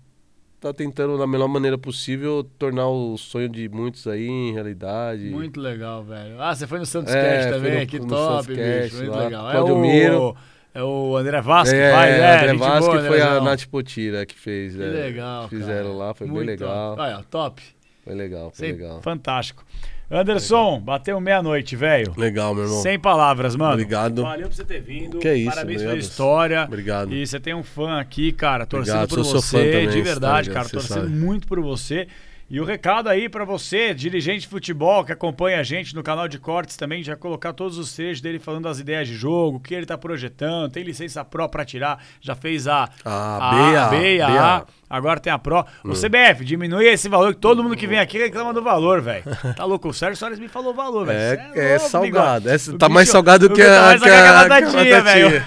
tá 0.59 0.73
tentando, 0.73 1.17
da 1.17 1.25
melhor 1.25 1.47
maneira 1.47 1.77
possível, 1.77 2.43
tornar 2.59 2.89
o 2.89 3.17
sonho 3.17 3.47
de 3.47 3.69
muitos 3.69 4.05
aí 4.07 4.27
em 4.27 4.51
realidade. 4.51 5.23
Muito 5.29 5.57
legal, 5.61 6.03
velho. 6.03 6.35
Ah, 6.41 6.53
você 6.53 6.67
foi 6.67 6.79
no 6.79 6.85
Santos 6.85 7.13
É, 7.13 7.21
Cast 7.21 7.43
fui 7.49 7.57
também? 7.59 7.79
no- 7.79 7.87
que 7.87 7.99
no 7.99 8.07
top, 8.07 8.47
bicho. 8.53 8.97
Muito 8.97 9.11
lá 9.11 9.23
legal. 9.23 9.49
É 9.49 9.51
Claudio 9.53 9.75
o, 9.75 9.79
Miro. 9.79 10.35
É 10.79 10.83
o 10.83 11.17
André 11.17 11.41
Vasco 11.41 11.75
é, 11.75 11.89
que 11.89 11.95
faz, 11.95 12.17
né? 12.17 12.35
André 12.35 12.47
Gente 12.49 12.59
Vasco 12.59 12.91
boa, 12.91 13.03
foi 13.03 13.21
a. 13.21 13.41
Nath 13.41 13.65
Potira 13.65 14.25
que 14.25 14.35
fez. 14.35 14.75
Que 14.75 14.81
é, 14.83 14.85
legal, 14.85 15.49
Fizeram 15.49 15.87
cara. 15.91 15.97
lá, 15.97 16.13
foi 16.13 16.27
Muito 16.27 16.39
bem 16.39 16.47
legal. 16.47 16.95
Top. 16.95 17.01
Olha, 17.01 17.23
top. 17.29 17.63
Foi 18.03 18.15
legal, 18.15 18.51
foi 18.51 18.67
Sei- 18.67 18.71
legal. 18.71 19.01
Fantástico. 19.01 19.65
Anderson, 20.11 20.79
bateu 20.79 21.19
meia-noite, 21.19 21.75
velho. 21.75 22.13
Legal, 22.17 22.55
meu 22.55 22.63
irmão. 22.63 22.81
Sem 22.81 22.97
palavras, 22.97 23.55
mano. 23.55 23.73
Obrigado. 23.73 24.23
Valeu 24.23 24.47
por 24.47 24.55
você 24.55 24.65
ter 24.65 24.81
vindo. 24.81 25.19
Que 25.19 25.27
é 25.27 25.35
isso, 25.35 25.51
Parabéns 25.51 25.83
pela 25.83 25.97
história. 25.97 26.63
Obrigado. 26.63 27.13
E 27.13 27.27
você 27.27 27.39
tem 27.39 27.53
um 27.53 27.61
fã 27.61 27.99
aqui, 27.99 28.31
cara, 28.31 28.65
torcendo 28.65 29.03
Obrigado, 29.03 29.09
por 29.09 29.23
sou 29.23 29.25
seu 29.25 29.41
você. 29.41 29.57
fã 29.57 29.71
também, 29.71 29.89
de 29.89 30.01
verdade, 30.01 30.49
cara. 30.49 30.67
Torcendo 30.67 31.01
sabe. 31.01 31.09
muito 31.09 31.45
por 31.45 31.59
você. 31.59 32.07
E 32.51 32.59
o 32.59 32.65
recado 32.65 33.07
aí 33.09 33.29
pra 33.29 33.45
você, 33.45 33.93
dirigente 33.93 34.41
de 34.41 34.47
futebol 34.47 35.05
que 35.05 35.11
acompanha 35.11 35.59
a 35.59 35.63
gente 35.63 35.93
no 35.93 36.01
canal 36.01 36.27
de 36.27 36.39
cortes 36.39 36.75
também, 36.75 37.03
já 37.03 37.15
colocar 37.15 37.53
todos 37.53 37.77
os 37.77 37.93
trechos 37.93 38.21
dele 38.21 38.39
falando 38.39 38.63
das 38.63 38.79
ideias 38.79 39.07
de 39.07 39.13
jogo, 39.13 39.57
o 39.57 39.59
que 39.59 39.75
ele 39.75 39.85
tá 39.85 39.95
projetando, 39.97 40.71
tem 40.71 40.81
licença 40.83 41.23
Pro 41.23 41.47
pra 41.47 41.63
tirar, 41.63 42.03
já 42.19 42.33
fez 42.33 42.67
a 42.67 42.89
A 43.05 43.49
B, 43.51 43.77
a- 43.77 43.87
B 43.89 44.21
a. 44.21 44.27
B, 44.27 44.37
A, 44.37 44.55
a- 44.57 44.65
agora 44.89 45.19
tem 45.19 45.31
a 45.31 45.37
Pro. 45.37 45.65
O 45.83 45.93
CBF, 45.93 46.43
diminui 46.43 46.87
esse 46.87 47.07
valor, 47.07 47.33
que 47.33 47.39
todo 47.39 47.61
mundo 47.63 47.75
que 47.75 47.85
vem 47.87 47.99
aqui 47.99 48.17
reclama 48.17 48.53
do 48.53 48.61
valor, 48.61 49.01
velho. 49.01 49.23
Tá 49.55 49.65
louco? 49.65 49.89
O 49.89 49.93
Sérgio 49.93 50.17
Soares 50.17 50.39
me 50.39 50.47
falou 50.47 50.71
o 50.71 50.75
valor, 50.75 51.05
velho. 51.05 51.19
É, 51.19 51.53
Cê 51.53 51.59
é 51.59 51.69
louco, 51.77 51.89
salgado. 51.89 52.49
O 52.49 52.77
tá 52.77 52.89
mais 52.89 53.07
bicho- 53.07 53.11
salgado 53.13 53.45
o 53.45 53.49
que 53.49 53.55
bicho 53.55 53.67
tá 53.67 53.79
a, 53.79 53.85
mais 53.85 54.01
que 54.01 54.09
salgado 54.09 54.53
a, 54.53 54.57
que 54.57 54.65
a 54.65 54.69
batatinha, 54.71 55.01
velho. 55.01 55.41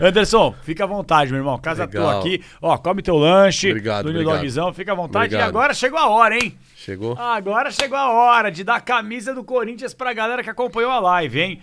Anderson, 0.00 0.54
fica 0.62 0.84
à 0.84 0.86
vontade, 0.86 1.30
meu 1.30 1.40
irmão. 1.40 1.58
Casa 1.58 1.84
Legal. 1.84 2.02
tua 2.12 2.20
aqui. 2.20 2.42
Ó, 2.60 2.76
come 2.78 3.02
teu 3.02 3.16
lanche 3.16 3.68
Obrigado, 3.70 4.04
do 4.04 4.10
obrigado. 4.10 4.38
Dogzão. 4.38 4.72
Fica 4.72 4.92
à 4.92 4.94
vontade. 4.94 5.24
E 5.24 5.36
Obrigado. 5.36 5.48
agora 5.48 5.74
chegou 5.74 5.98
a 5.98 6.08
hora, 6.08 6.36
hein? 6.36 6.56
Chegou? 6.76 7.16
Agora 7.18 7.70
chegou 7.70 7.98
a 7.98 8.10
hora 8.10 8.50
de 8.50 8.64
dar 8.64 8.76
a 8.76 8.80
camisa 8.80 9.34
do 9.34 9.44
Corinthians 9.44 9.92
pra 9.92 10.12
galera 10.12 10.42
que 10.42 10.48
acompanhou 10.50 10.90
a 10.90 10.98
live, 10.98 11.40
hein? 11.40 11.60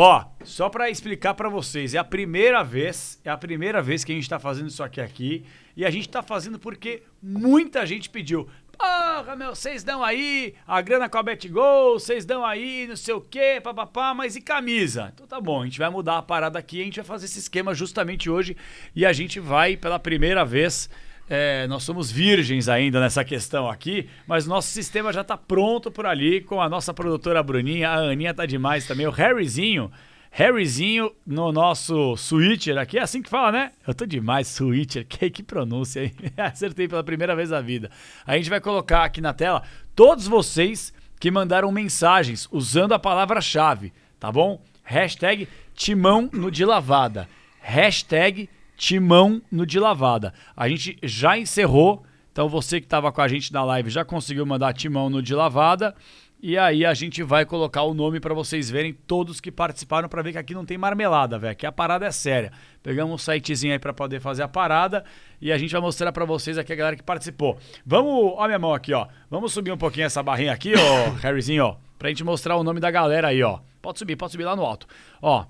Ó, 0.00 0.24
só 0.44 0.68
pra 0.68 0.88
explicar 0.88 1.34
pra 1.34 1.48
vocês, 1.48 1.92
é 1.92 1.98
a 1.98 2.04
primeira 2.04 2.62
vez, 2.62 3.20
é 3.24 3.30
a 3.30 3.36
primeira 3.36 3.82
vez 3.82 4.04
que 4.04 4.12
a 4.12 4.14
gente 4.14 4.28
tá 4.28 4.38
fazendo 4.38 4.68
isso 4.68 4.80
aqui 4.80 5.00
aqui, 5.00 5.44
e 5.76 5.84
a 5.84 5.90
gente 5.90 6.08
tá 6.08 6.22
fazendo 6.22 6.56
porque 6.56 7.02
muita 7.20 7.84
gente 7.84 8.08
pediu. 8.08 8.48
Porra, 8.78 9.34
meu, 9.34 9.56
vocês 9.56 9.82
dão 9.82 10.04
aí 10.04 10.54
a 10.68 10.80
grana 10.80 11.08
com 11.08 11.18
a 11.18 11.22
BetGol, 11.24 11.98
vocês 11.98 12.24
dão 12.24 12.46
aí 12.46 12.86
não 12.86 12.94
sei 12.94 13.12
o 13.12 13.20
quê, 13.20 13.60
papapá, 13.60 14.14
mas 14.14 14.36
e 14.36 14.40
camisa? 14.40 15.10
Então 15.12 15.26
tá 15.26 15.40
bom, 15.40 15.62
a 15.62 15.64
gente 15.64 15.80
vai 15.80 15.90
mudar 15.90 16.18
a 16.18 16.22
parada 16.22 16.60
aqui, 16.60 16.80
a 16.80 16.84
gente 16.84 17.00
vai 17.00 17.04
fazer 17.04 17.24
esse 17.24 17.40
esquema 17.40 17.74
justamente 17.74 18.30
hoje, 18.30 18.56
e 18.94 19.04
a 19.04 19.12
gente 19.12 19.40
vai 19.40 19.76
pela 19.76 19.98
primeira 19.98 20.44
vez 20.44 20.88
é, 21.28 21.66
nós 21.66 21.82
somos 21.82 22.10
virgens 22.10 22.68
ainda 22.68 23.00
nessa 23.00 23.22
questão 23.22 23.68
aqui, 23.68 24.08
mas 24.26 24.46
nosso 24.46 24.68
sistema 24.68 25.12
já 25.12 25.22
tá 25.22 25.36
pronto 25.36 25.90
por 25.90 26.06
ali 26.06 26.40
com 26.40 26.60
a 26.60 26.68
nossa 26.68 26.94
produtora 26.94 27.42
Bruninha, 27.42 27.90
a 27.90 27.96
Aninha 27.96 28.32
tá 28.32 28.46
demais 28.46 28.86
também, 28.86 29.06
o 29.06 29.10
Harryzinho. 29.10 29.90
Harryzinho 30.30 31.10
no 31.26 31.50
nosso 31.50 32.16
switcher 32.16 32.76
aqui, 32.78 32.98
é 32.98 33.02
assim 33.02 33.22
que 33.22 33.30
fala, 33.30 33.50
né? 33.50 33.72
Eu 33.86 33.94
tô 33.94 34.06
demais, 34.06 34.46
switcher, 34.46 35.04
que, 35.08 35.30
que 35.30 35.42
pronúncia, 35.42 36.04
hein? 36.04 36.14
Acertei 36.36 36.86
pela 36.86 37.02
primeira 37.02 37.34
vez 37.34 37.50
na 37.50 37.60
vida. 37.60 37.90
A 38.26 38.36
gente 38.36 38.50
vai 38.50 38.60
colocar 38.60 39.04
aqui 39.04 39.20
na 39.20 39.32
tela 39.32 39.62
todos 39.94 40.26
vocês 40.26 40.92
que 41.18 41.30
mandaram 41.30 41.72
mensagens 41.72 42.48
usando 42.52 42.92
a 42.92 42.98
palavra-chave, 42.98 43.92
tá 44.20 44.30
bom? 44.30 44.62
Hashtag 44.84 45.48
Timão 45.74 46.30
no 46.32 46.50
de 46.50 46.64
lavada. 46.64 47.28
Hashtag 47.60 48.48
Timão 48.78 49.42
no 49.50 49.66
de 49.66 49.80
lavada. 49.80 50.32
A 50.56 50.68
gente 50.68 50.96
já 51.02 51.36
encerrou, 51.36 52.04
então 52.30 52.48
você 52.48 52.80
que 52.80 52.86
estava 52.86 53.10
com 53.10 53.20
a 53.20 53.26
gente 53.26 53.52
na 53.52 53.64
live 53.64 53.90
já 53.90 54.04
conseguiu 54.04 54.46
mandar 54.46 54.72
Timão 54.72 55.10
no 55.10 55.20
de 55.20 55.34
lavada. 55.34 55.94
E 56.40 56.56
aí 56.56 56.86
a 56.86 56.94
gente 56.94 57.20
vai 57.20 57.44
colocar 57.44 57.82
o 57.82 57.92
nome 57.92 58.20
para 58.20 58.32
vocês 58.32 58.70
verem 58.70 58.92
todos 58.92 59.40
que 59.40 59.50
participaram 59.50 60.08
para 60.08 60.22
ver 60.22 60.30
que 60.30 60.38
aqui 60.38 60.54
não 60.54 60.64
tem 60.64 60.78
marmelada, 60.78 61.36
velho. 61.36 61.56
Que 61.56 61.66
a 61.66 61.72
parada 61.72 62.06
é 62.06 62.12
séria. 62.12 62.52
Pegamos 62.80 63.12
um 63.12 63.18
sitezinho 63.18 63.72
aí 63.72 63.78
para 63.80 63.92
poder 63.92 64.20
fazer 64.20 64.44
a 64.44 64.48
parada 64.48 65.04
e 65.40 65.50
a 65.50 65.58
gente 65.58 65.72
vai 65.72 65.80
mostrar 65.80 66.12
para 66.12 66.24
vocês 66.24 66.56
aqui 66.56 66.72
a 66.72 66.76
galera 66.76 66.96
que 66.96 67.02
participou. 67.02 67.58
Vamos, 67.84 68.34
ó 68.36 68.46
minha 68.46 68.60
mão 68.60 68.72
aqui, 68.72 68.94
ó. 68.94 69.08
Vamos 69.28 69.52
subir 69.52 69.72
um 69.72 69.76
pouquinho 69.76 70.06
essa 70.06 70.22
barrinha 70.22 70.52
aqui, 70.52 70.74
ó, 70.76 71.10
Harryzinho, 71.20 71.64
ó, 71.64 71.76
pra 71.98 72.08
gente 72.10 72.22
mostrar 72.22 72.54
o 72.54 72.62
nome 72.62 72.78
da 72.78 72.92
galera 72.92 73.26
aí, 73.26 73.42
ó. 73.42 73.58
Pode 73.82 73.98
subir, 73.98 74.14
pode 74.14 74.30
subir 74.30 74.44
lá 74.44 74.54
no 74.54 74.64
alto. 74.64 74.86
Ó, 75.20 75.44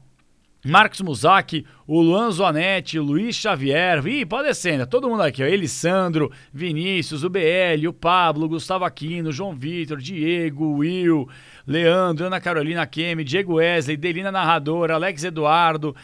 Marcos 0.65 1.01
Muzaki, 1.01 1.65
o 1.87 2.01
Luan 2.01 2.33
Zoanetti, 2.33 2.99
o 2.99 3.03
Luiz 3.03 3.37
Xavier, 3.37 4.05
ih, 4.05 4.27
pode 4.27 4.49
descendo, 4.49 4.87
todo 4.87 5.09
mundo 5.09 5.23
aqui, 5.23 5.43
ó, 5.43 5.47
Elisandro, 5.47 6.33
Vinícius, 6.53 7.23
o 7.23 7.31
BL, 7.31 7.87
o 7.89 7.93
Pablo, 7.93 8.47
o 8.47 8.49
Gustavo 8.49 8.85
Aquino, 8.85 9.31
João 9.31 9.55
Vitor, 9.55 9.99
Diego, 9.99 10.79
Will, 10.79 11.29
Leandro, 11.65 12.27
Ana 12.27 12.41
Carolina 12.41 12.85
Kemi, 12.87 13.23
Diego 13.23 13.55
Wesley, 13.55 13.97
Delina 13.97 14.33
Narradora, 14.33 14.95
Alex 14.95 15.23
Eduardo, 15.23 15.95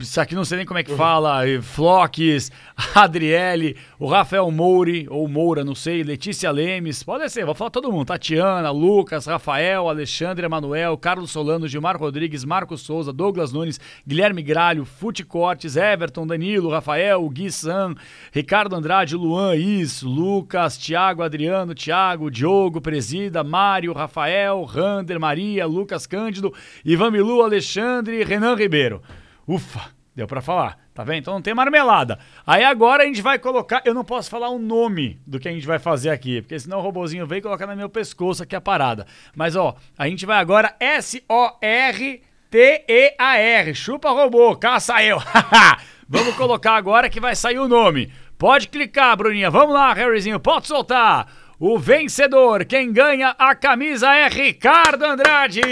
isso 0.00 0.18
aqui 0.18 0.34
não 0.34 0.44
sei 0.44 0.58
nem 0.58 0.66
como 0.66 0.78
é 0.78 0.82
que 0.82 0.96
fala, 0.96 1.46
eh, 1.46 1.60
Floques, 1.60 2.50
Adriele, 2.94 3.76
o 3.98 4.06
Rafael 4.06 4.50
Mouri, 4.50 5.06
ou 5.10 5.28
Moura, 5.28 5.62
não 5.62 5.74
sei, 5.74 6.02
Letícia 6.02 6.50
Lemes, 6.50 7.02
pode 7.02 7.28
ser, 7.28 7.44
vou 7.44 7.54
falar 7.54 7.70
todo 7.70 7.92
mundo, 7.92 8.06
Tatiana, 8.06 8.70
Lucas, 8.70 9.26
Rafael, 9.26 9.86
Alexandre 9.88 10.46
Emanuel, 10.46 10.96
Carlos 10.96 11.30
Solano, 11.30 11.68
Gilmar 11.68 11.98
Rodrigues, 11.98 12.44
Marcos 12.44 12.80
Souza, 12.80 13.12
Douglas 13.12 13.52
Nunes, 13.52 13.78
Guilherme 14.06 14.42
Gralho, 14.42 14.86
Fute 14.86 15.22
Cortes, 15.22 15.76
Everton, 15.76 16.26
Danilo, 16.26 16.70
Rafael, 16.70 17.28
Gui 17.28 17.50
San, 17.50 17.94
Ricardo 18.32 18.76
Andrade, 18.76 19.14
Luan 19.14 19.54
Is, 19.54 20.02
Lucas, 20.02 20.78
Thiago, 20.78 21.22
Adriano, 21.22 21.74
Thiago, 21.74 22.30
Diogo, 22.30 22.80
Presida, 22.80 23.44
Mário, 23.44 23.92
Rafael, 23.92 24.62
Rander, 24.64 25.20
Maria, 25.20 25.66
Lucas 25.66 26.06
Cândido, 26.06 26.54
Ivan 26.84 27.10
Milu, 27.10 27.42
Alexandre 27.42 28.24
Renan 28.24 28.54
Ribeiro. 28.54 29.02
Ufa, 29.46 29.90
deu 30.14 30.26
pra 30.26 30.40
falar, 30.40 30.78
tá 30.94 31.04
vendo? 31.04 31.18
Então 31.18 31.34
não 31.34 31.42
tem 31.42 31.54
marmelada. 31.54 32.18
Aí 32.46 32.64
agora 32.64 33.02
a 33.02 33.06
gente 33.06 33.22
vai 33.22 33.38
colocar, 33.38 33.82
eu 33.84 33.94
não 33.94 34.04
posso 34.04 34.30
falar 34.30 34.48
o 34.48 34.58
nome 34.58 35.20
do 35.26 35.38
que 35.38 35.48
a 35.48 35.52
gente 35.52 35.66
vai 35.66 35.78
fazer 35.78 36.10
aqui, 36.10 36.42
porque 36.42 36.58
senão 36.58 36.78
o 36.78 36.82
robozinho 36.82 37.26
vem 37.26 37.38
e 37.38 37.42
coloca 37.42 37.66
no 37.66 37.76
meu 37.76 37.88
pescoço 37.88 38.42
aqui 38.42 38.56
a 38.56 38.60
parada. 38.60 39.06
Mas 39.34 39.56
ó, 39.56 39.76
a 39.98 40.08
gente 40.08 40.24
vai 40.24 40.38
agora 40.38 40.74
S-O-R 40.78 42.22
T-E-A-R. 42.54 43.74
Chupa 43.74 44.10
robô, 44.10 44.54
caça 44.54 45.02
eu. 45.02 45.20
Vamos 46.08 46.36
colocar 46.36 46.76
agora 46.76 47.10
que 47.10 47.18
vai 47.18 47.34
sair 47.34 47.58
o 47.58 47.66
nome. 47.66 48.12
Pode 48.38 48.68
clicar, 48.68 49.16
Bruninha. 49.16 49.50
Vamos 49.50 49.74
lá, 49.74 49.92
Harryzinho, 49.92 50.38
pode 50.38 50.68
soltar. 50.68 51.26
O 51.58 51.80
vencedor, 51.80 52.64
quem 52.64 52.92
ganha 52.92 53.34
a 53.36 53.56
camisa 53.56 54.14
é 54.14 54.28
Ricardo 54.28 55.04
Andrade. 55.04 55.62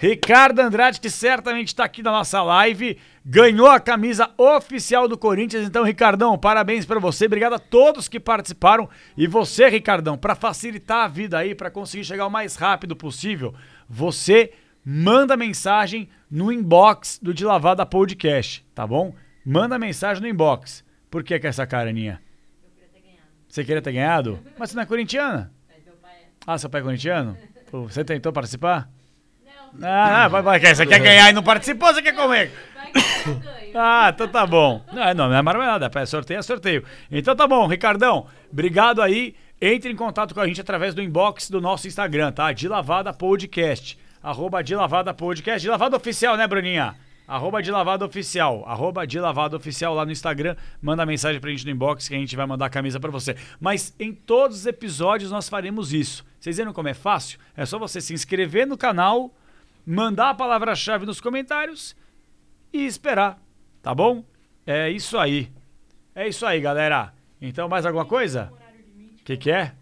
Ricardo 0.00 0.60
Andrade, 0.60 0.98
que 0.98 1.10
certamente 1.10 1.68
está 1.68 1.84
aqui 1.84 2.02
na 2.02 2.10
nossa 2.10 2.42
live, 2.42 2.96
ganhou 3.22 3.66
a 3.66 3.78
camisa 3.78 4.30
oficial 4.38 5.06
do 5.06 5.18
Corinthians. 5.18 5.66
Então, 5.66 5.84
Ricardão, 5.84 6.38
parabéns 6.38 6.86
para 6.86 6.98
você. 6.98 7.26
Obrigado 7.26 7.52
a 7.52 7.58
todos 7.58 8.08
que 8.08 8.18
participaram. 8.18 8.88
E 9.14 9.26
você, 9.26 9.68
Ricardão, 9.68 10.16
para 10.16 10.34
facilitar 10.34 11.04
a 11.04 11.08
vida 11.08 11.36
aí, 11.36 11.54
para 11.54 11.70
conseguir 11.70 12.04
chegar 12.04 12.26
o 12.26 12.30
mais 12.30 12.56
rápido 12.56 12.96
possível, 12.96 13.54
você 13.86 14.54
manda 14.82 15.36
mensagem 15.36 16.08
no 16.30 16.50
inbox 16.50 17.20
do 17.22 17.34
De 17.34 17.44
Lavada 17.44 17.84
Podcast, 17.84 18.64
tá 18.74 18.86
bom? 18.86 19.14
Manda 19.44 19.78
mensagem 19.78 20.22
no 20.22 20.28
inbox. 20.30 20.82
Por 21.10 21.22
que 21.22 21.38
com 21.38 21.46
essa 21.46 21.66
cara, 21.66 21.90
Aninha? 21.90 22.22
Você 23.46 23.62
queria 23.62 23.82
ter 23.82 23.92
ganhado? 23.92 24.38
Mas 24.58 24.70
você 24.70 24.76
não 24.76 24.82
é 24.82 24.86
corintiana? 24.86 25.52
Ah, 26.46 26.56
seu 26.56 26.70
pai 26.70 26.80
é 26.80 26.84
corintiano? 26.84 27.36
Você 27.70 28.02
tentou 28.02 28.32
participar? 28.32 28.90
Não. 29.74 29.88
Ah, 29.88 30.28
vai, 30.28 30.42
vai, 30.42 30.60
você 30.60 30.86
quer 30.86 30.98
ganhar 30.98 31.30
e 31.30 31.32
não 31.32 31.42
participou, 31.42 31.92
você 31.92 32.02
quer 32.02 32.14
comer? 32.14 32.52
Ah, 33.74 34.10
então 34.12 34.26
tá 34.26 34.44
bom. 34.46 34.84
Não, 34.92 35.14
não, 35.14 35.28
não 35.28 35.36
é 35.36 35.42
marmelada, 35.42 35.90
é 35.94 36.06
sorteio, 36.06 36.38
é 36.38 36.42
sorteio. 36.42 36.84
Então 37.10 37.36
tá 37.36 37.46
bom, 37.46 37.66
Ricardão, 37.66 38.26
obrigado 38.50 39.00
aí. 39.00 39.34
Entre 39.62 39.92
em 39.92 39.96
contato 39.96 40.34
com 40.34 40.40
a 40.40 40.46
gente 40.46 40.60
através 40.60 40.94
do 40.94 41.02
inbox 41.02 41.50
do 41.50 41.60
nosso 41.60 41.86
Instagram, 41.86 42.32
tá? 42.32 42.50
De 42.50 42.66
Lavada 42.66 43.12
Podcast. 43.12 43.98
Arroba 44.22 44.62
de 44.62 44.74
Lavada 44.74 45.12
Podcast. 45.12 45.60
De 45.60 45.68
Lavada 45.68 45.96
Oficial, 45.96 46.36
né, 46.36 46.46
Bruninha? 46.46 46.96
Arroba 47.28 47.62
de 47.62 47.70
Lavada 47.70 48.04
Oficial. 48.04 48.64
Arroba 48.66 49.06
de 49.06 49.20
Lavada 49.20 49.56
Oficial 49.56 49.94
lá 49.94 50.04
no 50.04 50.12
Instagram. 50.12 50.56
Manda 50.80 51.04
mensagem 51.04 51.40
pra 51.40 51.50
gente 51.50 51.64
no 51.64 51.70
inbox 51.70 52.08
que 52.08 52.14
a 52.14 52.18
gente 52.18 52.34
vai 52.34 52.46
mandar 52.46 52.66
a 52.66 52.70
camisa 52.70 52.98
pra 52.98 53.10
você. 53.10 53.36
Mas 53.60 53.94
em 54.00 54.12
todos 54.12 54.60
os 54.60 54.66
episódios 54.66 55.30
nós 55.30 55.48
faremos 55.48 55.92
isso. 55.92 56.24
Vocês 56.40 56.56
viram 56.56 56.72
como 56.72 56.88
é 56.88 56.94
fácil? 56.94 57.38
É 57.54 57.66
só 57.66 57.78
você 57.78 58.00
se 58.00 58.14
inscrever 58.14 58.66
no 58.66 58.76
canal, 58.76 59.30
mandar 59.86 60.30
a 60.30 60.34
palavra-chave 60.34 61.06
nos 61.06 61.20
comentários 61.20 61.96
e 62.72 62.84
esperar, 62.84 63.38
tá 63.82 63.94
bom? 63.94 64.24
É 64.66 64.88
isso 64.88 65.18
aí. 65.18 65.50
É 66.14 66.28
isso 66.28 66.44
aí, 66.46 66.60
galera. 66.60 67.12
Então, 67.40 67.68
mais 67.68 67.86
alguma 67.86 68.04
coisa? 68.04 68.52
O 69.20 69.24
que, 69.24 69.36
que 69.36 69.50
é? 69.50 69.74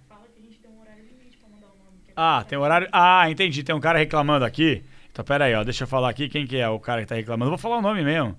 Ah, 2.20 2.44
tem 2.48 2.58
horário. 2.58 2.88
Ah, 2.90 3.30
entendi. 3.30 3.62
Tem 3.62 3.74
um 3.74 3.80
cara 3.80 3.98
reclamando 3.98 4.44
aqui. 4.44 4.82
Então, 5.10 5.24
pera 5.24 5.44
aí, 5.44 5.54
ó. 5.54 5.62
Deixa 5.62 5.84
eu 5.84 5.88
falar 5.88 6.10
aqui 6.10 6.28
quem 6.28 6.46
que 6.46 6.56
é 6.56 6.68
o 6.68 6.80
cara 6.80 7.02
que 7.02 7.06
tá 7.06 7.14
reclamando. 7.14 7.50
Vou 7.50 7.58
falar 7.58 7.78
o 7.78 7.82
nome 7.82 8.02
mesmo. 8.02 8.36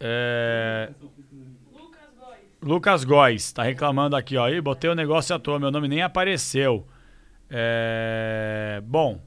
É... 0.00 0.90
Lucas 2.60 3.04
Góes. 3.04 3.52
Tá 3.52 3.62
reclamando 3.62 4.16
aqui, 4.16 4.36
ó. 4.36 4.48
Ih, 4.48 4.60
botei 4.60 4.90
o 4.90 4.94
negócio 4.94 5.34
à 5.36 5.38
toa. 5.38 5.58
Meu 5.58 5.70
nome 5.70 5.86
nem 5.86 6.02
apareceu. 6.02 6.84
É... 7.48 8.82
Bom. 8.84 9.20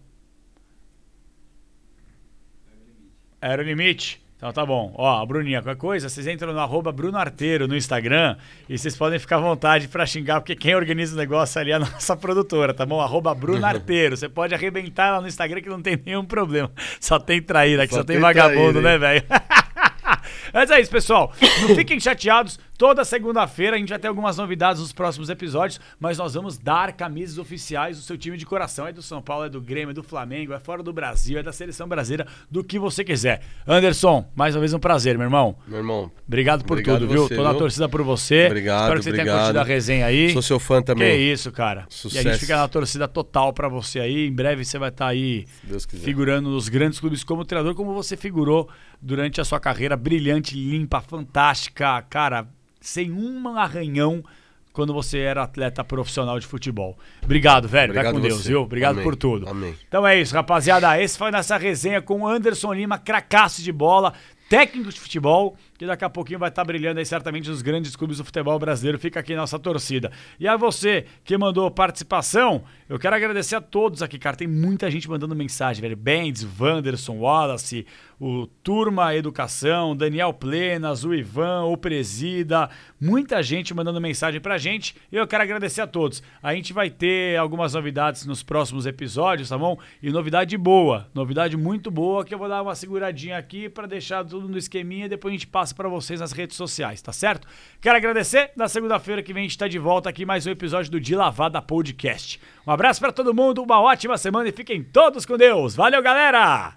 Era 3.42 3.62
o 3.62 3.66
limite. 3.66 4.22
Então 4.40 4.54
tá 4.54 4.66
bom. 4.66 4.94
Ó, 4.96 5.26
Bruninha, 5.26 5.62
qualquer 5.62 5.78
coisa, 5.78 6.08
vocês 6.08 6.26
entram 6.26 6.54
no 6.54 6.60
arroba 6.60 6.94
Bruno 6.94 7.18
Arteiro 7.18 7.68
no 7.68 7.76
Instagram 7.76 8.38
e 8.70 8.78
vocês 8.78 8.96
podem 8.96 9.20
ficar 9.20 9.36
à 9.36 9.40
vontade 9.40 9.90
pra 9.90 10.06
xingar, 10.06 10.40
porque 10.40 10.56
quem 10.56 10.74
organiza 10.74 11.14
o 11.14 11.18
negócio 11.18 11.60
ali 11.60 11.72
é 11.72 11.74
a 11.74 11.80
nossa 11.80 12.16
produtora, 12.16 12.74
tá 12.74 12.86
bom? 12.86 13.02
Arroba 13.02 13.36
Bruno 13.36 13.66
Arteiro. 13.66 14.16
Você 14.16 14.30
pode 14.30 14.56
arrebentar 14.56 15.12
lá 15.12 15.20
no 15.20 15.28
Instagram 15.28 15.62
que 15.62 15.68
não 15.68 15.82
tem 15.82 16.02
nenhum 16.06 16.24
problema. 16.24 16.72
Só 17.02 17.20
tem 17.20 17.42
traíra, 17.42 17.86
que 17.86 17.94
só, 17.94 18.00
Só 18.00 18.04
tem, 18.06 18.16
tem 18.16 18.22
vagabundo, 18.22 18.80
traíra, 18.80 18.82
né, 18.82 18.98
velho? 18.98 19.26
Mas 20.54 20.72
é 20.72 20.80
isso, 20.80 20.92
pessoal. 20.92 21.34
Não 21.62 21.76
fiquem 21.76 22.00
chateados. 22.00 22.58
Toda 22.80 23.04
segunda-feira 23.04 23.76
a 23.76 23.80
gente 23.80 23.90
vai 23.90 24.00
ter 24.00 24.08
algumas 24.08 24.38
novidades 24.38 24.82
nos 24.82 24.94
próximos 24.94 25.30
episódios, 25.30 25.82
mas 26.00 26.18
nós 26.18 26.34
vamos 26.34 26.58
dar 26.58 26.94
camisas 26.94 27.38
oficiais 27.38 27.98
do 27.98 28.04
seu 28.04 28.18
time 28.18 28.38
de 28.38 28.46
coração. 28.46 28.88
É 28.88 28.94
do 28.94 29.02
São 29.02 29.22
Paulo, 29.22 29.44
é 29.44 29.50
do 29.50 29.60
Grêmio, 29.60 29.92
é 29.92 29.94
do 29.94 30.02
Flamengo, 30.02 30.54
é 30.54 30.60
fora 30.62 30.82
do 30.82 30.94
Brasil, 30.94 31.38
é 31.38 31.44
da 31.44 31.52
seleção 31.52 31.90
brasileira, 31.90 32.26
do 32.50 32.64
que 32.64 32.80
você 32.80 33.04
quiser. 33.04 33.42
Anderson, 33.68 34.26
mais 34.34 34.56
uma 34.56 34.62
vez 34.62 34.74
um 34.74 34.80
prazer, 34.80 35.18
meu 35.18 35.26
irmão. 35.26 35.58
Meu 35.68 35.80
irmão. 35.80 36.10
Obrigado 36.26 36.64
por 36.64 36.76
Obrigado 36.78 37.00
tudo, 37.02 37.12
viu? 37.12 37.24
você, 37.28 37.36
Tô 37.36 37.44
na 37.44 37.50
viu? 37.50 37.60
torcida 37.60 37.90
por 37.90 38.02
você. 38.02 38.46
Obrigado, 38.46 38.84
Espero 38.84 39.00
que 39.00 39.04
você 39.04 39.12
tenha 39.12 39.24
obrigado. 39.24 39.40
curtido 39.42 39.60
a 39.60 39.64
resenha 39.66 40.06
aí. 40.06 40.32
Sou 40.32 40.42
seu 40.42 40.58
fã 40.58 40.82
também. 40.82 41.18
Que 41.18 41.34
isso, 41.34 41.52
cara. 41.52 41.82
E 41.82 41.84
a 41.84 41.86
Sucesso. 41.90 42.24
gente 42.30 42.40
fica 42.40 42.56
na 42.56 42.68
torcida 42.70 43.10
total 43.10 43.52
pra 43.52 43.68
você 43.68 44.00
aí. 44.00 44.28
Em 44.28 44.32
breve 44.34 44.64
você 44.64 44.80
vai 44.80 44.88
estar 44.88 45.08
aí 45.08 45.46
Deus 45.64 45.86
quiser. 45.86 46.06
figurando 46.06 46.50
nos 46.50 46.70
grandes 46.70 46.98
clubes 46.98 47.26
como 47.26 47.44
treinador, 47.44 47.76
como 47.76 47.94
você 47.94 48.16
figurou 48.16 48.70
durante 49.02 49.42
a 49.42 49.44
sua 49.44 49.60
carreira 49.60 49.98
brilhante, 49.98 50.56
limpa, 50.56 51.02
fantástica, 51.02 52.02
cara, 52.04 52.48
sem 52.80 53.12
um 53.12 53.58
arranhão 53.58 54.24
quando 54.72 54.94
você 54.94 55.20
era 55.20 55.44
atleta 55.44 55.84
profissional 55.84 56.40
de 56.40 56.46
futebol. 56.46 56.98
Obrigado, 57.24 57.68
velho. 57.68 57.94
vai 57.94 58.04
Obrigado 58.04 58.14
com 58.16 58.22
Deus, 58.22 58.42
você. 58.44 58.50
viu? 58.50 58.62
Obrigado 58.62 58.94
Amém. 58.94 59.04
por 59.04 59.16
tudo. 59.16 59.50
Amém. 59.50 59.76
Então 59.88 60.08
é 60.08 60.20
isso, 60.20 60.34
rapaziada. 60.34 61.02
Esse 61.02 61.18
foi 61.18 61.32
nessa 61.32 61.58
resenha 61.58 62.02
com 62.02 62.22
o 62.22 62.28
Anderson 62.28 62.74
Lima, 62.74 62.98
cracaço 62.98 63.62
de 63.62 63.72
bola, 63.72 64.14
técnico 64.48 64.90
de 64.92 65.00
futebol, 65.00 65.58
que 65.80 65.86
daqui 65.86 66.04
a 66.04 66.10
pouquinho 66.10 66.38
vai 66.38 66.50
estar 66.50 66.66
brilhando 66.66 67.00
aí 67.00 67.06
certamente 67.06 67.50
nos 67.50 67.62
grandes 67.62 67.96
clubes 67.96 68.18
do 68.18 68.26
futebol 68.26 68.60
brasileiro. 68.60 69.00
Fica 69.00 69.22
aqui 69.22 69.34
nossa 69.34 69.58
torcida. 69.58 70.12
E 70.38 70.46
a 70.46 70.58
você 70.58 71.06
que 71.24 71.38
mandou 71.38 71.72
participação, 71.72 72.66
eu 72.90 73.00
quero 73.00 73.16
agradecer 73.16 73.56
a 73.56 73.62
todos 73.62 74.02
aqui, 74.02 74.20
cara. 74.20 74.36
Tem 74.36 74.46
muita 74.46 74.92
gente 74.92 75.10
mandando 75.10 75.34
mensagem, 75.34 75.82
velho. 75.82 75.96
Benz, 75.96 76.46
Wanderson, 76.60 77.20
Wallace, 77.20 77.86
o 78.20 78.46
Turma 78.62 79.16
Educação, 79.16 79.96
Daniel 79.96 80.34
Plenas, 80.34 81.06
o 81.06 81.14
Ivan, 81.14 81.64
o 81.64 81.78
Presida, 81.78 82.70
muita 83.00 83.42
gente 83.42 83.74
mandando 83.74 84.02
mensagem 84.02 84.42
pra 84.42 84.58
gente. 84.58 84.98
E 85.10 85.16
eu 85.16 85.26
quero 85.26 85.44
agradecer 85.44 85.80
a 85.80 85.88
todos. 85.88 86.22
A 86.44 86.54
gente 86.54 86.74
vai 86.74 86.90
ter 86.90 87.38
algumas 87.38 87.74
novidades 87.74 88.26
nos 88.26 88.44
próximos 88.44 88.86
episódios, 88.86 89.48
tá 89.48 89.58
bom? 89.58 89.78
E 90.04 90.12
novidade 90.12 90.58
boa, 90.58 91.08
novidade 91.14 91.56
muito 91.56 91.90
boa 91.90 92.26
que 92.26 92.34
eu 92.34 92.38
vou 92.38 92.50
dar 92.50 92.62
uma 92.62 92.76
seguradinha 92.76 93.38
aqui 93.38 93.70
pra 93.70 93.88
deixar 93.88 94.26
tudo 94.26 94.50
no 94.50 94.58
esqueminha 94.58 95.06
e 95.06 95.10
depois 95.10 95.32
a 95.32 95.38
gente 95.38 95.48
passa 95.48 95.69
pra 95.74 95.90
vocês 95.90 96.20
nas 96.20 96.32
redes 96.32 96.56
sociais, 96.56 97.02
tá 97.02 97.12
certo? 97.12 97.48
Quero 97.82 97.98
agradecer. 97.98 98.52
Na 98.56 98.68
segunda-feira 98.68 99.24
que 99.24 99.34
vem 99.34 99.46
a 99.46 99.48
gente 99.48 99.58
tá 99.58 99.68
de 99.68 99.80
volta 99.80 100.10
aqui 100.10 100.26
mais 100.26 100.46
um 100.46 100.52
episódio 100.52 100.92
do 100.92 101.00
De 101.00 101.16
Lavada 101.16 101.62
Podcast. 101.62 102.40
Um 102.66 102.72
abraço 102.72 103.00
pra 103.00 103.12
todo 103.12 103.34
mundo, 103.34 103.64
uma 103.64 103.82
ótima 103.82 104.18
semana 104.18 104.50
e 104.50 104.52
fiquem 104.52 104.84
todos 104.84 105.26
com 105.26 105.38
Deus. 105.38 105.76
Valeu, 105.76 106.02
galera! 106.02 106.74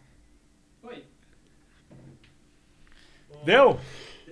Deu? 3.45 3.79